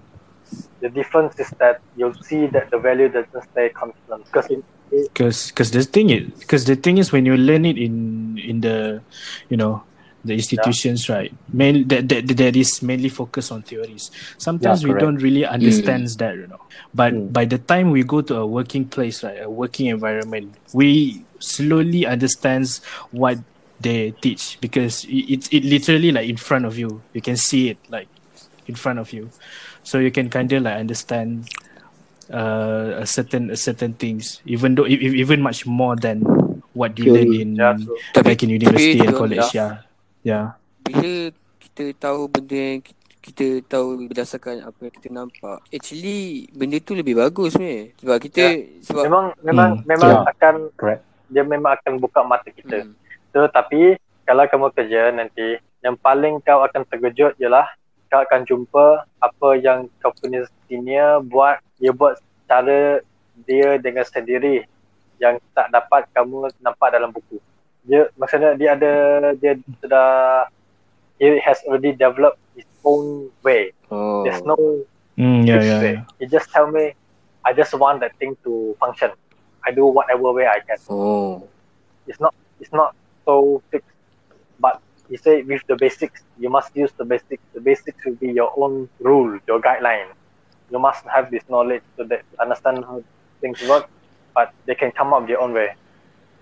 the 0.81 0.89
difference 0.89 1.39
is 1.39 1.49
that 1.59 1.81
you'll 1.95 2.13
see 2.13 2.47
that 2.47 2.69
the 2.71 2.77
value 2.77 3.09
doesn't 3.09 3.43
stay 3.51 3.69
constant. 3.69 4.25
Because 4.25 4.49
in, 4.49 4.63
because 4.91 5.47
because 5.47 5.71
the 5.71 5.83
thing 5.83 6.09
is 6.09 6.39
because 6.39 6.65
the 6.65 6.75
thing 6.75 6.97
is 6.97 7.11
when 7.11 7.25
you 7.25 7.37
learn 7.37 7.65
it 7.65 7.77
in 7.77 8.37
in 8.37 8.61
the 8.61 9.01
you 9.49 9.57
know 9.57 9.83
the 10.23 10.33
institutions 10.33 11.09
right 11.09 11.33
main 11.51 11.87
that, 11.87 12.07
that 12.09 12.27
that 12.27 12.55
is 12.55 12.81
mainly 12.81 13.09
focused 13.09 13.51
on 13.51 13.61
theories. 13.63 14.11
Sometimes 14.37 14.85
we 14.85 14.93
don't 14.93 15.17
really 15.17 15.45
understand 15.45 16.07
that 16.19 16.35
you 16.35 16.47
know. 16.47 16.59
But 16.93 17.13
Mm. 17.13 17.33
by 17.33 17.45
the 17.45 17.57
time 17.57 17.91
we 17.91 18.03
go 18.03 18.21
to 18.21 18.35
a 18.37 18.45
working 18.45 18.85
place 18.85 19.23
right 19.23 19.41
a 19.41 19.49
working 19.49 19.87
environment 19.87 20.55
we 20.73 21.25
slowly 21.39 22.05
understands 22.05 22.83
what 23.11 23.37
they 23.79 24.11
teach 24.21 24.59
because 24.61 25.05
it, 25.05 25.25
it, 25.49 25.53
it 25.53 25.63
literally 25.65 26.11
like 26.11 26.29
in 26.29 26.37
front 26.37 26.65
of 26.65 26.77
you. 26.77 27.01
You 27.13 27.21
can 27.21 27.37
see 27.37 27.69
it 27.69 27.77
like 27.89 28.07
in 28.67 28.75
front 28.75 28.99
of 28.99 29.11
you 29.11 29.31
so 29.83 29.97
you 29.97 30.11
can 30.13 30.29
kind 30.29 30.51
of 30.51 30.61
like 30.63 30.77
understand 30.77 31.45
uh, 32.31 33.01
a 33.01 33.05
certain 33.05 33.51
a 33.51 33.57
certain 33.57 33.93
things 33.93 34.39
even 34.45 34.75
though 34.75 34.87
e- 34.87 34.97
e- 34.97 35.17
even 35.19 35.41
much 35.41 35.65
more 35.67 35.95
than 35.97 36.23
what 36.73 36.95
you 36.97 37.11
learn 37.11 37.29
in 37.33 37.49
yeah. 37.59 37.75
Tapi, 38.15 38.31
back 38.31 38.39
in 38.43 38.49
university 38.49 38.99
tapi 39.01 39.07
and 39.07 39.15
college 39.17 39.47
yeah 39.53 39.71
yeah 40.23 40.45
Bila 40.81 41.29
kita 41.61 41.83
tahu 41.95 42.25
benda 42.27 42.57
yang 42.57 42.81
ki- 42.81 42.97
kita 43.21 43.61
tahu 43.69 44.09
berdasarkan 44.09 44.65
apa 44.65 44.79
yang 44.81 44.93
kita 44.97 45.09
nampak 45.13 45.61
Actually 45.69 46.49
benda 46.51 46.81
tu 46.81 46.97
lebih 46.97 47.21
bagus 47.21 47.53
sebenarnya 47.53 47.93
Sebab 48.01 48.17
kita 48.17 48.43
Sebab 48.81 49.03
memang 49.05 49.25
memang 49.45 49.67
Hmm, 49.77 49.85
memang 49.85 50.09
yeah. 50.09 50.23
akan 50.25 50.55
Correct. 50.73 51.03
dia 51.31 51.43
memang 51.47 51.71
akan 51.79 51.93
buka 52.01 52.25
mata 52.27 52.49
kita. 52.51 52.83
hmm, 52.83 52.91
Tetapi 53.31 53.81
kalau 54.27 54.43
kamu 54.49 54.67
kerja 54.75 55.01
nanti 55.15 55.47
yang 55.79 55.95
paling 55.95 56.41
kau 56.43 56.59
akan 56.65 56.81
terkejut 56.89 57.37
ialah 57.39 57.65
kau 58.11 58.19
akan 58.19 58.43
jumpa 58.43 59.07
apa 59.23 59.49
yang 59.55 59.87
kau 60.03 60.11
punya 60.19 60.43
senior 60.67 61.23
buat 61.23 61.63
dia 61.79 61.95
buat 61.95 62.19
cara 62.43 62.99
dia 63.47 63.79
dengan 63.79 64.03
sendiri 64.03 64.67
yang 65.15 65.39
tak 65.55 65.71
dapat 65.71 66.03
kamu 66.11 66.51
nampak 66.59 66.91
dalam 66.91 67.15
buku. 67.15 67.39
Dia 67.87 68.11
maksudnya 68.19 68.59
dia 68.59 68.75
ada 68.75 68.93
dia 69.39 69.55
sudah 69.79 70.09
he 71.23 71.39
has 71.39 71.63
already 71.63 71.95
developed 71.95 72.37
his 72.51 72.67
own 72.83 73.31
way. 73.47 73.71
Oh 73.87 74.27
There's 74.27 74.43
no 74.43 74.59
mm, 75.15 75.47
yeah 75.47 75.63
fixed 75.63 75.71
yeah, 75.71 75.79
way. 75.79 75.93
yeah. 75.95 76.03
He 76.19 76.27
just 76.27 76.51
tell 76.51 76.67
me 76.67 76.91
I 77.47 77.55
just 77.55 77.71
want 77.79 78.03
that 78.03 78.19
thing 78.19 78.35
to 78.43 78.75
function. 78.75 79.15
I 79.63 79.71
do 79.71 79.87
whatever 79.87 80.35
way 80.35 80.51
I 80.51 80.59
can. 80.59 80.75
Oh 80.91 81.47
it's 82.11 82.19
not 82.19 82.35
it's 82.59 82.75
not 82.75 82.91
so 83.23 83.63
fixed 83.71 83.87
but 84.59 84.83
he 85.11 85.17
said 85.19 85.43
with 85.43 85.59
the 85.67 85.75
basics 85.75 86.23
you 86.39 86.49
must 86.49 86.71
use 86.73 86.91
the 86.95 87.03
basics 87.03 87.43
the 87.51 87.59
basics 87.59 87.99
will 88.07 88.15
be 88.15 88.31
your 88.31 88.47
own 88.55 88.87
rule 89.03 89.35
your 89.43 89.59
guideline. 89.59 90.07
You 90.71 90.79
must 90.79 91.03
have 91.11 91.27
this 91.27 91.43
knowledge 91.51 91.83
so 91.99 92.07
that 92.07 92.23
understand 92.39 92.87
how 92.87 93.03
things 93.43 93.59
work 93.67 93.91
but 94.31 94.55
they 94.65 94.75
can 94.79 94.95
come 94.95 95.11
up 95.11 95.27
their 95.27 95.43
own 95.43 95.51
way. 95.51 95.75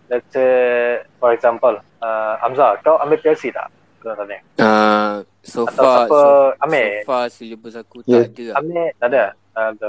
Let's 0.10 0.30
say 0.30 1.02
for 1.18 1.34
example 1.34 1.82
uh, 2.06 2.34
Hamzah 2.46 2.78
kau 2.86 3.02
ambil 3.02 3.18
PLC 3.26 3.50
tak? 3.50 3.74
Kau 4.06 4.14
tanya 4.14 4.38
uh, 4.62 5.26
So 5.42 5.66
atau 5.66 5.82
far 5.82 5.98
siapa 6.06 6.14
so, 6.14 6.30
ambil? 6.62 6.86
so 6.86 7.08
far 7.10 7.24
syllabus 7.34 7.74
aku 7.74 7.98
Yeah. 8.06 8.30
tak 8.30 8.38
ada. 8.38 8.46
Lah. 8.46 8.56
ambil 8.62 8.86
tak 9.02 9.08
ada? 9.10 9.24
Uh, 9.58 9.72
the, 9.82 9.88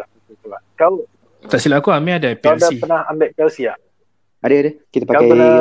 kau 0.80 0.92
tak 1.52 1.60
silap 1.60 1.84
aku 1.84 1.92
Amir 1.92 2.16
ada 2.16 2.32
PLC. 2.32 2.48
kau 2.48 2.56
dah 2.56 2.70
pernah 2.80 3.00
ambil 3.12 3.28
PLC 3.36 3.56
tak? 3.68 3.78
Ada 4.40 4.54
ada. 4.56 4.70
Kita 4.88 5.04
kau 5.04 5.12
pakai 5.12 5.28
pernah 5.28 5.52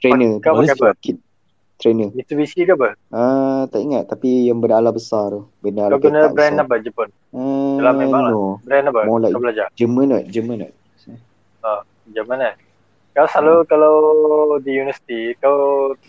trainer. 0.00 0.30
kau 0.44 0.52
pakai 0.60 0.76
apa? 0.76 0.88
Kit 1.00 1.16
trainer. 1.82 2.08
Mitsubishi 2.12 2.62
ke 2.62 2.72
apa 2.72 2.94
Ah, 3.10 3.66
tak 3.66 3.82
ingat 3.82 4.06
tapi 4.06 4.46
yang 4.46 4.56
berala 4.56 4.88
besar 4.88 5.28
tu. 5.28 5.50
Benda 5.58 5.84
kau 5.84 5.88
ala 5.88 5.96
guna 5.98 6.18
petak 6.20 6.32
brand 6.32 6.54
besar. 6.54 6.64
apa 6.64 6.74
Jepun 6.78 7.08
Ah, 7.28 7.74
Dalam 7.76 7.94
memang 7.98 8.22
lah. 8.22 8.30
no. 8.30 8.44
brand 8.62 8.86
apa 8.86 9.00
More 9.02 9.18
like- 9.20 9.32
kau 9.32 9.42
belajar 9.42 9.66
Jerman 9.74 10.06
not, 10.08 10.22
Jerman 10.26 10.56
not. 10.60 10.72
Jerman 12.04 12.38
kan 12.40 12.54
Kau 13.12 13.26
selalu 13.28 13.56
kalau 13.64 13.94
di 14.58 14.72
universiti 14.74 15.36
Kau 15.36 15.54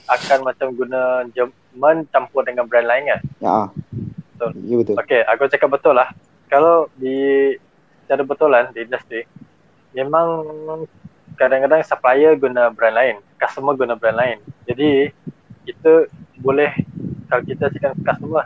akan 0.07 0.39
macam 0.43 0.67
guna 0.71 1.01
Jerman 1.29 2.07
campur 2.07 2.41
dengan 2.41 2.63
brand 2.63 2.83
lain 2.83 3.03
kan 3.07 3.19
Ya. 3.37 3.49
ah. 3.51 3.67
Betul. 4.33 4.51
Ya 4.63 4.75
betul. 4.75 4.95
Okay 4.97 5.21
aku 5.23 5.45
cakap 5.47 5.69
betul 5.69 5.93
lah 5.93 6.09
Kalau 6.47 6.89
di 6.95 7.13
Secara 8.01 8.21
betulan 8.21 8.63
di 8.71 8.81
industri 8.81 9.21
Memang 9.91 10.27
Kadang-kadang 11.33 11.81
supplier 11.83 12.33
guna 12.35 12.67
brand 12.67 12.93
lain 12.93 13.15
Customer 13.35 13.73
guna 13.73 13.93
brand 13.93 14.15
lain 14.15 14.37
Jadi 14.63 15.13
Kita 15.63 16.07
boleh 16.39 16.71
Kalau 17.31 17.43
kita 17.43 17.71
cakap 17.73 17.93
customer 18.03 18.43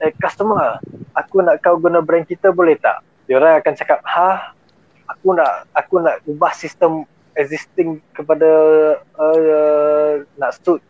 Eh 0.00 0.12
customer 0.18 0.78
Aku 1.14 1.42
nak 1.42 1.62
kau 1.62 1.78
guna 1.78 2.02
brand 2.02 2.26
kita 2.26 2.50
boleh 2.50 2.78
tak 2.78 3.02
Diorang 3.26 3.60
akan 3.60 3.74
cakap 3.74 4.00
Ha 4.06 4.54
Aku 5.10 5.34
nak 5.34 5.68
Aku 5.74 6.02
nak 6.02 6.22
ubah 6.26 6.54
sistem 6.54 7.06
Existing 7.34 7.98
kepada 8.14 8.50
uh, 9.18 10.22
Nak 10.38 10.52
suit 10.62 10.80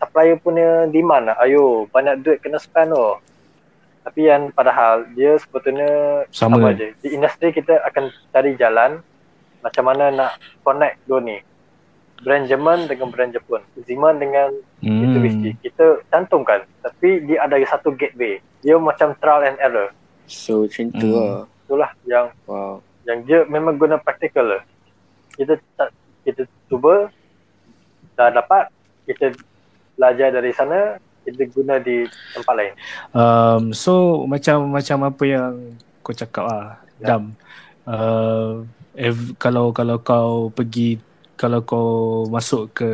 Supplier 0.00 0.36
punya 0.40 0.88
demand 0.88 1.32
lah 1.32 1.36
Ayo 1.40 1.88
Banyak 1.92 2.24
duit 2.24 2.38
kena 2.40 2.60
spend 2.60 2.92
oh 2.96 3.20
tapi 4.00 4.26
yang 4.26 4.48
padahal 4.50 5.04
dia 5.12 5.36
sebetulnya 5.36 6.24
Sama. 6.32 6.56
sama 6.56 6.68
je. 6.72 6.96
Di 7.04 7.12
industri 7.12 7.52
kita 7.52 7.84
akan 7.84 8.08
cari 8.32 8.56
jalan 8.56 9.04
macam 9.60 9.84
mana 9.84 10.08
nak 10.08 10.32
connect 10.64 10.96
dua 11.04 11.20
ni. 11.20 11.36
Brand 12.20 12.44
Jerman 12.44 12.84
dengan 12.84 13.08
brand 13.08 13.30
Jepun. 13.30 13.60
Zeman 13.80 14.16
dengan 14.16 14.52
Mitsubishi. 14.78 15.50
hmm. 15.50 15.60
Kita 15.60 15.84
cantumkan. 16.06 16.62
Tapi 16.80 17.24
dia 17.24 17.40
ada 17.40 17.56
satu 17.64 17.90
gateway. 17.90 18.38
Dia 18.60 18.76
macam 18.76 19.16
trial 19.16 19.46
and 19.46 19.58
error. 19.58 19.88
So 20.24 20.62
macam 20.62 20.84
tu 20.92 21.06
Hmm. 21.06 21.16
lah 21.16 21.40
Itulah 21.64 21.90
yang 22.04 22.26
Wow 22.44 22.82
yang 23.00 23.24
dia 23.24 23.42
memang 23.44 23.74
guna 23.74 23.96
practical 23.96 24.44
lah. 24.46 24.62
Kita 25.32 25.56
tak 25.74 25.88
kita 26.20 26.42
cuba 26.66 27.08
dah 28.12 28.28
dapat 28.28 28.68
kita 29.04 29.32
belajar 29.94 30.28
dari 30.30 30.52
sana 30.52 30.96
kita 31.20 31.48
guna 31.48 31.76
di 31.78 32.04
tempat 32.30 32.54
lain. 32.54 32.72
um, 33.10 33.62
so 33.72 33.92
macam 34.24 34.68
macam 34.68 34.98
apa 35.02 35.22
yang 35.22 35.52
kau 36.00 36.12
cakap 36.12 36.44
ah 36.44 36.68
Ya. 36.96 37.06
Dam 37.08 37.32
uh, 37.86 38.60
ev- 38.92 39.32
kalau 39.34 39.72
kalau 39.72 39.96
kau 39.96 40.30
pergi 40.50 41.00
kalau 41.40 41.64
kau 41.64 42.28
masuk 42.28 42.84
ke 42.84 42.90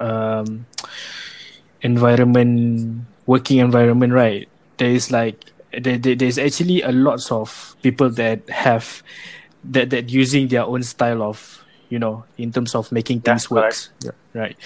um, 0.00 0.64
environment 1.84 2.80
working 3.28 3.60
environment 3.60 4.08
right 4.16 4.48
there 4.80 4.88
is 4.88 5.12
like 5.12 5.52
there, 5.76 6.00
there 6.00 6.16
there's 6.16 6.40
actually 6.40 6.80
a 6.80 6.88
lots 6.88 7.28
of 7.28 7.76
people 7.84 8.08
that 8.08 8.40
have 8.48 9.04
that 9.64 9.90
that 9.90 10.08
using 10.08 10.48
their 10.48 10.64
own 10.64 10.80
style 10.82 11.20
of 11.20 11.60
you 11.92 11.98
know 12.00 12.24
in 12.40 12.48
terms 12.52 12.74
of 12.74 12.88
making 12.88 13.20
Yeah, 13.20 13.36
things 13.36 13.50
works 13.50 13.90
Yeah, 14.00 14.16
right. 14.32 14.56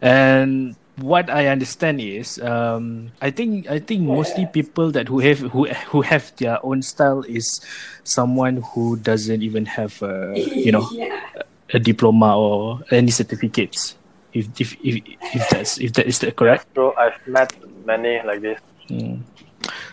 And 0.00 0.76
what 0.98 1.30
I 1.30 1.46
understand 1.46 2.00
is 2.00 2.38
um 2.42 3.10
I 3.22 3.30
think 3.30 3.70
I 3.70 3.78
think 3.78 4.02
mostly 4.02 4.46
people 4.46 4.90
that 4.92 5.08
who 5.08 5.18
have 5.20 5.38
who 5.50 5.66
who 5.90 6.02
have 6.02 6.30
their 6.38 6.58
own 6.64 6.82
style 6.82 7.22
is 7.26 7.60
someone 8.02 8.62
who 8.74 8.96
doesn't 8.98 9.42
even 9.42 9.66
have 9.66 10.02
a 10.02 10.34
you 10.38 10.70
know 10.70 10.86
a 11.72 11.78
diploma 11.78 12.38
or 12.38 12.80
any 12.90 13.10
certificates 13.10 13.98
if 14.32 14.48
if 14.60 14.76
if, 14.84 14.96
if 15.34 15.48
that's 15.48 15.78
if 15.78 15.92
that 15.94 16.06
is 16.06 16.18
that 16.20 16.36
correct 16.36 16.66
So 16.74 16.94
I've 16.96 17.18
met 17.26 17.52
many 17.84 18.20
like 18.24 18.40
this. 18.40 18.60
Mm. 18.88 19.22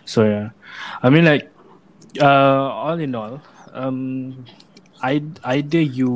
So 0.05 0.23
yeah, 0.23 0.49
I 1.01 1.09
mean 1.09 1.25
like, 1.25 1.49
uh, 2.21 2.69
all 2.69 2.99
in 2.99 3.15
all, 3.15 3.41
um, 3.73 4.45
I 5.01 5.23
either 5.43 5.81
you 5.81 6.11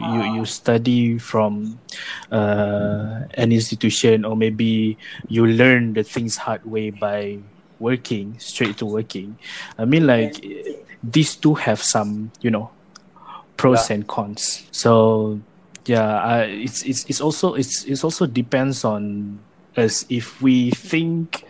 you 0.00 0.20
you 0.38 0.44
study 0.44 1.18
from 1.18 1.78
uh, 2.32 3.28
an 3.34 3.52
institution 3.52 4.24
or 4.24 4.36
maybe 4.36 4.98
you 5.28 5.46
learn 5.46 5.92
the 5.94 6.02
things 6.02 6.36
hard 6.36 6.64
way 6.64 6.90
by 6.90 7.38
working 7.78 8.38
straight 8.38 8.78
to 8.78 8.86
working. 8.86 9.38
I 9.78 9.84
mean 9.84 10.06
like 10.06 10.42
these 11.02 11.36
two 11.36 11.54
have 11.54 11.82
some 11.82 12.32
you 12.40 12.50
know 12.50 12.70
pros 13.58 13.90
and 13.90 14.06
cons. 14.06 14.64
So 14.70 15.38
yeah, 15.84 16.22
uh, 16.24 16.46
it's 16.48 16.82
it's 16.82 17.04
it's 17.04 17.20
also 17.20 17.52
it's 17.54 17.84
it's 17.84 18.02
also 18.02 18.24
depends 18.24 18.84
on 18.84 19.38
us 19.76 20.06
if 20.08 20.40
we 20.40 20.70
think 20.70 21.44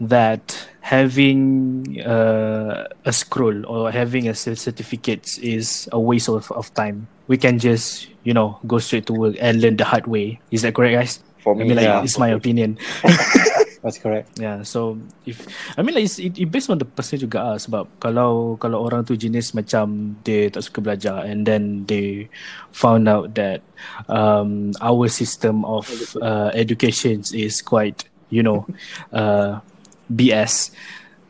that 0.00 0.68
having 0.80 2.02
uh, 2.02 2.88
a 3.04 3.12
scroll 3.12 3.64
or 3.66 3.90
having 3.90 4.28
a 4.28 4.34
cer- 4.34 4.56
certificate 4.56 5.38
is 5.38 5.88
a 5.92 5.98
waste 5.98 6.28
of, 6.28 6.50
of 6.52 6.72
time. 6.74 7.08
We 7.28 7.38
can 7.38 7.58
just 7.58 8.08
you 8.24 8.34
know 8.34 8.58
go 8.66 8.78
straight 8.78 9.06
to 9.06 9.14
work 9.14 9.36
and 9.40 9.62
learn 9.62 9.76
the 9.76 9.84
hard 9.84 10.06
way. 10.06 10.40
Is 10.50 10.62
that 10.62 10.74
correct, 10.74 10.94
guys? 10.94 11.20
For 11.38 11.54
I 11.54 11.58
me, 11.58 11.64
mean, 11.64 11.76
like 11.76 11.84
yeah. 11.86 12.02
it's 12.02 12.18
my 12.18 12.28
opinion. 12.28 12.78
That's 13.82 13.98
correct. 13.98 14.38
Yeah, 14.38 14.62
so 14.62 14.94
if 15.26 15.42
I 15.74 15.82
mean 15.82 15.98
like 15.98 16.06
it's, 16.06 16.22
it, 16.22 16.38
it 16.38 16.46
based 16.46 16.70
on 16.70 16.78
the 16.78 16.86
person 16.86 17.18
juga 17.18 17.42
ah 17.42 17.56
sebab 17.58 17.90
kalau 17.98 18.54
kalau 18.62 18.78
orang 18.78 19.02
tu 19.02 19.18
jenis 19.18 19.50
macam 19.58 20.14
dia 20.22 20.46
tak 20.54 20.62
suka 20.62 20.78
belajar 20.78 21.26
and 21.26 21.42
then 21.42 21.82
they 21.90 22.30
found 22.70 23.10
out 23.10 23.34
that 23.34 23.58
um 24.06 24.70
our 24.78 25.10
system 25.10 25.66
of 25.66 25.90
uh, 26.22 26.54
education 26.54 27.26
is 27.34 27.58
quite 27.58 28.06
you 28.30 28.46
know 28.46 28.62
uh 29.10 29.58
BS 30.06 30.70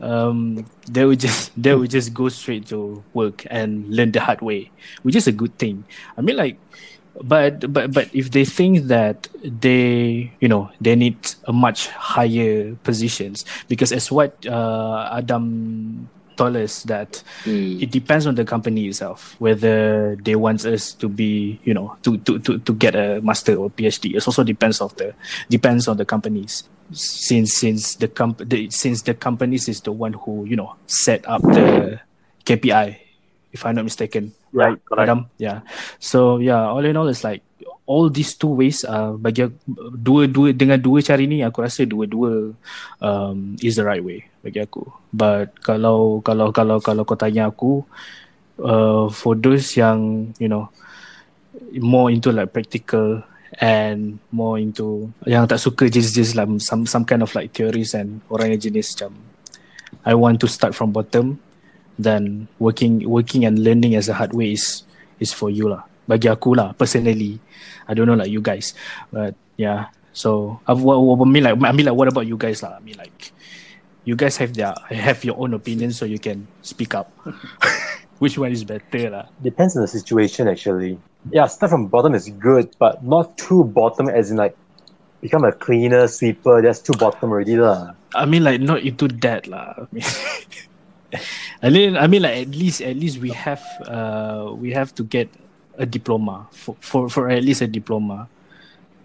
um 0.05 0.69
they 0.93 1.09
would 1.09 1.24
just 1.24 1.57
they 1.57 1.73
would 1.73 1.89
just 1.89 2.12
go 2.12 2.29
straight 2.29 2.69
to 2.69 3.01
work 3.16 3.49
and 3.49 3.89
learn 3.89 4.12
the 4.12 4.20
hard 4.20 4.45
way 4.45 4.69
which 5.09 5.16
is 5.16 5.24
a 5.24 5.33
good 5.33 5.57
thing. 5.57 5.89
I 6.16 6.20
mean 6.20 6.37
like 6.37 6.61
but 7.20 7.72
but 7.72 7.93
but 7.93 8.09
if 8.14 8.30
they 8.30 8.44
think 8.44 8.89
that 8.89 9.28
they 9.44 10.32
you 10.40 10.48
know 10.48 10.70
they 10.80 10.97
need 10.97 11.16
a 11.44 11.52
much 11.52 11.89
higher 11.89 12.74
positions 12.84 13.44
because 13.68 13.93
as 13.93 14.10
what 14.10 14.34
uh, 14.47 15.10
adam 15.12 16.09
told 16.36 16.56
us 16.56 16.82
that 16.84 17.22
Hmm. 17.44 17.76
it 17.82 17.90
depends 17.90 18.26
on 18.26 18.34
the 18.34 18.44
company 18.44 18.89
itself 18.89 19.36
whether 19.39 20.16
they 20.16 20.34
want 20.34 20.64
us 20.64 20.93
to 20.94 21.09
be 21.09 21.60
you 21.64 21.74
know 21.74 21.97
to 22.02 22.16
to 22.24 22.39
to, 22.39 22.59
to 22.59 22.72
get 22.74 22.94
a 22.97 23.20
master 23.20 23.56
or 23.56 23.68
phd 23.70 24.14
it 24.14 24.26
also 24.26 24.43
depends 24.43 24.80
of 24.80 24.97
the 24.97 25.12
depends 25.51 25.89
on 25.89 25.97
the 25.97 26.05
companies. 26.05 26.64
Since 26.93 27.55
since 27.56 27.94
the 27.97 28.09
comp 28.09 28.36
the, 28.44 28.68
since 28.68 29.01
the 29.01 29.14
companies 29.14 29.66
is 29.68 29.80
the 29.80 29.93
one 29.93 30.12
who 30.12 30.44
you 30.44 30.56
know 30.56 30.76
set 30.84 31.26
up 31.26 31.40
the 31.40 32.01
kpi 32.44 32.97
if 33.51 33.64
i'm 33.64 33.76
not 33.76 33.84
mistaken 33.84 34.32
Yeah, 34.53 34.61
right 34.69 34.79
correct. 34.85 35.09
Adam? 35.09 35.20
yeah 35.41 35.65
so 35.97 36.37
yeah 36.37 36.69
all 36.69 36.85
in 36.85 36.97
all 36.97 37.09
it's 37.09 37.24
like 37.24 37.41
all 37.89 38.07
these 38.09 38.37
two 38.39 38.53
ways 38.53 38.85
uh 38.87 39.16
bagi 39.19 39.49
dua 39.99 40.31
dua 40.31 40.55
dengan 40.55 40.79
dua 40.79 41.03
cara 41.03 41.24
ni 41.24 41.43
aku 41.43 41.65
rasa 41.66 41.83
dua-dua 41.83 42.55
um 43.03 43.59
is 43.59 43.81
the 43.81 43.85
right 43.85 44.05
way 44.05 44.23
bagi 44.45 44.62
aku 44.62 44.87
but 45.11 45.51
kalau 45.65 46.23
kalau 46.23 46.55
kalau 46.55 46.79
kalau 46.79 47.03
kau 47.03 47.19
tanya 47.19 47.51
aku 47.51 47.83
uh, 48.62 49.11
for 49.11 49.35
those 49.35 49.74
yang 49.74 50.31
you 50.39 50.47
know 50.47 50.70
more 51.81 52.09
into 52.11 52.31
like 52.31 52.53
practical 52.55 53.23
and 53.61 54.16
more 54.33 54.57
into 54.57 55.11
yang 55.29 55.45
tak 55.45 55.61
suka 55.61 55.91
just 55.91 56.15
just 56.16 56.33
like 56.39 56.49
some 56.62 56.87
some 56.89 57.05
kind 57.05 57.20
of 57.20 57.31
like 57.37 57.53
theories 57.53 57.93
and 57.93 58.23
orang 58.33 58.55
yang 58.57 58.61
jenis 58.62 58.95
macam 58.95 59.12
I 60.03 60.15
want 60.16 60.41
to 60.43 60.49
start 60.49 60.73
from 60.73 60.91
bottom 60.95 61.39
then 61.98 62.48
working 62.59 63.09
working 63.09 63.44
and 63.44 63.60
learning 63.60 63.94
as 63.94 64.09
a 64.09 64.14
hard 64.14 64.32
way 64.32 64.52
is 64.52 64.85
is 65.20 65.32
for 65.32 65.51
you 65.51 65.69
lah. 65.69 65.85
Bagi 66.09 66.28
aku 66.28 66.56
lah 66.56 66.73
personally. 66.74 67.39
I 67.86 67.94
don't 67.94 68.06
know 68.06 68.19
like 68.19 68.31
you 68.31 68.40
guys 68.40 68.74
but 69.10 69.35
yeah. 69.56 69.93
So 70.12 70.60
I, 70.69 70.73
I 70.73 71.24
mean 71.24 71.44
like 71.44 71.56
I 71.56 71.73
mean 71.73 71.86
like 71.86 71.97
what 71.97 72.09
about 72.09 72.27
you 72.27 72.36
guys 72.36 72.62
lah? 72.62 72.77
I 72.77 72.81
mean 72.81 72.97
like 72.97 73.32
you 74.05 74.16
guys 74.16 74.36
have 74.36 74.55
their 74.55 74.74
have 74.90 75.24
your 75.24 75.39
own 75.39 75.55
opinion 75.55 75.93
so 75.93 76.05
you 76.05 76.19
can 76.19 76.47
speak 76.62 76.94
up. 76.94 77.10
Which 78.23 78.39
one 78.39 78.52
is 78.52 78.62
better 78.62 79.10
lah? 79.10 79.27
Depends 79.43 79.74
on 79.74 79.82
the 79.82 79.90
situation 79.90 80.47
actually. 80.47 80.98
Yeah, 81.31 81.47
start 81.47 81.70
from 81.70 81.86
bottom 81.86 82.14
is 82.14 82.31
good, 82.31 82.70
but 82.78 83.02
not 83.02 83.39
too 83.39 83.64
bottom 83.64 84.10
as 84.10 84.31
in 84.31 84.39
like 84.39 84.55
become 85.23 85.44
a 85.44 85.52
cleaner, 85.52 86.06
sweeper, 86.06 86.62
that's 86.62 86.82
too 86.82 86.94
bottom 86.98 87.31
already 87.31 87.56
lah. 87.56 87.94
I 88.14 88.27
mean 88.27 88.44
like 88.44 88.60
not 88.60 88.82
into 88.82 89.09
that 89.23 89.47
lah. 89.47 89.74
I 89.78 89.86
mean, 89.90 90.05
I 91.60 91.68
mean 91.68 91.97
I 91.97 92.06
mean 92.09 92.22
like 92.22 92.36
at 92.48 92.51
least 92.52 92.80
at 92.80 92.97
least 92.97 93.20
we 93.20 93.30
have 93.30 93.60
uh 93.84 94.51
we 94.56 94.72
have 94.72 94.94
to 94.97 95.05
get 95.05 95.28
a 95.76 95.84
diploma 95.84 96.48
for 96.52 96.76
for, 96.80 97.09
for 97.09 97.28
at 97.28 97.44
least 97.44 97.60
a 97.60 97.68
diploma 97.68 98.28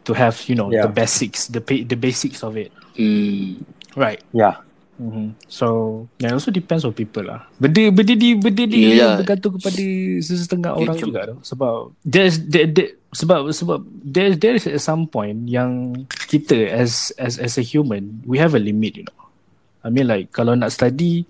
to 0.07 0.11
have 0.15 0.39
you 0.47 0.55
know 0.55 0.71
Yeah. 0.71 0.87
the 0.87 0.91
basics 0.91 1.47
the 1.51 1.59
the 1.63 1.99
basics 1.99 2.43
of 2.43 2.55
it 2.55 2.71
Hmm. 2.97 3.61
right. 3.93 4.17
Yeah. 4.33 4.65
Mm-hmm. 4.97 5.37
So 5.45 6.09
yeah, 6.17 6.33
it 6.33 6.41
also 6.41 6.49
depends 6.49 6.81
on 6.81 6.97
people 6.97 7.21
lah. 7.29 7.45
Benda 7.61 7.93
benda 7.93 8.17
di 8.17 8.33
benda 8.33 8.65
ni 8.65 8.97
Yelah. 8.97 9.21
bergantung 9.21 9.53
kepada 9.61 9.77
sesetengah 10.25 10.73
orang 10.73 10.97
juga 10.97 11.29
tu. 11.29 11.37
Sebab 11.45 11.93
there's 12.01 12.41
there, 12.49 12.65
there, 12.65 12.97
sebab 13.13 13.45
sebab 13.53 13.85
there 14.01 14.33
there 14.33 14.57
is 14.57 14.65
at 14.65 14.81
some 14.81 15.05
point 15.05 15.45
yang 15.45 15.93
kita 16.25 16.65
as 16.73 17.13
as 17.21 17.37
as 17.37 17.61
a 17.61 17.63
human 17.63 18.25
we 18.25 18.41
have 18.41 18.57
a 18.57 18.61
limit 18.61 18.97
you 18.97 19.05
know. 19.05 19.29
I 19.85 19.93
mean 19.93 20.09
like 20.09 20.33
kalau 20.33 20.57
nak 20.57 20.73
study 20.73 21.29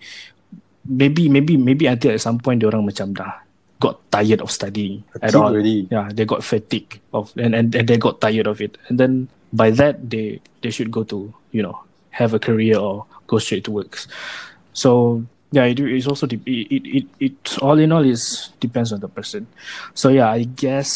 maybe 0.88 1.28
maybe 1.30 1.60
maybe 1.60 1.86
until 1.86 2.16
at 2.16 2.24
some 2.24 2.40
point 2.40 2.64
orang 2.64 2.84
macam 2.88 3.12
dah 3.14 3.44
got 3.78 4.02
tired 4.10 4.42
of 4.42 4.50
studying 4.50 5.06
at 5.22 5.30
Fatigue 5.30 5.38
all. 5.38 5.54
already. 5.54 5.86
Yeah, 5.94 6.10
they 6.10 6.26
got 6.26 6.42
fatigue 6.42 6.98
of 7.14 7.30
and, 7.38 7.54
and 7.54 7.70
and 7.76 7.86
they 7.86 7.98
got 8.02 8.18
tired 8.18 8.50
of 8.50 8.58
it. 8.58 8.78
And 8.90 8.98
then 8.98 9.30
by 9.54 9.70
that 9.78 10.02
they 10.10 10.42
they 10.66 10.74
should 10.74 10.90
go 10.90 11.06
to, 11.14 11.30
you 11.54 11.62
know, 11.62 11.78
have 12.18 12.34
a 12.34 12.42
career 12.42 12.82
or 12.82 13.06
go 13.30 13.38
straight 13.38 13.70
to 13.70 13.72
works. 13.72 14.10
So 14.74 15.22
yeah, 15.54 15.70
it 15.70 15.78
is 15.80 16.10
also 16.10 16.26
de- 16.26 16.42
it, 16.46 16.68
it 16.74 16.84
it 16.90 17.06
it 17.22 17.38
all 17.62 17.78
in 17.78 17.94
all 17.94 18.02
is 18.04 18.50
depends 18.58 18.90
on 18.90 19.00
the 19.00 19.08
person. 19.08 19.46
So 19.94 20.10
yeah, 20.10 20.34
I 20.34 20.50
guess 20.50 20.90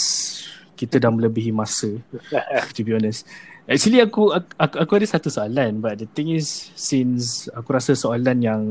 kita 0.73 0.97
dah 0.97 1.13
melebihi 1.13 1.53
masa 1.53 2.01
to 2.75 2.81
be 2.81 2.97
honest. 2.97 3.29
Actually 3.69 4.01
aku, 4.01 4.33
aku 4.33 4.75
aku 4.81 4.91
ada 4.97 5.05
satu 5.05 5.29
soalan 5.29 5.79
but 5.79 6.01
the 6.01 6.09
thing 6.09 6.33
is 6.33 6.73
since 6.73 7.45
aku 7.53 7.77
rasa 7.77 7.93
soalan 7.93 8.41
yang 8.41 8.61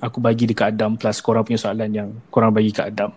aku 0.00 0.18
bagi 0.18 0.48
dekat 0.48 0.74
Adam 0.74 0.96
plus 0.96 1.20
korang 1.20 1.44
punya 1.44 1.60
soalan 1.60 1.90
yang 1.92 2.08
korang 2.28 2.50
bagi 2.50 2.72
kat 2.72 2.90
Adam 2.90 3.12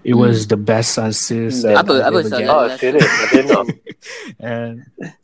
it 0.00 0.16
was 0.16 0.48
the 0.48 0.56
best 0.56 0.96
answers 0.96 1.60
Hmm. 1.62 1.76
that 1.76 1.84
Apa- 1.84 2.02
apa 2.08 2.18
soalan? 2.24 2.48
Oh, 2.48 2.64
serious? 2.76 3.04
I 3.04 3.24
didn't 3.30 3.48
know. 3.48 3.64
and 4.40 4.74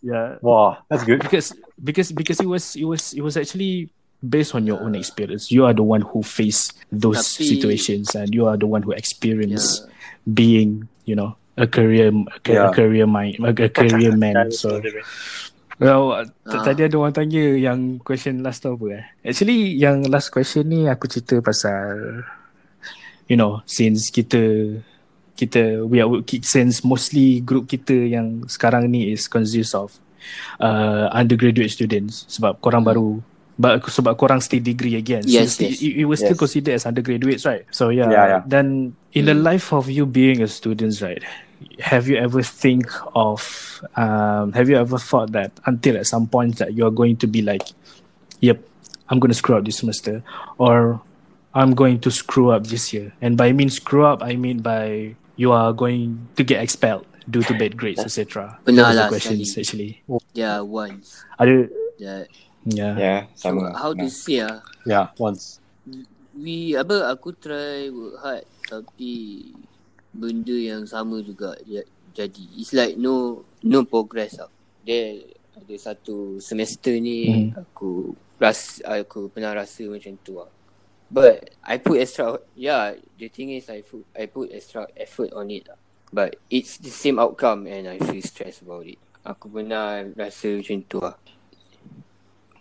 yeah 0.05 0.36
Wow, 0.44 0.85
that's 0.86 1.02
good. 1.02 1.18
because 1.24 1.51
because 1.80 2.12
because 2.12 2.39
it 2.39 2.47
was 2.47 2.76
it 2.76 2.85
was 2.86 3.16
it 3.16 3.24
was 3.24 3.35
actually 3.35 3.89
based 4.18 4.55
on 4.55 4.66
your 4.66 4.82
own 4.82 4.94
experience 4.94 5.47
you 5.51 5.62
are 5.64 5.72
the 5.74 5.82
one 5.82 6.02
who 6.02 6.22
face 6.22 6.74
those 6.90 7.22
Tapi- 7.39 7.55
situations 7.55 8.14
and 8.14 8.35
you 8.35 8.47
are 8.47 8.59
the 8.59 8.66
one 8.66 8.82
who 8.82 8.90
experience 8.93 9.80
Yeah. 9.82 9.86
being 10.26 10.70
you 11.06 11.14
know 11.14 11.35
a 11.59 11.66
career 11.66 12.10
a, 12.10 12.39
ca- 12.43 12.52
a 12.52 12.56
Yeah. 12.66 12.70
career 12.74 13.06
mind 13.06 13.39
a, 13.43 13.51
a 13.55 13.70
career 13.70 14.14
man 14.20 14.51
so 14.51 14.78
well 15.79 16.13
uh, 16.13 16.27
Ah. 16.49 16.65
tadi 16.65 16.83
ada 16.83 16.97
orang 16.97 17.13
tanya 17.13 17.55
yang 17.55 18.01
question 18.01 18.43
last 18.43 18.63
tu 18.63 18.71
apa 18.71 18.87
eh 18.93 19.05
actually 19.25 19.75
yang 19.75 20.03
last 20.07 20.29
question 20.29 20.65
ni 20.65 20.85
aku 20.85 21.07
cerita 21.07 21.39
pasal 21.39 22.23
you 23.27 23.37
know 23.37 23.61
since 23.65 24.09
kita 24.09 24.75
kita 25.35 25.85
we 25.85 25.99
are 25.99 26.11
since 26.43 26.83
mostly 26.83 27.39
group 27.41 27.67
kita 27.67 27.95
yang 27.95 28.43
sekarang 28.47 28.91
ni 28.91 29.13
is 29.13 29.31
consists 29.31 29.71
of 29.71 29.95
uh, 30.59 31.07
undergraduate 31.13 31.71
students 31.71 32.27
sebab 32.27 32.59
korang 32.59 32.83
baru 32.83 33.23
ba- 33.55 33.79
sebab 33.79 34.15
korang 34.15 34.43
still 34.43 34.59
degree 34.59 34.95
again 34.95 35.23
Yes, 35.23 35.55
Since 35.55 35.79
yes. 35.79 35.83
It, 35.85 36.03
it 36.03 36.07
was 36.07 36.19
still 36.19 36.35
Yes. 36.35 36.43
considered 36.43 36.75
as 36.75 36.85
undergraduates 36.85 37.45
right 37.45 37.63
so 37.71 37.91
yeah, 37.91 38.11
Yeah, 38.11 38.27
yeah. 38.29 38.43
then 38.45 38.99
in 39.15 39.27
the 39.27 39.37
life 39.37 39.71
of 39.71 39.87
you 39.87 40.07
being 40.07 40.43
a 40.43 40.51
student 40.51 40.99
right 40.99 41.23
have 41.80 42.06
you 42.09 42.16
ever 42.16 42.43
think 42.43 42.86
of 43.14 43.80
um, 43.97 44.52
have 44.52 44.68
you 44.68 44.76
ever 44.76 44.98
thought 44.98 45.32
that 45.32 45.51
until 45.66 45.97
at 45.97 46.06
some 46.06 46.26
point 46.26 46.59
that 46.59 46.74
you 46.74 46.86
are 46.86 46.90
going 46.94 47.16
to 47.16 47.26
be 47.26 47.43
like 47.43 47.62
yep 48.40 48.62
i'm 49.10 49.18
going 49.18 49.30
to 49.30 49.35
screw 49.39 49.56
up 49.56 49.64
this 49.64 49.78
semester 49.78 50.22
or 50.59 51.01
i'm 51.55 51.74
going 51.74 51.98
to 51.98 52.10
screw 52.10 52.51
up 52.51 52.66
this 52.68 52.93
year 52.93 53.12
and 53.20 53.36
by 53.36 53.51
mean 53.52 53.70
screw 53.70 54.05
up 54.06 54.22
i 54.22 54.36
mean 54.36 54.60
by 54.62 55.14
you 55.36 55.51
are 55.52 55.72
going 55.72 56.18
to 56.36 56.43
get 56.44 56.62
expelled 56.62 57.06
due 57.30 57.43
to 57.43 57.55
bad 57.59 57.76
grades 57.76 58.01
etc 58.01 58.56
Pernah 58.64 58.89
Those 58.89 58.89
are 58.89 58.94
lah 58.94 59.09
questions 59.10 59.52
sekali. 59.55 59.60
actually 59.60 59.90
Yeah, 60.35 60.62
once. 60.62 61.26
ada 61.36 61.66
That, 61.98 62.30
yeah 62.64 62.94
Yeah, 62.94 63.20
so 63.35 63.51
sama. 63.51 63.74
how 63.74 63.90
to 63.93 64.06
say 64.06 64.40
ah? 64.47 64.62
Yeah, 64.86 65.10
once. 65.18 65.59
We 66.39 66.78
apa 66.78 67.10
aku 67.10 67.35
try 67.35 67.90
work 67.90 68.16
hard 68.22 68.44
tapi 68.70 69.51
benda 70.19 70.53
yang 70.53 70.82
sama 70.82 71.23
juga 71.23 71.55
ja- 71.62 71.86
jadi. 72.11 72.45
It's 72.59 72.74
like 72.74 72.99
no 72.99 73.47
no 73.62 73.86
progress 73.86 74.35
tau. 74.36 74.51
Dia 74.82 75.23
ada 75.55 75.74
satu 75.74 76.39
semester 76.39 76.95
ni 76.99 77.51
Hmm. 77.51 77.62
aku 77.62 78.15
ras 78.39 78.82
aku 78.82 79.31
pernah 79.31 79.55
rasa 79.55 79.86
macam 79.86 80.15
tu 80.20 80.39
lah. 80.39 80.51
But 81.09 81.57
I 81.65 81.81
put 81.81 82.03
extra 82.03 82.36
yeah, 82.53 82.93
the 83.16 83.31
thing 83.31 83.55
is 83.55 83.70
I 83.70 83.81
put 83.81 84.05
I 84.12 84.27
put 84.27 84.51
extra 84.51 84.90
effort 84.93 85.31
on 85.32 85.49
it 85.49 85.65
lah. 85.65 85.78
But 86.09 86.36
it's 86.49 86.77
the 86.77 86.90
same 86.90 87.16
outcome 87.16 87.65
and 87.65 87.86
I 87.86 87.97
feel 88.01 88.20
stressed 88.20 88.65
about 88.65 88.85
it. 88.85 88.99
Aku 89.23 89.49
pernah 89.49 90.03
rasa 90.16 90.57
macam 90.57 90.78
tu 90.85 90.99
lah. 90.99 91.16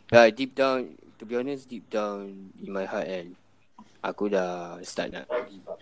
Yeah, 0.08 0.32
deep 0.32 0.56
down, 0.56 0.96
to 1.20 1.28
be 1.28 1.36
honest, 1.36 1.68
deep 1.68 1.88
down 1.88 2.52
in 2.56 2.72
my 2.72 2.88
heart 2.88 3.08
and 3.08 3.36
aku 4.00 4.32
dah 4.32 4.80
start 4.84 5.12
nak 5.12 5.28
give 5.48 5.68
up. 5.68 5.80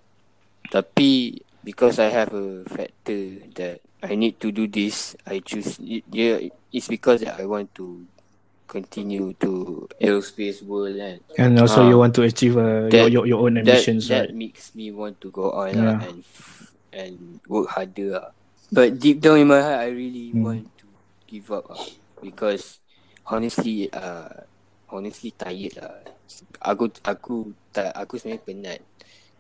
Tapi 0.66 1.38
because 1.66 1.98
I 1.98 2.14
have 2.14 2.30
a 2.32 2.62
factor 2.70 3.42
that 3.58 3.82
I 4.06 4.14
need 4.14 4.38
to 4.46 4.54
do 4.54 4.70
this, 4.70 5.18
I 5.26 5.42
choose 5.42 5.82
it. 5.82 6.06
Yeah, 6.14 6.38
it's 6.70 6.86
because 6.88 7.26
that 7.26 7.42
I 7.42 7.50
want 7.50 7.74
to 7.82 8.06
continue 8.66 9.34
to 9.42 9.86
aerospace 10.02 10.62
world 10.62 10.98
and 10.98 11.22
and 11.38 11.54
also 11.58 11.86
Ah. 11.86 11.90
you 11.90 11.98
want 11.98 12.14
to 12.18 12.26
achieve 12.26 12.58
uh, 12.58 12.90
That- 12.90 13.14
your, 13.14 13.26
your 13.26 13.46
own 13.46 13.58
that 13.58 13.66
ambitions 13.66 14.10
that 14.10 14.30
right 14.30 14.34
makes 14.34 14.74
me 14.74 14.90
want 14.90 15.22
to 15.22 15.30
go 15.30 15.54
on 15.54 15.74
Yeah. 15.74 15.86
lah 15.86 15.98
and 16.06 16.18
and 16.94 17.14
work 17.50 17.70
harder 17.74 18.22
lah. 18.22 18.28
But 18.74 18.98
deep 18.98 19.22
down 19.22 19.42
in 19.42 19.50
my 19.50 19.62
heart, 19.62 19.86
I 19.86 19.90
really 19.94 20.34
Hmm. 20.34 20.44
want 20.46 20.66
to 20.82 20.86
give 21.30 21.50
up 21.50 21.70
lah 21.70 21.82
because 22.22 22.82
honestly 23.26 23.90
uh, 23.94 24.46
honestly 24.90 25.34
tired 25.34 25.78
lah. 25.82 26.02
Aku 26.66 26.90
aku 27.06 27.54
tak 27.70 27.94
aku 27.94 28.18
sebenarnya 28.18 28.42
penat. 28.46 28.80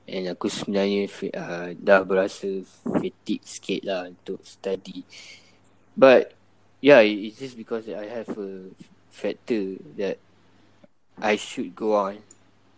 And 0.06 0.30
aku 0.30 0.53
sebenarnya 0.53 1.10
uh, 1.34 1.73
dah 1.73 2.06
berasa 2.06 2.61
fatigue 2.86 3.41
sikit 3.41 3.82
lah 3.82 4.02
untuk 4.06 4.38
study. 4.45 5.02
But 5.98 6.38
yeah, 6.77 7.02
it's 7.02 7.41
just 7.41 7.57
because 7.57 7.90
I 7.90 8.06
have 8.14 8.30
a 8.38 8.69
factor 9.10 9.82
that 9.98 10.22
I 11.18 11.40
should 11.41 11.73
go 11.73 11.98
on 11.98 12.22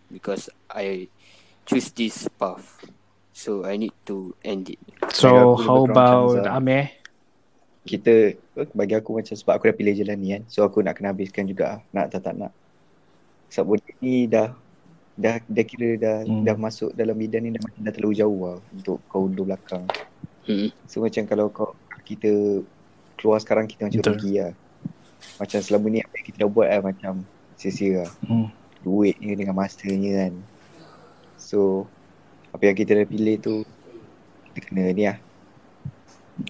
because 0.08 0.48
I 0.72 1.12
choose 1.68 1.92
this 1.92 2.32
path. 2.40 2.80
So 3.36 3.68
I 3.68 3.76
need 3.76 3.94
to 4.08 4.32
end 4.42 4.72
it. 4.72 4.82
So 5.12 5.60
how 5.60 5.84
about. 5.84 6.48
Ameh? 6.48 6.96
Kita 7.84 8.36
bagi 8.72 8.96
aku 8.96 9.20
macam 9.20 9.36
sebab 9.36 9.54
aku 9.60 9.68
dah 9.68 9.76
pilih 9.76 9.96
jalan 10.00 10.18
ni 10.20 10.28
kan. 10.32 10.44
So 10.48 10.64
aku 10.64 10.80
nak 10.80 10.96
kena 10.96 11.12
habiskan 11.12 11.44
juga 11.44 11.84
nak 11.92 12.08
tak 12.08 12.24
tak 12.24 12.36
nak. 12.40 12.56
Sebab 13.52 13.80
benda 13.80 13.92
ni 14.00 14.28
dah 14.28 14.52
dah 15.18 15.42
dah 15.50 15.66
kira 15.66 15.90
dah 15.98 16.18
Hmm. 16.24 16.46
dah 16.46 16.54
masuk 16.54 16.94
dalam 16.94 17.18
bidang 17.18 17.42
ni 17.42 17.50
dah 17.58 17.62
macam 17.66 17.82
dah 17.82 17.94
terlalu 17.94 18.14
jauh 18.16 18.42
lah 18.46 18.58
untuk 18.70 19.02
kau 19.10 19.26
undur 19.26 19.50
belakang. 19.50 19.84
Hmm. 20.46 20.70
So 20.86 21.02
macam 21.02 21.26
kalau 21.26 21.50
kau 21.50 21.74
kita 22.06 22.62
keluar 23.18 23.42
sekarang 23.42 23.66
kita 23.66 23.90
macam 23.90 24.00
Betul. 24.00 24.14
rugi 24.16 24.34
lah. 24.40 24.54
Macam 25.42 25.60
selama 25.60 25.86
ni 25.90 26.00
apa 26.06 26.14
yang 26.22 26.26
kita 26.30 26.38
dah 26.46 26.50
buat 26.50 26.68
lah 26.70 26.82
macam 26.86 27.14
sia-sia 27.58 28.06
lah. 28.06 28.12
Hmm. 28.30 28.48
Duitnya 28.86 29.34
dengan 29.34 29.58
masternya 29.58 30.12
kan. 30.30 30.34
So 31.42 31.90
apa 32.54 32.64
yang 32.70 32.78
kita 32.78 32.96
dah 33.02 33.08
pilih 33.10 33.36
tu 33.42 33.54
kita 34.54 34.70
kena 34.70 34.94
ni 34.94 35.04
lah. 35.10 35.18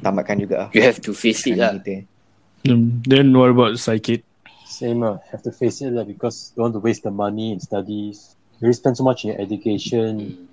Tamatkan 0.03 0.37
juga 0.43 0.67
lah. 0.67 0.69
You 0.75 0.83
have 0.83 0.99
to 1.07 1.15
face 1.15 1.47
it 1.47 1.55
lah. 1.55 1.71
kita. 1.79 2.03
Hmm. 2.67 2.99
Then 3.07 3.31
what 3.31 3.49
about 3.49 3.79
Psychic? 3.79 4.27
Same, 4.67 4.99
uh, 5.01 5.17
have 5.31 5.39
to 5.47 5.55
face 5.55 5.79
it 5.79 5.95
lah 5.95 6.03
because 6.03 6.51
don't 6.53 6.69
want 6.69 6.73
to 6.75 6.83
waste 6.83 7.07
the 7.07 7.09
money 7.09 7.55
in 7.55 7.63
studies. 7.63 8.36
You 8.57 8.65
already 8.67 8.77
spend 8.77 8.97
so 8.97 9.03
much 9.03 9.23
in 9.23 9.33
your 9.33 9.39
education. 9.39 10.45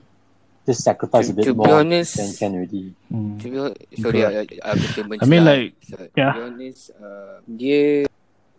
Just 0.64 0.80
sacrifice 0.80 1.28
To- 1.28 1.32
a 1.32 1.36
bit 1.36 1.44
to 1.44 1.52
be 1.52 1.60
more 1.60 1.80
honest- 1.80 2.16
than 2.16 2.30
can 2.36 2.50
already. 2.56 2.84
Hmm. 3.12 3.36
To 3.36 3.46
be 3.48 3.56
honest, 3.58 3.80
sorry, 4.00 4.20
I, 4.24 4.30
I, 4.40 4.44
aku 4.64 4.84
terbenci 4.96 5.20
I 5.20 5.26
mean 5.28 5.44
like, 5.44 5.76
So, 5.84 5.96
to 5.96 6.08
yeah. 6.16 6.32
be 6.32 6.40
honest, 6.40 6.82
uh, 6.96 7.36
dia 7.44 7.82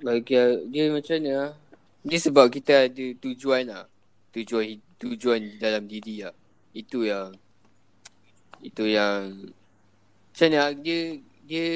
bagi 0.02 0.38
dia 0.70 0.84
macam 0.94 1.16
mana? 1.18 1.32
ah? 1.34 1.52
Dia 2.06 2.20
sebab 2.22 2.46
kita 2.54 2.86
ada 2.86 3.06
tujuan 3.18 3.64
lah. 3.66 3.86
Tujuan 4.30 4.66
tujuan 5.02 5.40
dalam 5.58 5.90
diri 5.90 6.22
lah. 6.22 6.34
Itu 6.78 7.10
yang 7.10 7.34
itu 8.62 8.86
yang 8.86 9.50
macam 10.30 10.46
mana 10.46 10.58
ah? 10.62 10.72
dia 10.74 11.00
dia 11.42 11.68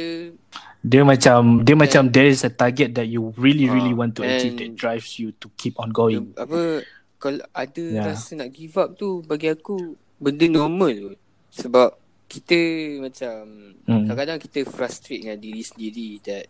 Dia 0.79 1.01
macam 1.03 1.65
dia 1.65 1.75
macam 1.75 2.07
there 2.07 2.29
is 2.29 2.45
a 2.45 2.53
target 2.53 2.93
that 2.95 3.09
you 3.09 3.33
really 3.35 3.65
really 3.65 3.91
Ah, 3.91 3.99
want 3.99 4.13
to 4.13 4.21
achieve 4.21 4.55
that 4.55 4.69
and- 4.71 4.77
drives 4.77 5.17
you 5.17 5.33
to 5.41 5.49
keep 5.57 5.73
on 5.75 5.89
going. 5.89 6.31
apa 6.37 6.85
kalau 7.19 7.43
ada 7.51 7.83
Yeah. 7.83 8.07
rasa 8.07 8.33
nak 8.33 8.49
give 8.49 8.73
up 8.75 8.95
tu 8.95 9.19
bagi 9.21 9.51
aku 9.51 9.75
benda 10.17 10.47
normal 10.47 10.91
tu. 10.95 11.11
Sebab 11.51 11.89
kita 12.25 12.57
macam 13.01 13.35
Hmm. 13.83 14.05
kadang-kadang 14.05 14.39
kita 14.39 14.59
frustrate 14.63 15.25
dengan 15.25 15.37
diri 15.37 15.61
sendiri 15.61 16.21
that 16.21 16.45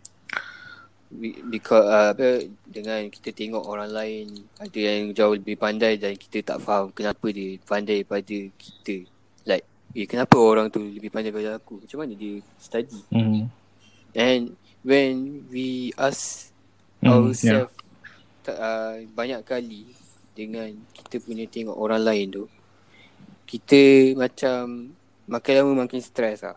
because 1.49 1.81
uh, 1.81 2.13
apa 2.13 2.45
dengan 2.69 3.09
kita 3.09 3.33
tengok 3.33 3.65
orang 3.65 3.89
lain 3.89 4.25
ada 4.61 4.77
yang 4.77 5.09
jauh 5.09 5.33
lebih 5.33 5.57
pandai 5.57 5.97
dan 5.97 6.13
kita 6.13 6.45
tak 6.45 6.61
faham 6.61 6.93
kenapa 6.93 7.25
dia 7.33 7.57
pandai 7.63 8.05
daripada 8.05 8.37
kita. 8.53 9.09
Like 9.43 9.65
eh 9.95 10.05
kenapa 10.05 10.37
orang 10.37 10.69
tu 10.69 10.85
lebih 10.85 11.09
pandai 11.09 11.33
daripada 11.33 11.57
aku? 11.57 11.81
Macam 11.81 11.97
mana 11.97 12.13
dia 12.13 12.37
study? 12.61 13.01
Hmm. 13.09 13.49
And 14.13 14.53
when 14.83 15.47
we 15.49 15.95
ask 15.97 16.51
Hmm, 16.99 17.31
ourselves 17.31 17.71
yeah. 18.43 18.59
uh, 18.59 18.99
banyak 19.15 19.39
kali 19.47 19.87
dengan 20.39 20.71
kita 20.95 21.19
punya 21.19 21.43
tengok 21.51 21.75
orang 21.75 21.99
lain 22.07 22.27
tu 22.31 22.45
kita 23.43 24.13
macam 24.13 24.93
makin 25.25 25.53
lama 25.57 25.85
makin 25.85 25.97
stres 26.05 26.45
lah. 26.45 26.53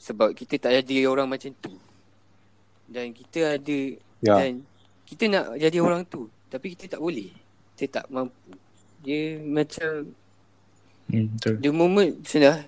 Sebab 0.00 0.32
kita 0.32 0.56
tak 0.56 0.72
jadi 0.80 1.04
orang 1.04 1.28
macam 1.28 1.52
tu. 1.60 1.76
Dan 2.88 3.12
kita 3.12 3.60
ada 3.60 3.78
Yeah. 4.24 4.40
dan 4.40 4.64
kita 5.04 5.28
nak 5.28 5.60
jadi 5.60 5.84
orang 5.84 6.08
tu 6.08 6.32
tapi 6.48 6.72
kita 6.72 6.96
tak 6.96 7.00
boleh. 7.04 7.28
Kita 7.76 8.00
tak 8.00 8.06
mampu. 8.08 8.56
Dia 9.04 9.36
macam 9.44 10.16
Hmm, 11.04 11.28
betul. 11.36 11.60
the 11.60 11.68
moment 11.68 12.24
sudah 12.24 12.64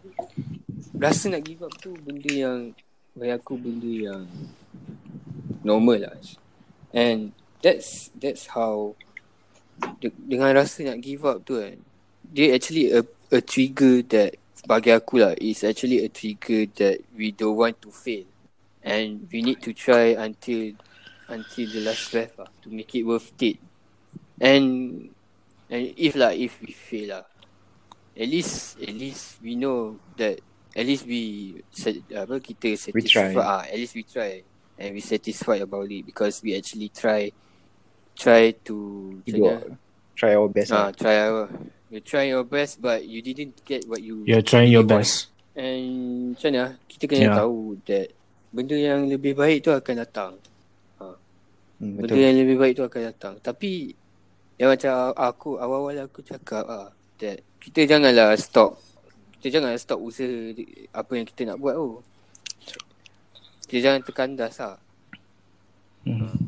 rasa 1.01 1.33
nak 1.33 1.41
give 1.49 1.65
up 1.65 1.73
tu 1.81 1.97
benda 2.05 2.29
yang 2.29 2.77
bagi 3.17 3.33
aku 3.33 3.57
benda 3.57 3.89
yang 3.89 4.29
normal 5.65 6.05
lah. 6.05 6.17
And 6.93 7.33
that's 7.65 8.13
that's 8.21 8.53
how 8.53 8.93
de- 10.01 10.21
dengan 10.27 10.53
rasa 10.57 10.87
nak 10.87 10.99
give 11.03 11.23
up 11.27 11.43
tu 11.45 11.59
kan. 11.59 11.77
Dia 12.27 12.57
actually 12.57 12.93
a 12.93 13.03
a 13.33 13.41
trigger 13.43 14.03
that 14.11 14.37
bagi 14.67 14.91
aku 14.91 15.23
lah 15.23 15.33
is 15.39 15.63
actually 15.63 16.03
a 16.03 16.11
trigger 16.11 16.67
that 16.79 16.99
we 17.15 17.31
don't 17.31 17.55
want 17.55 17.79
to 17.83 17.91
fail. 17.91 18.27
And 18.87 19.27
we 19.31 19.43
need 19.43 19.63
to 19.67 19.75
try 19.75 20.15
until 20.15 20.79
until 21.27 21.67
the 21.71 21.83
last 21.83 22.11
breath 22.15 22.39
lah 22.39 22.51
to 22.63 22.71
make 22.71 22.95
it 22.95 23.07
worth 23.07 23.35
it. 23.43 23.59
And 24.39 25.09
and 25.71 25.83
if 25.99 26.15
lah 26.15 26.35
if 26.35 26.59
we 26.63 26.71
fail 26.71 27.19
lah 27.19 27.25
at 28.17 28.29
least 28.29 28.81
at 28.81 28.95
least 28.97 29.39
we 29.45 29.55
know 29.55 30.01
that 30.17 30.41
at 30.73 30.85
least 30.85 31.05
we 31.05 31.53
set, 31.69 32.01
apa 32.17 32.41
kita 32.41 32.73
satisfied 32.81 33.37
ah 33.37 33.63
at 33.69 33.77
least 33.77 33.93
we 33.93 34.05
try 34.09 34.41
and 34.81 34.89
we 34.97 35.01
satisfied 35.05 35.61
about 35.61 35.89
it 35.93 36.05
because 36.05 36.41
we 36.41 36.57
actually 36.57 36.89
try 36.89 37.29
try 38.17 38.51
to 38.65 38.77
our- 39.39 39.77
Try 40.17 40.33
our 40.33 40.49
best 40.49 40.73
ah 40.73 40.89
lah. 40.89 40.89
try 40.91 41.17
our 41.21 41.45
you 41.87 42.01
try 42.01 42.25
your 42.25 42.43
best 42.43 42.81
but 42.81 43.05
you 43.05 43.21
didn't 43.21 43.61
get 43.63 43.85
what 43.85 44.01
you 44.01 44.25
You're 44.25 44.41
trying 44.41 44.73
your 44.73 44.83
want. 44.83 45.05
best. 45.05 45.29
and 45.55 46.33
macam 46.33 46.49
mana 46.51 46.65
kita 46.85 47.05
kena 47.07 47.23
Yeah. 47.23 47.37
tahu 47.39 47.57
that 47.85 48.09
benda 48.51 48.75
yang 48.75 49.05
lebih 49.05 49.33
baik 49.33 49.61
tu 49.61 49.71
akan 49.71 49.95
datang 49.99 50.33
Hmm, 51.77 51.93
Benda 51.95 52.09
betul. 52.09 52.25
yang 52.25 52.35
lebih 52.35 52.57
baik 52.57 52.73
tu 52.73 52.83
akan 52.83 53.03
datang. 53.05 53.35
Tapi 53.37 53.93
yang 54.57 54.73
macam 54.73 55.13
aku 55.13 55.61
awal-awal 55.61 56.09
aku 56.09 56.25
cakap 56.25 56.65
ah 56.65 56.89
that 57.21 57.45
kita 57.61 57.85
janganlah 57.87 58.33
stop. 58.33 58.81
Kita 59.37 59.61
janganlah 59.61 59.77
stop 59.77 60.01
usaha 60.01 60.25
di- 60.57 60.65
apa 60.89 61.13
yang 61.13 61.29
kita 61.29 61.45
nak 61.45 61.61
buat 61.61 61.77
tu. 61.77 62.01
Kita 63.69 63.79
jangan 63.85 64.01
terkandas 64.01 64.57
lah. 64.57 64.81
Hmm. 66.01 66.46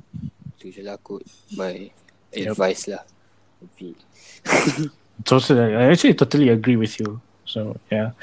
Je 0.70 0.82
lah 0.84 1.00
kot 1.00 1.24
my 1.56 1.88
Yup. 2.32 2.52
advice 2.52 2.88
lah. 2.92 3.04
Totally, 5.26 5.74
I 5.74 5.90
actually 5.90 6.14
totally 6.14 6.48
agree 6.48 6.78
with 6.78 6.94
you. 7.02 7.18
So 7.42 7.74
yeah, 7.90 8.14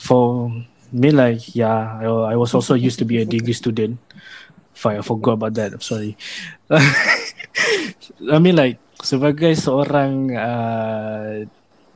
for 0.00 0.48
me, 0.88 1.12
like 1.12 1.52
yeah, 1.52 2.00
I, 2.00 2.32
I 2.32 2.36
was 2.40 2.56
also 2.56 2.72
used 2.72 2.96
to 3.00 3.04
be 3.04 3.20
a 3.20 3.28
degree 3.28 3.52
student. 3.52 4.00
Fine, 4.72 4.98
I 4.98 5.04
forgot 5.04 5.36
about 5.36 5.52
that. 5.60 5.76
I'm 5.76 5.84
sorry. 5.84 6.16
I 8.32 8.40
mean, 8.40 8.56
like 8.56 8.80
sebagai 8.96 9.52
seorang 9.60 10.32
uh, 10.32 11.44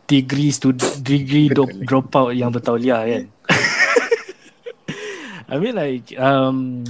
degree 0.04 0.52
student, 0.52 1.00
degree 1.00 1.48
drop, 1.48 1.72
dropout 1.72 2.36
yang 2.36 2.52
bertauliah 2.52 3.08
kan. 3.08 3.24
I 5.48 5.62
mean, 5.62 5.78
like 5.78 6.10
um, 6.18 6.82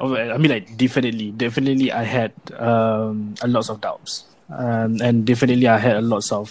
I 0.00 0.36
mean, 0.40 0.50
like 0.50 0.76
definitely, 0.76 1.30
definitely, 1.36 1.92
I 1.92 2.04
had 2.04 2.32
um 2.56 3.36
a 3.44 3.48
lots 3.48 3.68
of 3.68 3.80
doubts, 3.80 4.24
um, 4.48 4.96
and 5.04 5.28
definitely 5.28 5.68
I 5.68 5.76
had 5.76 6.00
a 6.00 6.04
lots 6.04 6.32
of 6.32 6.48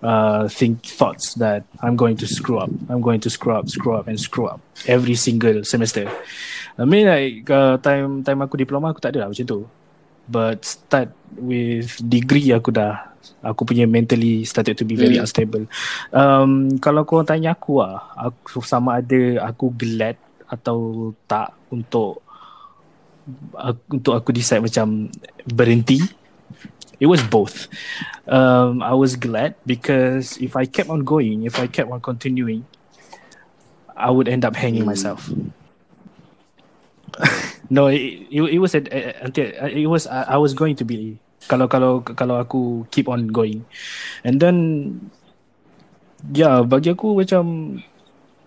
uh 0.00 0.46
think 0.48 0.86
thoughts 0.86 1.34
that 1.36 1.66
I'm 1.82 1.98
going 1.98 2.16
to 2.22 2.26
screw 2.30 2.62
up. 2.62 2.70
I'm 2.88 3.02
going 3.02 3.18
to 3.26 3.30
screw 3.30 3.52
up, 3.52 3.68
screw 3.68 3.98
up, 3.98 4.06
and 4.06 4.14
screw 4.18 4.46
up 4.46 4.62
every 4.86 5.18
single 5.18 5.66
semester. 5.66 6.06
I 6.78 6.84
mean, 6.86 7.10
like 7.10 7.50
uh, 7.50 7.76
time 7.82 8.22
time 8.22 8.40
aku 8.46 8.54
diploma 8.56 8.94
aku 8.94 9.02
tak 9.02 9.16
ada 9.16 9.26
lah 9.26 9.28
macam 9.34 9.46
tu. 9.46 9.60
But 10.26 10.66
start 10.66 11.14
with 11.38 12.02
degree 12.02 12.50
aku 12.50 12.74
dah 12.74 13.14
aku 13.46 13.62
punya 13.62 13.86
mentally 13.86 14.42
started 14.42 14.74
to 14.74 14.82
be 14.82 14.98
very 14.98 15.18
Hmm. 15.18 15.22
unstable. 15.22 15.70
Um, 16.10 16.78
kalau 16.82 17.06
kau 17.06 17.22
tanya 17.22 17.54
aku 17.54 17.78
ah, 17.78 18.10
aku 18.18 18.58
sama 18.62 18.98
ada 18.98 19.46
aku 19.46 19.70
glad 19.70 20.18
atau 20.46 21.10
tak 21.30 21.54
untuk 21.70 22.25
aku, 23.54 23.80
untuk 24.00 24.14
aku 24.14 24.30
decide 24.30 24.62
macam 24.62 25.10
berhenti. 25.44 25.98
It 26.96 27.06
was 27.12 27.20
both. 27.20 27.68
Um, 28.24 28.80
I 28.80 28.96
was 28.96 29.20
glad 29.20 29.52
because 29.68 30.40
if 30.40 30.56
I 30.56 30.64
kept 30.64 30.88
on 30.88 31.04
going, 31.04 31.44
if 31.44 31.60
I 31.60 31.68
kept 31.68 31.92
on 31.92 32.00
continuing, 32.00 32.64
I 33.92 34.08
would 34.08 34.28
end 34.28 34.48
up 34.48 34.56
hanging 34.56 34.88
Hmm. 34.88 34.96
myself. 34.96 35.28
no, 37.70 37.86
it, 37.88 38.28
it, 38.30 38.42
it 38.42 38.58
was 38.60 38.74
a, 38.74 38.82
a- 38.92 39.24
until 39.24 39.46
it 39.68 39.86
was 39.86 40.06
I, 40.06 40.36
I 40.36 40.38
was 40.40 40.52
going 40.54 40.76
to 40.76 40.84
be 40.84 41.16
kalau 41.48 41.68
kalau 41.68 42.02
kalau 42.02 42.36
aku 42.42 42.84
keep 42.90 43.08
on 43.08 43.28
going, 43.30 43.64
and 44.26 44.40
then 44.42 44.56
yeah 46.34 46.60
bagi 46.60 46.90
aku 46.92 47.14
macam 47.16 47.76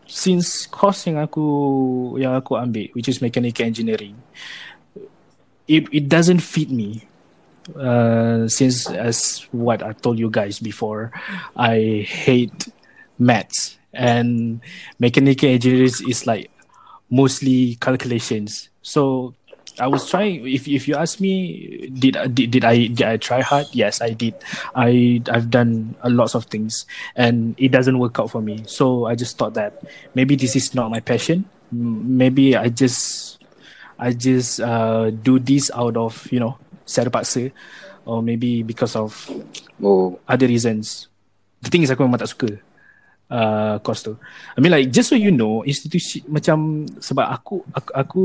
since 0.09 0.65
course 0.67 1.05
yang 1.07 1.21
aku 1.21 1.45
yang 2.19 2.33
aku 2.35 2.57
ambil 2.57 2.89
which 2.97 3.07
is 3.07 3.21
mechanical 3.21 3.63
engineering 3.65 4.17
it, 5.69 5.87
it 5.93 6.09
doesn't 6.09 6.39
fit 6.39 6.69
me. 6.69 7.05
Uh, 7.77 8.47
since 8.47 8.89
as 8.89 9.45
what 9.51 9.83
I 9.83 9.93
told 9.93 10.17
you 10.17 10.29
guys 10.29 10.59
before, 10.59 11.11
I 11.55 12.03
hate 12.07 12.67
maths 13.19 13.77
and 13.93 14.61
mechanical 14.97 15.49
engineering 15.49 15.91
is 16.07 16.25
like 16.25 16.49
mostly 17.11 17.75
calculations. 17.75 18.69
So 18.81 19.35
I 19.79 19.87
was 19.87 20.09
trying. 20.09 20.47
If 20.47 20.67
if 20.67 20.87
you 20.87 20.95
ask 20.95 21.19
me, 21.19 21.89
did 21.93 22.17
did 22.33 22.51
did 22.51 22.65
I 22.65 22.87
did 22.87 23.03
I 23.03 23.17
try 23.17 23.41
hard? 23.41 23.67
Yes, 23.71 24.01
I 24.01 24.11
did. 24.11 24.33
I 24.75 25.21
I've 25.31 25.49
done 25.49 25.95
a 26.01 26.09
lots 26.09 26.33
of 26.35 26.45
things, 26.45 26.85
and 27.15 27.55
it 27.57 27.69
doesn't 27.69 27.99
work 27.99 28.19
out 28.19 28.31
for 28.31 28.41
me. 28.41 28.63
So 28.65 29.05
I 29.05 29.15
just 29.15 29.37
thought 29.37 29.53
that 29.53 29.83
maybe 30.15 30.35
this 30.35 30.55
is 30.55 30.73
not 30.73 30.89
my 30.89 30.99
passion. 30.99 31.45
Maybe 31.71 32.57
I 32.57 32.69
just 32.69 33.38
I 33.99 34.15
just 34.15 34.63
uh, 34.63 35.11
do 35.11 35.37
this 35.37 35.67
out 35.75 35.99
of 35.99 36.15
you 36.31 36.39
know 36.39 36.55
secara 36.87 37.11
paksa, 37.11 37.51
or 38.07 38.23
maybe 38.23 38.63
because 38.63 38.95
of 38.95 39.13
Oh, 39.79 40.19
other 40.27 40.47
reasons. 40.47 41.07
The 41.63 41.71
thing 41.71 41.83
is 41.83 41.91
aku 41.91 42.03
memang 42.03 42.19
tak 42.19 42.31
suka 42.31 42.51
uh, 43.31 43.79
course 43.79 44.03
tu. 44.03 44.13
I 44.55 44.59
mean 44.59 44.73
like 44.73 44.91
just 44.91 45.13
so 45.13 45.15
you 45.15 45.31
know, 45.31 45.63
institusi 45.63 46.25
macam 46.27 46.89
sebab 46.99 47.25
aku 47.29 47.63
aku, 47.71 47.89
aku 47.95 48.23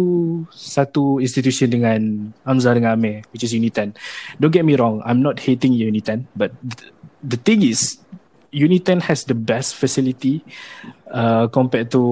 satu 0.51 1.22
institution 1.22 1.70
dengan 1.70 2.01
Hamzah 2.42 2.74
dengan 2.74 2.98
Amir 2.98 3.22
which 3.30 3.46
is 3.46 3.55
Unitan. 3.55 3.94
Don't 4.40 4.51
get 4.51 4.66
me 4.66 4.74
wrong, 4.74 4.98
I'm 5.06 5.22
not 5.22 5.38
hating 5.38 5.76
Unitan, 5.76 6.26
but 6.34 6.51
th- 6.64 6.90
the 7.22 7.38
thing 7.38 7.62
is 7.62 8.02
Unitan 8.51 9.02
has 9.06 9.26
the 9.26 9.34
best 9.34 9.74
facility 9.78 10.42
uh, 11.10 11.46
compared 11.51 11.90
to 11.94 12.02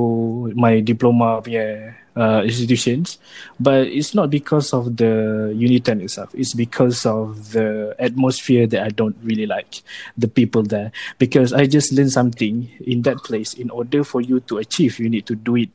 my 0.54 0.82
diploma 0.82 1.42
punya 1.42 1.94
uh, 2.16 2.42
institutions, 2.44 3.18
but 3.58 3.86
it's 3.86 4.14
not 4.14 4.30
because 4.30 4.72
of 4.72 4.96
the 4.96 5.52
Unitan 5.56 6.02
itself. 6.02 6.34
It's 6.34 6.54
because 6.54 7.06
of 7.06 7.52
the 7.52 7.94
atmosphere 7.98 8.66
that 8.66 8.82
I 8.82 8.88
don't 8.88 9.16
really 9.22 9.46
like, 9.46 9.82
the 10.16 10.28
people 10.28 10.62
there. 10.62 10.92
Because 11.18 11.52
I 11.52 11.66
just 11.66 11.92
learned 11.92 12.12
something 12.12 12.70
in 12.80 13.02
that 13.02 13.18
place. 13.18 13.54
In 13.54 13.70
order 13.70 14.04
for 14.04 14.20
you 14.20 14.40
to 14.40 14.58
achieve, 14.58 14.98
you 14.98 15.08
need 15.08 15.26
to 15.26 15.34
do 15.34 15.56
it 15.56 15.70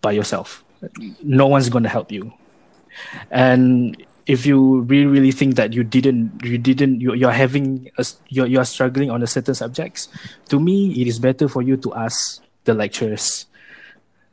by 0.00 0.12
yourself. 0.12 0.64
No 1.22 1.46
one's 1.46 1.68
gonna 1.68 1.90
help 1.90 2.10
you, 2.10 2.32
and 3.30 3.96
if 4.26 4.46
you 4.46 4.80
really 4.82 5.06
really 5.06 5.32
think 5.32 5.56
that 5.56 5.72
you 5.72 5.82
didn't 5.82 6.30
you 6.44 6.56
didn't 6.56 7.00
you, 7.00 7.14
you're 7.14 7.32
having 7.32 7.90
a, 7.98 8.04
you're, 8.28 8.46
you're 8.46 8.64
struggling 8.64 9.10
on 9.10 9.22
a 9.22 9.26
certain 9.26 9.54
subjects 9.54 10.08
to 10.48 10.60
me 10.60 10.92
it 11.00 11.06
is 11.06 11.18
better 11.18 11.48
for 11.48 11.62
you 11.62 11.76
to 11.76 11.92
ask 11.94 12.40
the 12.64 12.72
lecturers 12.72 13.46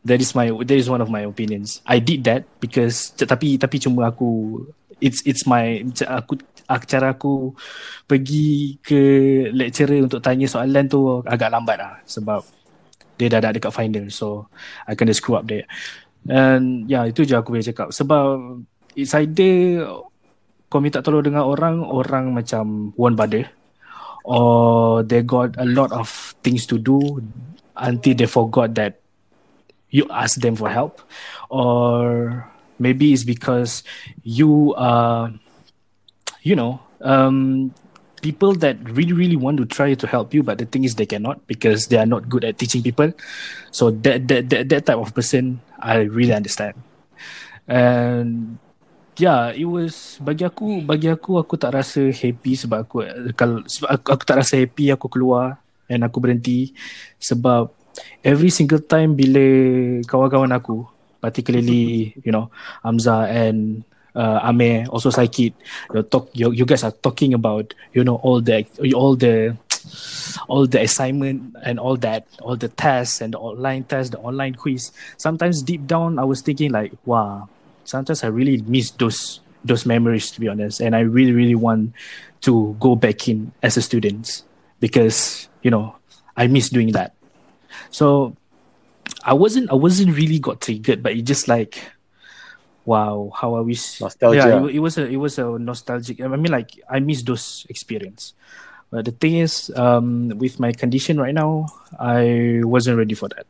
that 0.03 0.19
is 0.19 0.35
my 0.35 0.51
that 0.51 0.77
is 0.77 0.89
one 0.89 1.01
of 1.01 1.09
my 1.09 1.23
opinions. 1.25 1.81
I 1.87 1.97
did 1.97 2.25
that 2.27 2.45
because 2.59 3.15
tapi 3.15 3.57
tapi 3.57 3.81
cuma 3.81 4.11
aku 4.11 4.61
it's 5.01 5.21
it's 5.25 5.45
my 5.45 5.81
aku 6.17 6.41
cara 6.89 7.15
aku 7.15 7.55
pergi 8.05 8.77
ke 8.83 9.01
lecturer 9.55 10.03
untuk 10.03 10.19
tanya 10.19 10.45
soalan 10.51 10.85
tu 10.89 11.23
agak 11.23 11.53
lambat 11.53 11.77
lah 11.79 11.93
sebab 12.03 12.43
dia 13.17 13.31
dah 13.31 13.39
dah 13.41 13.51
dekat 13.55 13.73
final 13.73 14.05
so 14.13 14.45
I 14.85 14.93
kena 14.93 15.15
screw 15.15 15.39
up 15.39 15.47
there 15.47 15.65
and 16.27 16.85
yeah, 16.91 17.07
itu 17.07 17.23
je 17.23 17.39
aku 17.39 17.55
boleh 17.55 17.65
cakap. 17.65 17.95
Sebab 17.95 18.61
it's 18.99 19.15
either 19.15 19.87
kau 20.67 20.83
minta 20.83 20.99
tolong 20.99 21.23
dengan 21.23 21.47
orang 21.47 21.79
orang 21.79 22.35
macam 22.35 22.91
won't 22.99 23.15
bother 23.15 23.47
or 24.27 24.99
they 25.07 25.23
got 25.23 25.55
a 25.55 25.63
lot 25.63 25.87
of 25.95 26.35
things 26.43 26.67
to 26.67 26.75
do 26.75 26.99
until 27.79 28.13
they 28.13 28.27
forgot 28.27 28.75
that 28.75 28.99
you 29.89 30.07
ask 30.11 30.39
them 30.41 30.55
for 30.55 30.69
help 30.69 31.01
or 31.49 32.47
maybe 32.79 33.13
it's 33.13 33.23
because 33.23 33.83
you 34.23 34.73
are 34.77 35.31
you 36.43 36.55
know 36.55 36.79
um 37.01 37.71
people 38.21 38.53
that 38.57 38.77
really 38.89 39.13
really 39.13 39.37
want 39.37 39.57
to 39.57 39.65
try 39.65 39.93
to 39.93 40.07
help 40.07 40.33
you 40.33 40.41
but 40.41 40.57
the 40.57 40.65
thing 40.65 40.83
is 40.83 40.95
they 40.95 41.05
cannot 41.05 41.39
because 41.47 41.87
they 41.87 41.97
are 41.97 42.09
not 42.09 42.29
good 42.29 42.43
at 42.43 42.57
teaching 42.57 42.81
people. 42.81 43.13
So 43.71 43.91
that 44.03 44.27
that 44.27 44.49
that, 44.49 44.63
that 44.69 44.83
type 44.85 44.97
of 44.97 45.13
person 45.13 45.61
i 45.77 46.09
really 46.09 46.33
understand. 46.33 46.73
And 47.69 48.57
yeah 49.17 49.53
it 49.53 49.65
was 49.65 50.17
bagi 50.21 50.45
aku 50.45 50.81
bagi 50.85 51.09
aku 51.09 51.37
aku 51.41 51.57
tak 51.57 51.77
rasa 51.77 52.09
happy 52.09 52.57
sebab 52.57 52.85
aku 52.85 52.95
kalau 53.37 53.65
sebab 53.65 53.89
aku, 53.89 54.07
aku 54.13 54.23
tak 54.25 54.37
rasa 54.41 54.53
happy 54.57 54.89
aku 54.89 55.07
keluar 55.09 55.61
and 55.85 56.01
aku 56.05 56.17
berhenti 56.21 56.73
sebab 57.21 57.76
every 58.23 58.49
single 58.49 58.79
time 58.79 59.15
bila 59.15 59.43
kawan-kawan 60.05 60.51
aku 60.53 60.85
particularly 61.21 62.13
you 62.23 62.31
know 62.31 62.49
Amza 62.85 63.25
and 63.27 63.83
uh, 64.15 64.39
Amir 64.43 64.87
also 64.89 65.09
Saikid 65.09 65.53
you 65.93 66.01
talk 66.03 66.29
you, 66.33 66.51
you 66.51 66.65
guys 66.65 66.83
are 66.83 66.91
talking 66.91 67.33
about 67.33 67.73
you 67.93 68.03
know 68.03 68.17
all 68.23 68.41
the 68.41 68.65
all 68.95 69.15
the 69.15 69.55
all 70.51 70.67
the 70.67 70.81
assignment 70.81 71.55
and 71.63 71.79
all 71.79 71.95
that 71.97 72.25
all 72.41 72.55
the 72.55 72.67
tests 72.67 73.21
and 73.21 73.33
the 73.33 73.39
online 73.39 73.83
test 73.85 74.11
the 74.11 74.19
online 74.19 74.53
quiz. 74.53 74.91
Sometimes 75.17 75.61
deep 75.61 75.87
down 75.87 76.19
I 76.19 76.23
was 76.23 76.41
thinking 76.41 76.71
like 76.71 76.93
wow 77.05 77.49
sometimes 77.85 78.23
I 78.23 78.27
really 78.27 78.61
miss 78.67 78.91
those 78.91 79.39
those 79.63 79.85
memories 79.85 80.31
to 80.31 80.39
be 80.39 80.47
honest. 80.47 80.79
And 80.81 80.95
I 80.95 81.01
really 81.01 81.31
really 81.31 81.55
want 81.55 81.93
to 82.41 82.75
go 82.79 82.95
back 82.95 83.27
in 83.27 83.51
as 83.63 83.77
a 83.77 83.81
student 83.81 84.43
because 84.79 85.47
you 85.61 85.71
know 85.71 85.95
I 86.35 86.47
miss 86.47 86.69
doing 86.69 86.91
that 86.93 87.16
so 87.89 88.35
I 89.23 89.33
wasn't 89.33 89.71
I 89.71 89.75
wasn't 89.75 90.15
really 90.15 90.39
got 90.39 90.61
triggered 90.61 91.03
but 91.03 91.13
it 91.13 91.23
just 91.23 91.47
like 91.47 91.91
wow 92.85 93.31
how 93.35 93.55
I 93.55 93.61
wish 93.61 93.99
Nostalgia. 93.99 94.37
yeah 94.37 94.63
it, 94.63 94.75
it 94.75 94.79
was 94.79 94.97
a 94.97 95.05
it 95.05 95.17
was 95.17 95.37
a 95.37 95.59
nostalgic 95.59 96.21
I 96.21 96.27
mean 96.27 96.51
like 96.51 96.71
I 96.89 96.99
miss 96.99 97.23
those 97.23 97.65
experience. 97.69 98.33
But 98.89 99.03
the 99.03 99.11
thing 99.11 99.35
is 99.35 99.71
um 99.75 100.29
with 100.37 100.59
my 100.59 100.71
condition 100.71 101.19
right 101.19 101.33
now 101.35 101.67
I 101.99 102.61
wasn't 102.63 102.97
ready 102.97 103.15
for 103.15 103.27
that. 103.29 103.45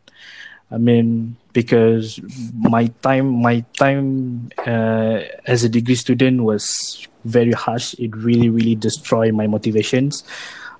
I 0.71 0.77
mean 0.77 1.37
because 1.53 2.19
my 2.53 2.87
time 3.01 3.41
my 3.41 3.63
time 3.77 4.49
uh, 4.65 5.21
as 5.45 5.63
a 5.63 5.69
degree 5.69 5.95
student 5.95 6.43
was 6.43 7.07
very 7.25 7.51
harsh. 7.51 7.93
It 7.99 8.15
really 8.15 8.49
really 8.49 8.75
destroyed 8.75 9.33
my 9.33 9.47
motivations. 9.47 10.23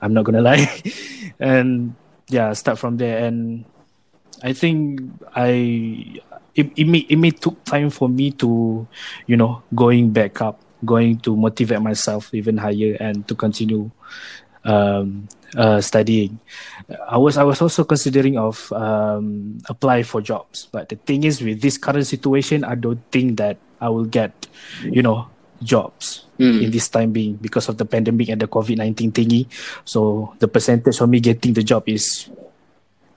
I'm 0.02 0.14
not 0.14 0.26
gonna 0.26 0.42
lie. 0.50 0.82
And 1.40 1.96
yeah 2.30 2.54
start 2.54 2.80
from 2.80 2.98
there. 2.98 3.26
And 3.26 3.66
I 4.44 4.54
think 4.54 5.02
I 5.36 6.20
it, 6.56 6.72
it 6.76 6.86
may 6.86 7.06
it 7.10 7.18
may 7.18 7.32
took 7.32 7.64
time 7.64 7.90
for 7.90 8.10
me 8.10 8.32
to 8.42 8.88
you 9.26 9.38
know 9.38 9.64
going 9.74 10.12
back 10.12 10.42
up 10.42 10.60
going 10.86 11.18
to 11.22 11.36
motivate 11.36 11.82
myself 11.82 12.34
even 12.34 12.58
higher 12.58 12.98
and 13.00 13.28
to 13.28 13.34
continue 13.34 13.90
um, 14.64 15.28
uh, 15.56 15.82
studying. 15.82 16.40
I 17.08 17.18
was 17.18 17.38
I 17.38 17.44
was 17.44 17.62
also 17.62 17.84
considering 17.84 18.38
of 18.38 18.72
um, 18.74 19.60
apply 19.70 20.04
for 20.04 20.22
jobs. 20.22 20.68
But 20.72 20.90
the 20.90 20.98
thing 20.98 21.24
is 21.24 21.42
with 21.42 21.62
this 21.62 21.78
current 21.78 22.06
situation 22.06 22.64
I 22.64 22.76
don't 22.76 23.02
think 23.12 23.38
that 23.38 23.58
I 23.82 23.90
will 23.90 24.06
get 24.06 24.48
you 24.84 25.02
know 25.02 25.30
jobs 25.64 26.28
Hmm. 26.38 26.62
in 26.62 26.70
this 26.70 26.86
time 26.86 27.10
being 27.10 27.34
because 27.34 27.66
of 27.66 27.82
the 27.82 27.86
pandemic 27.86 28.30
and 28.30 28.38
the 28.38 28.46
COVID-19 28.46 29.10
thingy 29.10 29.50
so 29.82 30.34
the 30.38 30.46
percentage 30.48 31.02
of 31.02 31.10
me 31.10 31.18
getting 31.20 31.54
the 31.58 31.66
job 31.66 31.82
is 31.90 32.30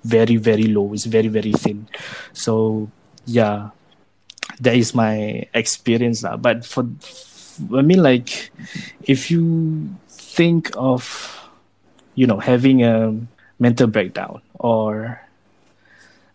very 0.01 0.37
very 0.41 0.65
low 0.65 0.89
it's 0.97 1.05
very 1.05 1.29
very 1.29 1.53
thin 1.53 1.85
so 2.33 2.89
yeah 3.29 3.69
that 4.57 4.73
is 4.73 4.97
my 4.97 5.45
experience 5.53 6.25
lah. 6.25 6.41
but 6.41 6.65
for 6.65 6.89
i 7.77 7.85
mean 7.85 8.01
like 8.01 8.49
if 9.05 9.29
you 9.31 9.85
think 10.09 10.73
of 10.81 11.05
you 12.17 12.25
know 12.25 12.41
having 12.41 12.81
a 12.81 13.13
mental 13.61 13.85
breakdown 13.85 14.41
or 14.57 15.21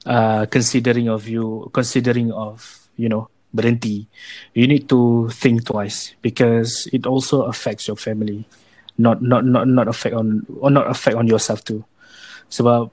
uh 0.05 0.45
considering 0.53 1.09
of 1.09 1.25
you 1.25 1.65
considering 1.73 2.29
of 2.29 2.85
you 2.93 3.09
know 3.09 3.25
berhenti. 3.55 4.05
You 4.53 4.67
need 4.67 4.91
to 4.91 5.31
think 5.31 5.63
twice 5.65 6.13
because 6.21 6.91
it 6.91 7.07
also 7.07 7.47
affects 7.47 7.87
your 7.87 7.97
family. 7.97 8.43
Not 8.99 9.23
not 9.23 9.43
not 9.43 9.67
not 9.67 9.87
affect 9.87 10.15
on 10.15 10.43
or 10.59 10.71
not 10.71 10.87
affect 10.91 11.15
on 11.15 11.27
yourself 11.27 11.63
too. 11.63 11.83
Sebab 12.51 12.91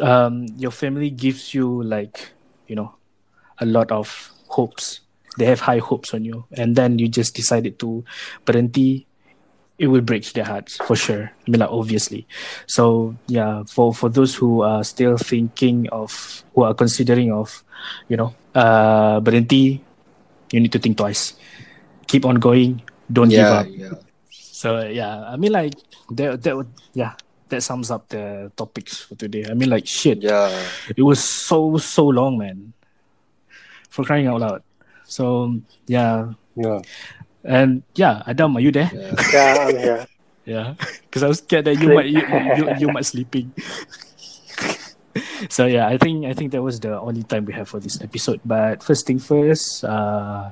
um, 0.00 0.48
your 0.56 0.72
family 0.72 1.08
gives 1.08 1.54
you 1.54 1.84
like 1.84 2.32
you 2.68 2.76
know 2.76 2.96
a 3.60 3.66
lot 3.66 3.92
of 3.92 4.32
hopes. 4.48 5.00
They 5.38 5.46
have 5.46 5.60
high 5.64 5.80
hopes 5.80 6.12
on 6.12 6.24
you. 6.24 6.44
And 6.52 6.76
then 6.76 6.98
you 6.98 7.08
just 7.08 7.32
decided 7.34 7.78
to 7.80 8.04
berhenti 8.44 9.06
it 9.78 9.86
will 9.88 10.00
break 10.00 10.24
their 10.32 10.44
hearts 10.44 10.76
for 10.86 10.94
sure 10.94 11.30
i 11.32 11.50
mean 11.50 11.60
like 11.60 11.70
obviously 11.70 12.26
so 12.66 13.14
yeah 13.26 13.62
for 13.66 13.92
for 13.92 14.08
those 14.08 14.34
who 14.34 14.62
are 14.62 14.84
still 14.84 15.16
thinking 15.16 15.88
of 15.90 16.42
who 16.54 16.62
are 16.62 16.74
considering 16.74 17.32
of 17.32 17.64
you 18.08 18.16
know 18.16 18.34
uh 18.54 19.18
berhenti 19.20 19.80
you 20.52 20.60
need 20.60 20.70
to 20.72 20.78
think 20.78 20.96
twice 20.96 21.34
keep 22.06 22.24
on 22.24 22.36
going 22.36 22.80
don't 23.10 23.28
give 23.28 23.44
up 23.44 23.66
yeah. 23.68 23.90
so 24.30 24.80
yeah, 24.86 25.24
I 25.26 25.36
mean 25.36 25.52
like 25.52 25.74
that 26.12 26.42
that 26.44 26.56
would 26.56 26.70
yeah 26.94 27.16
that 27.48 27.60
sums 27.60 27.90
up 27.90 28.08
the 28.08 28.50
topics 28.56 29.00
for 29.04 29.14
today. 29.14 29.44
I 29.44 29.52
mean 29.52 29.68
like 29.68 29.86
shit, 29.86 30.22
Yeah. 30.22 30.48
it 30.96 31.02
was 31.02 31.20
so 31.22 31.76
so 31.76 32.06
long, 32.08 32.38
man. 32.38 32.72
For 33.90 34.04
crying 34.04 34.26
out 34.26 34.40
loud. 34.40 34.62
So 35.04 35.60
yeah, 35.86 36.32
Yeah. 36.56 36.80
And 37.44 37.82
yeah, 37.94 38.22
Adam, 38.26 38.56
are 38.56 38.60
you 38.60 38.70
there? 38.70 38.90
Yeah. 38.92 39.56
I'm 39.60 39.76
here. 39.76 40.06
Yeah, 40.44 40.74
because 41.06 41.22
I 41.22 41.28
was 41.30 41.38
scared 41.38 41.66
that 41.66 41.78
you 41.78 41.94
might 41.94 42.10
you, 42.10 42.18
you, 42.18 42.64
you 42.78 42.88
might 42.90 43.06
sleeping. 43.06 43.54
so 45.48 45.66
yeah, 45.66 45.86
I 45.86 45.98
think 45.98 46.26
I 46.26 46.34
think 46.34 46.50
that 46.50 46.62
was 46.62 46.80
the 46.80 46.98
only 46.98 47.22
time 47.22 47.46
we 47.46 47.54
have 47.54 47.68
for 47.68 47.78
this 47.78 48.02
episode. 48.02 48.40
But 48.44 48.82
first 48.82 49.06
thing 49.06 49.22
first, 49.22 49.84
uh, 49.84 50.50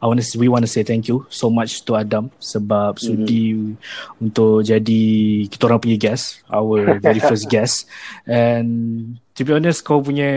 I 0.00 0.04
want 0.06 0.22
to 0.22 0.38
we 0.38 0.48
want 0.48 0.64
to 0.64 0.70
say 0.70 0.82
thank 0.84 1.08
you 1.08 1.26
so 1.28 1.50
much 1.52 1.84
to 1.84 2.00
Adam 2.00 2.32
sebab 2.40 2.96
sudi 2.96 3.76
untuk 4.20 4.64
jadi 4.64 5.04
kita 5.52 5.68
orang 5.68 5.84
punya 5.84 6.00
guest, 6.00 6.40
our 6.48 6.96
very 6.96 7.20
first 7.20 7.48
guest. 7.52 7.84
And 8.24 9.20
to 9.36 9.44
be 9.44 9.52
honest, 9.52 9.84
kau 9.84 10.00
punya 10.00 10.28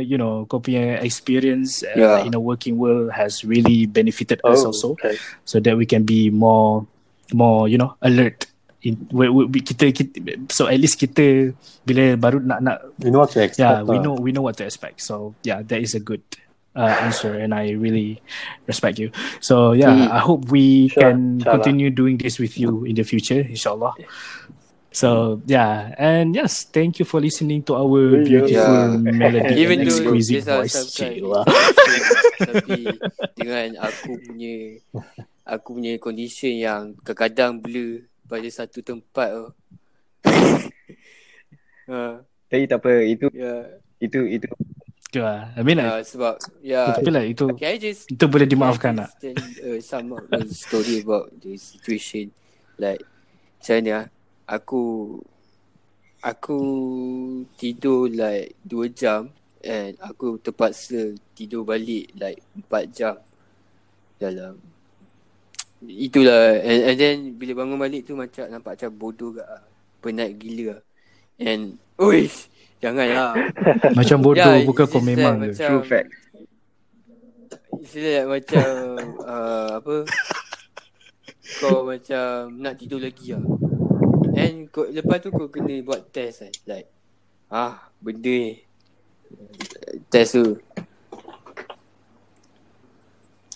you 0.00 0.16
know 0.16 0.48
kau 0.48 0.58
punya 0.58 0.98
experience 1.04 1.84
uh, 1.84 1.92
Yeah. 1.94 2.24
in 2.24 2.32
a 2.32 2.40
working 2.40 2.80
world 2.80 3.12
has 3.12 3.44
really 3.44 3.84
benefited 3.84 4.40
us 4.42 4.64
Oh, 4.64 4.72
also 4.72 4.88
okay. 4.96 5.20
so 5.44 5.60
that 5.60 5.76
we 5.76 5.84
can 5.84 6.02
be 6.02 6.32
more 6.32 6.88
more 7.30 7.68
you 7.68 7.76
know 7.76 7.94
alert 8.00 8.48
in 8.80 8.96
we, 9.12 9.28
we, 9.28 9.44
we- 9.44 9.60
kita, 9.60 9.92
kita 9.92 10.16
so 10.48 10.64
at 10.66 10.80
least 10.80 10.96
kita 10.96 11.52
bila 11.84 12.16
baru 12.16 12.40
nak 12.40 12.58
nak 12.64 12.76
You 12.96 13.12
know 13.12 13.20
what 13.22 13.36
to 13.36 13.44
expect. 13.44 13.60
yeah 13.60 13.84
we 13.84 14.00
know 14.00 14.16
we 14.16 14.32
know 14.32 14.40
what 14.40 14.56
to 14.56 14.64
expect 14.64 15.04
so 15.04 15.36
yeah 15.44 15.60
that 15.60 15.84
is 15.84 15.92
a 15.92 16.00
good 16.00 16.24
uh, 16.72 16.88
answer 17.04 17.36
and 17.36 17.52
I 17.52 17.76
really 17.76 18.24
respect 18.64 18.96
you 18.96 19.12
so 19.44 19.76
yeah 19.76 19.92
Mm. 19.92 20.16
I 20.16 20.20
hope 20.24 20.48
we 20.48 20.88
Sure, 20.88 21.12
can 21.12 21.44
inshallah. 21.44 21.60
continue 21.60 21.92
doing 21.92 22.16
this 22.16 22.40
with 22.40 22.56
you 22.56 22.88
in 22.88 22.96
the 22.96 23.04
future 23.04 23.44
inshallah 23.44 23.92
so 24.90 25.38
yeah. 25.46 25.94
And 25.96 26.34
yes 26.34 26.66
thank 26.66 26.98
you 26.98 27.06
for 27.06 27.18
listening 27.18 27.62
to 27.66 27.78
our 27.78 28.20
Yeah. 28.20 28.26
beautiful 28.26 28.78
Yeah. 29.00 29.14
melody 29.22 29.54
Even 29.56 29.80
and 29.80 29.86
though 29.86 29.94
exquisite 30.02 30.44
voice. 30.44 30.76
Cik 30.90 31.22
lah. 31.22 31.44
Tapi 32.50 32.88
dengan 33.36 33.82
aku 33.84 34.16
punya 34.18 34.54
Aku 35.46 35.76
punya 35.76 35.98
condition 35.98 36.54
yang 36.54 36.82
Kadang-kadang 37.02 37.58
blur 37.58 38.06
Pada 38.24 38.46
satu 38.48 38.78
tempat 38.80 39.28
tu. 39.34 39.46
Uh, 41.90 42.22
Tapi 42.50 42.66
tak 42.66 42.78
apa, 42.82 42.92
itu 43.02 43.26
Ya. 43.30 43.66
itu 44.00 44.26
itu 44.26 44.46
yeah, 45.12 45.50
I 45.54 45.62
mean 45.62 45.78
like 45.78 45.90
uh, 45.90 46.02
Sebab 46.02 46.34
Ya. 46.62 46.94
Tapi 46.94 47.10
like 47.10 47.28
itu 47.34 47.44
I 47.62 47.78
just 47.78 48.10
itu 48.10 48.24
boleh 48.26 48.46
dimaafkan 48.46 49.06
tell 49.18 49.34
uh, 49.66 49.78
some 49.82 50.14
of 50.14 50.22
the 50.26 50.46
story 50.50 51.02
about 51.02 51.30
the 51.38 51.54
situation. 51.58 52.30
Like 52.74 53.02
Macam 53.60 53.74
mana 53.76 53.90
ah? 53.92 54.04
Aku 54.50 55.14
Aku 56.26 56.58
Tidur 57.54 58.10
like 58.10 58.58
2 58.66 58.90
jam 58.90 59.30
And 59.62 59.94
aku 60.02 60.42
terpaksa 60.42 61.14
Tidur 61.38 61.62
balik 61.62 62.10
like 62.18 62.42
4 62.66 62.90
jam 62.90 63.16
Dalam 64.18 64.58
Itulah 65.80 66.60
and, 66.60 66.80
and 66.92 66.96
then 66.98 67.16
Bila 67.38 67.62
bangun 67.62 67.78
balik 67.78 68.10
tu 68.10 68.18
Macam 68.18 68.50
nampak 68.50 68.74
macam 68.76 68.90
bodoh 68.90 69.38
gak 69.38 69.48
ah. 69.48 69.62
Penat 70.02 70.34
gila 70.34 70.76
ah. 70.76 70.80
And 71.38 71.78
Uish 71.94 72.50
Janganlah 72.82 73.36
macam 73.98 74.18
bodoh 74.18 74.56
Yeah, 74.56 74.66
bukan 74.66 74.86
kau 74.88 75.04
memang 75.04 75.36
that 75.44 75.52
ke 75.52 75.60
macam, 75.60 75.68
true 75.68 75.84
fact. 75.84 76.08
It's 77.80 77.92
like 77.92 78.28
macam 78.28 78.72
uh, 79.20 79.68
Apa 79.78 79.96
Kau 81.60 81.84
macam 81.84 82.56
Nak 82.56 82.74
tidur 82.80 83.00
lagi 83.04 83.36
lah 83.36 83.69
And 84.40 84.72
kau, 84.72 84.88
lepas 84.88 85.20
tu 85.20 85.30
kau 85.36 85.52
kena 85.52 85.76
buat 85.84 86.08
test 86.08 86.40
kan 86.44 86.52
Like 86.64 86.88
Ah 87.52 87.92
benda 88.00 88.30
ni 88.32 88.56
Test 90.08 90.34
tu 90.40 90.56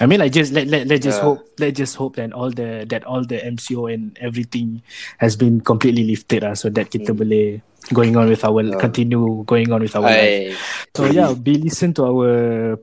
I 0.03 0.11
mean, 0.11 0.19
like 0.19 0.35
just 0.35 0.51
let 0.51 0.67
let 0.67 0.91
let 0.91 1.07
just 1.07 1.23
Yeah. 1.23 1.31
hope 1.31 1.47
let 1.63 1.71
just 1.79 1.95
hope 1.95 2.19
that 2.19 2.35
all 2.35 2.51
the 2.51 2.83
that 2.91 3.07
all 3.07 3.23
the 3.23 3.39
MCO 3.39 3.87
and 3.87 4.19
everything 4.19 4.83
has 5.23 5.39
been 5.39 5.63
completely 5.63 6.03
lifted 6.03 6.43
lah, 6.43 6.59
so 6.59 6.67
that 6.75 6.91
kita 6.91 7.15
Hmm. 7.15 7.23
boleh 7.23 7.47
going 7.95 8.19
on 8.19 8.27
with 8.27 8.43
our 8.43 8.59
Yeah. 8.67 8.75
continue 8.83 9.47
going 9.47 9.71
on 9.71 9.87
with 9.87 9.95
our 9.95 10.11
life. 10.11 10.35
I, 10.35 10.59
So 10.99 11.07
yeah, 11.07 11.31
be 11.39 11.63
listen 11.63 11.95
to 11.95 12.11
our 12.11 12.29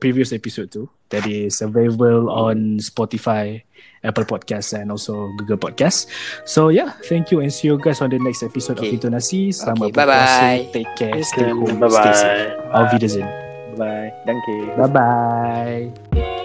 previous 0.00 0.32
episode 0.32 0.72
too. 0.72 0.88
That 1.12 1.28
is 1.28 1.60
available 1.60 2.32
on 2.32 2.80
Spotify, 2.80 3.60
Apple 4.02 4.26
Podcasts, 4.26 4.74
and 4.74 4.90
also 4.90 5.30
Google 5.38 5.56
Podcasts. 5.58 6.06
So 6.44 6.68
yeah, 6.68 6.92
thank 7.06 7.30
you 7.30 7.40
and 7.40 7.52
see 7.52 7.68
you 7.70 7.78
guys 7.78 8.02
on 8.02 8.10
the 8.10 8.18
next 8.18 8.42
episode 8.42 8.78
Okay. 8.82 8.90
of 8.90 8.98
Intonasi. 8.98 9.54
Selamat 9.54 9.88
Okay, 9.88 9.94
bye-bye. 9.94 10.66
berpuasa. 10.66 10.72
Take 10.74 10.92
care. 10.98 11.18
Stay 11.22 11.48
home. 11.50 11.78
Bye 11.78 11.88
Stay 11.88 12.14
safe. 12.14 12.50
bye. 12.66 12.82
Auf 12.82 12.88
Wiedersehen. 12.90 13.28
Bye. 13.78 14.10
Danke. 14.26 14.54
Bye 14.76 14.90
bye. 14.90 16.41